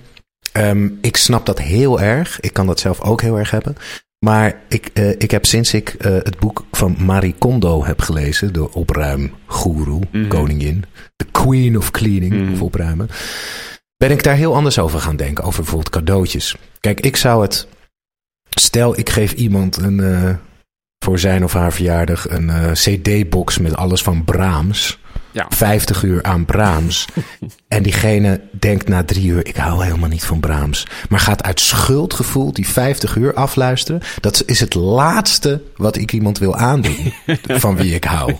Ehm, 0.53 0.89
ik 1.01 1.17
snap 1.17 1.47
dat 1.47 1.59
heel 1.59 2.01
erg. 2.01 2.41
Ik 2.41 2.53
kan 2.53 2.67
dat 2.67 2.81
zelf 2.81 3.01
ook 3.01 3.21
heel 3.21 3.39
erg 3.39 3.51
hebben. 3.51 3.77
Maar 4.25 4.61
ik, 4.69 4.87
eh, 4.93 5.11
ik 5.11 5.31
heb 5.31 5.47
sinds 5.47 5.75
ik 5.75 5.89
eh, 5.89 6.13
het 6.13 6.39
boek 6.39 6.65
van 6.71 6.97
Marie 6.99 7.35
Kondo 7.39 7.85
heb 7.85 8.01
gelezen, 8.01 8.53
de 8.53 8.73
opruimgoeroe, 8.73 10.03
Mhm. 10.13 10.29
koningin, 10.29 10.85
de 11.17 11.25
queen 11.31 11.77
of 11.77 11.91
cleaning, 11.91 12.33
Mhm. 12.35 12.53
of 12.53 12.63
opruimen, 12.63 13.09
ben 13.97 14.11
ik 14.11 14.23
daar 14.23 14.35
heel 14.37 14.55
anders 14.55 14.79
over 14.79 15.01
gaan 15.01 15.17
denken, 15.17 15.45
over 15.45 15.61
bijvoorbeeld 15.63 15.95
cadeautjes. 15.95 16.57
Kijk, 16.81 17.01
ik 17.01 17.17
zou 17.17 17.43
het, 17.43 17.67
stel 18.51 18.99
ik 18.99 19.11
geef 19.11 19.33
iemand 19.33 19.77
een, 19.77 20.01
eh, 20.01 20.35
voor 21.05 21.19
zijn 21.19 21.45
of 21.45 21.53
haar 21.53 21.73
verjaardag 21.73 22.31
een 22.31 22.73
cd-box 22.73 23.59
met 23.59 23.77
alles 23.77 24.03
van 24.03 24.25
Brahms. 24.25 24.99
Ja. 25.33 25.47
50 25.49 26.03
uur 26.03 26.23
aan 26.23 26.45
Brahms. 26.45 27.07
en 27.69 27.83
diegene 27.83 28.41
denkt 28.51 28.89
na 28.89 29.05
drie 29.05 29.27
uur, 29.27 29.47
ik 29.47 29.57
hou 29.57 29.85
helemaal 29.85 30.09
niet 30.09 30.25
van 30.25 30.41
Brahms. 30.41 30.87
Maar 31.09 31.21
gaat 31.21 31.43
uit 31.43 31.61
schuldgevoel 31.61 32.53
die 32.53 32.69
50 32.69 33.17
uur 33.17 33.35
afluisteren. 33.35 34.01
Dat 34.21 34.43
is 34.47 34.61
het 34.61 34.75
laatste 34.75 35.63
wat 35.77 35.97
ik 35.97 36.13
iemand 36.13 36.39
wil 36.39 36.57
aandoen 36.57 37.13
van 37.65 37.77
wie 37.77 37.95
ik 37.95 38.05
hou. 38.05 38.37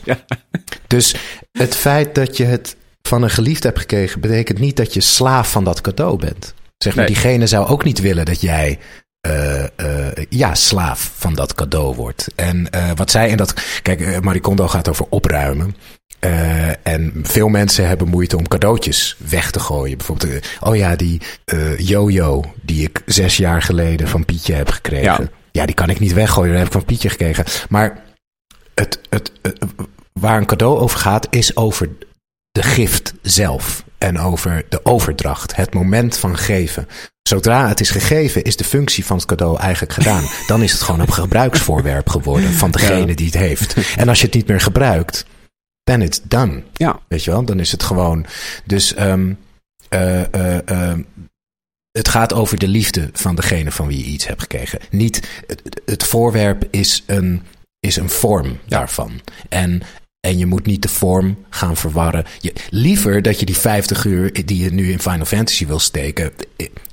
Dus 0.87 1.15
het 1.53 1.75
feit 1.77 2.15
dat 2.15 2.37
je 2.37 2.45
het 2.45 2.77
van 3.03 3.23
een 3.23 3.31
geliefde 3.31 3.67
hebt 3.69 3.81
gekregen, 3.81 4.21
betekent 4.21 4.59
niet 4.59 4.77
dat 4.77 4.95
je 4.95 5.01
slaaf 5.01 5.51
van 5.51 5.65
dat 5.65 5.81
cadeau 5.81 6.19
bent. 6.19 6.55
Zeg 6.79 6.95
maar, 6.95 7.05
Nee. 7.05 7.15
diegene 7.15 7.47
zou 7.47 7.67
ook 7.67 7.85
niet 7.85 8.01
willen 8.01 8.25
dat 8.25 8.41
jij 8.41 8.79
eh, 9.27 9.63
eh, 9.65 10.27
ja, 10.29 10.55
slaaf 10.55 11.13
van 11.17 11.35
dat 11.35 11.55
cadeau 11.55 11.95
wordt. 11.95 12.27
En 12.35 12.71
eh, 12.71 12.91
wat 12.95 13.11
zij 13.11 13.29
in 13.29 13.37
dat. 13.37 13.55
Kijk, 13.83 14.23
Marie 14.23 14.41
Kondo 14.41 14.69
gaat 14.69 14.89
over 14.89 15.07
opruimen. 15.11 15.77
Eh, 16.19 16.87
en 16.87 17.13
veel 17.23 17.49
mensen 17.49 17.89
hebben 17.89 18.09
moeite 18.09 18.37
om 18.37 18.49
cadeautjes 18.49 19.17
weg 19.29 19.51
te 19.51 19.61
gooien. 19.61 19.97
Bijvoorbeeld, 19.97 20.47
oh 20.61 20.77
ja, 20.77 20.97
die 20.97 21.21
eh 21.45 21.79
yo-yo 21.79 22.45
die 22.63 22.83
ik 22.83 23.03
zes 23.07 23.37
jaar 23.37 23.63
geleden 23.63 24.09
van 24.09 24.25
Pietje 24.25 24.55
heb 24.55 24.69
gekregen. 24.69 25.23
Ja. 25.23 25.29
Ja. 25.53 25.67
die 25.67 25.75
kan 25.75 25.91
ik 25.91 25.99
niet 26.01 26.13
weggooien, 26.13 26.49
dat 26.51 26.59
heb 26.59 26.67
ik 26.67 26.73
van 26.73 26.85
Pietje 26.85 27.09
gekregen. 27.09 27.45
Maar 27.69 28.03
het, 28.75 29.01
het, 29.11 29.33
het- 29.43 29.59
waar 30.13 30.37
een 30.39 30.47
cadeau 30.47 30.79
over 30.79 30.99
gaat, 30.99 31.27
is 31.31 31.57
over 31.57 31.89
de 32.53 32.63
gift 32.63 33.15
zelf. 33.23 33.85
En 33.99 34.19
over 34.19 34.65
de 34.69 34.85
overdracht, 34.85 35.57
het 35.57 35.75
moment 35.75 36.17
van 36.17 36.39
geven. 36.39 36.89
Zodra 37.23 37.69
het 37.69 37.81
is 37.81 37.91
gegeven, 37.91 38.43
is 38.43 38.57
de 38.57 38.65
functie 38.65 39.05
van 39.05 39.17
het 39.17 39.27
cadeau 39.27 39.59
eigenlijk 39.59 39.93
gedaan. 39.93 40.25
Dan 40.47 40.63
is 40.63 40.73
het 40.73 40.81
gewoon 40.83 41.01
een 41.01 41.13
gebruiksvoorwerp 41.13 42.09
geworden 42.09 42.53
van 42.53 42.71
degene 42.71 43.07
Ja. 43.07 43.15
die 43.15 43.27
het 43.27 43.35
heeft. 43.35 43.77
En 43.97 44.09
als 44.09 44.19
je 44.21 44.27
het 44.27 44.35
niet 44.35 44.47
meer 44.47 44.61
gebruikt, 44.61 45.25
then 45.83 46.03
it's 46.03 46.21
done. 46.23 46.63
Ja. 46.73 47.01
Weet 47.09 47.25
je 47.25 47.31
wel, 47.31 47.45
dan 47.45 47.61
is 47.61 47.73
het 47.73 47.83
gewoon. 47.83 48.27
Dus 48.65 48.95
ehm, 48.95 49.33
eh, 49.89 50.35
eh, 50.35 50.69
ehm, 50.69 51.03
het 51.91 52.09
gaat 52.09 52.33
over 52.33 52.59
de 52.59 52.69
liefde 52.69 53.11
van 53.13 53.35
degene 53.35 53.71
van 53.73 53.87
wie 53.87 53.99
je 53.99 54.05
iets 54.05 54.27
hebt 54.27 54.41
gekregen. 54.41 54.79
Niet 54.91 55.29
het, 55.47 55.83
het 55.85 56.05
voorwerp 56.05 56.65
is 56.71 57.03
een, 57.07 57.43
is 57.81 57.97
een 57.97 58.11
vorm 58.11 58.59
daarvan. 58.67 59.21
En, 59.49 59.83
en 60.29 60.39
je 60.39 60.47
moet 60.47 60.67
niet 60.67 60.83
de 60.83 60.89
vorm 60.89 61.37
gaan 61.51 61.77
verwarren. 61.77 62.25
Je, 62.41 62.53
liever 62.71 63.23
dat 63.23 63.41
je 63.41 63.47
die 63.47 63.57
50 63.57 64.05
uur 64.05 64.45
die 64.45 64.65
je 64.65 64.73
nu 64.73 64.91
in 64.91 65.01
Final 65.01 65.25
Fantasy 65.25 65.67
wil 65.67 65.79
steken. 65.79 66.33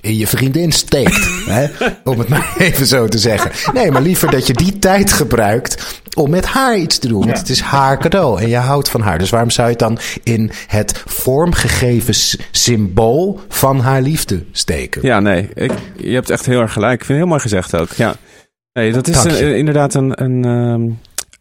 in 0.02 0.18
je 0.18 0.28
vriendin 0.28 0.72
steekt. 0.72 1.30
hè? 1.46 1.68
Om 2.04 2.20
het 2.20 2.30
maar 2.30 2.56
even 2.58 2.86
zo 2.86 3.08
te 3.08 3.18
zeggen. 3.18 3.74
Nee, 3.74 3.92
maar 3.92 4.02
liever 4.02 4.32
dat 4.32 4.48
je 4.48 4.54
die 4.54 4.80
tijd 4.80 5.14
gebruikt 5.14 6.02
om 6.16 6.30
met 6.30 6.46
haar 6.46 6.78
iets 6.78 6.98
te 6.98 7.08
doen. 7.08 7.26
Want 7.26 7.38
het 7.38 7.50
is 7.50 7.60
haar 7.60 7.98
cadeau 7.98 8.42
en 8.42 8.50
je 8.50 8.58
houdt 8.58 8.90
van 8.90 9.02
haar. 9.02 9.18
Dus 9.18 9.30
waarom 9.30 9.50
zou 9.50 9.68
je 9.68 9.74
het 9.74 9.82
dan 9.82 10.00
in 10.24 10.52
het 10.68 11.04
vormgegeven 11.06 12.40
symbool 12.52 13.40
van 13.50 13.80
haar 13.80 14.02
liefde 14.02 14.44
steken? 14.52 15.02
Ja, 15.02 15.20
nee, 15.20 15.50
ik, 15.54 15.72
je 15.98 16.14
hebt 16.14 16.30
echt 16.30 16.46
heel 16.46 16.62
erg 16.62 16.74
gelijk. 16.74 17.00
Ik 17.00 17.06
vind 17.06 17.10
het 17.10 17.18
heel 17.18 17.28
mooi 17.28 17.42
gezegd 17.42 17.76
ook. 17.76 17.92
Ja. 17.92 18.16
Nee, 18.74 18.92
dat 18.92 19.08
is 19.08 19.26
inderdaad 19.42 19.94
een, 19.94 20.24
een 20.24 20.46
ehm, 20.46 20.92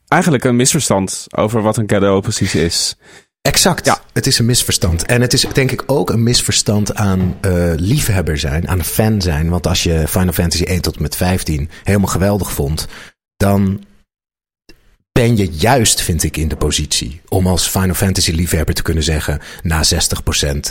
eigenlijk 0.08 0.44
een 0.44 0.56
misverstand 0.56 1.26
over 1.36 1.62
wat 1.62 1.76
een 1.76 1.86
cadeau 1.86 2.20
precies 2.20 2.54
is. 2.54 2.96
Exact. 3.40 3.84
Ja. 3.86 4.00
Het 4.12 4.26
is 4.26 4.38
een 4.38 4.46
misverstand. 4.46 5.06
En 5.06 5.20
het 5.20 5.32
is 5.32 5.40
denk 5.52 5.70
ik 5.70 5.82
ook 5.86 6.10
een 6.10 6.22
misverstand 6.22 6.94
aan 6.94 7.36
eh, 7.40 7.72
liefhebber 7.76 8.38
zijn, 8.38 8.68
aan 8.68 8.84
fan 8.84 9.22
zijn. 9.22 9.48
Want 9.48 9.66
als 9.66 9.82
je 9.82 10.08
Final 10.08 10.32
Fantasy 10.32 10.64
1 10.64 10.80
tot 10.80 10.96
en 10.96 11.02
met 11.02 11.16
15 11.16 11.70
helemaal 11.84 12.08
geweldig 12.08 12.52
vond, 12.52 12.86
dan 13.36 13.84
ben 15.12 15.36
je 15.36 15.50
juist, 15.50 16.02
vind 16.02 16.22
ik, 16.22 16.36
in 16.36 16.48
de 16.48 16.56
positie 16.56 17.20
om 17.28 17.46
als 17.46 17.68
Final 17.68 17.94
Fantasy 17.94 18.30
liefhebber 18.30 18.74
te 18.74 18.82
kunnen 18.82 19.02
zeggen 19.02 19.40
na 19.62 19.82
60%. 19.84 20.70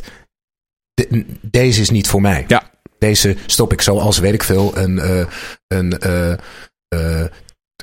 de- 0.93 1.25
deze 1.41 1.81
is 1.81 1.89
niet 1.89 2.07
voor 2.07 2.21
mij. 2.21 2.45
Ja. 2.47 2.71
Deze 2.99 3.35
stop 3.45 3.73
ik 3.73 3.81
zoals, 3.81 4.17
weet 4.19 4.33
ik 4.33 4.43
veel, 4.43 4.77
een, 4.77 4.99
eh, 4.99 5.25
een 5.67 5.99
eh, 5.99 6.33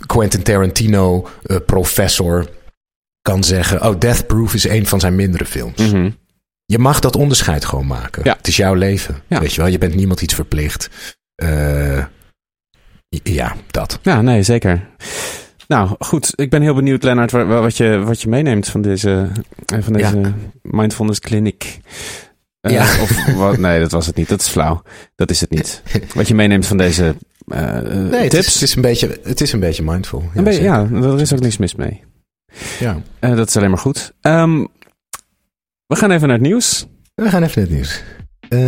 Quentin 0.06 0.42
Tarantino 0.42 1.28
eh, 1.46 1.56
professor 1.66 2.48
kan 3.22 3.44
zeggen... 3.44 3.86
oh, 3.88 3.98
Death 4.00 4.26
Proof 4.26 4.54
is 4.54 4.68
een 4.68 4.86
van 4.86 5.00
zijn 5.00 5.14
mindere 5.14 5.44
films. 5.44 5.90
Mhm. 5.92 6.10
Je 6.66 6.78
mag 6.78 7.00
dat 7.00 7.16
onderscheid 7.16 7.64
gewoon 7.64 7.86
maken. 7.86 8.22
Ja. 8.24 8.34
Het 8.36 8.46
is 8.48 8.56
jouw 8.56 8.74
leven. 8.74 9.22
Ja. 9.26 9.40
Weet 9.40 9.52
je 9.54 9.60
wel, 9.60 9.70
je 9.70 9.78
bent 9.78 9.94
niemand 9.94 10.22
iets 10.22 10.34
verplicht. 10.34 10.90
Eh, 11.34 12.04
ja, 13.22 13.54
dat. 13.70 13.98
Ja, 14.02 14.20
nee, 14.22 14.42
zeker. 14.42 14.88
Nou, 15.68 15.96
goed. 15.98 16.32
Ik 16.34 16.50
ben 16.50 16.62
heel 16.62 16.74
benieuwd, 16.74 17.02
Lennart, 17.02 17.30
wa- 17.30 17.44
wa- 17.44 17.60
wat 17.60 17.76
je, 17.76 17.98
wat 18.04 18.22
je 18.22 18.28
meeneemt 18.28 18.68
van 18.68 18.82
deze, 18.82 19.28
eh, 19.66 19.78
van 19.82 19.92
deze 19.92 20.18
Ja. 20.20 20.32
mindfulness 20.62 21.20
clinic. 21.20 21.78
Ja. 22.60 22.82
Of 23.00 23.34
wat? 23.34 23.58
Nee, 23.58 23.80
dat 23.80 23.90
was 23.92 24.06
het 24.06 24.16
niet. 24.16 24.28
Dat 24.28 24.40
is 24.40 24.48
flauw. 24.48 24.82
Dat 25.14 25.30
is 25.30 25.40
het 25.40 25.50
niet. 25.50 25.82
Wat 26.14 26.28
je 26.28 26.34
meeneemt 26.34 26.66
van 26.66 26.76
deze 26.76 27.14
eh, 27.46 27.76
eh, 27.78 27.84
Nee, 28.10 28.20
het 28.20 28.30
tips. 28.30 28.46
is, 28.46 28.52
het, 28.54 28.62
is 28.62 28.74
een 28.74 28.82
beetje, 28.82 29.20
het 29.22 29.40
is 29.40 29.52
een 29.52 29.60
beetje 29.60 29.82
mindful. 29.82 30.20
Ja, 30.20 30.28
Een 30.34 30.44
beetje- 30.44 30.60
zeker. 30.62 31.00
ja, 31.00 31.06
er 31.12 31.20
is 31.20 31.32
ook 31.32 31.40
niks 31.40 31.56
mis 31.56 31.74
mee. 31.74 32.02
ja. 32.78 33.02
Eh, 33.18 33.36
dat 33.36 33.48
is 33.48 33.56
alleen 33.56 33.70
maar 33.70 33.78
goed. 33.78 34.12
Ehm, 34.20 34.64
we 35.86 35.96
gaan 35.96 36.10
even 36.10 36.28
naar 36.28 36.36
het 36.38 36.46
nieuws. 36.46 36.86
We 37.14 37.28
gaan 37.28 37.42
even 37.42 37.60
naar 37.60 37.68
het 37.68 37.76
nieuws. 37.76 38.02
Eh, 38.48 38.58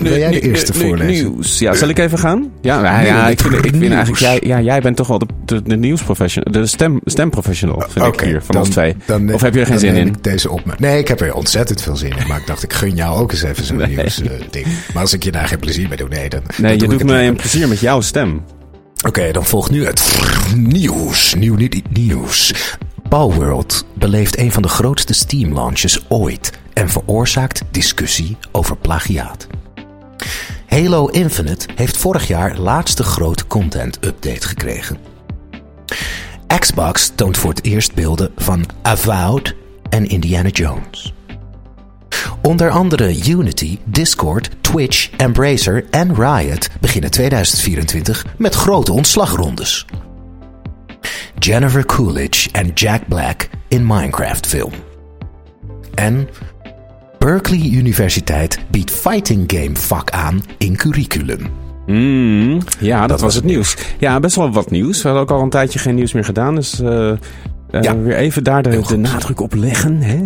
wil 0.00 0.16
jij 0.18 0.30
de 0.30 0.40
eerste 0.40 0.72
voorlezen? 0.74 1.24
Nieuws. 1.32 1.58
Ja, 1.58 1.74
zal 1.74 1.88
ik 1.88 1.98
even 1.98 2.18
gaan? 2.18 2.50
Ja, 2.60 3.00
ja 3.02 3.28
ik, 3.28 3.40
vind, 3.40 3.54
ik 3.54 3.60
vind 3.76 3.92
eigenlijk, 3.92 4.18
jij, 4.18 4.40
ja, 4.44 4.60
jij 4.60 4.80
bent 4.80 4.96
toch 4.96 5.06
wel 5.08 5.18
de, 5.18 5.26
de, 5.44 5.62
de 5.62 5.76
nieuwsprofessional, 5.76 6.52
de 6.52 6.66
stem, 6.66 7.00
stemprofessional, 7.04 7.84
vind 7.88 8.06
ik 8.06 8.20
hier, 8.20 8.42
van 8.42 8.54
dan- 8.54 8.64
ons 8.64 8.70
twee. 8.70 8.96
dan- 9.06 9.32
Of 9.34 9.40
heb 9.40 9.54
je 9.54 9.60
er 9.60 9.66
geen 9.66 9.78
zin 9.78 9.94
in? 9.94 10.14
deze 10.20 10.50
op. 10.50 10.74
Nee, 10.78 10.98
ik 10.98 11.08
heb 11.08 11.20
er 11.20 11.34
ontzettend 11.34 11.82
veel 11.82 11.96
zin 11.96 12.10
in. 12.18 12.26
Maar 12.28 12.38
ik 12.40 12.46
dacht, 12.46 12.62
ik 12.62 12.72
gun 12.72 12.94
jou 12.94 13.18
ook 13.20 13.32
eens 13.32 13.42
even 13.42 13.64
zo'n 13.64 13.76
Nee. 13.76 13.86
nieuws 13.96 14.22
eh, 14.22 14.30
ding. 14.50 14.66
Maar 14.92 15.02
als 15.02 15.12
ik 15.12 15.24
je 15.24 15.32
daar 15.32 15.48
geen 15.48 15.58
plezier 15.58 15.88
mee 15.88 15.96
doe, 15.96 16.08
nee, 16.08 16.28
dan. 16.28 16.40
dan 16.46 16.54
Nee, 16.62 16.72
je 16.72 16.78
doe 16.78 16.88
doet 16.88 17.04
me 17.04 17.22
een 17.22 17.36
plezier 17.36 17.68
met 17.68 17.80
jouw 17.80 18.00
stem. 18.00 18.40
Oké, 19.06 19.32
dan 19.32 19.44
volgt 19.44 19.70
nu 19.70 19.84
het 19.86 20.02
nieuws. 20.56 21.34
Nieuw, 21.34 21.54
niet 21.54 21.82
nieuws. 21.96 22.54
Palworld 23.08 23.84
beleeft 23.94 24.38
een 24.38 24.52
van 24.52 24.62
de 24.62 24.68
grootste 24.68 25.14
Steam 25.14 25.52
launches 25.52 26.00
ooit 26.08 26.52
en 26.72 26.88
veroorzaakt 26.88 27.62
discussie 27.70 28.36
over 28.52 28.76
plagiaat. 28.76 29.46
Halo 30.66 31.06
Infinite 31.06 31.66
heeft 31.74 31.96
vorig 31.96 32.28
jaar 32.28 32.58
laatste 32.58 33.02
grote 33.02 33.46
content 33.46 34.04
update 34.04 34.46
gekregen. 34.46 34.98
Xbox 36.58 37.12
toont 37.14 37.36
voor 37.36 37.50
het 37.50 37.64
eerst 37.64 37.94
beelden 37.94 38.32
van 38.36 38.64
Avowed 38.82 39.54
en 39.88 40.06
Indiana 40.06 40.48
Jones. 40.48 41.14
Onder 42.42 42.70
andere 42.70 43.26
Unity, 43.28 43.78
Discord, 43.84 44.50
Twitch, 44.60 45.10
Embracer 45.16 45.84
en 45.90 46.14
Riot 46.14 46.68
beginnen 46.80 47.10
2024 47.10 48.26
met 48.36 48.54
grote 48.54 48.92
ontslagrondes. 48.92 49.86
Jennifer 51.38 51.86
Coolidge 51.86 52.50
en 52.52 52.70
Jack 52.74 53.08
Black 53.08 53.48
in 53.68 53.86
Minecraft 53.86 54.46
film. 54.46 54.72
En 55.94 56.28
Berkeley 57.18 57.70
Universiteit 57.72 58.58
biedt 58.70 58.90
fighting 58.90 59.52
game 59.52 59.76
vak 59.76 60.10
aan 60.10 60.42
in 60.58 60.76
curriculum. 60.76 61.46
Mm, 61.86 62.60
ja, 62.78 63.00
dat, 63.00 63.10
was 63.10 63.20
was 63.20 63.34
het 63.34 63.44
nieuws. 63.44 63.76
Ja, 63.98 64.20
best 64.20 64.36
wel 64.36 64.50
wat 64.50 64.70
nieuws. 64.70 65.02
We 65.02 65.08
hadden 65.08 65.22
ook 65.22 65.38
al 65.38 65.42
een 65.42 65.50
tijdje 65.50 65.78
geen 65.78 65.94
nieuws 65.94 66.12
meer 66.12 66.24
gedaan. 66.24 66.54
Dus 66.54 66.80
eh, 66.80 67.12
Ja. 67.82 67.98
weer 67.98 68.16
even 68.16 68.44
daar 68.44 68.62
de, 68.62 68.96
nadruk 68.96 69.40
op 69.40 69.54
leggen. 69.54 70.02
Hè? 70.02 70.18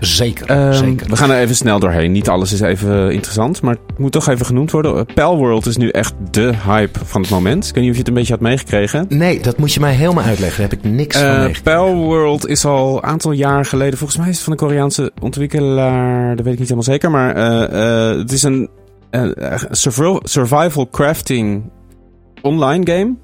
Zeker, 0.00 0.46
Ehm, 0.46 0.72
zeker. 0.72 1.06
We 1.08 1.16
gaan 1.16 1.30
er 1.30 1.38
even 1.40 1.54
snel 1.56 1.78
doorheen. 1.78 2.12
Niet 2.12 2.28
alles 2.28 2.52
is 2.52 2.60
even 2.60 3.12
interessant, 3.12 3.62
maar 3.62 3.76
het 3.86 3.98
moet 3.98 4.12
toch 4.12 4.28
even 4.28 4.46
genoemd 4.46 4.70
worden. 4.70 4.96
Uh, 4.96 5.14
Palworld 5.14 5.66
is 5.66 5.76
nu 5.76 5.88
echt 5.88 6.14
de 6.30 6.52
hype 6.66 6.98
van 7.04 7.20
het 7.20 7.30
moment. 7.30 7.68
Ik 7.68 7.74
weet 7.74 7.82
niet 7.82 7.90
of 7.90 7.92
je 7.92 8.02
het 8.02 8.08
een 8.08 8.14
beetje 8.14 8.32
had 8.32 8.42
meegekregen. 8.42 9.06
Nee, 9.08 9.40
dat 9.40 9.58
moet 9.58 9.72
je 9.72 9.80
mij 9.80 9.92
helemaal 9.94 10.24
uitleggen. 10.24 10.60
Daar 10.60 10.70
heb 10.70 10.84
ik 10.84 10.90
niks 10.90 11.16
van 11.16 11.26
Uh, 11.26 11.32
meegekregen. 11.32 11.62
Palworld 11.62 12.46
is 12.48 12.64
al 12.64 12.96
een 12.96 13.02
aantal 13.02 13.32
jaar 13.32 13.64
geleden, 13.64 13.98
volgens 13.98 14.18
mij 14.18 14.28
is 14.28 14.34
het 14.34 14.44
van 14.44 14.52
de 14.52 14.58
Koreaanse 14.58 15.12
ontwikkelaar, 15.20 16.36
dat 16.36 16.44
weet 16.44 16.52
ik 16.54 16.58
niet 16.60 16.68
helemaal 16.68 16.82
zeker, 16.92 17.10
maar 17.10 17.34
eh, 17.34 18.10
eh, 18.10 18.18
het 18.18 18.32
is 18.32 18.42
een 18.42 18.68
eh, 19.10 19.54
survival 20.22 20.88
crafting 20.90 21.62
online 22.42 22.92
game. 22.92 23.14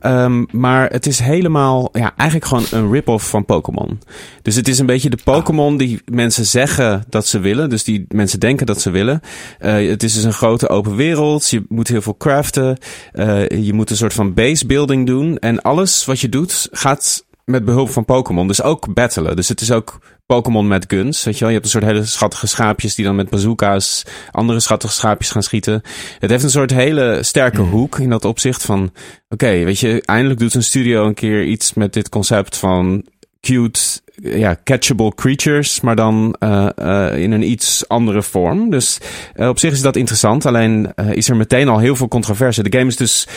Ehm, 0.00 0.44
maar 0.50 0.90
het 0.90 1.06
is 1.06 1.18
helemaal, 1.18 1.88
ja, 1.92 2.12
eigenlijk 2.16 2.48
gewoon 2.48 2.64
een 2.70 2.92
rip-off 2.92 3.28
van 3.28 3.44
Pokémon. 3.44 4.00
Dus 4.42 4.54
het 4.56 4.68
is 4.68 4.78
een 4.78 4.86
beetje 4.86 5.10
de 5.10 5.18
Pokémon 5.24 5.76
die 5.76 6.00
mensen 6.04 6.44
zeggen 6.44 7.04
dat 7.08 7.26
ze 7.26 7.38
willen. 7.38 7.70
Dus 7.70 7.84
die 7.84 8.04
mensen 8.08 8.40
denken 8.40 8.66
dat 8.66 8.80
ze 8.80 8.90
willen. 8.90 9.20
Eh, 9.58 9.88
het 9.88 10.02
is 10.02 10.14
dus 10.14 10.24
een 10.24 10.32
grote 10.32 10.68
open 10.68 10.96
wereld. 10.96 11.48
Je 11.48 11.64
moet 11.68 11.88
heel 11.88 12.02
veel 12.02 12.16
craften. 12.16 12.78
Eh, 13.12 13.48
je 13.48 13.72
moet 13.72 13.90
een 13.90 13.96
soort 13.96 14.12
van 14.12 14.34
base 14.34 14.66
building 14.66 15.06
doen. 15.06 15.38
En 15.38 15.62
alles 15.62 16.04
wat 16.04 16.20
je 16.20 16.28
doet 16.28 16.68
gaat 16.72 17.24
met 17.50 17.64
behulp 17.64 17.90
van 17.90 18.04
Pokémon. 18.04 18.46
Dus 18.46 18.62
ook 18.62 18.94
battlen. 18.94 19.36
Dus 19.36 19.48
het 19.48 19.60
is 19.60 19.70
ook 19.72 19.98
Pokémon 20.26 20.68
met 20.68 20.84
guns. 20.88 21.24
Weet 21.24 21.34
je 21.34 21.40
wel, 21.40 21.48
je 21.48 21.54
hebt 21.54 21.64
een 21.64 21.80
soort 21.80 21.92
hele 21.92 22.04
schattige 22.04 22.46
schaapjes 22.46 22.94
die 22.94 23.04
dan 23.04 23.16
met 23.16 23.30
bazooka's 23.30 24.04
andere 24.30 24.60
schattige 24.60 24.92
schaapjes 24.92 25.30
gaan 25.30 25.42
schieten. 25.42 25.82
Het 26.18 26.30
heeft 26.30 26.44
een 26.44 26.50
soort 26.50 26.70
hele 26.70 27.18
sterke 27.22 27.60
hoek 27.60 27.98
in 27.98 28.10
dat 28.10 28.24
opzicht 28.24 28.62
van, 28.62 28.92
oké, 29.28 29.64
weet 29.64 29.78
je, 29.78 30.02
eindelijk 30.04 30.40
doet 30.40 30.54
een 30.54 30.62
studio 30.62 31.06
een 31.06 31.14
keer 31.14 31.44
iets 31.44 31.74
met 31.74 31.92
dit 31.92 32.08
concept 32.08 32.56
van 32.56 33.04
cute, 33.40 33.80
ja, 34.22 34.56
catchable 34.64 35.14
creatures, 35.14 35.80
maar 35.80 35.96
dan 35.96 36.36
uh, 36.38 36.68
uh, 36.82 37.16
in 37.16 37.32
een 37.32 37.50
iets 37.50 37.88
andere 37.88 38.22
vorm. 38.22 38.70
Dus 38.70 38.98
uh, 39.36 39.48
op 39.48 39.58
zich 39.58 39.72
is 39.72 39.80
dat 39.80 39.96
interessant. 39.96 40.46
Alleen 40.46 40.92
is 40.94 41.28
er 41.28 41.36
meteen 41.36 41.68
al 41.68 41.78
heel 41.78 41.96
veel 41.96 42.08
controverse. 42.08 42.62
De 42.62 42.78
game 42.78 42.90
is 42.90 42.96
dus 42.96 43.28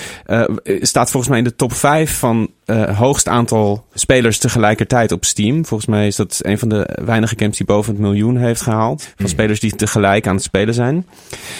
staat 0.81 1.11
volgens 1.11 1.27
mij 1.27 1.37
in 1.37 1.43
de 1.43 1.55
top 1.55 1.73
5 1.73 2.17
van 2.17 2.51
hoogst 2.95 3.27
aantal 3.27 3.85
spelers 3.93 4.37
tegelijkertijd 4.37 5.11
op 5.11 5.25
Steam. 5.25 5.65
Volgens 5.65 5.89
mij 5.89 6.07
is 6.07 6.15
dat 6.15 6.39
een 6.41 6.59
van 6.59 6.69
de 6.69 6.99
weinige 7.05 7.35
games 7.37 7.57
die 7.57 7.65
boven 7.65 7.93
het 7.93 8.01
miljoen 8.01 8.37
heeft 8.37 8.61
gehaald. 8.61 9.01
Van 9.01 9.13
mm. 9.17 9.27
spelers 9.27 9.59
die 9.59 9.75
tegelijk 9.75 10.27
aan 10.27 10.35
het 10.35 10.43
spelen 10.43 10.73
zijn. 10.73 11.07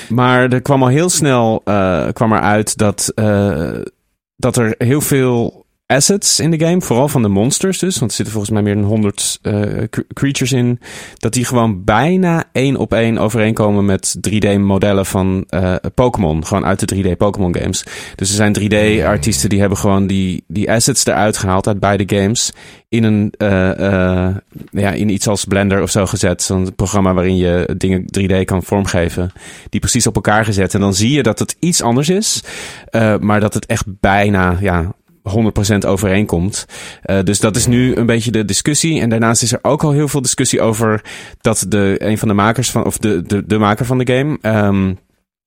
Maar 0.09 0.51
er 0.51 0.61
kwam 0.61 0.81
al 0.81 0.87
heel 0.87 1.09
snel 1.09 1.61
kwam 2.13 2.31
er 2.31 2.39
uit 2.39 2.77
dat, 2.77 3.11
dat 4.35 4.57
er 4.57 4.75
heel 4.77 5.01
veel 5.01 5.62
assets 5.93 6.39
in 6.39 6.51
de 6.51 6.65
game, 6.65 6.81
vooral 6.81 7.07
van 7.07 7.21
de 7.21 7.27
monsters 7.27 7.79
dus, 7.79 7.97
want 7.97 8.11
er 8.11 8.17
zitten 8.17 8.33
volgens 8.33 8.53
mij 8.53 8.63
meer 8.63 8.75
dan 8.75 8.83
100 8.83 9.39
uh, 9.41 9.81
eh, 9.81 9.89
creatures 10.13 10.51
in, 10.51 10.79
dat 11.17 11.33
die 11.33 11.45
gewoon 11.45 11.83
bijna 11.83 12.43
één 12.51 12.75
op 12.75 12.93
één 12.93 13.17
overeenkomen 13.17 13.85
met 13.85 14.15
3D-modellen 14.29 15.05
van 15.05 15.45
uh, 15.49 15.75
Pokémon, 15.93 16.45
gewoon 16.45 16.65
uit 16.65 16.89
de 16.89 16.95
3D 16.95 17.17
Pokémon 17.17 17.55
games. 17.55 17.83
Dus 18.15 18.29
er 18.29 18.35
zijn 18.35 18.59
3D-artiesten 18.59 19.49
die 19.49 19.59
hebben 19.59 19.77
gewoon 19.77 20.07
die, 20.07 20.43
die 20.47 20.71
assets 20.71 21.05
eruit 21.05 21.37
gehaald 21.37 21.67
uit 21.67 21.79
beide 21.79 22.15
games 22.15 22.51
in 22.89 23.03
een 23.03 23.33
uh, 23.37 23.49
ja, 24.71 24.91
in 24.91 25.09
iets 25.09 25.27
als 25.27 25.45
Blender 25.45 25.81
of 25.81 25.89
zo 25.89 26.05
gezet, 26.05 26.41
zo'n 26.41 26.75
programma 26.75 27.13
waarin 27.13 27.37
je 27.37 27.73
dingen 27.77 28.05
3D 28.19 28.43
kan 28.45 28.63
vormgeven, 28.63 29.31
die 29.69 29.79
precies 29.79 30.07
op 30.07 30.15
elkaar 30.15 30.45
gezet. 30.45 30.73
En 30.73 30.79
dan 30.79 30.93
zie 30.93 31.11
je 31.11 31.23
dat 31.23 31.39
het 31.39 31.55
iets 31.59 31.81
anders 31.81 32.09
is, 32.09 32.43
maar 33.19 33.39
dat 33.39 33.53
het 33.53 33.65
echt 33.65 33.85
bijna 33.99 34.57
ja 34.61 34.93
100% 35.29 35.77
overeenkomt. 35.87 36.65
Uh, 37.05 37.19
dus 37.23 37.39
dat 37.39 37.55
is 37.55 37.67
nu 37.67 37.95
een 37.95 38.05
beetje 38.05 38.31
de 38.31 38.45
discussie. 38.45 39.01
En 39.01 39.09
daarnaast 39.09 39.41
is 39.41 39.53
er 39.53 39.59
ook 39.61 39.83
al 39.83 39.91
heel 39.91 40.07
veel 40.07 40.21
discussie 40.21 40.61
over 40.61 41.03
dat 41.41 41.65
de, 41.67 41.95
een 41.97 42.17
van 42.17 42.27
de 42.27 42.33
makers 42.33 42.71
van, 42.71 42.85
of 42.85 42.97
de, 42.97 43.21
de, 43.21 43.45
de 43.45 43.57
maker 43.57 43.85
van 43.85 43.97
de 43.97 44.13
game, 44.13 44.37
um, 44.41 44.97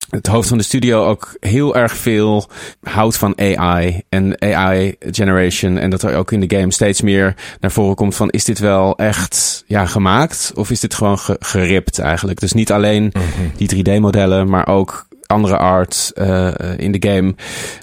het 0.09 0.27
hoofd 0.27 0.47
van 0.47 0.57
de 0.57 0.63
studio 0.63 1.05
ook 1.05 1.37
heel 1.39 1.75
erg 1.75 1.97
veel 1.97 2.49
houdt 2.81 3.17
van 3.17 3.39
AI 3.39 4.01
en 4.09 4.41
AI 4.41 4.95
generation. 4.99 5.77
En 5.77 5.89
dat 5.89 6.03
er 6.03 6.15
ook 6.15 6.31
in 6.31 6.39
de 6.39 6.57
game 6.57 6.71
steeds 6.71 7.01
meer 7.01 7.35
naar 7.59 7.71
voren 7.71 7.95
komt 7.95 8.15
van 8.15 8.29
is 8.29 8.43
dit 8.43 8.59
wel 8.59 8.97
echt 8.97 9.63
ja, 9.65 9.85
gemaakt 9.85 10.51
of 10.55 10.71
is 10.71 10.79
dit 10.79 10.93
gewoon 10.93 11.19
geript 11.39 11.99
eigenlijk. 11.99 12.39
Dus 12.39 12.53
niet 12.53 12.71
alleen 12.71 13.11
-hmm. 13.13 13.51
die 13.55 13.85
3D 13.85 13.99
modellen, 13.99 14.49
maar 14.49 14.67
ook 14.67 15.07
andere 15.27 15.57
art 15.57 16.11
uh, 16.15 16.51
in 16.77 16.91
de 16.91 17.09
game 17.09 17.35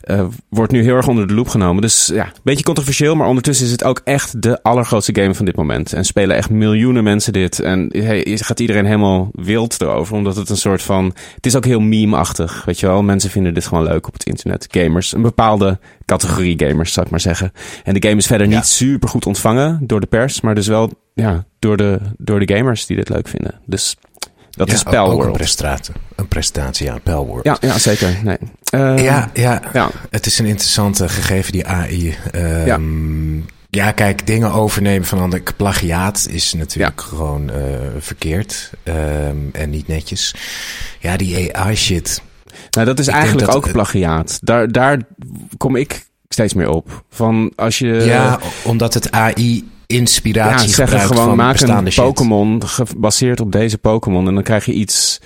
uh, 0.04 0.24
wordt 0.48 0.72
nu 0.72 0.82
heel 0.82 0.96
erg 0.96 1.08
onder 1.08 1.26
de 1.26 1.34
loep 1.34 1.48
genomen. 1.48 1.82
Dus 1.82 2.06
ja, 2.06 2.24
een 2.24 2.32
beetje 2.42 2.64
controversieel, 2.64 3.14
maar 3.14 3.28
ondertussen 3.28 3.66
is 3.66 3.72
het 3.72 3.84
ook 3.84 4.00
echt 4.04 4.42
de 4.42 4.62
allergrootste 4.62 5.14
game 5.20 5.34
van 5.34 5.44
dit 5.44 5.56
moment. 5.56 5.92
En 5.92 6.04
spelen 6.04 6.36
echt 6.36 6.50
miljoenen 6.50 7.04
mensen 7.04 7.32
dit. 7.32 7.60
En 7.60 7.88
hey, 7.92 8.38
gaat 8.40 8.60
iedereen 8.60 8.84
helemaal 8.84 9.30
wild 9.32 9.80
erover, 9.80 10.16
omdat 10.16 10.36
het 10.36 10.48
een 10.48 10.56
soort 10.56 10.82
van... 10.82 11.14
Het 11.34 11.46
is 11.46 11.56
ook 11.56 11.64
heel 11.64 11.80
meme-achtig, 11.80 12.64
weet 12.64 12.80
je 12.80 12.86
wel. 12.86 13.02
Mensen 13.02 13.30
vinden 13.30 13.54
dit 13.54 13.66
gewoon 13.66 13.84
leuk 13.84 14.06
op 14.06 14.12
het 14.12 14.26
internet. 14.26 14.66
Gamers, 14.70 15.14
een 15.14 15.22
bepaalde 15.22 15.78
categorie 16.04 16.58
gamers, 16.66 16.92
zou 16.92 17.06
ik 17.06 17.12
maar 17.12 17.20
zeggen. 17.20 17.52
En 17.84 17.94
de 17.94 18.08
game 18.08 18.18
is 18.18 18.26
verder 18.26 18.46
niet 18.46 18.66
super 18.66 19.08
goed 19.08 19.26
ontvangen 19.26 19.78
door 19.82 20.00
de 20.00 20.06
pers, 20.06 20.40
maar 20.40 20.54
dus 20.54 20.66
wel 20.66 20.90
ja, 21.14 21.44
door, 21.58 21.76
de, 21.76 21.98
door 22.18 22.46
de 22.46 22.54
gamers 22.54 22.86
die 22.86 22.96
dit 22.96 23.08
leuk 23.08 23.28
vinden. 23.28 23.60
Dus 23.66 23.96
dat 24.56 24.72
is 24.72 24.82
Palworld. 24.82 25.20
Ook 25.20 25.26
een 25.26 25.32
prestatie, 25.32 25.94
een 26.16 26.28
prestatie, 26.28 26.86
ja, 26.86 26.98
Palworld. 27.02 27.44
Ja, 27.44 27.56
ja 27.60 27.78
zeker. 27.78 28.16
Nee. 28.22 28.38
Uh, 28.74 29.04
ja, 29.04 29.30
ja, 29.32 29.62
ja, 29.72 29.90
het 30.10 30.26
is 30.26 30.38
een 30.38 30.46
interessante 30.46 31.08
gegeven, 31.08 31.52
die 31.52 31.66
AI. 31.66 32.16
Um, 32.34 32.66
ja. 32.66 32.78
Ja, 33.70 33.92
kijk, 33.92 34.26
dingen 34.26 34.52
overnemen 34.52 35.06
van 35.06 35.18
ander 35.18 35.42
plagiaat 35.56 36.26
is 36.30 36.52
natuurlijk 36.52 37.00
gewoon 37.00 37.50
uh, 37.50 37.56
verkeerd 37.98 38.70
um, 38.84 39.48
en 39.52 39.70
niet 39.70 39.86
netjes. 39.86 40.34
Ja, 40.98 41.16
die 41.16 41.56
AI-shit. 41.56 42.22
Nou, 42.70 42.86
dat 42.86 42.98
is 42.98 43.08
ik 43.08 43.14
eigenlijk 43.14 43.46
dat, 43.46 43.56
ook 43.56 43.72
plagiaat. 43.72 44.38
Daar, 44.42 44.72
daar 44.72 44.98
kom 45.56 45.76
ik 45.76 46.06
steeds 46.28 46.54
meer 46.54 46.68
op. 46.68 47.04
Van 47.10 47.52
als 47.56 47.78
je. 47.78 47.86
Ja, 47.86 48.38
omdat 48.64 48.94
het 48.94 49.10
AI 49.10 49.68
inspiratie 49.86 50.68
ja, 50.68 50.74
zeggen 50.74 51.00
gewoon, 51.00 51.24
van 51.24 51.36
maak 51.36 51.60
een 51.60 51.92
Pokémon 51.94 52.66
gebaseerd 52.66 53.40
op 53.40 53.52
deze 53.52 53.78
Pokémon. 53.78 54.28
En 54.28 54.34
dan 54.34 54.42
krijg 54.42 54.64
je 54.64 54.72
iets 54.72 55.20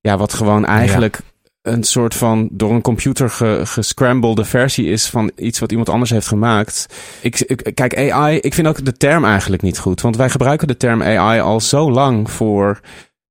ja, 0.00 0.16
wat 0.16 0.34
gewoon 0.34 0.64
eigenlijk 0.64 1.20
een 1.62 1.84
soort 1.84 2.14
van 2.14 2.48
door 2.52 2.72
een 2.72 2.80
computer 2.80 3.30
ge, 3.30 3.60
gescramblede 3.64 4.44
versie 4.44 4.86
is 4.86 5.06
van 5.06 5.30
iets 5.36 5.58
wat 5.58 5.70
iemand 5.70 5.88
anders 5.88 6.10
heeft 6.10 6.26
gemaakt. 6.26 6.86
Ik, 7.20 7.40
ik, 7.40 7.70
kijk, 7.74 8.10
AI, 8.10 8.38
ik 8.38 8.54
vind 8.54 8.66
ook 8.66 8.84
de 8.84 8.92
term 8.92 9.24
eigenlijk 9.24 9.62
niet 9.62 9.78
goed. 9.78 10.00
Want 10.00 10.16
wij 10.16 10.30
gebruiken 10.30 10.68
de 10.68 10.76
term 10.76 11.02
AI 11.02 11.40
al 11.40 11.60
zo 11.60 11.90
lang 11.90 12.30
voor, 12.30 12.80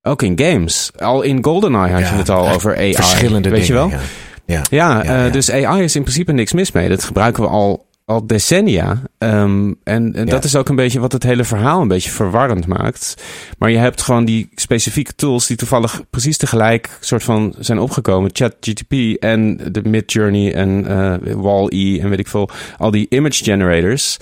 ook 0.02 0.22
in 0.22 0.38
games. 0.38 0.90
Al 0.98 1.22
in 1.22 1.44
GoldenEye 1.44 1.92
had 1.92 2.08
je 2.08 2.14
het 2.14 2.28
al 2.28 2.48
over 2.48 2.76
AI. 2.76 2.94
Verschillende 2.94 3.48
weet 3.48 3.66
dingen, 3.66 3.82
je 3.82 3.88
wel? 3.88 4.00
Ja, 4.46 4.62
ja, 4.70 5.02
ja, 5.02 5.26
uh, 5.26 5.32
dus 5.32 5.50
AI 5.50 5.82
is 5.82 5.96
in 5.96 6.02
principe 6.02 6.32
niks 6.32 6.52
mis 6.52 6.72
mee. 6.72 6.88
Dat 6.88 7.04
gebruiken 7.04 7.42
we 7.42 7.48
al 7.48 7.86
al 8.10 8.26
decennia. 8.26 9.02
Um, 9.18 9.76
en, 9.84 10.14
en 10.14 10.26
dat 10.26 10.44
is 10.44 10.56
ook 10.56 10.68
een 10.68 10.76
beetje 10.76 11.00
wat 11.00 11.12
het 11.12 11.22
hele 11.22 11.44
verhaal 11.44 11.80
een 11.80 11.88
beetje 11.88 12.10
verwarrend 12.10 12.66
maakt. 12.66 13.22
Maar 13.58 13.70
je 13.70 13.76
hebt 13.76 14.02
gewoon 14.02 14.24
die 14.24 14.48
specifieke 14.54 15.14
tools 15.14 15.46
die 15.46 15.56
toevallig 15.56 16.02
precies 16.10 16.36
tegelijk 16.36 16.98
soort 17.00 17.22
van 17.22 17.54
zijn 17.58 17.78
opgekomen. 17.78 18.30
ChatGTP 18.32 18.92
en 19.22 19.56
de 19.72 19.82
Midjourney 19.82 20.54
en 20.54 20.84
uh, 20.88 21.34
Wall-E 21.34 21.98
en 21.98 22.08
weet 22.08 22.18
ik 22.18 22.28
veel. 22.28 22.50
Al 22.76 22.90
die 22.90 23.06
image 23.08 23.44
generators. 23.44 24.16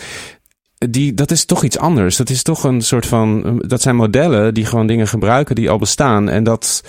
Die, 0.78 1.14
dat 1.14 1.30
is 1.30 1.45
toch 1.45 1.64
iets 1.64 1.78
anders. 1.78 2.16
Dat 2.16 2.30
is 2.30 2.43
toch 2.43 2.64
een 2.64 2.82
soort 2.82 3.07
van. 3.07 3.59
Dat 3.66 3.82
zijn 3.82 3.97
modellen 3.97 4.55
die 4.55 4.64
gewoon 4.64 4.86
dingen 4.86 5.09
gebruiken 5.09 5.55
die 5.55 5.70
al 5.70 5.78
bestaan. 5.78 6.28
En 6.28 6.45
dat 6.45 6.82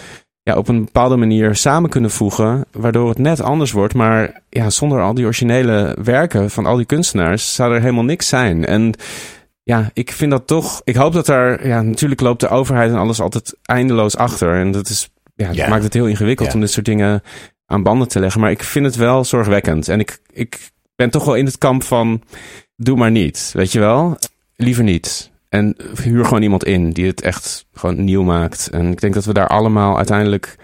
ja, 0.43 0.55
op 0.55 0.67
een 0.67 0.85
bepaalde 0.85 1.15
manier 1.15 1.55
samen 1.55 1.89
kunnen 1.89 2.11
voegen, 2.11 2.65
waardoor 2.71 3.09
het 3.09 3.17
net 3.17 3.41
anders 3.41 3.71
wordt. 3.71 3.93
Maar 3.93 4.41
ja, 4.49 4.69
zonder 4.69 5.01
al 5.01 5.13
die 5.13 5.25
originele 5.25 5.97
werken 6.03 6.49
van 6.49 6.65
al 6.65 6.75
die 6.75 6.85
kunstenaars 6.85 7.55
zou 7.55 7.73
er 7.73 7.81
helemaal 7.81 8.03
niks 8.03 8.27
zijn. 8.27 8.65
En 8.65 8.93
ja, 9.63 9.89
ik 9.93 10.11
vind 10.11 10.31
dat 10.31 10.47
toch. 10.47 10.81
Ik 10.83 10.95
hoop 10.95 11.13
dat 11.13 11.27
er. 11.27 11.67
Ja, 11.67 11.81
natuurlijk 11.81 12.21
loopt 12.21 12.39
de 12.39 12.49
overheid 12.49 12.91
en 12.91 12.97
alles 12.97 13.19
altijd 13.19 13.57
eindeloos 13.63 14.17
achter. 14.17 14.55
En 14.55 14.71
dat 14.71 14.89
is. 14.89 15.09
Ja, 15.35 15.53
dat 15.53 15.67
maakt 15.67 15.83
het 15.83 15.93
heel 15.93 16.07
ingewikkeld 16.07 16.53
om 16.53 16.59
dit 16.59 16.71
soort 16.71 16.85
dingen 16.85 17.21
aan 17.65 17.83
banden 17.83 18.07
te 18.07 18.19
leggen. 18.19 18.41
Maar 18.41 18.51
ik 18.51 18.63
vind 18.63 18.85
het 18.85 18.95
wel 18.95 19.23
zorgwekkend. 19.23 19.87
En 19.87 19.99
ik, 19.99 20.19
ik 20.31 20.69
ben 20.95 21.09
toch 21.09 21.25
wel 21.25 21.35
in 21.35 21.45
het 21.45 21.57
kamp 21.57 21.83
van. 21.83 22.21
Doe 22.75 22.97
maar 22.97 23.11
niet. 23.11 23.51
Weet 23.53 23.71
je 23.71 23.79
wel? 23.79 24.17
Liever 24.55 24.83
niet. 24.83 25.28
En 25.49 25.75
huur 26.03 26.25
gewoon 26.25 26.41
iemand 26.41 26.65
in 26.65 26.91
die 26.91 27.05
het 27.05 27.21
echt 27.21 27.65
gewoon 27.73 28.03
nieuw 28.03 28.23
maakt. 28.23 28.69
En 28.69 28.91
ik 28.91 29.01
denk 29.01 29.13
dat 29.13 29.25
we 29.25 29.33
daar 29.33 29.47
allemaal 29.47 29.97
uiteindelijk 29.97 30.55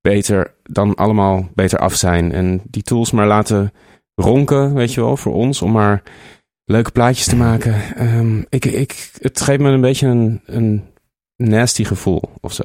beter 0.00 0.54
dan 0.62 0.94
allemaal 0.94 1.48
beter 1.54 1.78
af 1.78 1.94
zijn. 1.94 2.32
En 2.32 2.60
die 2.64 2.82
tools 2.82 3.10
maar 3.10 3.26
laten 3.26 3.72
ronken, 4.14 4.74
weet 4.74 4.94
je 4.94 5.00
wel, 5.00 5.16
voor 5.16 5.34
ons. 5.34 5.62
Om 5.62 5.72
maar 5.72 6.02
leuke 6.64 6.90
plaatjes 6.90 7.26
te 7.26 7.36
maken. 7.36 8.02
Um, 8.16 8.46
ik, 8.48 8.64
ik, 8.64 9.10
het 9.18 9.40
geeft 9.40 9.60
me 9.60 9.70
een 9.70 9.80
beetje 9.80 10.06
een, 10.06 10.40
een 10.46 10.84
nasty 11.36 11.84
gevoel 11.84 12.22
of 12.40 12.52
zo. 12.52 12.64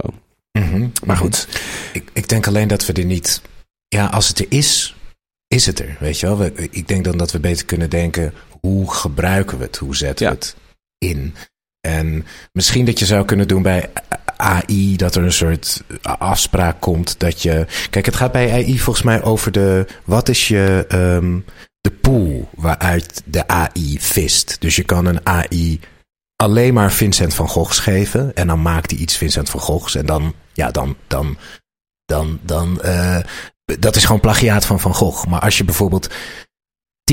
Mm 0.52 0.64
-hmm. 0.64 0.92
Maar 1.06 1.18
goed. 1.18 1.48
Ik, 1.94 2.10
ik 2.14 2.30
denk 2.30 2.48
alleen 2.48 2.68
dat 2.68 2.86
we 2.86 2.94
er 2.94 3.06
niet... 3.06 3.42
Ja, 3.88 4.06
als 4.06 4.28
het 4.28 4.40
er 4.40 4.46
is, 4.50 4.96
is 5.48 5.66
het 5.66 5.80
er, 5.80 5.98
weet 6.00 6.20
je 6.20 6.26
wel. 6.26 6.38
We, 6.38 6.68
ik 6.72 6.88
denk 6.88 7.04
dan 7.04 7.18
dat 7.18 7.32
we 7.32 7.40
beter 7.40 7.66
kunnen 7.66 7.90
denken... 7.90 8.34
hoe 8.60 8.94
gebruiken 8.94 9.58
we 9.58 9.64
het? 9.64 9.78
Hoe 9.78 9.96
zetten 9.96 10.28
we 10.28 10.34
het 10.34 10.56
in? 10.98 11.34
En 11.96 12.26
misschien 12.52 12.86
dat 12.86 13.00
je 13.00 13.06
zou 13.06 13.26
kunnen 13.26 13.48
doen 13.48 13.62
bij 13.62 13.90
AI, 14.38 14.96
dat 14.96 15.16
er 15.16 15.24
een 15.24 15.32
soort 15.32 15.84
afspraak 16.02 16.80
komt 16.80 17.20
dat 17.20 17.42
je. 17.42 17.66
Kijk, 17.90 18.06
het 18.06 18.16
gaat 18.16 18.32
bij 18.32 18.52
AI 18.52 18.80
volgens 18.80 19.06
mij 19.06 19.24
over 19.24 19.52
de. 19.52 19.86
Wat 20.04 20.30
is 20.30 20.48
je. 20.48 20.86
Um, 20.92 21.46
de 21.82 21.92
pool 21.92 22.50
waaruit 22.56 23.22
de 23.26 23.48
AI 23.48 23.98
vist. 24.00 24.56
Dus 24.60 24.76
je 24.76 24.84
kan 24.84 25.06
een 25.06 25.26
AI 25.26 25.80
alleen 26.36 26.74
maar 26.74 26.92
Vincent 26.92 27.34
van 27.34 27.48
Goghs 27.48 27.80
geven. 27.80 28.36
En 28.36 28.48
dan 28.48 28.62
maakt 28.62 28.92
hij 28.92 29.00
iets 29.00 29.18
Vincent 29.18 29.50
van 29.50 29.60
Goghs. 29.60 29.96
En 29.96 30.06
dan. 30.06 30.34
Ja, 30.54 30.72
dan. 30.72 30.96
dan 31.08 31.38
dan, 32.10 32.40
dan 32.42 32.80
uh, 32.86 33.20
dat 33.80 33.96
is 33.96 34.06
gewoon 34.06 34.22
plagiaat 34.22 34.66
van 34.66 34.80
Van 34.80 34.94
Gogh. 34.94 35.28
Maar 35.28 35.40
als 35.40 35.58
je 35.58 35.64
bijvoorbeeld 35.64 36.10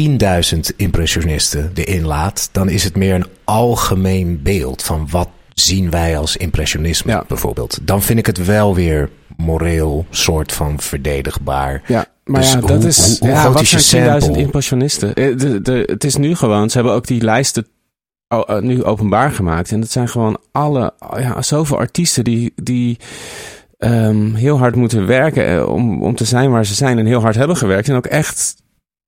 10.000 0.01 0.77
impressionisten 0.77 1.71
erin 1.75 2.07
laat, 2.07 2.49
dan 2.53 2.69
is 2.69 2.85
het 2.85 2.97
meer 2.97 3.15
een 3.15 3.27
algemeen 3.45 4.43
beeld 4.43 4.83
van 4.83 5.09
wat 5.11 5.29
zien 5.55 5.91
wij 5.91 6.19
als 6.19 6.37
impressionisme 6.37 7.25
bijvoorbeeld. 7.29 7.79
Dan 7.83 8.03
vind 8.03 8.19
ik 8.19 8.27
het 8.27 8.45
wel 8.45 8.75
weer 8.75 9.11
moreel 9.37 10.07
soort 10.11 10.53
van 10.53 10.81
verdedigbaar. 10.81 11.83
Ja, 11.87 12.07
maar 12.25 12.41
dus 12.41 12.53
ja, 12.53 12.61
dat 12.61 12.85
is, 12.85 13.19
hoe, 13.19 13.29
hoe 13.29 13.39
ja, 13.39 13.51
wat 13.53 13.67
zijn 13.67 14.23
10.000 14.23 14.31
impressionisten? 14.31 15.15
Eh, 15.15 15.39
de, 15.39 15.63
de, 15.63 15.83
het 15.87 16.05
is 16.05 16.17
nu 16.17 16.35
gewoon, 16.35 16.71
ze 16.71 16.77
hebben 16.77 16.95
ook 16.95 17.07
die 17.07 17.23
lijsten 17.23 17.67
oh, 18.29 18.59
nu 18.59 18.85
openbaar 18.85 19.33
gemaakt. 19.33 19.71
En 19.73 19.81
dat 19.81 19.91
zijn 19.91 20.09
gewoon 20.09 20.39
alle, 20.53 20.93
ja, 21.17 21.43
zoveel 21.43 21.79
artiesten 21.79 22.25
die, 22.25 22.53
die 22.63 22.99
um, 23.79 24.35
heel 24.35 24.59
hard 24.59 24.75
moeten 24.75 25.07
werken 25.07 25.47
eh, 25.47 25.69
om, 25.69 26.03
om 26.03 26.15
te 26.15 26.25
zijn 26.25 26.51
waar 26.51 26.67
ze 26.67 26.75
zijn 26.75 26.99
en 26.99 27.07
heel 27.07 27.21
hard 27.21 27.37
hebben 27.37 27.57
gewerkt. 27.57 27.89
En 27.89 27.97
ook 27.97 28.07
echt, 28.07 28.57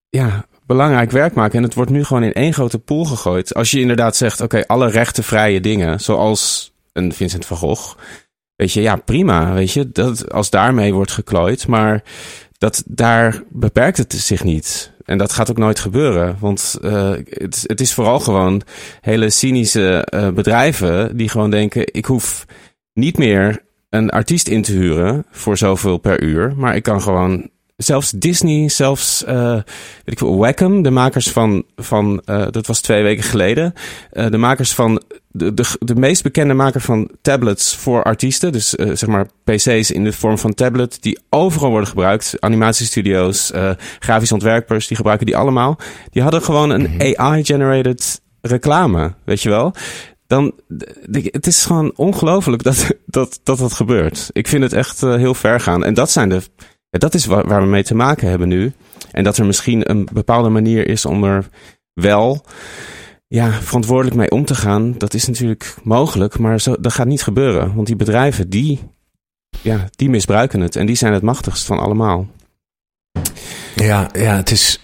ja, 0.08 0.46
belangrijk 0.68 1.10
werk 1.10 1.34
maken. 1.34 1.58
En 1.58 1.62
het 1.62 1.74
wordt 1.74 1.90
nu 1.90 2.04
gewoon 2.04 2.22
in 2.22 2.32
één 2.32 2.52
grote 2.52 2.78
pool 2.78 3.04
gegooid. 3.04 3.54
Als 3.54 3.70
je 3.70 3.80
inderdaad 3.80 4.16
zegt, 4.16 4.40
oké, 4.40 4.66
alle 4.66 4.88
rechtenvrije 4.88 5.60
dingen, 5.60 6.00
zoals 6.00 6.72
een 6.92 7.12
Vincent 7.12 7.46
van 7.46 7.56
Gogh. 7.56 7.96
Weet 8.56 8.72
je, 8.72 8.80
ja, 8.80 8.96
prima, 8.96 9.52
weet 9.52 9.72
je, 9.72 9.90
dat, 9.90 10.32
als 10.32 10.50
daarmee 10.50 10.94
wordt 10.94 11.10
geklooid. 11.10 11.66
Maar 11.66 12.02
dat, 12.58 12.82
daar 12.86 13.42
beperkt 13.50 13.96
het 13.96 14.12
zich 14.12 14.44
niet. 14.44 14.92
En 15.04 15.18
dat 15.18 15.32
gaat 15.32 15.50
ook 15.50 15.58
nooit 15.58 15.78
gebeuren. 15.78 16.36
Want 16.40 16.78
uh, 16.82 17.10
het, 17.24 17.64
het, 17.66 17.80
is 17.80 17.94
vooral 17.94 18.20
gewoon 18.20 18.62
hele 19.00 19.30
cynische 19.30 20.06
uh, 20.14 20.28
bedrijven 20.30 21.16
die 21.16 21.28
gewoon 21.28 21.50
denken: 21.50 21.94
ik 21.94 22.04
hoef 22.04 22.46
niet 22.92 23.18
meer 23.18 23.64
een 23.90 24.10
artiest 24.10 24.48
in 24.48 24.62
te 24.62 24.72
huren 24.72 25.26
voor 25.30 25.56
zoveel 25.56 25.98
per 25.98 26.22
uur. 26.22 26.54
Maar 26.56 26.76
ik 26.76 26.82
kan 26.82 27.02
gewoon. 27.02 27.50
Zelfs 27.78 28.10
Disney, 28.10 28.68
zelfs 28.68 29.24
uh, 29.28 29.52
weet 29.52 29.64
ik 30.04 30.18
veel, 30.18 30.36
Wacom, 30.36 30.82
de 30.82 30.90
makers 30.90 31.30
van, 31.30 31.64
van 31.76 32.22
dat 32.24 32.66
was 32.66 32.80
twee 32.80 33.02
weken 33.02 33.24
geleden, 33.24 33.72
de 34.10 34.36
makers 34.36 34.72
van 34.72 35.02
de, 35.38 35.54
de, 35.54 35.64
de 35.78 35.94
meest 35.94 36.22
bekende 36.22 36.54
maker 36.54 36.80
van 36.80 37.10
tablets 37.22 37.76
voor 37.76 38.02
artiesten. 38.02 38.52
Dus 38.52 38.74
uh, 38.74 38.86
zeg 38.86 39.08
maar 39.08 39.26
PC's 39.44 39.90
in 39.90 40.04
de 40.04 40.12
vorm 40.12 40.38
van 40.38 40.54
tablet, 40.54 41.02
die 41.02 41.18
overal 41.30 41.70
worden 41.70 41.88
gebruikt. 41.88 42.34
Animatiestudio's, 42.40 43.52
uh, 43.54 43.70
grafisch 43.98 44.32
ontwerpers, 44.32 44.86
die 44.86 44.96
gebruiken 44.96 45.26
die 45.26 45.36
allemaal. 45.36 45.78
Die 46.10 46.22
hadden 46.22 46.42
gewoon 46.42 46.70
een 46.70 46.80
mm 46.80 46.98
-hmm. 46.98 47.14
AI-generated 47.16 48.20
reclame, 48.40 49.14
weet 49.24 49.42
je 49.42 49.48
wel. 49.48 49.74
Dan, 50.26 50.52
het 51.10 51.46
is 51.46 51.64
gewoon 51.64 51.92
ongelooflijk 51.94 52.62
dat, 52.62 52.86
dat, 53.06 53.40
dat 53.42 53.58
dat 53.58 53.72
gebeurt. 53.72 54.30
Ik 54.32 54.48
vind 54.48 54.62
het 54.62 54.72
echt 54.72 55.02
uh, 55.02 55.14
heel 55.14 55.34
ver 55.34 55.60
gaan. 55.60 55.84
En 55.84 55.94
dat 55.94 56.10
zijn 56.10 56.28
de, 56.28 56.42
dat 56.90 57.14
is 57.14 57.26
waar, 57.26 57.46
waar 57.46 57.60
we 57.60 57.68
mee 57.68 57.84
te 57.84 57.94
maken 57.94 58.28
hebben 58.28 58.48
nu. 58.48 58.72
En 59.10 59.24
dat 59.24 59.36
er 59.36 59.46
misschien 59.46 59.90
een 59.90 60.08
bepaalde 60.12 60.48
manier 60.48 60.88
is 60.88 61.04
om 61.04 61.24
er 61.24 61.48
wel 61.92 62.44
ja, 63.28 63.50
verantwoordelijk 63.50 64.16
mee 64.16 64.30
om 64.30 64.44
te 64.44 64.54
gaan, 64.54 64.94
dat 64.98 65.14
is 65.14 65.26
natuurlijk 65.26 65.74
mogelijk, 65.82 66.38
maar 66.38 66.60
zo, 66.60 66.76
dat 66.80 66.92
gaat 66.92 67.06
niet 67.06 67.22
gebeuren. 67.22 67.74
Want 67.74 67.86
die 67.86 67.96
bedrijven, 67.96 68.50
die, 68.50 68.80
ja, 69.62 69.88
die 69.90 70.10
misbruiken 70.10 70.60
het 70.60 70.76
en 70.76 70.86
die 70.86 70.96
zijn 70.96 71.12
het 71.12 71.22
machtigst 71.22 71.66
van 71.66 71.78
allemaal. 71.78 72.26
Ja, 73.74 74.10
ja 74.12 74.36
het 74.36 74.50
is. 74.50 74.80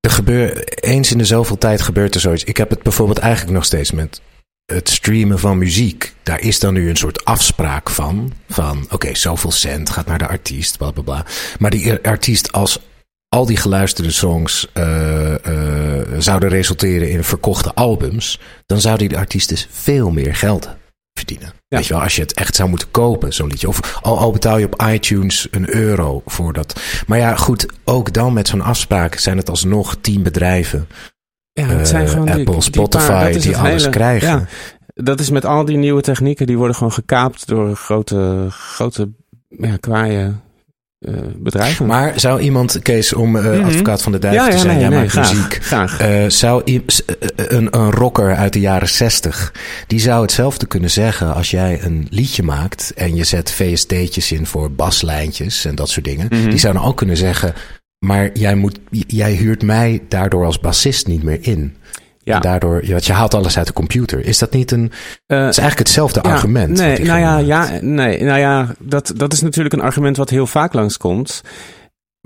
Er 0.00 0.12
gebeurt, 0.12 0.82
eens 0.84 1.12
in 1.12 1.18
de 1.18 1.24
zoveel 1.24 1.58
tijd 1.58 1.80
gebeurt 1.80 2.14
er 2.14 2.20
zoiets. 2.20 2.44
Ik 2.44 2.56
heb 2.56 2.70
het 2.70 2.82
bijvoorbeeld 2.82 3.18
eigenlijk 3.18 3.54
nog 3.54 3.64
steeds 3.64 3.90
met 3.90 4.20
het 4.66 4.88
streamen 4.88 5.38
van 5.38 5.58
muziek. 5.58 6.14
Daar 6.22 6.40
is 6.40 6.60
dan 6.60 6.74
nu 6.74 6.88
een 6.88 6.96
soort 6.96 7.24
afspraak 7.24 7.90
van. 7.90 8.32
Van 8.48 8.82
oké, 8.82 8.94
okay, 8.94 9.14
zoveel 9.14 9.50
cent 9.50 9.90
gaat 9.90 10.06
naar 10.06 10.18
de 10.18 10.28
artiest, 10.28 10.78
bla 10.78 10.90
bla 10.90 11.02
bla. 11.02 11.24
Maar 11.58 11.70
die 11.70 11.92
artiest 11.92 12.52
als 12.52 12.80
al 13.28 13.46
die 13.46 13.56
geluisterde 13.56 14.10
songs 14.10 14.68
uh, 14.74 15.34
uh, 15.48 16.02
zouden 16.18 16.48
resulteren 16.48 17.10
in 17.10 17.24
verkochte 17.24 17.74
albums, 17.74 18.40
dan 18.66 18.80
zouden 18.80 19.08
die 19.08 19.18
artiesten 19.18 19.58
veel 19.70 20.10
meer 20.10 20.34
geld 20.34 20.68
verdienen. 21.12 21.52
Ja. 21.68 21.76
Weet 21.76 21.86
je 21.86 21.92
wel, 21.92 22.02
als 22.02 22.16
je 22.16 22.22
het 22.22 22.34
echt 22.34 22.54
zou 22.54 22.68
moeten 22.68 22.90
kopen, 22.90 23.32
zo'n 23.32 23.48
liedje. 23.48 23.68
Of 23.68 23.98
al, 24.02 24.18
al 24.18 24.30
betaal 24.30 24.58
je 24.58 24.66
op 24.66 24.82
iTunes 24.82 25.48
een 25.50 25.74
euro 25.74 26.22
voor 26.26 26.52
dat. 26.52 26.80
Maar 27.06 27.18
ja, 27.18 27.36
goed, 27.36 27.66
ook 27.84 28.12
dan 28.12 28.32
met 28.32 28.48
zo'n 28.48 28.60
afspraak 28.60 29.14
zijn 29.14 29.36
het 29.36 29.50
alsnog 29.50 29.96
tien 30.00 30.22
bedrijven. 30.22 30.88
Ja, 31.64 31.66
het 31.66 31.88
zijn 31.88 32.08
gewoon 32.08 32.28
Apple, 32.28 32.52
die, 32.52 32.62
Spotify, 32.62 33.32
die, 33.32 33.40
die 33.40 33.56
alles 33.56 33.82
hele, 33.82 33.90
krijgen. 33.90 34.28
Ja, 34.28 34.46
dat 34.94 35.20
is 35.20 35.30
met 35.30 35.44
al 35.44 35.64
die 35.64 35.76
nieuwe 35.76 36.02
technieken, 36.02 36.46
die 36.46 36.56
worden 36.56 36.76
gewoon 36.76 36.92
gekaapt 36.92 37.46
door 37.46 37.76
grote, 37.76 38.46
grote 38.50 39.08
ja, 39.48 39.76
kwaaien 39.76 40.42
uh, 41.00 41.14
bedrijven. 41.36 41.86
Maar 41.86 42.20
zou 42.20 42.40
iemand, 42.40 42.82
Kees, 42.82 43.12
om 43.12 43.36
uh, 43.36 43.42
mm 43.42 43.52
-hmm. 43.52 43.64
advocaat 43.64 44.02
van 44.02 44.12
de 44.12 44.18
duivel 44.18 44.44
ja, 44.44 44.50
te 44.50 44.58
zijn, 44.58 44.72
nee, 44.72 44.80
jij 44.80 44.88
nee, 44.88 44.98
maakt 44.98 45.10
graag, 45.10 45.34
muziek. 45.34 45.58
Graag. 45.62 46.00
Uh, 46.00 46.28
zou 46.28 46.80
een, 47.36 47.68
een 47.76 47.90
rocker 47.90 48.36
uit 48.36 48.52
de 48.52 48.60
jaren 48.60 48.88
zestig, 48.88 49.52
die 49.86 50.00
zou 50.00 50.22
hetzelfde 50.22 50.66
kunnen 50.66 50.90
zeggen 50.90 51.34
als 51.34 51.50
jij 51.50 51.82
een 51.82 52.06
liedje 52.10 52.42
maakt 52.42 52.92
en 52.94 53.14
je 53.14 53.24
zet 53.24 53.50
VST'tjes 53.50 54.32
in 54.32 54.46
voor 54.46 54.72
baslijntjes 54.72 55.64
en 55.64 55.74
dat 55.74 55.88
soort 55.88 56.04
dingen. 56.04 56.26
Mm 56.30 56.40
-hmm. 56.40 56.50
Die 56.50 56.58
zou 56.58 56.74
dan 56.74 56.84
ook 56.84 56.96
kunnen 56.96 57.16
zeggen, 57.16 57.54
maar 58.06 58.30
jij, 58.32 58.54
moet, 58.54 58.78
jij 58.90 59.32
huurt 59.32 59.62
mij 59.62 60.02
daardoor 60.08 60.44
als 60.44 60.60
bassist 60.60 61.06
niet 61.06 61.22
meer 61.22 61.38
in. 61.40 61.76
Ja. 62.22 62.34
En 62.34 62.40
daardoor, 62.40 62.86
je 62.86 63.12
haalt 63.12 63.34
alles 63.34 63.58
uit 63.58 63.66
de 63.66 63.72
computer. 63.72 64.24
Is 64.24 64.38
dat 64.38 64.52
niet 64.52 64.70
een. 64.70 64.92
Uh, 65.26 65.38
is 65.38 65.42
eigenlijk 65.42 65.78
hetzelfde 65.78 66.20
ja, 66.22 66.30
argument. 66.30 66.78
Nee, 66.78 67.04
nou 67.04 67.20
ja, 67.20 67.38
ja, 67.38 67.68
nee, 67.80 68.22
nou 68.22 68.38
ja, 68.38 68.74
dat, 68.78 69.12
dat 69.16 69.32
is 69.32 69.40
natuurlijk 69.40 69.74
een 69.74 69.80
argument 69.80 70.16
wat 70.16 70.30
heel 70.30 70.46
vaak 70.46 70.72
langskomt. 70.72 71.42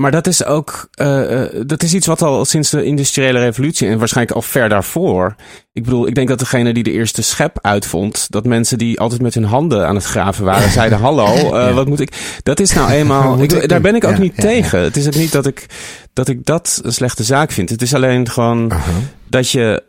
Maar 0.00 0.10
dat 0.10 0.26
is 0.26 0.44
ook, 0.44 0.88
uh, 1.02 1.42
dat 1.66 1.82
is 1.82 1.94
iets 1.94 2.06
wat 2.06 2.22
al 2.22 2.44
sinds 2.44 2.70
de 2.70 2.84
industriële 2.84 3.38
revolutie 3.38 3.88
en 3.88 3.98
waarschijnlijk 3.98 4.36
al 4.36 4.42
ver 4.42 4.68
daarvoor. 4.68 5.34
Ik 5.72 5.84
bedoel, 5.84 6.06
ik 6.06 6.14
denk 6.14 6.28
dat 6.28 6.38
degene 6.38 6.72
die 6.72 6.82
de 6.82 6.90
eerste 6.90 7.22
schep 7.22 7.58
uitvond, 7.60 8.26
dat 8.30 8.44
mensen 8.44 8.78
die 8.78 9.00
altijd 9.00 9.22
met 9.22 9.34
hun 9.34 9.44
handen 9.44 9.86
aan 9.86 9.94
het 9.94 10.04
graven 10.04 10.44
waren, 10.44 10.70
zeiden: 10.80 10.98
Hallo, 10.98 11.34
uh, 11.34 11.50
ja. 11.50 11.72
wat 11.72 11.88
moet 11.88 12.00
ik? 12.00 12.38
Dat 12.42 12.60
is 12.60 12.72
nou 12.72 12.90
eenmaal. 12.90 13.38
ik, 13.42 13.68
daar 13.68 13.80
ben 13.80 13.94
ik 13.94 14.04
ook 14.04 14.14
ja, 14.14 14.18
niet 14.18 14.36
ja, 14.36 14.42
tegen. 14.42 14.80
Het 14.80 14.96
is 14.96 15.06
ook 15.06 15.14
niet 15.14 15.32
dat 15.32 15.46
ik, 15.46 15.66
dat 16.12 16.28
ik 16.28 16.46
dat 16.46 16.80
een 16.84 16.92
slechte 16.92 17.24
zaak 17.24 17.50
vind. 17.50 17.70
Het 17.70 17.82
is 17.82 17.94
alleen 17.94 18.28
gewoon 18.28 18.72
uh 18.72 18.84
-huh. 18.84 18.94
dat 19.28 19.50
je 19.50 19.82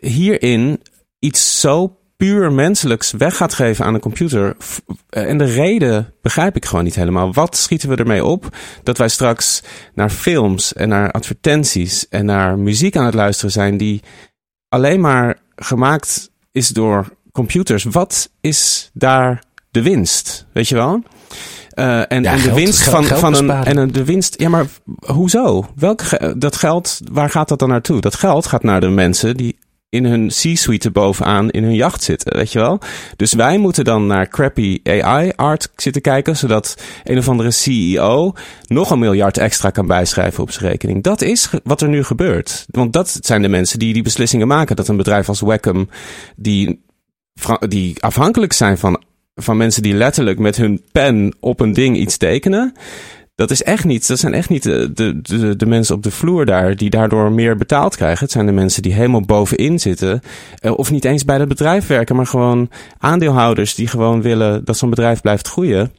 hierin 0.00 0.82
iets 1.18 1.60
zo 1.60 1.97
puur 2.18 2.52
menselijks 2.52 3.12
weg 3.12 3.36
gaat 3.36 3.54
geven 3.54 3.84
aan 3.84 3.94
een 3.94 4.00
computer. 4.00 4.56
En 5.08 5.38
de 5.38 5.44
reden 5.44 6.14
begrijp 6.22 6.56
ik 6.56 6.64
gewoon 6.64 6.84
niet 6.84 6.94
helemaal. 6.94 7.32
Wat 7.32 7.56
schieten 7.56 7.88
we 7.88 7.96
ermee 7.96 8.24
op 8.24 8.56
dat 8.82 8.98
wij 8.98 9.08
straks 9.08 9.62
naar 9.94 10.10
films 10.10 10.72
en 10.72 10.88
naar 10.88 11.10
advertenties 11.10 12.08
en 12.08 12.24
naar 12.24 12.58
muziek 12.58 12.96
aan 12.96 13.04
het 13.04 13.14
luisteren 13.14 13.50
zijn 13.50 13.76
die 13.76 14.02
alleen 14.68 15.00
maar 15.00 15.38
gemaakt 15.56 16.30
is 16.52 16.68
door 16.68 17.16
computers? 17.32 17.84
Wat 17.84 18.30
is 18.40 18.90
daar 18.92 19.42
de 19.70 19.82
winst? 19.82 20.46
Weet 20.52 20.68
je 20.68 20.74
wel? 20.74 21.02
Uh, 21.74 21.98
en, 21.98 22.06
ja, 22.08 22.08
en, 22.08 22.22
de 22.22 22.28
geld, 22.28 22.54
winst 22.54 22.80
geld, 22.80 22.94
van, 22.94 23.04
geld 23.04 23.20
van 23.20 23.34
een. 23.34 23.64
En 23.64 23.92
de 23.92 24.04
winst. 24.04 24.40
Ja, 24.40 24.48
maar 24.48 24.66
hoezo? 25.06 25.66
Welk 25.76 26.02
dat 26.40 26.56
geld, 26.56 27.00
waar 27.12 27.30
gaat 27.30 27.48
dat 27.48 27.58
dan 27.58 27.68
naartoe? 27.68 28.00
Dat 28.00 28.14
geld 28.14 28.46
gaat 28.46 28.62
naar 28.62 28.80
de 28.80 28.88
mensen 28.88 29.36
die 29.36 29.57
in 29.90 30.04
hun 30.04 30.28
C-suite 30.28 30.90
bovenaan 30.90 31.50
in 31.50 31.62
hun 31.62 31.74
jacht 31.74 32.02
zitten, 32.02 32.36
weet 32.36 32.52
je 32.52 32.58
wel? 32.58 32.80
Dus 33.16 33.32
wij 33.32 33.58
moeten 33.58 33.84
dan 33.84 34.06
naar 34.06 34.28
crappy 34.28 34.80
AI-art 34.84 35.70
zitten 35.76 36.02
kijken, 36.02 36.36
zodat 36.36 36.82
een 37.04 37.18
of 37.18 37.28
andere 37.28 37.50
CEO 37.50 38.32
nog 38.66 38.90
een 38.90 38.98
miljard 38.98 39.38
extra 39.38 39.70
kan 39.70 39.86
bijschrijven 39.86 40.42
op 40.42 40.50
zijn 40.50 40.70
rekening. 40.70 41.02
Dat 41.02 41.22
is 41.22 41.50
wat 41.64 41.80
er 41.80 41.88
nu 41.88 42.04
gebeurt. 42.04 42.66
Want 42.70 42.92
dat 42.92 43.18
zijn 43.20 43.42
de 43.42 43.48
mensen 43.48 43.78
die 43.78 43.92
die 43.92 44.02
beslissingen 44.02 44.46
maken. 44.46 44.76
Dat 44.76 44.88
een 44.88 44.96
bedrijf 44.96 45.28
als 45.28 45.40
Wacom, 45.40 45.88
die, 46.36 46.84
die 47.68 48.02
afhankelijk 48.02 48.52
zijn 48.52 48.78
van, 48.78 49.02
van 49.34 49.56
mensen 49.56 49.82
die 49.82 49.94
letterlijk 49.94 50.38
met 50.38 50.56
hun 50.56 50.84
pen 50.92 51.36
op 51.40 51.60
een 51.60 51.72
ding 51.72 51.96
iets 51.96 52.16
tekenen. 52.16 52.74
Dat 53.38 53.50
is 53.50 53.62
echt 53.62 53.84
niet, 53.84 54.08
dat 54.08 54.18
zijn 54.18 54.34
echt 54.34 54.48
niet 54.48 54.62
de, 54.62 54.92
de, 54.92 55.56
de, 55.56 55.66
mensen 55.66 55.94
op 55.94 56.02
de 56.02 56.10
vloer 56.10 56.44
daar 56.46 56.76
die 56.76 56.90
daardoor 56.90 57.32
meer 57.32 57.56
betaald 57.56 57.96
krijgen. 57.96 58.24
Het 58.24 58.32
zijn 58.32 58.46
de 58.46 58.52
mensen 58.52 58.82
die 58.82 58.92
helemaal 58.92 59.20
bovenin 59.20 59.78
zitten. 59.78 60.22
Of 60.62 60.90
niet 60.90 61.04
eens 61.04 61.24
bij 61.24 61.38
het 61.38 61.48
bedrijf 61.48 61.86
werken, 61.86 62.16
maar 62.16 62.26
gewoon 62.26 62.70
aandeelhouders 62.98 63.74
die 63.74 63.86
gewoon 63.86 64.22
willen 64.22 64.64
dat 64.64 64.76
zo'n 64.76 64.90
bedrijf 64.90 65.20
blijft 65.20 65.48
groeien. 65.48 65.92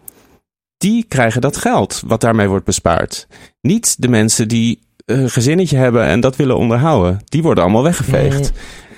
Die 0.78 1.06
krijgen 1.08 1.42
dat 1.42 1.58
geld 1.58 2.04
wat 2.06 2.22
daarmee 2.22 2.48
wordt 2.48 2.66
bespaard. 2.66 3.28
Niet 3.62 4.02
de 4.02 4.08
mensen 4.08 4.48
die 4.48 4.80
een 5.06 5.30
gezinnetje 5.30 5.78
hebben 5.78 6.04
en 6.04 6.20
dat 6.20 6.36
willen 6.36 6.58
onderhouden. 6.58 7.20
Die 7.26 7.42
worden 7.42 7.64
allemaal 7.64 7.84
weggeveegd. 7.84 8.52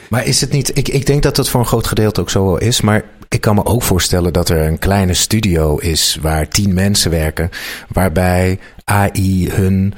Maar 0.10 0.26
is 0.26 0.42
het 0.42 0.52
niet, 0.52 0.78
ik, 0.78 0.88
ik 0.88 1.06
denk 1.06 1.24
dat 1.24 1.38
het 1.38 1.50
voor 1.50 1.60
een 1.60 1.66
groot 1.66 1.88
gedeelte 1.88 2.22
ook 2.22 2.30
zo 2.30 2.56
is, 2.56 2.82
maar 2.82 3.04
ik 3.34 3.42
kan 3.42 3.56
me 3.56 3.66
ook 3.66 3.84
voorstellen 3.84 4.34
dat 4.34 4.50
er 4.50 4.68
een 4.68 4.80
kleine 4.80 5.14
studio 5.14 5.78
is 5.78 6.18
waar 6.22 6.48
tien 6.48 6.74
mensen 6.74 7.12
werken, 7.12 7.50
waarbij 7.88 8.60
AI 8.84 9.50
hun 9.52 9.94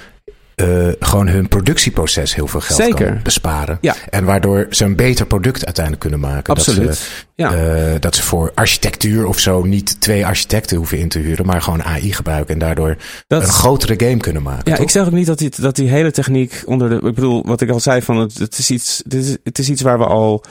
uh, 0.56 0.88
gewoon 1.00 1.28
hun 1.28 1.48
productieproces 1.48 2.36
heel 2.36 2.48
veel 2.48 2.60
geld 2.60 2.80
Zeker. 2.80 3.06
kan 3.06 3.20
besparen. 3.24 3.78
Ja. 3.82 3.96
En 4.10 4.26
waardoor 4.26 4.68
ze 4.70 4.86
een 4.86 4.96
beter 4.96 5.26
product 5.26 5.66
uiteindelijk 5.66 6.04
kunnen 6.04 6.20
maken. 6.20 6.54
Absoluut. 6.56 6.88
Dat 6.88 6.98
ze, 6.98 7.06
ja. 7.36 7.54
uh, 7.54 8.00
dat 8.00 8.16
ze 8.16 8.24
voor 8.24 8.52
architectuur 8.56 9.28
of 9.28 9.40
zo 9.40 9.64
niet 9.64 10.02
twee 10.02 10.26
architecten 10.26 10.78
hoeven 10.78 11.00
in 11.00 11.10
te 11.10 11.20
huren, 11.20 11.46
maar 11.46 11.62
gewoon 11.62 11.84
AI 11.84 12.14
gebruiken 12.14 12.54
en 12.54 12.60
daardoor 12.60 12.98
dat, 13.28 13.42
een 13.42 13.48
grotere 13.48 14.06
game 14.06 14.18
kunnen 14.18 14.44
maken. 14.44 14.72
Ja, 14.72 14.76
toch? 14.76 14.86
ik 14.86 14.92
zeg 14.92 15.06
ook 15.06 15.12
niet 15.12 15.26
dat 15.26 15.38
die, 15.38 15.52
dat 15.60 15.76
die 15.76 15.90
hele 15.90 16.12
techniek 16.12 16.64
onder 16.66 16.90
de. 16.90 16.96
Ik 16.96 17.16
bedoel, 17.16 17.44
wat 17.46 17.62
ik 17.62 17.70
al 17.70 17.80
zei, 17.80 18.02
van 18.02 18.18
het, 18.18 18.38
het 18.38 18.58
is 18.58 18.72
iets. 18.72 19.02
Het 19.04 19.14
is, 19.14 19.38
het 19.44 19.60
is 19.60 19.70
iets 19.70 19.82
waar 19.82 19.98
we 19.98 20.06
al 20.06 20.44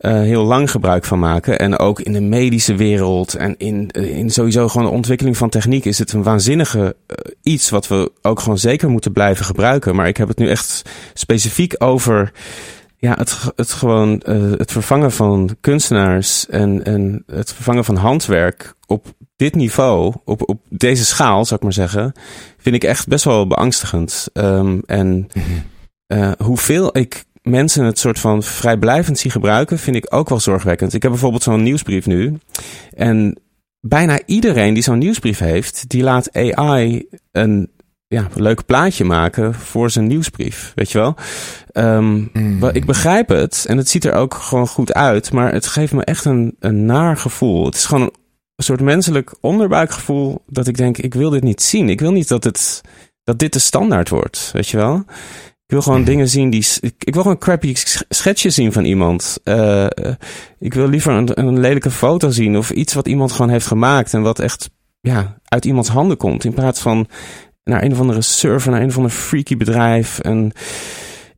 uh, 0.00 0.12
heel 0.12 0.44
lang 0.44 0.70
gebruik 0.70 1.04
van 1.04 1.18
maken. 1.18 1.58
En 1.58 1.78
ook 1.78 2.00
in 2.00 2.12
de 2.12 2.20
medische 2.20 2.74
wereld 2.74 3.34
en 3.34 3.54
in, 3.58 3.88
in 3.88 4.30
sowieso 4.30 4.68
gewoon 4.68 4.86
de 4.86 4.92
ontwikkeling 4.92 5.36
van 5.36 5.48
techniek 5.48 5.84
is 5.84 5.98
het 5.98 6.12
een 6.12 6.22
waanzinnige 6.22 6.96
uh, 7.06 7.16
iets 7.42 7.70
wat 7.70 7.88
we 7.88 8.12
ook 8.22 8.40
gewoon 8.40 8.58
zeker 8.58 8.88
moeten 8.88 9.12
blijven 9.12 9.44
gebruiken. 9.44 9.94
Maar 9.94 10.08
ik 10.08 10.16
heb 10.16 10.28
het 10.28 10.38
nu 10.38 10.48
echt 10.48 10.82
specifiek 11.14 11.74
over 11.78 12.32
ja, 13.00 13.14
het, 13.14 13.52
het 13.56 13.72
gewoon 13.72 14.22
uh, 14.28 14.50
het 14.50 14.72
vervangen 14.72 15.12
van 15.12 15.56
kunstenaars 15.60 16.48
en, 16.48 16.84
en 16.84 17.22
het 17.26 17.52
vervangen 17.52 17.84
van 17.84 17.96
handwerk 17.96 18.74
op 18.86 19.14
dit 19.36 19.54
niveau, 19.54 20.14
op, 20.24 20.48
op 20.48 20.60
deze 20.68 21.04
schaal, 21.04 21.44
zou 21.44 21.56
ik 21.56 21.62
maar 21.62 21.72
zeggen, 21.72 22.12
vind 22.58 22.74
ik 22.74 22.84
echt 22.84 23.08
best 23.08 23.24
wel 23.24 23.46
beangstigend. 23.46 24.28
Um, 24.32 24.82
en 24.86 25.26
eh, 26.06 26.32
hoeveel 26.38 26.98
ik 26.98 27.24
mensen 27.42 27.84
het 27.84 27.98
soort 27.98 28.18
van 28.18 28.42
vrijblijvend 28.42 29.18
zie 29.18 29.30
gebruiken, 29.30 29.78
vind 29.78 29.96
ik 29.96 30.14
ook 30.14 30.28
wel 30.28 30.40
zorgwekkend. 30.40 30.94
Ik 30.94 31.02
heb 31.02 31.10
bijvoorbeeld 31.10 31.42
zo'n 31.42 31.62
nieuwsbrief 31.62 32.06
nu. 32.06 32.38
En 32.94 33.40
bijna 33.80 34.20
iedereen 34.26 34.74
die 34.74 34.82
zo'n 34.82 34.98
nieuwsbrief 34.98 35.38
heeft, 35.38 35.88
die 35.88 36.02
laat 36.02 36.32
AI 36.32 37.08
een 37.32 37.70
ja, 38.14 38.28
een 38.34 38.42
leuk 38.42 38.66
plaatje 38.66 39.04
maken 39.04 39.54
voor 39.54 39.90
zijn 39.90 40.06
nieuwsbrief. 40.06 40.72
Weet 40.74 40.92
je 40.92 40.98
wel? 40.98 41.14
Um, 41.72 42.30
Ik 42.72 42.84
begrijp 42.84 43.28
het 43.28 43.64
en 43.68 43.76
het 43.76 43.88
ziet 43.88 44.04
er 44.04 44.12
ook 44.12 44.34
gewoon 44.34 44.66
goed 44.66 44.92
uit, 44.92 45.32
maar 45.32 45.52
het 45.52 45.66
geeft 45.66 45.92
me 45.92 46.04
echt 46.04 46.24
een, 46.24 46.56
een 46.58 46.84
naar 46.84 47.16
gevoel. 47.16 47.64
Het 47.64 47.74
is 47.74 47.84
gewoon 47.84 48.02
een, 48.02 48.64
soort 48.64 48.80
menselijk 48.80 49.34
onderbuikgevoel 49.40 50.42
dat 50.46 50.66
ik 50.66 50.76
denk: 50.76 50.98
ik 50.98 51.14
wil 51.14 51.30
dit 51.30 51.42
niet 51.42 51.62
zien. 51.62 51.88
Ik 51.88 52.00
wil 52.00 52.12
niet 52.12 52.28
dat, 52.28 52.44
het, 52.44 52.80
dat 53.24 53.38
dit 53.38 53.52
de 53.52 53.58
standaard 53.58 54.08
wordt. 54.08 54.50
Weet 54.52 54.68
je 54.68 54.76
wel? 54.76 54.96
Ik 55.66 55.76
wil 55.76 55.82
gewoon 55.82 56.04
dingen 56.04 56.28
zien 56.28 56.50
die. 56.50 56.66
Ik, 56.80 56.94
ik, 56.98 57.14
wil 57.14 57.22
gewoon 57.22 57.36
een 57.36 57.42
crappy 57.42 57.74
schetsje 58.08 58.50
zien 58.50 58.72
van 58.72 58.84
iemand. 58.84 59.38
Uh, 59.44 59.86
ik 60.58 60.74
wil 60.74 60.88
liever 60.88 61.12
een, 61.12 61.38
een 61.38 61.60
lelijke 61.60 61.90
foto 61.90 62.30
zien 62.30 62.56
of 62.56 62.70
iets 62.70 62.94
wat 62.94 63.08
iemand 63.08 63.32
gewoon 63.32 63.50
heeft 63.50 63.66
gemaakt 63.66 64.14
en 64.14 64.22
wat 64.22 64.38
echt 64.38 64.70
ja, 65.00 65.38
uit 65.44 65.64
iemands 65.64 65.88
handen 65.88 66.16
komt. 66.16 66.44
In 66.44 66.54
plaats 66.54 66.80
van 66.80 67.08
naar 67.70 67.82
een 67.82 67.92
of 67.92 68.00
andere 68.00 68.22
server, 68.22 68.70
naar 68.70 68.80
een 68.80 68.88
of 68.88 68.96
ander 68.96 69.10
freaky 69.10 69.56
bedrijf. 69.56 70.18
En 70.18 70.52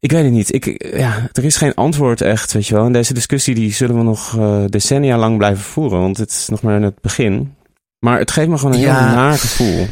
ik 0.01 0.13
weet 0.13 0.25
het 0.25 0.33
niet. 0.33 0.55
Ik, 0.55 0.93
ja, 0.97 1.29
er 1.33 1.45
is 1.45 1.57
geen 1.57 1.75
antwoord 1.75 2.21
echt, 2.21 2.53
weet 2.53 2.67
je 2.67 2.75
wel. 2.75 2.85
En 2.85 2.93
deze 2.93 3.15
discussie 3.15 3.55
die 3.55 3.73
zullen 3.73 3.97
we 3.97 4.03
nog 4.03 4.37
uh, 4.37 4.65
decennia 4.67 5.19
lang 5.19 5.37
blijven 5.37 5.65
voeren, 5.65 6.01
want 6.01 6.17
het 6.17 6.31
is 6.31 6.49
nog 6.49 6.63
maar 6.63 6.77
in 6.77 6.83
het 6.83 7.01
begin. 7.01 7.55
Maar 7.99 8.19
het 8.19 8.31
geeft 8.31 8.49
me 8.49 8.59
gewoon 8.59 8.75
een 8.75 8.81
heel 8.81 8.93
naar 8.93 9.39
gevoel. 9.39 9.87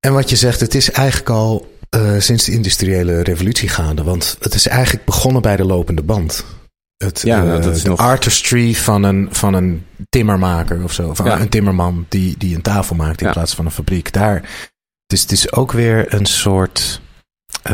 En 0.00 0.12
wat 0.12 0.30
je 0.30 0.36
zegt, 0.36 0.60
het 0.60 0.74
is 0.74 0.90
eigenlijk 0.90 1.30
al 1.30 1.74
uh, 1.96 2.20
sinds 2.20 2.44
de 2.44 2.52
industriële 2.52 3.22
revolutie 3.22 3.68
gaande. 3.68 4.02
Want 4.02 4.36
het 4.40 4.54
is 4.54 4.66
eigenlijk 4.66 5.04
begonnen 5.04 5.42
bij 5.42 5.56
de 5.56 5.64
lopende 5.64 6.02
band. 6.02 6.44
Het, 6.96 7.20
ja, 7.24 7.44
uh, 7.44 7.50
dat 7.50 7.76
is 7.76 7.82
de 7.82 7.88
nog... 7.88 7.98
artistry 7.98 8.74
van 8.74 9.02
een, 9.02 9.28
van 9.30 9.54
een 9.54 9.86
timmermaker 10.08 10.82
of 10.82 10.92
zo. 10.92 11.08
Of 11.08 11.24
ja. 11.24 11.40
een 11.40 11.48
timmerman 11.48 12.06
die, 12.08 12.34
die 12.38 12.54
een 12.54 12.62
tafel 12.62 12.96
maakt 12.96 13.20
in 13.20 13.26
ja. 13.26 13.32
plaats 13.32 13.54
van 13.54 13.64
een 13.64 13.70
fabriek. 13.70 14.12
Daar, 14.12 14.42
dus 15.06 15.20
het 15.22 15.32
is 15.32 15.52
ook 15.52 15.72
weer 15.72 16.14
een 16.14 16.26
soort. 16.26 17.00
Uh, 17.66 17.72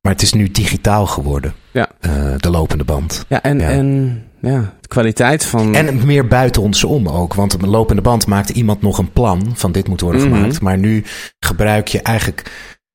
maar 0.00 0.12
het 0.12 0.22
is 0.22 0.32
nu 0.32 0.50
digitaal 0.50 1.06
geworden. 1.06 1.54
Ja. 1.72 1.88
Uh, 2.00 2.34
de 2.36 2.50
lopende 2.50 2.84
band. 2.84 3.24
Ja, 3.28 3.42
en, 3.42 3.58
ja. 3.58 3.68
en 3.68 4.22
ja, 4.40 4.74
de 4.80 4.88
kwaliteit 4.88 5.44
van. 5.44 5.74
En 5.74 6.06
meer 6.06 6.26
buiten 6.26 6.62
ons 6.62 6.84
om 6.84 7.08
ook. 7.08 7.34
Want 7.34 7.52
een 7.52 7.68
lopende 7.68 8.02
band 8.02 8.26
maakt 8.26 8.48
iemand 8.48 8.82
nog 8.82 8.98
een 8.98 9.12
plan 9.12 9.52
van 9.54 9.72
dit 9.72 9.88
moet 9.88 10.00
worden 10.00 10.20
mm 10.20 10.26
-hmm. 10.26 10.36
gemaakt. 10.36 10.60
Maar 10.60 10.78
nu 10.78 11.04
gebruik 11.38 11.88
je 11.88 12.02
eigenlijk. 12.02 12.50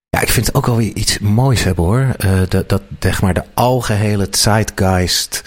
Ja, 0.10 0.22
ik 0.22 0.30
vind 0.30 0.45
het 0.45 0.56
ook 0.56 0.65
wel 0.65 0.78
weer 0.78 0.94
iets 0.94 1.20
moois 1.20 1.64
hebben 1.64 1.84
hoor. 1.84 2.15
Uh, 2.26 2.41
dat, 2.49 2.70
dat 2.70 2.82
zeg 2.99 3.22
maar 3.22 3.34
de 3.34 3.44
algehele 3.53 4.28
zeitgeist 4.32 5.44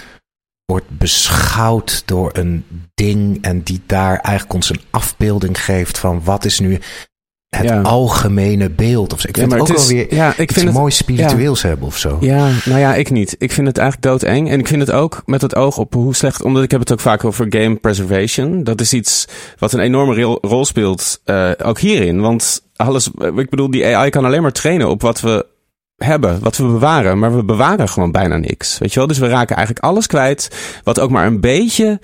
wordt 0.65 0.99
beschouwd 0.99 2.03
door 2.07 2.31
een 2.33 2.65
ding 2.95 3.43
en 3.43 3.63
die 3.63 3.83
daar 3.87 4.19
eigenlijk 4.19 4.55
ons 4.55 4.71
een 4.71 4.81
afbeelding 4.91 5.65
geeft 5.65 5.99
van 5.99 6.25
wat 6.25 6.45
is 6.45 6.59
nu 6.59 6.79
het 7.57 7.69
ja. 7.69 7.81
algemene 7.81 8.71
beeld. 8.71 9.13
Of 9.13 9.21
zo. 9.21 9.29
Ik 9.29 9.37
vind 9.37 9.51
ja, 9.51 9.59
het 9.59 9.71
ook 9.71 9.77
wel 9.77 9.87
weer 9.87 10.15
ja, 10.15 10.35
ik 10.37 10.53
vind 10.53 10.67
het 10.67 10.75
mooi 10.75 10.91
spiritueels 10.93 11.63
ja. 11.63 11.69
hebben 11.69 11.87
of 11.87 11.97
zo. 11.97 12.17
Ja, 12.21 12.51
nou 12.65 12.79
ja, 12.79 12.95
ik 12.95 13.11
niet. 13.11 13.37
Ik 13.39 13.53
vind 13.53 13.67
het 13.67 13.79
eigenlijk 13.79 14.09
doodeng. 14.09 14.51
En 14.51 14.59
ik 14.59 14.67
vind 14.67 14.81
het 14.81 14.91
ook 14.91 15.23
met 15.25 15.43
het 15.43 15.57
oog 15.57 15.79
op 15.79 15.95
hoe 15.95 16.15
slecht... 16.15 16.43
Omdat 16.43 16.63
ik 16.63 16.71
heb 16.71 16.81
het 16.81 16.93
ook 16.93 17.01
vaak 17.01 17.25
over 17.25 17.47
game 17.49 17.77
preservation. 17.77 18.65
Dat 18.65 18.81
is 18.81 18.93
iets 18.93 19.29
wat 19.59 19.73
een 19.73 19.81
enorme 19.81 20.39
rol 20.41 20.65
speelt. 20.65 21.21
Uh, 21.25 21.51
ook 21.65 21.79
hierin. 21.79 22.21
Want 22.21 22.63
alles... 22.77 23.11
Ik 23.37 23.51
bedoel, 23.51 23.71
die 23.71 23.97
AI 23.97 24.11
kan 24.11 24.25
alleen 24.25 24.43
maar 24.43 24.53
trainen 24.53 24.89
op 24.89 25.03
wat 25.03 25.21
we 25.21 25.47
hebben, 25.97 26.41
wat 26.41 26.57
we 26.57 26.65
bewaren. 26.65 27.19
Maar 27.19 27.37
we 27.37 27.45
bewaren 27.45 27.89
gewoon 27.89 28.13
bijna 28.13 28.37
niks. 28.37 28.79
Weet 28.79 28.93
je 28.93 28.99
wel? 28.99 29.09
Dus 29.09 29.19
we 29.19 29.29
raken 29.29 29.57
eigenlijk 29.57 29.87
alles 29.87 30.07
kwijt. 30.07 30.51
Wat 30.85 31.01
ook 31.01 31.11
maar 31.11 31.27
een 31.27 31.41
beetje 31.41 32.01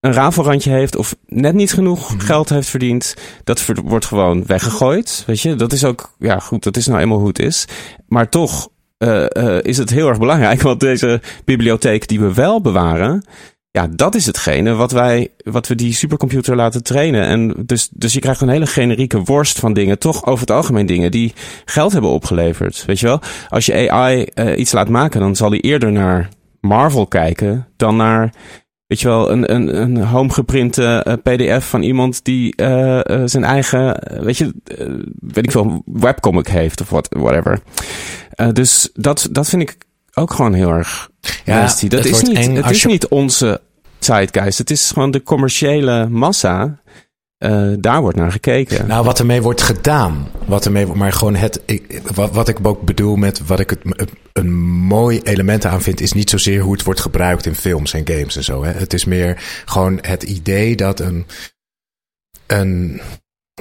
een 0.00 0.12
rafelrandje 0.12 0.70
heeft 0.70 0.96
of 0.96 1.16
net 1.26 1.54
niet 1.54 1.72
genoeg 1.72 2.02
mm-hmm. 2.02 2.20
geld 2.26 2.48
heeft 2.48 2.68
verdiend, 2.68 3.14
dat 3.44 3.64
wordt 3.84 4.06
gewoon 4.06 4.46
weggegooid. 4.46 5.22
Weet 5.26 5.40
je, 5.40 5.54
dat 5.54 5.72
is 5.72 5.84
ook, 5.84 6.14
ja 6.18 6.38
goed, 6.38 6.62
dat 6.62 6.76
is 6.76 6.86
nou 6.86 7.00
eenmaal 7.00 7.18
hoe 7.18 7.28
het 7.28 7.38
is. 7.38 7.64
Maar 8.08 8.28
toch 8.28 8.68
uh, 8.98 9.26
uh, 9.32 9.58
is 9.62 9.78
het 9.78 9.90
heel 9.90 10.08
erg 10.08 10.18
belangrijk, 10.18 10.62
want 10.62 10.80
deze 10.80 11.20
bibliotheek 11.44 12.08
die 12.08 12.20
we 12.20 12.34
wel 12.34 12.60
bewaren, 12.60 13.24
ja, 13.70 13.88
dat 13.90 14.14
is 14.14 14.26
hetgene 14.26 14.74
wat 14.74 14.92
wij, 14.92 15.28
wat 15.44 15.66
we 15.66 15.74
die 15.74 15.92
supercomputer 15.92 16.56
laten 16.56 16.82
trainen. 16.82 17.22
En 17.22 17.54
dus, 17.66 17.88
dus 17.92 18.12
je 18.12 18.20
krijgt 18.20 18.40
een 18.40 18.48
hele 18.48 18.66
generieke 18.66 19.22
worst 19.22 19.58
van 19.58 19.72
dingen, 19.72 19.98
toch 19.98 20.26
over 20.26 20.40
het 20.40 20.50
algemeen 20.50 20.86
dingen 20.86 21.10
die 21.10 21.32
geld 21.64 21.92
hebben 21.92 22.10
opgeleverd. 22.10 22.84
Weet 22.86 23.00
je 23.00 23.06
wel, 23.06 23.20
als 23.48 23.66
je 23.66 23.90
AI 23.90 24.26
uh, 24.34 24.58
iets 24.58 24.72
laat 24.72 24.88
maken, 24.88 25.20
dan 25.20 25.36
zal 25.36 25.50
hij 25.50 25.60
eerder 25.60 25.92
naar 25.92 26.28
Marvel 26.60 27.06
kijken 27.06 27.68
dan 27.76 27.96
naar 27.96 28.32
Weet 28.88 29.00
je 29.00 29.08
wel, 29.08 29.30
een, 29.30 29.54
een, 29.54 29.80
een 29.80 29.96
homegeprinte 29.96 31.04
uh, 31.08 31.14
PDF 31.22 31.68
van 31.68 31.82
iemand 31.82 32.24
die 32.24 32.52
uh, 32.56 33.00
uh, 33.04 33.22
zijn 33.24 33.44
eigen, 33.44 34.02
weet 34.22 34.36
je, 34.36 34.54
weet 35.20 35.44
ik 35.44 35.50
veel, 35.50 35.82
webcomic 35.84 36.48
heeft 36.48 36.80
of 36.80 36.90
what, 36.90 37.08
whatever. 37.08 37.60
dus 38.52 38.90
dat, 38.94 39.28
dat 39.30 39.48
vind 39.48 39.62
ik 39.62 39.76
ook 40.14 40.32
gewoon 40.32 40.52
heel 40.52 40.70
erg 40.70 41.10
ja, 41.44 41.60
nasty. 41.60 41.88
Dat 41.88 42.04
is 42.04 42.22
niet, 42.22 42.56
het 42.56 42.70
is 42.70 42.82
je... 42.82 42.88
niet 42.88 43.08
onze 43.08 43.60
zeitgeist. 43.98 44.58
Het 44.58 44.70
is 44.70 44.90
gewoon 44.90 45.10
de 45.10 45.22
commerciële 45.22 46.08
massa 46.08 46.80
uh, 47.38 47.74
daar 47.78 48.00
wordt 48.00 48.16
naar 48.16 48.32
gekeken. 48.32 48.86
Nou, 48.86 49.04
wat 49.04 49.18
ermee 49.18 49.42
wordt 49.42 49.62
gedaan. 49.62 50.28
Wat 50.46 50.64
ermee, 50.64 50.86
maar 50.86 51.12
gewoon 51.12 51.34
het. 51.34 51.62
Ik, 51.64 52.00
wat, 52.14 52.30
wat 52.32 52.48
ik 52.48 52.58
ook 52.62 52.82
bedoel 52.82 53.16
met 53.16 53.46
wat 53.46 53.60
ik 53.60 53.70
het, 53.70 53.80
een 54.32 54.52
mooi 54.68 55.20
element 55.20 55.64
aan 55.64 55.82
vind, 55.82 56.00
is 56.00 56.12
niet 56.12 56.30
zozeer 56.30 56.60
hoe 56.60 56.72
het 56.72 56.82
wordt 56.82 57.00
gebruikt 57.00 57.46
in 57.46 57.54
films 57.54 57.92
en 57.92 58.08
games 58.08 58.36
en 58.36 58.44
zo. 58.44 58.64
Hè. 58.64 58.72
Het 58.72 58.92
is 58.92 59.04
meer 59.04 59.62
gewoon 59.64 59.98
het 60.00 60.22
idee 60.22 60.76
dat 60.76 61.00
een, 61.00 61.26
een, 62.46 63.00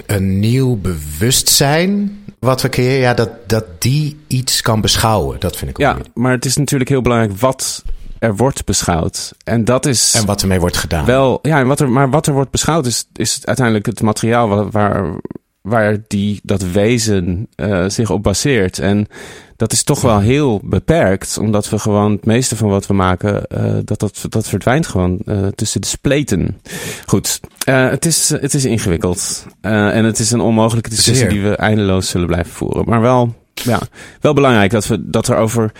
een 0.05 0.39
nieuw 0.39 0.75
bewustzijn 0.75 2.19
wat 2.39 2.61
we 2.61 2.69
creëren, 2.69 2.99
ja, 2.99 3.13
dat, 3.13 3.49
dat 3.49 3.81
die 3.81 4.17
iets 4.27 4.61
kan 4.61 4.81
beschouwen. 4.81 5.39
Dat 5.39 5.55
vind 5.57 5.71
ik 5.71 5.79
ook. 5.79 5.85
Ja, 5.85 5.97
maar 6.13 6.31
het 6.31 6.45
is 6.45 6.57
natuurlijk 6.57 6.89
heel 6.89 7.01
belangrijk 7.01 7.39
wat 7.39 7.83
er 8.19 8.35
wordt 8.35 8.65
beschouwd. 8.65 9.33
En 9.43 9.65
dat 9.65 9.85
is. 9.85 10.13
En 10.13 10.25
wat 10.25 10.41
ermee 10.41 10.59
wordt 10.59 10.77
gedaan. 10.77 11.05
Wel, 11.05 11.39
ja, 11.41 11.65
wat 11.65 11.79
er, 11.79 11.89
maar 11.89 12.09
wat 12.09 12.27
er 12.27 12.33
wordt 12.33 12.51
beschouwd 12.51 12.85
is, 12.85 13.07
is 13.13 13.39
uiteindelijk 13.43 13.85
het 13.85 14.01
materiaal 14.01 14.47
waar, 14.47 14.69
waar, 14.69 15.19
waar 15.61 15.97
die, 16.07 16.39
dat 16.43 16.61
wezen 16.61 17.47
uh, 17.55 17.85
zich 17.87 18.09
op 18.09 18.23
baseert. 18.23 18.79
En 18.79 19.07
dat 19.55 19.71
is 19.71 19.83
toch 19.83 20.01
wel 20.01 20.19
heel 20.19 20.61
beperkt, 20.63 21.37
omdat 21.37 21.69
we 21.69 21.79
gewoon 21.79 22.11
het 22.11 22.25
meeste 22.25 22.55
van 22.55 22.69
wat 22.69 22.87
we 22.87 22.93
maken, 22.93 23.45
uh, 23.57 23.77
dat, 23.83 23.99
dat, 23.99 24.25
dat 24.29 24.47
verdwijnt 24.47 24.87
gewoon 24.87 25.19
uh, 25.25 25.47
tussen 25.47 25.81
de 25.81 25.87
spleten. 25.87 26.61
Goed, 27.05 27.39
het, 27.65 28.05
is, 28.05 28.29
het 28.29 28.53
is 28.53 28.65
ingewikkeld. 28.65 29.45
en 29.61 30.05
het 30.05 30.19
is 30.19 30.31
een 30.31 30.39
onmogelijke 30.39 30.89
discussie 30.89 31.27
die 31.27 31.41
we 31.41 31.55
eindeloos 31.55 32.09
zullen 32.09 32.27
blijven 32.27 32.51
voeren. 32.51 32.83
Maar 32.85 33.01
wel, 33.01 33.35
ja, 33.53 33.79
wel 34.21 34.33
belangrijk 34.33 34.71
dat, 34.71 34.87
we, 34.87 35.09
dat 35.09 35.27
er 35.27 35.37
over 35.37 35.71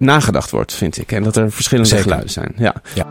nagedacht 0.00 0.50
wordt, 0.50 0.74
vind 0.74 0.98
ik. 0.98 1.12
En 1.12 1.22
dat 1.22 1.36
er 1.36 1.52
verschillende 1.52 1.88
Zeker. 1.88 2.04
geluiden 2.04 2.30
zijn. 2.30 2.52
Ja. 2.56 2.74
ja. 2.94 3.06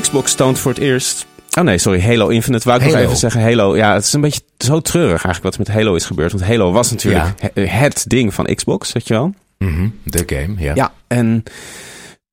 Xbox 0.00 0.34
toont 0.34 0.58
voor 0.58 0.72
het 0.72 0.80
eerst. 0.80 1.26
Oh 1.58 1.64
nee, 1.64 1.78
sorry, 1.78 2.02
Halo 2.02 2.28
Infinite. 2.28 2.68
Wou 2.68 2.80
ik 2.80 2.84
Halo. 2.84 2.96
nog 2.96 3.06
even 3.06 3.18
zeggen. 3.18 3.42
Halo, 3.42 3.76
ja, 3.76 3.94
het 3.94 4.04
is 4.04 4.12
een 4.12 4.20
beetje 4.20 4.40
zo 4.58 4.80
treurig 4.80 5.24
eigenlijk 5.24 5.42
wat 5.42 5.54
er 5.54 5.60
met 5.60 5.68
Halo 5.68 5.94
is 5.94 6.04
gebeurd. 6.04 6.32
Want 6.32 6.44
Halo 6.44 6.72
was 6.72 6.90
natuurlijk 6.90 7.34
ja. 7.54 7.62
het 7.62 8.04
ding 8.06 8.34
van 8.34 8.54
Xbox, 8.54 8.92
weet 8.92 9.08
je 9.08 9.14
wel. 9.14 9.34
Mm 9.58 9.74
-hmm. 9.74 9.98
De 10.04 10.22
game, 10.26 10.54
ja. 10.58 10.74
Ja, 10.74 10.92
en 11.06 11.42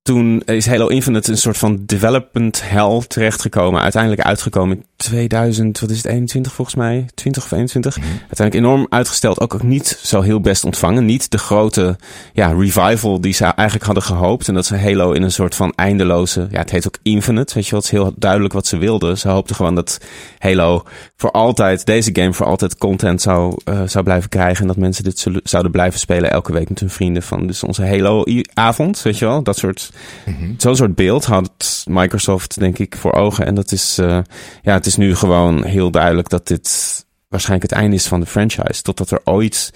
toen 0.02 0.42
is 0.46 0.68
Halo 0.68 0.88
Infinite 0.88 1.32
een 1.32 1.38
soort 1.38 1.58
van 1.58 1.86
development 1.86 2.70
hell 2.70 3.02
terechtgekomen. 3.08 3.82
Uiteindelijk 3.82 4.22
uitgekomen 4.22 4.86
2000, 5.06 5.80
wat 5.80 5.90
is 5.90 5.98
het, 5.98 6.06
21 6.06 6.54
volgens 6.54 6.76
mij? 6.76 7.06
20 7.14 7.44
of 7.44 7.52
21. 7.52 7.98
Mm-hmm. 7.98 8.12
Uiteindelijk 8.12 8.68
enorm 8.68 8.88
uitgesteld. 8.90 9.40
Ook, 9.40 9.54
ook 9.54 9.64
niet 9.64 10.00
zo 10.02 10.22
heel 10.22 10.42
best 10.42 10.64
ontvangen. 10.64 11.06
Niet 11.06 11.32
de 11.32 11.38
grote 11.38 11.98
ja, 12.34 12.48
revival 12.48 13.22
die 13.22 13.34
ze 13.34 13.44
eigenlijk 13.44 13.86
hadden 13.86 14.04
gehoopt. 14.04 14.48
En 14.48 14.54
dat 14.54 14.66
ze 14.66 14.78
Halo 14.78 15.12
in 15.12 15.24
een 15.24 15.32
soort 15.32 15.56
van 15.56 15.74
eindeloze... 15.76 16.48
Ja, 16.52 16.60
het 16.60 16.72
heet 16.72 16.88
ook 16.88 16.98
Infinite, 17.04 17.54
weet 17.54 17.66
je 17.66 17.72
wel. 17.72 17.80
Het 17.80 17.92
is 17.92 17.98
heel 17.98 18.14
duidelijk 18.18 18.54
wat 18.54 18.68
ze 18.68 18.78
wilden. 18.78 19.18
Ze 19.18 19.30
hoopten 19.30 19.56
gewoon 19.56 19.76
dat 19.76 20.02
Halo 20.40 20.84
voor 21.18 21.32
altijd, 21.32 21.86
deze 21.86 22.10
game 22.14 22.34
voor 22.34 22.46
altijd 22.46 22.78
content 22.78 23.22
zou, 23.22 23.58
uh, 23.70 23.82
zou 23.86 24.04
blijven 24.04 24.30
krijgen. 24.30 24.62
En 24.62 24.68
dat 24.68 24.78
mensen 24.78 25.04
dit 25.04 25.20
zullen, 25.20 25.42
zouden 25.44 25.72
blijven 25.72 26.00
spelen 26.00 26.32
elke 26.32 26.54
week 26.54 26.70
met 26.70 26.80
hun 26.80 26.90
vrienden. 26.90 27.24
Van 27.24 27.48
dus 27.48 27.64
onze 27.64 27.86
Halo-avond, 27.86 29.02
weet 29.02 29.18
je 29.18 29.26
wel. 29.26 29.44
Dat 29.44 29.58
soort 29.58 29.92
Mm-hmm. 30.26 30.54
Zo'n 30.58 30.76
soort 30.76 30.96
beeld 30.96 31.26
had 31.26 31.84
Microsoft, 31.90 32.60
denk 32.60 32.80
ik, 32.80 32.96
voor 32.98 33.14
ogen. 33.14 33.46
En 33.46 33.56
dat 33.56 33.72
is, 33.72 34.00
uh, 34.00 34.20
ja, 34.64 34.74
het 34.74 34.86
is 34.86 34.95
nu 34.98 35.16
gewoon 35.16 35.64
heel 35.64 35.92
duidelijk 35.92 36.30
dat 36.30 36.48
dit 36.48 37.06
waarschijnlijk 37.28 37.70
het 37.72 37.80
einde 37.80 37.96
is 37.96 38.08
van 38.08 38.20
de 38.20 38.26
franchise. 38.26 38.82
Totdat 38.82 39.12
er 39.12 39.22
ooit 39.24 39.74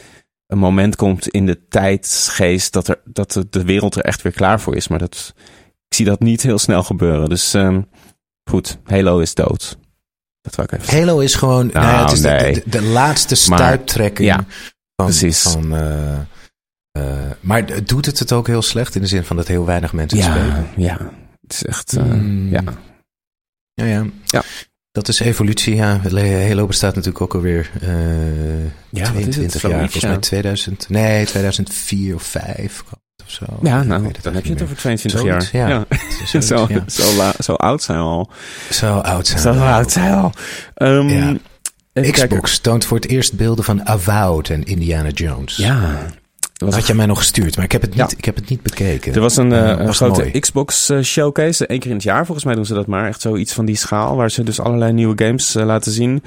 een 0.48 0.58
moment 0.58 0.96
komt 0.96 1.28
in 1.28 1.46
de 1.46 1.68
tijdsgeest 1.68 2.74
dat, 2.74 2.88
er, 2.88 3.02
dat 3.06 3.46
de, 3.50 3.64
wereld 3.64 3.96
er 3.96 4.04
echt 4.04 4.22
weer 4.22 4.32
klaar 4.32 4.60
voor 4.60 4.76
is. 4.76 4.88
Maar 4.88 5.00
dat, 5.00 5.34
ik 5.88 5.96
zie 5.96 6.06
dat 6.06 6.20
niet 6.20 6.42
heel 6.42 6.60
snel 6.60 6.84
gebeuren. 6.84 7.30
Dus 7.30 7.54
um, 7.54 7.90
goed, 8.50 8.78
Halo 8.84 9.20
is 9.20 9.34
dood. 9.34 9.78
Dat 10.42 10.56
wou 10.56 10.68
ik 10.72 10.80
even 10.80 11.00
Halo 11.00 11.20
is 11.20 11.36
gewoon 11.36 11.70
nou, 11.74 11.86
nou, 11.86 12.04
het 12.04 12.12
is 12.12 12.22
nee. 12.22 12.54
de, 12.54 12.62
de, 12.64 12.70
de, 12.70 12.82
laatste 12.82 13.36
stuiptrekking 13.36 14.28
ja, 14.28 14.36
van, 14.96 15.06
precies. 15.06 15.42
van 15.42 15.74
uh, 15.74 16.20
Eh, 16.92 17.32
maar 17.40 17.86
doet 17.86 18.06
het 18.06 18.20
het 18.20 18.32
ook 18.32 18.48
heel 18.48 18.62
slecht 18.62 18.96
in 18.96 19.02
de 19.02 19.08
zin 19.08 19.24
van 19.24 19.36
dat 19.36 19.48
heel 19.48 19.66
weinig 19.66 19.94
mensen 19.94 20.18
het 20.18 20.28
Ja, 20.28 20.34
spelen? 20.34 20.68
ja. 20.78 20.98
Het 21.42 21.54
is 21.54 21.64
echt... 21.64 21.94
eh, 21.98 22.04
Mm. 22.04 22.50
Ja. 22.50 22.64
Ja, 23.74 23.86
ja. 23.86 24.06
Ja. 24.26 24.44
Dat 25.00 25.08
is 25.08 25.20
evolutie, 25.20 25.76
ja. 25.76 26.00
Halo 26.48 26.66
bestaat 26.68 26.96
natuurlijk 26.96 27.22
ook 27.24 27.34
alweer 27.34 27.70
eh 27.82 27.90
Ja, 28.90 29.14
wat 29.14 29.26
is 29.28 29.36
het? 29.36 29.52
22 29.52 29.62
jaar. 29.62 29.80
Volgens 29.80 30.04
mij 30.04 30.18
2000, 30.18 30.90
nee, 30.90 31.26
2004 31.26 32.16
of 32.16 32.24
5 32.24 32.84
of 33.24 33.32
zo. 33.32 33.46
Ja, 33.62 33.84
nou, 33.84 34.12
dan 34.22 34.34
heb 34.34 34.46
je 34.46 34.52
het 34.54 34.62
over 34.62 34.76
22 34.76 35.20
Zoiets, 35.22 35.52
jaar. 35.52 35.70
ja. 35.70 35.86
Zo, 36.42 36.66
ja. 36.70 36.84
zo, 36.88 37.16
la- 37.16 37.34
zo 37.40 37.54
oud 37.54 37.84
zijn 37.84 37.98
we 37.98 38.04
al. 38.04 38.30
Zo 38.72 38.98
oud 38.98 39.28
zijn 39.28 39.40
Zo 39.40 39.54
we. 39.54 39.60
oud 39.60 39.92
zijn 39.92 40.10
we 40.10 40.16
al. 40.16 40.32
Ehm, 40.76 41.08
Ja. 41.10 41.38
Xbox 42.12 42.60
toont 42.60 42.86
voor 42.86 42.98
het 42.98 43.08
eerst 43.08 43.34
beelden 43.34 43.64
van 43.66 43.88
Avowed 43.88 44.50
en 44.50 44.64
Indiana 44.64 45.10
Jones. 45.10 45.56
Ja. 45.56 46.06
Dat 46.66 46.74
had 46.74 46.88
je 46.88 46.94
mij 46.94 47.06
nog 47.06 47.18
gestuurd, 47.18 47.56
maar 47.56 47.66
ik 47.66 47.72
heb 47.72 47.82
het 47.82 47.90
niet, 47.90 48.00
Ja. 48.12 48.18
ik 48.18 48.26
heb 48.26 48.36
het 48.36 48.50
niet 48.50 48.62
bekeken. 48.62 49.14
er 49.14 49.22
was 49.22 49.38
een, 49.38 49.52
eh, 49.52 49.72
Eh, 49.72 49.86
was 49.86 49.98
grote 49.98 50.22
mooi. 50.22 50.40
Xbox 50.40 50.90
eh, 50.90 51.00
showcase. 51.02 51.72
Eén 51.72 51.80
keer 51.80 51.90
in 51.90 51.96
het 51.96 52.06
jaar, 52.06 52.26
volgens 52.26 52.46
mij 52.46 52.56
doen 52.56 52.66
ze 52.66 52.74
dat 52.74 52.88
maar. 52.88 53.08
Echt 53.08 53.22
zoiets 53.22 53.54
van 53.54 53.66
die 53.66 53.76
schaal, 53.76 54.16
waar 54.16 54.32
ze 54.32 54.44
dus 54.44 54.60
allerlei 54.60 54.94
nieuwe 54.94 55.26
games 55.26 55.54
laten 55.54 55.92
zien. 55.92 56.24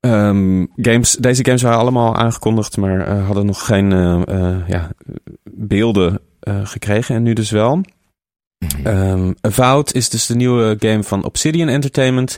Ehm, 0.00 0.64
games. 0.76 1.12
Deze 1.12 1.44
games 1.44 1.62
waren 1.62 1.78
allemaal 1.78 2.16
aangekondigd, 2.16 2.76
maar 2.76 3.08
hadden 3.18 3.46
nog 3.46 3.66
geen 3.66 3.90
ja, 4.66 4.90
beelden 5.50 6.20
gekregen. 6.62 7.14
En 7.14 7.22
nu 7.22 7.32
dus 7.32 7.50
wel. 7.50 7.80
Mhm. 8.58 8.86
Ehm 8.86 9.32
Avowed 9.40 9.94
is 9.94 10.08
dus 10.08 10.26
de 10.26 10.34
nieuwe 10.34 10.76
game 10.78 11.02
van 11.02 11.24
Obsidian 11.24 11.68
Entertainment. 11.68 12.36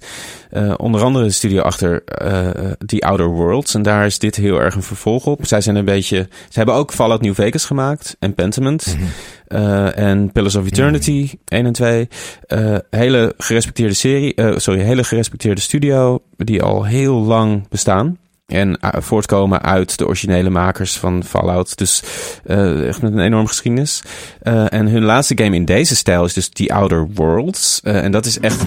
Eh, 0.51 0.75
onder 0.77 1.03
andere 1.03 1.25
de 1.25 1.31
studio 1.31 1.63
achter 1.63 2.05
eh, 2.05 2.49
eh, 2.49 2.73
The 2.87 3.01
Outer 3.01 3.27
Worlds. 3.27 3.75
En 3.75 3.83
daar 3.83 4.07
is 4.07 4.19
dit 4.19 4.37
heel 4.37 4.61
erg 4.61 4.75
een 4.75 4.83
vervolg 4.83 5.27
op. 5.27 5.47
Zij 5.47 5.61
zijn 5.61 5.77
een 5.77 5.85
beetje... 5.85 6.29
Ze 6.49 6.59
hebben 6.59 6.75
ook 6.75 6.93
Fallout 6.93 7.21
New 7.21 7.35
Vegas 7.35 7.65
gemaakt. 7.65 8.17
En 8.19 8.35
Pentiment. 8.35 8.97
Mhm. 8.97 9.05
eh, 9.47 9.99
en 9.99 10.33
Pillars 10.33 10.55
of 10.55 10.67
Eternity 10.67 11.31
1 11.45 11.67
en 11.67 11.73
2. 11.73 12.09
Eh, 12.47 12.77
hele 12.91 13.35
gerespecteerde 13.39 13.95
serie. 13.95 14.35
eh, 14.35 14.57
sorry, 14.57 14.81
hele 14.81 15.05
gerespecteerde 15.05 15.61
studio. 15.61 16.23
Die 16.37 16.63
al 16.63 16.85
heel 16.85 17.15
lang 17.15 17.69
bestaan. 17.69 18.19
En 18.49 18.81
eh, 18.81 19.01
voortkomen 19.01 19.63
uit 19.63 19.99
de 19.99 20.07
originele 20.07 20.51
makers 20.51 20.99
van 20.99 21.25
Fallout. 21.25 21.77
Dus 21.77 22.03
eh, 22.45 22.89
echt 22.89 23.03
met 23.03 23.13
een 23.13 23.19
enorme 23.19 23.49
geschiedenis. 23.49 24.03
Eh, 24.41 24.73
en 24.73 24.87
hun 24.87 25.03
laatste 25.03 25.39
game 25.43 25.57
in 25.57 25.65
deze 25.65 25.97
stijl 25.97 26.25
is 26.25 26.33
dus 26.33 26.49
The 26.49 26.75
Outer 26.75 27.09
Worlds. 27.15 27.81
En 27.81 28.13
dat 28.13 28.27
is 28.27 28.41
echt... 28.41 28.67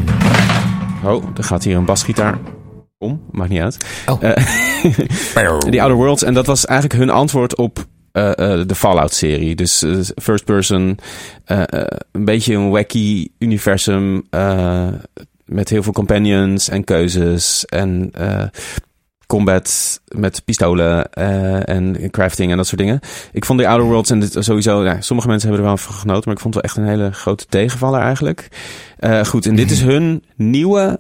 Oh, 1.03 1.23
er 1.37 1.43
gaat 1.43 1.63
hier 1.63 1.77
een 1.77 1.85
basgitaar 1.85 2.39
om. 2.97 3.21
Maakt 3.31 3.49
niet 3.49 3.61
uit. 3.61 3.77
Oh. 4.05 4.19
The 5.69 5.81
Outer 5.81 5.93
Worlds. 5.93 6.23
En 6.23 6.33
dat 6.33 6.45
was 6.45 6.65
eigenlijk 6.65 6.99
hun 6.99 7.09
antwoord 7.09 7.55
op 7.55 7.85
de 8.11 8.75
Fallout-serie. 8.75 9.55
Dus 9.55 9.85
first 10.21 10.45
person. 10.45 10.97
een 11.45 12.25
beetje 12.25 12.53
een 12.53 12.69
wacky 12.69 13.27
universum. 13.39 14.23
met 15.45 15.69
heel 15.69 15.83
veel 15.83 15.93
companions 15.93 16.69
en 16.69 16.83
keuzes. 16.83 17.65
En 17.65 18.11
combat 19.31 20.01
met 20.07 20.41
pistolen 20.45 21.11
eh, 21.11 21.69
en 21.69 22.09
crafting 22.09 22.51
en 22.51 22.57
dat 22.57 22.67
soort 22.67 22.81
dingen. 22.81 22.99
Ik 23.31 23.45
vond 23.45 23.59
The 23.59 23.67
Outer 23.67 23.87
Worlds 23.87 24.09
en 24.09 24.19
dit 24.19 24.35
sowieso... 24.39 24.83
Ja, 24.83 25.01
sommige 25.01 25.27
mensen 25.27 25.47
hebben 25.49 25.67
er 25.67 25.73
wel 25.73 25.83
van 25.83 25.95
genoten, 25.95 26.23
maar 26.25 26.33
ik 26.33 26.41
vond 26.41 26.53
het 26.53 26.63
wel 26.63 26.71
echt 26.71 26.77
een 26.77 26.99
hele 26.99 27.11
grote 27.13 27.45
tegenvaller 27.49 28.01
eigenlijk. 28.01 28.47
Eh, 28.97 29.23
goed, 29.23 29.45
en 29.45 29.55
dit 29.55 29.71
is 29.71 29.81
hun 29.81 30.23
nieuwe 30.35 30.99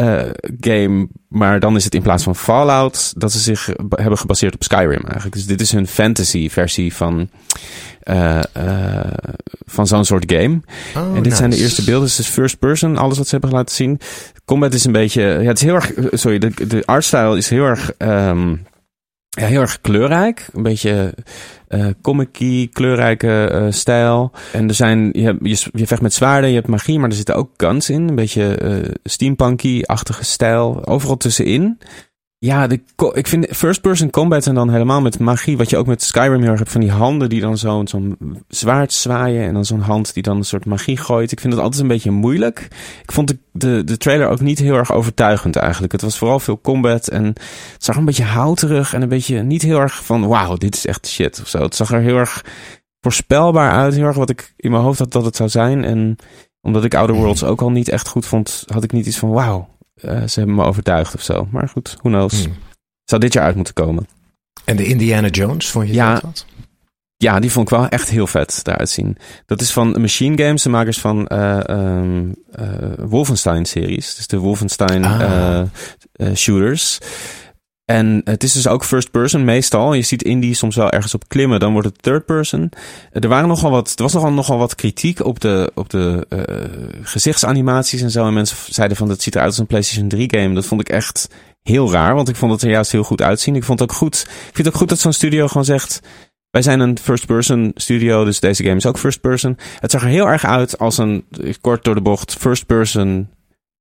eh, 0.00 0.30
game, 0.60 1.08
maar 1.28 1.60
dan 1.60 1.76
is 1.76 1.84
het 1.84 1.94
in 1.94 2.02
plaats 2.02 2.22
van 2.22 2.36
Fallout 2.36 3.12
dat 3.16 3.32
ze 3.32 3.38
zich 3.38 3.66
hebben 3.88 4.18
gebaseerd 4.18 4.54
op 4.54 4.62
Skyrim 4.62 5.02
eigenlijk. 5.04 5.32
Dus 5.32 5.46
dit 5.46 5.60
is 5.60 5.72
hun 5.72 5.86
fantasy 5.86 6.48
versie 6.48 6.94
van, 6.94 7.30
eh, 8.00 8.42
eh, 8.52 9.12
van 9.64 9.86
zo'n 9.86 10.04
soort 10.04 10.32
game. 10.32 10.60
Oh, 10.96 11.16
en 11.16 11.22
dit 11.22 11.36
zijn 11.36 11.50
de 11.50 11.56
eerste 11.56 11.84
beelden. 11.84 12.04
Dus 12.06 12.16
het 12.16 12.26
is 12.26 12.32
first 12.32 12.58
person, 12.58 12.96
alles 12.96 13.18
wat 13.18 13.26
ze 13.26 13.36
hebben 13.36 13.50
laten 13.50 13.74
zien. 13.74 14.00
Combat 14.44 14.74
is 14.74 14.84
een 14.84 14.92
beetje, 14.92 15.22
ja, 15.22 15.48
het 15.48 15.56
is 15.56 15.64
heel 15.64 15.74
erg, 15.74 15.92
sorry, 16.10 16.38
de, 16.38 16.66
de 16.66 16.82
artstyle 16.86 17.36
is 17.36 17.48
heel 17.48 17.64
erg, 17.64 17.92
ehm, 17.96 18.56
ja, 19.30 19.46
heel 19.46 19.60
erg 19.60 19.80
kleurrijk. 19.80 20.48
Een 20.52 20.62
beetje 20.62 21.14
eh 21.68 21.86
comic 22.02 22.68
kleurrijke 22.72 23.44
eh, 23.44 23.66
stijl. 23.70 24.32
En 24.52 24.68
er 24.68 24.74
zijn, 24.74 25.08
je, 25.12 25.36
je, 25.42 25.66
je 25.72 25.86
vecht 25.86 26.02
met 26.02 26.14
zwaarden, 26.14 26.50
je 26.50 26.56
hebt 26.56 26.68
magie, 26.68 26.98
maar 26.98 27.08
er 27.08 27.16
zitten 27.16 27.34
ook 27.34 27.50
guns 27.56 27.90
in. 27.90 28.08
Een 28.08 28.14
beetje 28.14 28.54
eh 28.54 28.92
steampunky-achtige 29.04 30.24
stijl. 30.24 30.86
Overal 30.86 31.16
tussenin. 31.16 31.78
Ja, 32.42 32.66
de, 32.66 32.80
ik 33.12 33.26
vind 33.26 33.46
first-person 33.50 34.10
combat 34.10 34.46
en 34.46 34.54
dan 34.54 34.70
helemaal 34.70 35.00
met 35.00 35.18
magie. 35.18 35.56
Wat 35.56 35.70
je 35.70 35.76
ook 35.76 35.86
met 35.86 36.02
Skyrim 36.02 36.40
heel 36.40 36.50
erg 36.50 36.58
hebt. 36.58 36.70
Van 36.70 36.80
die 36.80 36.90
handen 36.90 37.28
die 37.28 37.40
dan 37.40 37.58
zo'n 37.58 37.88
zo'n 37.88 38.16
zwaard 38.48 38.92
zwaaien. 38.92 39.46
En 39.46 39.54
dan 39.54 39.64
zo'n 39.64 39.80
hand 39.80 40.14
die 40.14 40.22
dan 40.22 40.36
een 40.36 40.44
soort 40.44 40.64
magie 40.64 40.96
gooit. 40.96 41.32
Ik 41.32 41.40
vind 41.40 41.52
het 41.52 41.62
altijd 41.62 41.82
een 41.82 41.88
beetje 41.88 42.10
moeilijk. 42.10 42.68
Ik 43.02 43.12
vond 43.12 43.28
de, 43.28 43.38
de, 43.52 43.84
de 43.84 43.96
trailer 43.96 44.28
ook 44.28 44.40
niet 44.40 44.58
heel 44.58 44.74
erg 44.74 44.92
overtuigend 44.92 45.56
eigenlijk. 45.56 45.92
Het 45.92 46.02
was 46.02 46.18
vooral 46.18 46.40
veel 46.40 46.60
combat. 46.60 47.08
En 47.08 47.24
het 47.24 47.84
zag 47.84 47.96
een 47.96 48.04
beetje 48.04 48.24
houterig. 48.24 48.94
En 48.94 49.02
een 49.02 49.08
beetje 49.08 49.42
niet 49.42 49.62
heel 49.62 49.80
erg 49.80 50.04
van 50.04 50.26
wauw, 50.26 50.56
dit 50.56 50.74
is 50.74 50.86
echt 50.86 51.06
shit 51.06 51.40
of 51.40 51.48
zo. 51.48 51.62
Het 51.62 51.76
zag 51.76 51.92
er 51.92 52.00
heel 52.00 52.16
erg 52.16 52.44
voorspelbaar 53.00 53.70
uit. 53.70 53.94
Heel 53.94 54.04
erg 54.04 54.16
wat 54.16 54.30
ik 54.30 54.52
in 54.56 54.70
mijn 54.70 54.82
hoofd 54.82 54.98
had 54.98 55.12
dat 55.12 55.24
het 55.24 55.36
zou 55.36 55.48
zijn. 55.48 55.84
En 55.84 56.16
omdat 56.60 56.84
ik 56.84 56.94
Outer 56.94 57.16
Worlds 57.16 57.44
ook 57.44 57.60
al 57.60 57.70
niet 57.70 57.88
echt 57.88 58.08
goed 58.08 58.26
vond. 58.26 58.64
Had 58.66 58.84
ik 58.84 58.92
niet 58.92 59.06
iets 59.06 59.18
van 59.18 59.30
wauw. 59.30 59.68
Eh, 60.02 60.22
ze 60.26 60.38
hebben 60.38 60.56
me 60.56 60.64
overtuigd 60.64 61.14
of 61.14 61.22
zo. 61.22 61.48
Maar 61.50 61.68
goed, 61.68 61.90
who 61.98 62.08
knows. 62.10 62.44
Hmm. 62.44 62.54
Zou 63.04 63.20
dit 63.20 63.32
jaar 63.32 63.44
uit 63.44 63.54
moeten 63.56 63.74
komen. 63.74 64.08
En 64.64 64.76
de 64.76 64.84
Indiana 64.84 65.28
Jones, 65.28 65.70
vond 65.70 65.86
je 65.88 65.92
Ja. 65.94 66.12
dat 66.12 66.22
wat? 66.22 66.46
Ja, 67.16 67.40
die 67.40 67.52
vond 67.52 67.70
ik 67.70 67.76
wel 67.76 67.88
echt 67.88 68.08
heel 68.10 68.26
vet 68.26 68.60
daaruit 68.62 68.88
zien. 68.90 69.16
Dat 69.46 69.60
is 69.60 69.72
van 69.72 70.00
Machine 70.00 70.42
Games, 70.44 70.62
de 70.62 70.68
makers 70.68 71.00
van 71.00 71.26
eh, 71.26 71.60
Wolfenstein-series. 72.98 74.14
Dus 74.14 74.26
de 74.26 74.38
Wolfenstein 74.38 75.04
Ah. 75.04 75.62
shooters. 76.34 76.98
En 77.90 78.20
het 78.24 78.42
is 78.42 78.52
dus 78.52 78.68
ook 78.68 78.84
first 78.84 79.10
person 79.10 79.44
meestal. 79.44 79.92
Je 79.92 80.02
ziet 80.02 80.22
indie 80.22 80.54
soms 80.54 80.76
wel 80.76 80.90
ergens 80.90 81.14
op 81.14 81.28
klimmen, 81.28 81.60
dan 81.60 81.72
wordt 81.72 81.88
het 81.88 82.02
third 82.02 82.24
person. 82.24 82.72
Er, 83.12 83.28
waren 83.28 83.48
nogal 83.48 83.70
wat, 83.70 83.92
er 83.96 84.02
was 84.02 84.12
nogal, 84.12 84.32
nogal 84.32 84.58
wat 84.58 84.74
kritiek 84.74 85.24
op 85.24 85.40
de, 85.40 85.72
op 85.74 85.90
de 85.90 86.26
eh, 86.28 86.42
gezichtsanimaties 87.02 88.02
en 88.02 88.10
zo. 88.10 88.26
En 88.26 88.34
mensen 88.34 88.56
zeiden 88.74 88.96
van, 88.96 89.08
dat 89.08 89.22
ziet 89.22 89.34
eruit 89.34 89.50
als 89.50 89.58
een 89.58 89.66
PlayStation 89.66 90.08
3 90.08 90.34
game. 90.36 90.54
Dat 90.54 90.66
vond 90.66 90.80
ik 90.80 90.88
echt 90.88 91.28
heel 91.62 91.92
raar, 91.92 92.14
want 92.14 92.28
ik 92.28 92.36
vond 92.36 92.52
het 92.52 92.62
er 92.62 92.70
juist 92.70 92.92
heel 92.92 93.02
goed 93.02 93.22
uitzien. 93.22 93.56
Ik 93.56 93.64
vond 93.64 93.80
het 93.80 93.90
ook 93.90 93.96
goed, 93.96 94.20
ik 94.28 94.40
vind 94.42 94.56
het 94.56 94.68
ook 94.68 94.76
goed 94.76 94.88
dat 94.88 94.98
zo'n 94.98 95.12
studio 95.12 95.46
gewoon 95.46 95.64
zegt... 95.64 96.00
Wij 96.50 96.62
zijn 96.62 96.80
een 96.80 96.98
first-person 96.98 97.70
studio, 97.74 98.24
dus 98.24 98.40
deze 98.40 98.62
game 98.62 98.76
is 98.76 98.86
ook 98.86 98.98
first-person. 98.98 99.58
Het 99.78 99.90
zag 99.90 100.02
er 100.02 100.08
heel 100.08 100.28
erg 100.28 100.44
uit 100.44 100.78
als 100.78 100.98
een, 100.98 101.24
kort 101.60 101.84
door 101.84 101.94
de 101.94 102.00
bocht, 102.00 102.34
first-person 102.34 103.28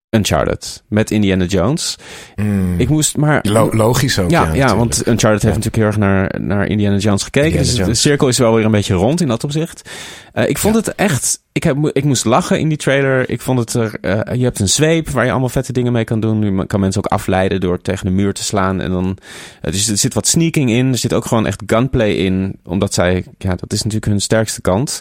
Uncharted. 0.10 0.84
Met 0.88 1.12
Indiana 1.12 1.46
Jones. 1.46 1.98
Hmm. 2.36 2.80
Ik 2.80 2.90
moest 2.90 3.18
maar... 3.18 3.40
Lo- 3.50 3.70
logisch 3.74 4.20
ook. 4.20 4.30
ja, 4.30 4.54
Ja, 4.54 4.76
want 4.76 5.08
Uncharted 5.08 5.42
heeft 5.42 5.44
Ja. 5.44 5.48
natuurlijk 5.70 5.76
heel 5.76 5.86
erg 5.86 5.98
naar, 5.98 6.42
naar 6.42 6.68
Indiana 6.68 6.98
Jones 6.98 7.24
gekeken. 7.24 7.60
Indiana 7.60 7.76
dus 7.78 7.86
de 7.86 7.94
cirkel 7.94 8.28
is 8.28 8.38
wel 8.38 8.54
weer 8.56 8.66
een 8.66 8.72
beetje 8.72 8.94
rond 8.94 9.22
in 9.22 9.28
dat 9.28 9.44
opzicht. 9.44 9.90
Eh, 10.34 10.50
ik 10.50 10.58
vond 10.58 10.76
het 10.76 10.96
echt... 10.96 11.42
Ik, 11.52 11.64
heb, 11.64 11.90
ik 11.94 12.04
moest 12.04 12.26
lachen 12.26 12.60
in 12.60 12.68
die 12.70 12.78
trailer. 12.78 13.30
Ik 13.30 13.42
vond 13.42 13.60
het 13.60 13.74
er... 13.74 13.98
eh, 14.02 14.36
je 14.36 14.44
hebt 14.44 14.60
een 14.60 14.70
zweep 14.70 15.10
waar 15.10 15.26
je 15.26 15.32
allemaal 15.32 15.50
vette 15.50 15.74
dingen 15.74 15.92
mee 15.92 16.04
kan 16.04 16.20
doen. 16.20 16.42
Je 16.58 16.66
kan 16.66 16.80
mensen 16.80 17.04
ook 17.06 17.12
afleiden 17.12 17.60
door 17.60 17.82
tegen 17.82 18.06
de 18.06 18.12
muur 18.12 18.34
te 18.34 18.44
slaan. 18.44 18.82
En 18.82 18.92
dan... 18.92 19.18
dus 19.62 19.88
er 19.90 19.98
zit 19.98 20.14
wat 20.14 20.28
sneaking 20.28 20.70
in. 20.70 20.92
Er 20.92 20.98
zit 20.98 21.14
ook 21.14 21.26
gewoon 21.26 21.48
echt 21.48 21.64
gunplay 21.66 22.12
in. 22.12 22.60
Omdat 22.66 22.94
zij... 22.94 23.24
Ja, 23.38 23.56
dat 23.56 23.74
is 23.74 23.80
natuurlijk 23.84 24.12
hun 24.12 24.22
sterkste 24.22 24.62
kant. 24.62 25.00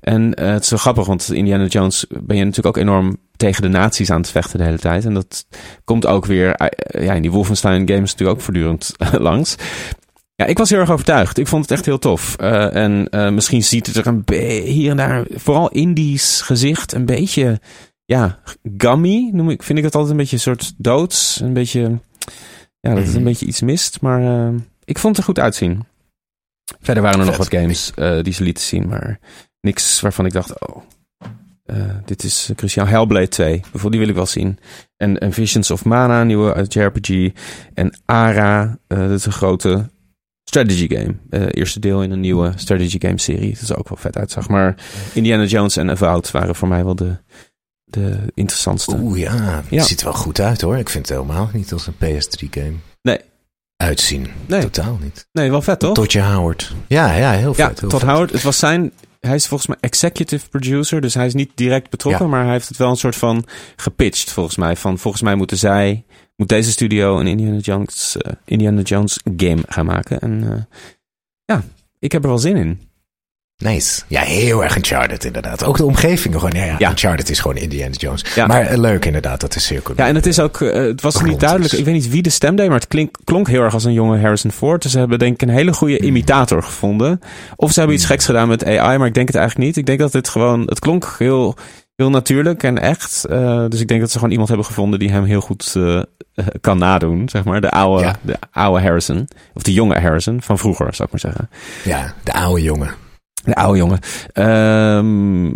En 0.00 0.34
eh, 0.34 0.52
het 0.52 0.62
is 0.62 0.68
zo 0.68 0.76
grappig, 0.76 1.06
want 1.06 1.32
Indiana 1.32 1.64
Jones 1.64 2.06
ben 2.08 2.36
je 2.36 2.44
natuurlijk 2.44 2.76
ook 2.76 2.82
enorm 2.82 3.16
tegen 3.36 3.62
de 3.62 3.68
nazi's 3.68 4.10
aan 4.10 4.20
het 4.20 4.30
vechten 4.30 4.58
de 4.58 4.64
hele 4.64 4.78
tijd. 4.78 5.04
En 5.04 5.14
dat 5.14 5.46
komt 5.84 6.06
ook 6.06 6.24
weer, 6.26 6.54
eh, 6.54 7.04
ja, 7.04 7.12
in 7.14 7.22
die 7.22 7.30
Wolfenstein 7.30 7.88
games 7.88 8.10
natuurlijk 8.10 8.38
ook 8.38 8.44
voortdurend 8.44 8.92
langs. 9.18 9.54
Ja, 10.34 10.44
ik 10.46 10.58
was 10.58 10.70
heel 10.70 10.78
erg 10.78 10.90
overtuigd. 10.90 11.38
Ik 11.38 11.46
vond 11.46 11.62
het 11.62 11.70
echt 11.70 11.84
heel 11.84 11.98
tof. 11.98 12.36
Eh, 12.36 12.74
en 12.74 13.08
eh, 13.08 13.30
misschien 13.30 13.64
ziet 13.64 13.86
het 13.86 13.96
er 13.96 14.06
een 14.06 14.24
hier 14.64 14.90
en 14.90 14.96
daar, 14.96 15.26
vooral 15.34 15.68
Indisch 15.70 16.40
gezicht, 16.40 16.92
een 16.92 17.06
beetje, 17.06 17.60
ja, 18.04 18.38
gummy 18.76 19.30
noem 19.32 19.50
ik. 19.50 19.62
Vind 19.62 19.78
ik 19.78 19.84
het 19.84 19.94
altijd 19.94 20.12
een 20.12 20.18
beetje 20.18 20.36
een 20.36 20.42
soort 20.42 20.74
doods. 20.76 21.40
Een 21.40 21.52
beetje, 21.52 21.80
ja, 22.80 22.94
dat 22.94 22.98
het 22.98 23.06
een 23.06 23.12
Mhm. 23.14 23.24
beetje 23.24 23.46
iets 23.46 23.60
mist. 23.60 24.00
Maar 24.00 24.22
eh, 24.22 24.54
ik 24.84 24.98
vond 24.98 25.16
het 25.16 25.26
er 25.26 25.32
goed 25.34 25.42
uitzien. 25.44 25.84
Verder 26.80 27.02
waren 27.02 27.20
er 27.20 27.26
nog 27.26 27.36
wat 27.36 27.54
games 27.54 27.92
eh, 27.94 28.22
die 28.22 28.32
ze 28.32 28.42
lieten 28.42 28.64
zien, 28.64 28.88
maar 28.88 29.18
niks 29.60 30.00
waarvan 30.00 30.26
ik 30.26 30.32
dacht, 30.32 30.60
oh, 30.60 30.76
eh, 30.76 30.82
dit 32.04 32.22
is 32.24 32.50
cruciaal. 32.56 32.86
Hellblade 32.86 33.28
2, 33.28 33.48
bijvoorbeeld, 33.60 33.90
die 33.92 34.00
wil 34.00 34.08
ik 34.08 34.14
wel 34.14 34.26
zien. 34.26 34.58
En, 34.96 35.18
en 35.18 35.32
Visions 35.32 35.70
of 35.70 35.84
Mana, 35.84 36.20
een 36.20 36.26
nieuwe 36.26 36.54
uit 36.54 36.72
JRPG. 36.72 37.30
En 37.74 37.98
Ara, 38.04 38.78
eh, 38.86 38.98
dat 38.98 39.10
is 39.10 39.26
een 39.26 39.32
grote 39.32 39.90
strategy 40.44 40.88
game. 40.88 41.14
Eh, 41.30 41.42
eerste 41.50 41.80
deel 41.80 42.02
in 42.02 42.10
een 42.10 42.20
nieuwe 42.20 42.52
strategy 42.56 42.96
game 42.98 43.18
serie. 43.18 43.52
Dat 43.52 43.62
is 43.62 43.74
ook 43.74 43.88
wel 43.88 43.98
vet 43.98 44.18
uitzag. 44.18 44.48
Maar 44.48 44.74
Indiana 45.12 45.44
Jones 45.44 45.76
en 45.76 45.90
Avowed 45.90 46.30
waren 46.30 46.54
voor 46.54 46.68
mij 46.68 46.84
wel 46.84 46.94
de, 46.94 47.16
de 47.84 48.16
interessantste. 48.34 48.96
Oeh 49.00 49.18
ja, 49.18 49.34
het 49.34 49.64
Ja. 49.70 49.82
ziet 49.82 49.98
er 49.98 50.04
wel 50.04 50.14
goed 50.14 50.40
uit 50.40 50.60
hoor. 50.60 50.76
Ik 50.76 50.88
vind 50.88 51.08
het 51.08 51.16
helemaal 51.18 51.50
niet 51.52 51.72
als 51.72 51.86
een 51.86 51.94
PS3 51.94 52.48
game. 52.50 52.74
Nee. 53.02 53.18
uitzien. 53.76 54.28
Nee. 54.46 54.60
Totaal 54.60 54.98
niet. 55.02 55.28
Nee, 55.32 55.50
wel 55.50 55.62
vet 55.62 55.78
toch? 55.78 55.94
Totje 55.94 56.22
Howard. 56.22 56.72
Ja, 56.86 57.14
ja, 57.16 57.32
heel 57.32 57.54
ja, 57.56 57.68
vet. 57.68 57.80
heel 57.80 57.90
vet. 57.90 58.02
Howard. 58.02 58.32
Het 58.32 58.42
was 58.42 58.58
zijn... 58.58 58.92
Hij 59.20 59.34
is 59.34 59.46
volgens 59.46 59.68
mij 59.68 59.78
executive 59.80 60.48
producer, 60.48 61.00
dus 61.00 61.14
hij 61.14 61.26
is 61.26 61.34
niet 61.34 61.50
direct 61.54 61.90
betrokken, 61.90 62.24
Ja. 62.24 62.30
maar 62.30 62.42
hij 62.42 62.52
heeft 62.52 62.68
het 62.68 62.76
wel 62.76 62.90
een 62.90 62.96
soort 62.96 63.16
van 63.16 63.44
gepitcht 63.76 64.32
volgens 64.32 64.56
mij. 64.56 64.76
Van 64.76 64.98
volgens 64.98 65.22
mij 65.22 65.34
moeten 65.34 65.56
zij, 65.56 66.04
moet 66.36 66.48
deze 66.48 66.70
studio 66.70 67.18
een 67.20 67.26
Indiana 67.26 67.58
Jones, 67.58 68.16
eh, 68.16 68.32
Indiana 68.44 68.80
Jones 68.80 69.20
game 69.36 69.62
gaan 69.68 69.86
maken. 69.86 70.20
En 70.20 70.52
eh, 70.52 70.62
ja, 71.44 71.62
ik 71.98 72.12
heb 72.12 72.22
er 72.22 72.28
wel 72.28 72.38
zin 72.38 72.56
in. 72.56 72.85
Nice. 73.58 74.02
Ja, 74.06 74.20
heel 74.20 74.64
erg 74.64 74.76
Uncharted 74.76 75.24
inderdaad. 75.24 75.64
Ook 75.64 75.76
de 75.76 75.84
omgeving 75.84 76.34
gewoon. 76.34 76.50
Ja, 76.54 76.64
ja, 76.64 76.74
Ja. 76.78 76.90
Uncharted 76.90 77.30
is 77.30 77.38
gewoon 77.40 77.56
Indiana 77.56 77.94
Jones. 77.94 78.24
Ja. 78.34 78.46
Maar 78.46 78.60
eh, 78.66 78.78
leuk 78.78 79.04
inderdaad, 79.04 79.40
dat 79.40 79.56
is 79.56 79.66
zeker. 79.66 79.94
Ja, 79.96 80.06
en 80.06 80.14
het 80.14 80.26
is 80.26 80.38
ook, 80.40 80.60
eh, 80.60 80.72
het 80.72 81.00
was 81.00 81.22
niet 81.22 81.40
duidelijk. 81.40 81.72
is. 81.72 81.78
Ik 81.78 81.84
weet 81.84 81.94
niet 81.94 82.08
wie 82.08 82.22
de 82.22 82.30
stem 82.30 82.56
deed, 82.56 82.66
maar 82.68 82.78
het 82.78 82.88
klink, 82.88 83.16
klonk 83.24 83.48
heel 83.48 83.62
erg 83.62 83.74
als 83.74 83.84
een 83.84 83.92
jonge 83.92 84.20
Harrison 84.20 84.50
Ford. 84.50 84.82
Dus 84.82 84.92
ze 84.92 84.98
hebben 84.98 85.18
denk 85.18 85.34
ik 85.34 85.42
een 85.48 85.54
hele 85.54 85.72
goede 85.72 85.96
Hmm. 85.96 86.06
imitator 86.06 86.62
gevonden. 86.62 87.20
Of 87.56 87.72
ze 87.72 87.78
hebben 87.78 87.96
iets 87.96 88.06
geks 88.06 88.24
gedaan 88.24 88.48
met 88.48 88.64
AI, 88.64 88.98
maar 88.98 89.06
ik 89.06 89.14
denk 89.14 89.26
het 89.26 89.36
eigenlijk 89.36 89.66
niet. 89.66 89.76
Ik 89.76 89.86
denk 89.86 89.98
dat 89.98 90.12
dit 90.12 90.28
gewoon, 90.28 90.60
het 90.60 90.78
klonk 90.78 91.14
heel, 91.18 91.56
heel 91.96 92.10
natuurlijk 92.10 92.62
en 92.62 92.78
echt. 92.78 93.24
Eh, 93.24 93.64
dus 93.68 93.80
ik 93.80 93.88
denk 93.88 94.00
dat 94.00 94.10
ze 94.10 94.16
gewoon 94.16 94.30
iemand 94.30 94.48
hebben 94.48 94.66
gevonden 94.66 94.98
die 94.98 95.10
hem 95.10 95.24
heel 95.24 95.40
goed 95.40 95.74
kan 96.60 96.78
nadoen, 96.78 97.28
zeg 97.28 97.44
maar. 97.44 97.60
De 97.60 97.70
oude, 97.70 98.12
de 98.20 98.36
oude 98.52 98.82
Harrison. 98.82 99.28
Of 99.54 99.62
de 99.62 99.72
jonge 99.72 100.00
Harrison 100.00 100.42
van 100.42 100.58
vroeger, 100.58 100.94
zou 100.94 101.08
ik 101.12 101.22
maar 101.22 101.32
zeggen. 101.32 101.48
Ja, 101.84 102.14
de 102.22 102.32
oude 102.32 102.62
jongen. 102.62 103.04
De 103.46 103.54
oude 103.54 103.78
jongen. 103.78 103.98
Ehm, 104.32 105.46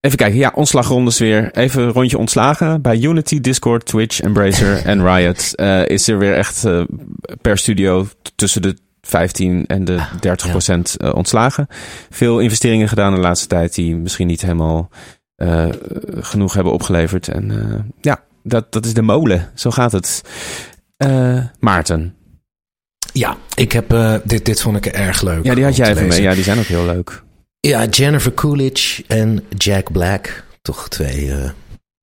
even 0.00 0.16
kijken. 0.16 0.38
Ja, 0.38 0.52
ontslagrondes 0.54 1.18
weer. 1.18 1.50
Even 1.52 1.82
een 1.82 1.92
rondje 1.92 2.18
ontslagen. 2.18 2.82
Bij 2.82 2.98
Unity, 3.00 3.40
Discord, 3.40 3.86
Twitch, 3.86 4.20
Embracer 4.20 4.82
en 4.86 5.06
Riot 5.06 5.54
eh, 5.54 5.86
is 5.86 6.08
er 6.08 6.18
weer 6.18 6.34
echt 6.34 6.64
eh, 6.64 6.82
per 7.40 7.58
studio 7.58 8.06
tussen 8.34 8.62
de 8.62 8.76
15 9.00 9.66
en 9.66 9.84
de 9.84 10.00
30 10.20 10.50
procent 10.50 10.96
eh, 10.96 11.14
ontslagen. 11.14 11.66
Veel 12.10 12.38
investeringen 12.38 12.88
gedaan 12.88 13.14
de 13.14 13.20
laatste 13.20 13.46
tijd 13.46 13.74
die 13.74 13.96
misschien 13.96 14.26
niet 14.26 14.42
helemaal 14.42 14.90
genoeg 16.20 16.54
hebben 16.54 16.72
opgeleverd. 16.72 17.28
En 17.28 17.92
ja, 18.00 18.24
dat, 18.42 18.72
dat 18.72 18.84
is 18.84 18.94
de 18.94 19.02
molen. 19.02 19.50
Zo 19.54 19.70
gaat 19.70 19.92
het. 19.92 20.22
Maarten. 21.58 22.17
Ja, 23.18 23.36
ik 23.54 23.72
heb, 23.72 23.92
eh, 23.92 24.14
dit, 24.24 24.44
dit 24.44 24.60
vond 24.60 24.76
ik 24.76 24.86
erg 24.86 25.22
leuk. 25.22 25.44
Ja, 25.44 25.54
die 25.54 25.64
had 25.64 25.76
jij 25.76 25.90
even 25.90 26.06
mee. 26.06 26.22
Ja, 26.22 26.34
die 26.34 26.42
zijn 26.42 26.58
ook 26.58 26.64
heel 26.64 26.84
leuk. 26.84 27.22
Ja, 27.60 27.84
Jennifer 27.84 28.34
Coolidge 28.34 29.04
en 29.06 29.44
Jack 29.56 29.92
Black. 29.92 30.44
Toch 30.62 30.88
twee 30.88 31.32
eh, 31.32 31.50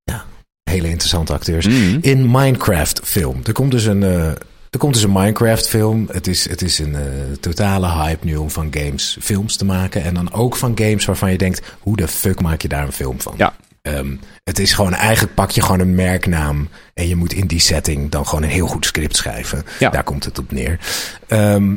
ja, 0.03 0.25
hele 0.63 0.89
interessante 0.89 1.33
acteurs. 1.33 1.67
Mm. 1.67 1.97
In 2.01 2.31
Minecraft 2.31 3.01
film. 3.03 3.39
Er 3.43 3.53
komt 3.53 3.71
dus 3.71 3.85
een, 3.85 4.03
eh, 4.03 4.27
er 4.69 4.77
komt 4.77 4.93
dus 4.93 5.03
een 5.03 5.11
Minecraft 5.11 5.67
film. 5.67 6.07
Het 6.11 6.27
is, 6.27 6.49
het 6.49 6.61
is 6.61 6.79
een 6.79 6.95
totale 7.39 7.91
hype 7.91 8.25
nu 8.25 8.35
om 8.35 8.49
van 8.49 8.67
games 8.71 9.17
films 9.21 9.55
te 9.55 9.65
maken. 9.65 10.03
En 10.03 10.13
dan 10.13 10.33
ook 10.33 10.55
van 10.55 10.71
games 10.75 11.05
waarvan 11.05 11.31
je 11.31 11.37
denkt, 11.37 11.61
hoe 11.79 11.95
de 11.95 12.07
fuck 12.07 12.41
maak 12.41 12.61
je 12.61 12.67
daar 12.67 12.85
een 12.85 12.91
film 12.91 13.21
van? 13.21 13.33
Ja. 13.37 13.53
Ehm, 13.85 14.15
het 14.43 14.59
is 14.59 14.73
gewoon, 14.73 14.93
eigenlijk 14.93 15.35
pak 15.35 15.51
je 15.51 15.61
gewoon 15.61 15.79
een 15.79 15.95
merknaam. 15.95 16.69
En 16.93 17.07
je 17.07 17.15
moet 17.15 17.33
in 17.33 17.47
die 17.47 17.59
setting 17.59 18.11
dan 18.11 18.27
gewoon 18.27 18.43
een 18.43 18.49
heel 18.49 18.67
goed 18.67 18.85
script 18.85 19.15
schrijven. 19.15 19.63
Ja. 19.79 19.89
Daar 19.89 20.03
komt 20.03 20.23
het 20.25 20.39
op 20.39 20.51
neer. 20.51 20.79
Ehm, 21.27 21.67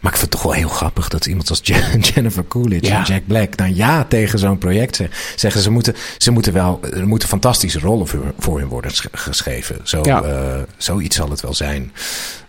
maar 0.00 0.12
ik 0.12 0.18
vind 0.18 0.20
het 0.20 0.30
toch 0.30 0.42
wel 0.42 0.52
heel 0.52 0.68
grappig 0.68 1.08
dat 1.08 1.26
iemand 1.26 1.50
als 1.50 1.60
Je- 1.62 1.98
Jennifer 2.14 2.46
Coolidge 2.48 2.90
Ja. 2.90 2.98
en 2.98 3.04
Jack 3.12 3.26
Black 3.26 3.56
dan 3.56 3.74
ja 3.74 4.04
tegen 4.04 4.38
zo'n 4.38 4.58
project 4.58 4.96
zeg- 4.96 5.32
zeggen. 5.36 5.60
Ze 5.60 5.70
moeten, 5.70 5.94
ze 6.18 6.30
moeten 6.30 6.52
wel, 6.52 6.80
er 6.94 7.06
moeten 7.06 7.28
fantastische 7.28 7.78
rollen 7.78 8.06
voor, 8.08 8.34
voor 8.38 8.58
hun 8.58 8.68
worden 8.68 8.90
sch- 8.90 9.06
geschreven. 9.12 9.80
Zo, 9.82 10.00
Ja. 10.02 10.22
eh, 10.22 10.62
zoiets 10.76 11.16
zal 11.16 11.30
het 11.30 11.40
wel 11.40 11.54
zijn. 11.54 11.92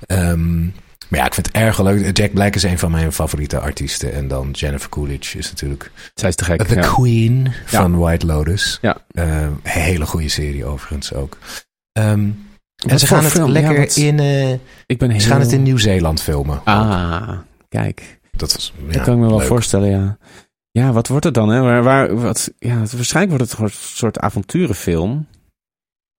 Ehm, 0.05 0.65
maar 1.13 1.21
ja, 1.21 1.27
ik 1.27 1.33
vind 1.33 1.45
het 1.47 1.55
erg 1.55 1.81
leuk. 1.81 2.17
Jack 2.17 2.33
Black 2.33 2.55
is 2.55 2.63
een 2.63 2.79
van 2.79 2.91
mijn 2.91 3.11
favoriete 3.13 3.59
artiesten. 3.59 4.13
En 4.13 4.27
dan 4.27 4.51
Jennifer 4.51 4.89
Coolidge 4.89 5.37
is 5.37 5.49
natuurlijk 5.49 5.91
Zij 6.13 6.29
is 6.29 6.35
te 6.35 6.43
gek. 6.43 6.63
The 6.63 6.75
ja. 6.75 6.93
Queen 6.93 7.51
van 7.65 7.97
White 7.97 8.25
Lotus. 8.25 8.77
Ja. 8.81 8.97
Eh, 9.11 9.47
hele 9.63 10.05
goede 10.05 10.29
serie 10.29 10.65
overigens 10.65 11.13
ook. 11.13 11.37
Ehm, 11.91 12.09
en 12.09 12.45
Wat 12.75 12.99
ze 12.99 13.07
gaan 13.07 13.23
het 13.23 13.33
film? 13.33 13.49
lekker 13.49 13.97
in, 13.97 14.19
eh, 14.19 14.51
Ik 14.85 14.97
ben 14.97 15.09
heel... 15.09 15.19
ze 15.19 15.27
gaan 15.27 15.39
het 15.39 15.51
in 15.51 15.63
Nieuw-Zeeland 15.63 16.21
filmen. 16.21 16.61
Ah, 16.63 17.37
kijk. 17.69 18.19
Dat 18.31 18.53
was, 18.53 18.73
ja, 18.87 18.91
dat 18.93 19.03
kan 19.03 19.13
ik 19.13 19.19
me 19.19 19.27
wel 19.27 19.37
leuk. 19.37 19.47
voorstellen, 19.47 19.89
ja. 19.89 20.17
Ja, 20.71 20.91
wat 20.91 21.07
wordt 21.07 21.25
het 21.25 21.33
dan? 21.33 21.49
Hè? 21.49 21.61
Waar, 21.61 21.83
waar, 21.83 22.15
wat, 22.15 22.51
ja, 22.59 22.75
waarschijnlijk 22.75 23.37
wordt 23.37 23.51
het 23.51 23.59
een 23.61 23.69
soort 23.71 24.19
avonturenfilm. 24.19 25.27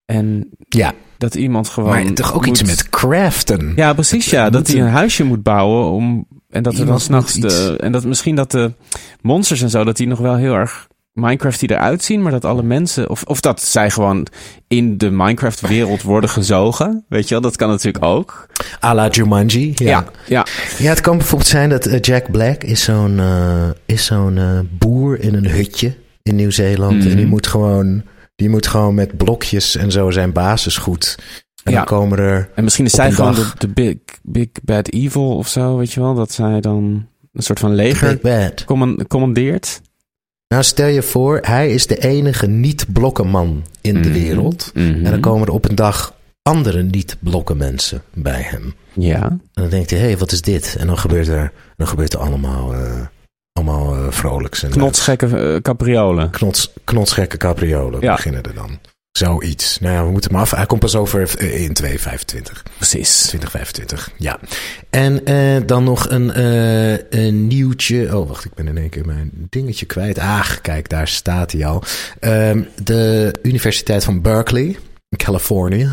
En 0.05 0.49
Ja, 0.69 0.93
dat 1.19 1.35
iemand 1.35 1.69
gewoon. 1.69 1.91
maar 2.05 2.13
toch 2.13 2.35
ook 2.35 2.47
moet- 2.47 2.61
iets 2.61 2.63
met 2.71 2.89
craften. 2.89 3.73
Ja, 3.77 3.93
precies, 3.93 4.31
ja. 4.31 4.51
Dat 4.51 4.67
hij 4.67 4.81
een 4.81 4.89
huisje 4.89 5.25
moet 5.25 5.43
bouwen 5.43 5.91
om. 5.91 6.27
En 6.51 6.63
dat 6.63 6.79
er 6.79 6.87
dan 6.87 7.01
s'nachts 7.01 7.35
de. 7.35 7.77
En 7.81 7.93
dat 7.93 8.05
misschien 8.05 8.35
dat 8.35 8.51
de 8.51 8.73
monsters 9.21 9.63
en 9.63 9.71
zo, 9.71 9.85
dat 9.85 9.97
die 9.97 10.07
nog 10.07 10.19
wel 10.19 10.37
heel 10.37 10.55
erg 10.55 10.87
Minecraft 11.13 11.61
die 11.61 11.71
eruit 11.71 12.03
zien, 12.03 12.23
maar 12.23 12.33
dat 12.33 12.45
alle 12.45 12.63
mensen. 12.63 13.11
Of, 13.11 13.23
of 13.23 13.41
dat 13.41 13.63
zij 13.63 13.91
gewoon 13.91 14.27
in 14.69 14.99
de 14.99 15.11
Minecraft-wereld 15.11 16.03
worden 16.03 16.31
gezogen. 16.31 17.05
Weet 17.09 17.29
je 17.29 17.35
wel, 17.35 17.43
dat 17.43 17.57
kan 17.57 17.69
natuurlijk 17.69 18.05
ook. 18.05 18.47
A 18.85 18.95
la 18.95 19.09
Jumanji. 19.09 19.73
Ja. 19.75 19.89
Ja, 19.89 20.05
ja. 20.27 20.47
Ja, 20.79 20.89
het 20.89 21.01
kan 21.01 21.17
bijvoorbeeld 21.19 21.51
zijn 21.51 21.69
dat 21.71 21.87
eh, 21.87 22.01
Jack 22.01 22.31
Black 22.31 22.63
is 22.65 22.83
zo'n 22.83 23.19
eh, 23.19 23.69
is 23.87 24.05
zo'n 24.05 24.39
eh, 24.39 24.59
boer 24.71 25.21
in 25.21 25.35
een 25.35 25.49
hutje 25.49 25.95
in 26.23 26.35
Nieuw-Zeeland. 26.35 26.99
Mhm. 26.99 27.09
En 27.11 27.17
die 27.17 27.27
moet, 27.27 27.47
gewoon, 27.47 28.03
die 28.37 28.49
moet 28.49 28.67
gewoon 28.67 28.95
met 28.95 29.17
blokjes 29.17 29.77
en 29.77 29.91
zo 29.93 30.11
zijn 30.11 30.33
basisgoed. 30.33 31.19
En 31.65 31.73
Ja. 31.73 31.77
dan 31.79 31.87
komen 31.87 32.19
er... 32.19 32.51
En 32.55 32.65
misschien 32.65 32.85
is 32.85 32.93
zij 32.93 33.13
gewoon 33.13 33.37
de, 33.59 33.69
big, 33.69 33.97
big 34.23 34.49
bad 34.63 34.89
evil 34.89 35.37
of 35.37 35.49
zo, 35.49 35.77
weet 35.77 35.93
je 35.93 36.01
wel? 36.01 36.15
Dat 36.15 36.33
zij 36.33 36.61
dan 36.61 37.07
een 37.33 37.43
soort 37.43 37.59
van 37.59 37.75
leger 37.75 38.19
commandeert. 39.09 39.81
Nou, 40.49 40.63
stel 40.63 40.87
je 40.87 41.03
voor, 41.03 41.39
hij 41.43 41.71
is 41.71 41.87
de 41.87 41.99
enige 41.99 42.47
niet-blokkenman 42.47 43.65
in 43.81 44.03
de 44.03 44.09
Mhm. 44.09 44.19
wereld. 44.19 44.71
Mhm. 44.75 44.87
En 45.05 45.11
dan 45.11 45.21
komen 45.21 45.47
er 45.47 45.53
op 45.53 45.69
een 45.69 45.75
dag 45.75 46.15
andere 46.43 46.83
niet-blokken 46.83 47.57
mensen 47.57 48.03
bij 48.15 48.41
hem. 48.43 48.75
Ja. 48.93 49.23
En 49.23 49.41
dan 49.53 49.69
denkt 49.69 49.91
hij, 49.91 49.99
hé, 49.99 50.05
hey, 50.05 50.19
wat 50.19 50.33
is 50.33 50.41
dit? 50.41 50.77
En 50.79 50.87
dan 50.87 50.99
gebeurt 50.99 51.29
er, 51.29 51.53
dan 51.77 51.87
gebeurt 51.87 52.13
er 52.13 52.19
allemaal, 52.21 52.75
eh, 52.75 53.01
allemaal 53.59 53.95
eh, 53.97 54.11
vrolijks. 54.11 54.63
En 54.63 54.71
Knotsgekke 54.71 55.27
eh, 55.55 55.61
capriolen. 55.63 56.31
knots, 56.31 56.73
knotsgekke 56.85 57.37
capriolen 57.37 58.01
Ja. 58.01 58.15
beginnen 58.15 58.43
er 58.43 58.55
dan. 58.55 58.79
Zoiets. 59.13 59.79
Nou 59.81 59.95
ja, 59.95 60.05
we 60.05 60.11
moeten 60.11 60.33
maar 60.33 60.41
af. 60.41 60.51
Hij 60.51 60.67
komt 60.67 60.81
pas 60.81 60.95
over 60.95 61.21
eh, 61.39 61.63
in 61.63 61.73
2025. 61.73 62.63
Precies. 62.77 63.19
2025, 63.27 64.11
ja. 64.19 64.39
En 64.91 65.25
dan 65.67 65.85
nog 65.85 66.09
een, 66.11 66.33
eh, 66.33 67.21
een 67.21 67.47
nieuwtje. 67.47 68.17
Oh, 68.19 68.29
wacht, 68.29 68.45
ik 68.45 68.55
ben 68.55 68.69
in 68.69 68.79
één 68.79 68.89
keer 68.89 69.07
mijn 69.07 69.31
dingetje 69.51 69.87
kwijt. 69.87 70.19
Ah, 70.19 70.51
kijk, 70.63 70.89
daar 70.89 71.09
staat 71.09 71.53
hij 71.53 71.67
al. 71.67 71.83
Ehm, 72.21 72.63
de 72.83 73.35
Universiteit 73.43 74.05
van 74.05 74.21
Berkeley 74.23 74.65
in 75.09 75.19
Californië. 75.19 75.93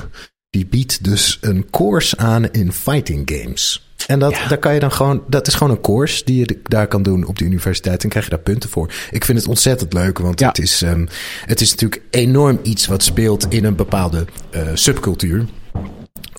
Die 0.49 0.65
biedt 0.65 1.03
dus 1.03 1.37
een 1.41 1.67
course 1.69 2.17
aan 2.17 2.51
in 2.51 2.71
fighting 2.73 3.31
games. 3.35 3.90
En 4.07 4.19
dat, 4.19 4.31
Ja. 4.37 4.47
daar 4.47 4.57
kan 4.57 4.73
je 4.73 4.79
dan 4.79 4.91
gewoon, 4.91 5.23
dat 5.27 5.47
is 5.47 5.53
gewoon 5.53 5.73
een 5.75 5.81
course 5.81 6.21
die 6.25 6.39
je 6.39 6.59
daar 6.63 6.87
kan 6.87 7.03
doen 7.03 7.25
op 7.25 7.37
de 7.39 7.45
universiteit. 7.45 8.03
En 8.03 8.09
krijg 8.09 8.25
je 8.25 8.31
daar 8.31 8.39
punten 8.39 8.69
voor. 8.69 8.93
Ik 9.11 9.25
vind 9.25 9.37
het 9.37 9.47
ontzettend 9.47 9.93
leuk, 9.93 10.17
want 10.19 10.39
Ja. 10.39 10.47
het, 10.47 10.59
is, 10.59 10.81
ehm, 10.81 11.05
het 11.45 11.61
is 11.61 11.69
natuurlijk 11.71 12.01
enorm 12.09 12.59
iets 12.63 12.87
wat 12.87 13.03
speelt 13.03 13.45
in 13.49 13.65
een 13.65 13.75
bepaalde 13.75 14.25
eh, 14.49 14.61
subcultuur. 14.73 15.45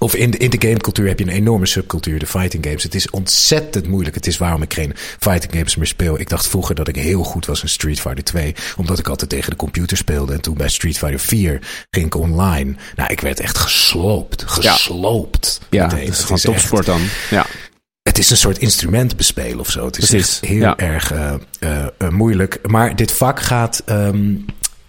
Of 0.03 0.15
in 0.15 0.31
de, 0.31 0.39
in 0.39 0.51
de 0.51 0.57
gamecultuur 0.61 1.09
heb 1.09 1.19
je 1.19 1.25
een 1.25 1.31
enorme 1.33 1.67
subcultuur, 1.67 2.19
de 2.19 2.27
fighting 2.27 2.65
games. 2.65 2.83
Het 2.83 2.95
is 2.95 3.11
ontzettend 3.11 3.89
moeilijk. 3.89 4.15
Het 4.15 4.27
is 4.27 4.39
waarom 4.39 4.63
ik 4.63 4.75
geen 4.75 4.93
fighting 5.19 5.53
games 5.53 5.77
meer 5.77 5.87
speel. 5.87 6.21
Ik 6.21 6.29
dacht 6.29 6.47
vroeger 6.49 6.75
dat 6.75 6.89
ik 6.89 6.97
heel 6.97 7.23
goed 7.23 7.47
was 7.47 7.63
in 7.63 7.69
Street 7.69 8.01
Fighter 8.01 8.25
2. 8.25 8.55
Omdat 8.77 8.99
ik 8.99 9.09
altijd 9.09 9.31
tegen 9.31 9.51
de 9.51 9.57
computer 9.57 9.97
speelde. 9.97 10.33
En 10.33 10.41
toen 10.41 10.57
bij 10.57 10.69
Street 10.69 10.99
Fighter 10.99 11.21
4 11.21 11.59
ging 11.91 12.07
ik 12.07 12.15
online. 12.15 12.75
Nou, 12.97 13.13
ik 13.13 13.21
werd 13.21 13.41
echt 13.41 13.59
gesloopt. 13.59 14.43
Gesloopt. 14.47 15.61
Ja, 15.71 15.87
meteen. 15.87 15.99
het 16.05 16.09
is 16.09 16.21
gewoon 16.21 16.37
echt- 16.37 16.45
topsport 16.45 16.87
dan. 16.87 17.01
Ja. 17.31 17.47
het 18.03 18.19
is 18.19 18.31
een 18.31 18.37
soort 18.37 18.59
instrument 18.59 19.17
bespelen 19.17 19.59
of 19.61 19.71
zo. 19.71 19.85
Het 19.87 19.99
is 19.99 20.09
Precies, 20.09 20.41
heel 20.41 20.57
ja. 20.61 20.77
erg 20.77 21.13
eh, 21.13 21.35
eh, 21.59 21.87
eh, 21.99 22.09
moeilijk. 22.09 22.59
Maar 22.63 22.97
dit 22.97 23.13
vak 23.13 23.41
gaat. 23.41 23.83
ehm, 23.87 24.35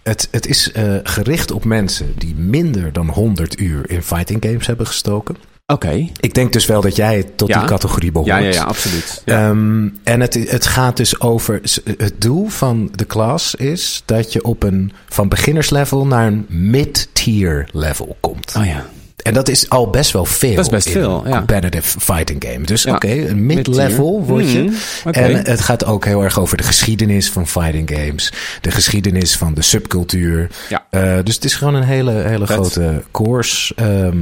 het, 0.04 0.28
het 0.32 0.48
is 0.48 0.72
eh, 0.72 0.96
gericht 1.04 1.52
op 1.52 1.66
mensen 1.66 2.14
die 2.18 2.36
minder 2.36 2.94
dan 2.94 3.10
100 3.10 3.60
uur 3.60 3.90
in 3.90 4.04
fighting 4.04 4.44
games 4.46 4.68
hebben 4.68 4.88
gestoken. 4.88 5.36
Oké. 5.66 6.08
Ik 6.20 6.34
denk 6.34 6.54
dus 6.54 6.66
wel 6.66 6.82
dat 6.82 6.96
jij 6.96 7.24
tot 7.36 7.48
Ja. 7.48 7.60
die 7.60 7.68
categorie 7.68 8.12
behoort. 8.12 8.32
Ja, 8.32 8.38
ja, 8.38 8.50
ja, 8.52 8.64
absoluut. 8.64 9.22
Ja. 9.26 9.50
Ehm, 9.50 9.88
en 10.04 10.22
het, 10.22 10.34
het 10.34 10.66
gaat 10.66 10.98
dus 10.98 11.20
over. 11.20 11.62
Het 11.98 12.22
doel 12.22 12.48
van 12.48 12.90
de 12.96 13.06
klas 13.06 13.56
is 13.56 14.04
dat 14.06 14.34
je 14.34 14.44
op 14.44 14.64
een 14.64 14.92
van 15.10 15.28
beginnerslevel 15.30 16.06
naar 16.08 16.28
een 16.28 16.46
mid-tier 16.50 17.70
level 17.72 18.18
komt. 18.20 18.54
oh 18.58 18.66
ja. 18.66 18.86
En 19.24 19.34
dat 19.34 19.48
is 19.50 19.70
al 19.70 19.90
best 19.90 20.12
wel 20.12 20.26
veel. 20.26 20.56
Dat 20.56 20.66
is 20.66 20.72
best 20.72 20.90
veel, 20.90 21.22
een 21.26 21.30
ja. 21.32 21.38
Competitive 21.38 22.00
fighting 22.00 22.46
game. 22.48 22.66
Dus 22.66 22.84
Ja. 22.84 22.94
oké, 22.96 23.08
een 23.12 23.46
mid-level 23.46 24.24
word 24.26 24.52
je. 24.52 24.78
Oké. 25.06 25.20
En 25.20 25.36
het 25.46 25.62
gaat 25.62 25.86
ook 25.86 26.06
heel 26.06 26.24
erg 26.24 26.40
over 26.40 26.58
de 26.58 26.64
geschiedenis 26.64 27.30
van 27.30 27.48
fighting 27.48 27.90
games. 27.94 28.32
De 28.62 28.72
geschiedenis 28.72 29.38
van 29.38 29.54
de 29.54 29.62
subcultuur. 29.62 30.50
Ja. 30.70 30.86
Eh, 30.90 31.18
dus 31.24 31.36
het 31.36 31.44
is 31.46 31.56
gewoon 31.56 31.74
een 31.76 31.84
hele, 31.84 32.12
hele 32.12 32.46
Vet. 32.46 32.56
grote 32.56 33.04
course. 33.12 33.76
Ehm, 33.76 34.18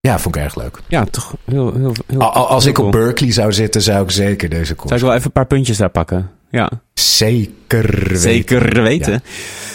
Ja, 0.00 0.18
vond 0.18 0.36
ik 0.36 0.42
erg 0.42 0.56
leuk. 0.56 0.78
Ja, 0.88 1.04
toch 1.10 1.34
heel... 1.44 1.74
heel, 1.76 1.92
heel 2.06 2.20
Al- 2.20 2.32
al- 2.32 2.48
Als 2.48 2.62
heel 2.64 2.72
ik 2.72 2.78
op 2.78 2.90
cool. 2.90 3.04
Berkeley 3.04 3.32
zou 3.32 3.52
zitten, 3.52 3.82
zou 3.82 4.04
ik 4.04 4.10
zeker 4.10 4.48
deze 4.48 4.74
koers. 4.74 4.88
Zou 4.88 5.00
ik 5.00 5.06
wel 5.06 5.14
even 5.14 5.26
een 5.26 5.32
paar 5.32 5.46
puntjes 5.46 5.76
daar 5.76 5.88
pakken. 5.90 6.30
Ja, 6.50 6.70
Zeker 6.94 7.98
weten. 8.02 8.18
zeker 8.20 8.82
weten. 8.82 9.22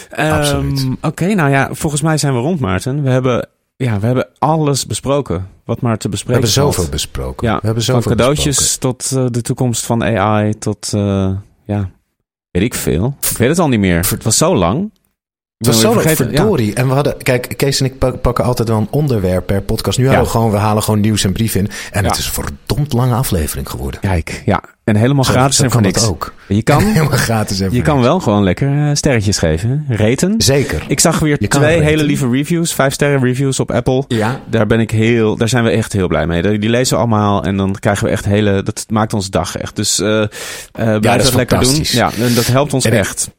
Ehm, 0.10 0.32
absoluut. 0.32 0.86
Oké, 1.02 1.34
nou 1.34 1.50
ja, 1.52 1.70
volgens 1.72 2.02
mij 2.02 2.18
zijn 2.18 2.34
we 2.34 2.40
rond, 2.40 2.60
Maarten. 2.60 3.04
We 3.04 3.10
hebben, 3.10 3.48
ja, 3.76 4.00
we 4.00 4.06
hebben 4.06 4.28
alles 4.38 4.86
besproken 4.86 5.50
wat 5.66 5.82
maar 5.82 5.98
te 5.98 6.06
We 6.06 6.10
bespreken 6.10 6.42
hebben 6.42 6.64
zoveel 6.64 6.90
besproken. 6.90 7.48
Ja, 7.48 7.56
we 7.56 7.66
hebben 7.66 7.84
van 7.84 7.96
zoveel 7.96 8.12
cadeautjes 8.12 8.58
besproken. 8.58 8.98
tot 8.98 9.18
eh, 9.18 9.26
de 9.32 9.42
toekomst 9.42 9.86
van 9.86 10.04
AI, 10.04 10.58
tot, 10.58 10.94
eh, 10.94 11.32
ja, 11.66 11.92
weet 12.52 12.64
ik 12.64 12.74
veel. 12.74 13.16
Ik 13.32 13.38
weet 13.38 13.50
het 13.50 13.60
al 13.60 13.68
niet 13.68 13.80
meer. 13.80 14.10
Het 14.10 14.24
was 14.24 14.38
zo 14.38 14.56
lang. 14.56 14.92
Het 15.66 15.74
was 15.74 15.80
zo 15.80 16.02
ja. 16.10 16.16
verdorie. 16.16 16.74
En 16.74 16.88
we 16.88 16.94
hadden, 16.94 17.18
kijk, 17.24 17.54
Kees 17.58 17.80
en 17.80 17.86
ik 17.86 17.98
pak- 17.98 18.22
pakken 18.22 18.44
altijd 18.44 18.68
wel 18.68 18.78
een 18.78 18.88
onderwerp 18.90 19.46
per 19.46 19.62
podcast. 19.62 19.98
Nu 19.98 20.04
Ja. 20.04 20.10
halen 20.10 20.26
we 20.26 20.32
gewoon, 20.32 20.52
we 20.52 20.58
halen 20.58 20.84
gewoon 20.84 21.00
nieuws 21.00 21.24
en 21.24 21.32
brief 21.34 21.56
in. 21.56 21.70
En 21.92 22.04
Ja. 22.04 22.10
het 22.10 22.18
is 22.18 22.26
een 22.26 22.32
verdomd 22.34 22.94
lange 22.94 23.14
aflevering 23.16 23.70
geworden. 23.70 24.00
Kijk, 24.00 24.42
ja. 24.46 24.62
En 24.84 24.96
helemaal 24.96 25.24
gratis 25.24 25.60
en 25.60 25.72
voor 25.72 25.82
niks. 25.82 26.00
dat 26.02 26.10
ook. 26.10 26.34
Je 26.48 26.62
kan, 26.62 26.84
Helemaal 26.94 27.18
gratis 27.18 27.60
en 27.60 27.72
je 27.72 27.82
kan 27.82 27.96
niks. 27.96 28.08
wel 28.08 28.20
gewoon 28.20 28.44
lekker 28.44 28.88
eh, 28.88 28.96
sterretjes 28.96 29.38
geven. 29.38 29.86
hè? 29.88 29.96
Raten. 29.96 30.36
Zeker. 30.38 30.84
Ik 30.88 31.00
zag 31.00 31.20
weer 31.20 31.38
Je 31.40 31.48
twee 31.48 31.82
hele 31.82 32.04
lieve 32.04 32.30
reviews. 32.30 32.74
Vijf 32.74 32.94
sterren 32.94 33.24
reviews 33.24 33.60
op 33.60 33.72
Apple. 33.72 34.04
Ja. 34.08 34.40
Daar 34.50 34.68
ben 34.68 34.80
ik 34.80 34.92
heel, 34.92 35.36
daar 35.38 35.50
zijn 35.50 35.64
we 35.64 35.70
echt 35.70 35.94
heel 35.94 36.08
blij 36.08 36.28
mee. 36.28 36.60
Die 36.60 36.70
lezen 36.70 36.94
we 36.96 37.00
allemaal 37.02 37.44
en 37.44 37.58
dan 37.58 37.76
krijgen 37.80 38.06
we 38.06 38.12
echt 38.12 38.26
hele, 38.26 38.64
dat 38.64 38.86
maakt 38.90 39.14
ons 39.14 39.30
dag 39.30 39.58
echt. 39.58 39.76
Dus 39.76 40.00
eh 40.00 40.22
eh 40.22 40.28
blijf 41.00 41.24
dat 41.24 41.34
lekker 41.34 41.60
doen. 41.60 41.80
Ja, 41.82 42.12
en 42.20 42.34
dat 42.34 42.46
helpt 42.48 42.74
ons 42.74 42.86
En 42.86 42.94
ik- 42.94 43.00
echt. 43.00 43.30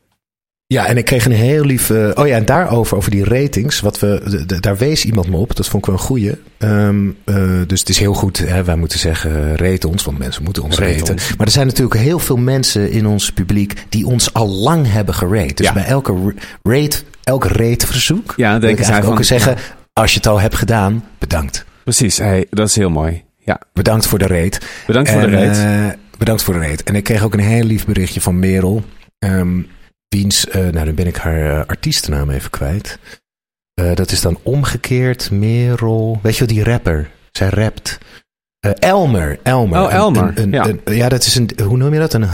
Ja, 0.75 0.87
en 0.87 0.97
ik 0.97 1.05
kreeg 1.05 1.25
een 1.25 1.33
heel 1.33 1.65
lief... 1.65 1.91
eh, 1.91 2.11
oh 2.15 2.27
ja, 2.27 2.37
en 2.37 2.45
daarover, 2.45 2.97
over 2.97 3.11
die 3.11 3.25
ratings. 3.25 3.81
Wat 3.81 3.99
we, 3.99 4.45
daar 4.61 4.77
wees 4.77 5.05
iemand 5.05 5.29
me 5.29 5.37
op. 5.37 5.57
Dat 5.57 5.67
vond 5.69 5.83
ik 5.87 5.89
wel 5.91 5.99
een 5.99 6.07
goeie. 6.07 6.33
Ehm, 6.59 7.09
eh, 7.25 7.37
dus 7.67 7.81
het 7.81 7.89
is 7.89 7.99
heel 7.99 8.15
goed. 8.15 8.39
Hè, 8.39 8.65
wij 8.65 8.77
moeten 8.77 8.99
zeggen, 8.99 9.57
rate 9.57 9.89
ons. 9.89 10.05
Want 10.05 10.19
mensen 10.19 10.43
moeten 10.43 10.63
ons 10.63 10.79
Rate 10.79 10.99
raten. 10.99 11.13
ons. 11.15 11.37
Maar 11.37 11.47
er 11.47 11.53
zijn 11.53 11.67
natuurlijk 11.67 12.01
heel 12.01 12.19
veel 12.19 12.37
mensen 12.37 12.91
in 12.91 13.07
ons 13.07 13.33
publiek... 13.33 13.75
die 13.89 14.07
ons 14.07 14.33
al 14.33 14.49
lang 14.49 14.93
hebben 14.93 15.15
gerate. 15.15 15.55
Dus 15.55 15.67
Ja. 15.67 15.73
bij 15.73 15.85
elke 15.85 16.13
ra- 16.13 16.73
rate, 16.75 16.97
elk 17.25 17.45
rateverzoek... 17.45 18.33
Ja, 18.37 18.59
wil 18.59 18.69
ik 18.69 18.77
eigenlijk 18.77 19.03
van, 19.05 19.13
ook 19.13 19.19
eens 19.19 19.29
zeggen... 19.29 19.57
als 19.93 20.11
je 20.13 20.17
het 20.17 20.27
al 20.27 20.41
hebt 20.41 20.55
gedaan, 20.57 21.05
bedankt. 21.19 21.65
Precies, 21.85 22.19
hey, 22.19 22.47
dat 22.51 22.69
is 22.69 22.77
heel 22.77 22.91
mooi. 22.91 23.23
Ja, 23.39 23.61
Bedankt 23.73 24.07
voor 24.07 24.19
de 24.19 24.27
rate. 24.27 24.59
bedankt 24.87 25.11
voor 25.11 25.21
de 25.21 25.31
rate. 25.31 25.61
eh, 25.61 25.99
bedankt 26.19 26.43
voor 26.43 26.55
de 26.55 26.61
rate. 26.61 26.85
En 26.85 26.95
ik 26.95 27.05
kreeg 27.05 27.23
ook 27.23 27.33
een 27.35 27.41
heel 27.41 27.65
lief 27.65 27.87
berichtje 27.87 28.21
van 28.21 28.39
Merel. 28.39 28.85
Ehm 29.19 29.59
wiens, 30.15 30.49
eh, 30.49 30.61
nou 30.61 30.85
dan 30.85 30.95
ben 30.95 31.07
ik 31.07 31.16
haar 31.16 31.51
eh, 31.61 31.66
artiestennaam 31.66 32.31
even 32.31 32.51
kwijt. 32.51 32.99
Eh, 33.74 33.95
dat 33.95 34.11
is 34.11 34.20
dan 34.20 34.39
omgekeerd 34.43 35.31
Merel. 35.31 36.19
Weet 36.23 36.36
je 36.36 36.45
wel, 36.47 36.55
die 36.55 36.65
rapper? 36.65 37.11
Zij 37.32 37.49
rapt. 37.49 37.99
Elmer. 38.78 39.39
Elmer. 39.43 39.82
Oh, 39.82 39.93
Elmer, 39.93 40.23
Een, 40.23 40.43
een, 40.43 40.53
ja. 40.53 40.66
een- 40.66 40.97
ja, 40.97 41.09
dat 41.09 41.24
is 41.24 41.35
een, 41.35 41.51
hoe 41.65 41.77
noem 41.77 41.93
je 41.93 41.99
dat? 41.99 42.12
Een, 42.12 42.27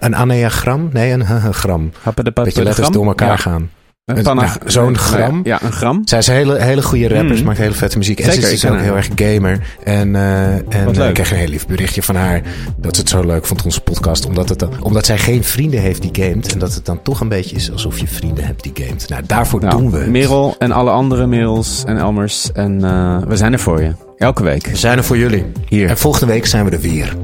een 0.00 0.16
anagram? 0.16 0.88
Nee, 0.92 1.12
een 1.12 1.54
gram. 1.54 1.92
Happen 2.02 2.24
de 2.24 2.32
Dat 2.34 2.54
je 2.54 2.62
letters 2.62 2.88
door 2.90 3.06
elkaar 3.06 3.38
gaan. 3.38 3.70
Nou, 4.14 4.46
zo'n 4.66 4.92
ja, 4.92 4.98
gram. 4.98 5.40
Ja, 5.44 5.62
een 5.62 5.72
gram. 5.72 6.00
Zij 6.04 6.18
is 6.18 6.26
een 6.26 6.34
hele, 6.34 6.60
hele 6.62 6.82
goede 6.82 7.08
rapper. 7.08 7.34
Ze 7.34 7.40
Mm. 7.40 7.46
maakt 7.46 7.58
hele 7.58 7.74
vette 7.74 7.98
muziek. 7.98 8.18
En 8.18 8.24
Zeker, 8.24 8.40
ze 8.42 8.48
ik 8.48 8.54
is 8.54 8.60
ken 8.60 8.70
ook 8.70 8.76
haar. 8.76 8.84
heel 8.84 8.96
erg 8.96 9.08
gamer. 9.14 9.60
En, 9.84 10.16
eh, 10.16 10.52
en 10.54 10.94
eh, 10.94 11.08
ik 11.08 11.14
kreeg 11.14 11.30
een 11.30 11.36
heel 11.36 11.48
lief 11.48 11.66
berichtje 11.66 12.02
van 12.02 12.14
haar. 12.14 12.42
Dat 12.76 12.94
ze 12.94 13.00
het 13.00 13.10
zo 13.10 13.24
leuk 13.26 13.46
vond, 13.46 13.64
onze 13.64 13.80
podcast. 13.80 14.26
Omdat, 14.26 14.48
het 14.48 14.58
dan, 14.58 14.70
omdat 14.82 15.06
zij 15.06 15.18
geen 15.18 15.44
vrienden 15.44 15.80
heeft 15.80 16.02
die 16.02 16.24
gamet. 16.24 16.52
En 16.52 16.58
dat 16.58 16.74
het 16.74 16.84
dan 16.84 17.02
toch 17.02 17.20
een 17.20 17.28
beetje 17.28 17.56
is 17.56 17.72
alsof 17.72 17.98
je 17.98 18.06
vrienden 18.06 18.44
hebt 18.44 18.62
die 18.62 18.72
gamet. 18.74 19.08
Nou, 19.08 19.22
daarvoor 19.26 19.60
Nou, 19.60 19.80
doen 19.80 19.90
we 19.90 19.98
het. 19.98 20.08
Merel 20.10 20.54
en 20.58 20.72
alle 20.72 20.90
andere 20.90 21.26
Merels 21.26 21.84
en 21.86 21.96
Elmers. 21.96 22.52
En 22.52 22.84
eh, 22.84 23.18
we 23.28 23.36
zijn 23.36 23.52
er 23.52 23.58
voor 23.58 23.82
je. 23.82 23.92
Elke 24.16 24.42
week. 24.42 24.66
We 24.66 24.76
zijn 24.76 24.98
er 24.98 25.04
voor 25.04 25.16
jullie. 25.18 25.44
Hier. 25.68 25.88
En 25.88 25.98
volgende 25.98 26.32
week 26.32 26.46
zijn 26.46 26.64
we 26.64 26.70
er 26.70 26.80
weer. 26.80 27.14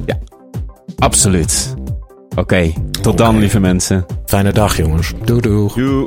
Absoluut. 0.99 1.75
Oké, 2.37 2.73
tot 3.01 3.19
dan 3.19 3.39
lieve 3.39 3.61
mensen. 3.61 4.07
Fijne 4.27 4.53
dag, 4.53 4.77
jongens. 4.77 5.13
Doei, 5.25 5.41
doei. 5.41 5.71
Doei. 5.75 6.07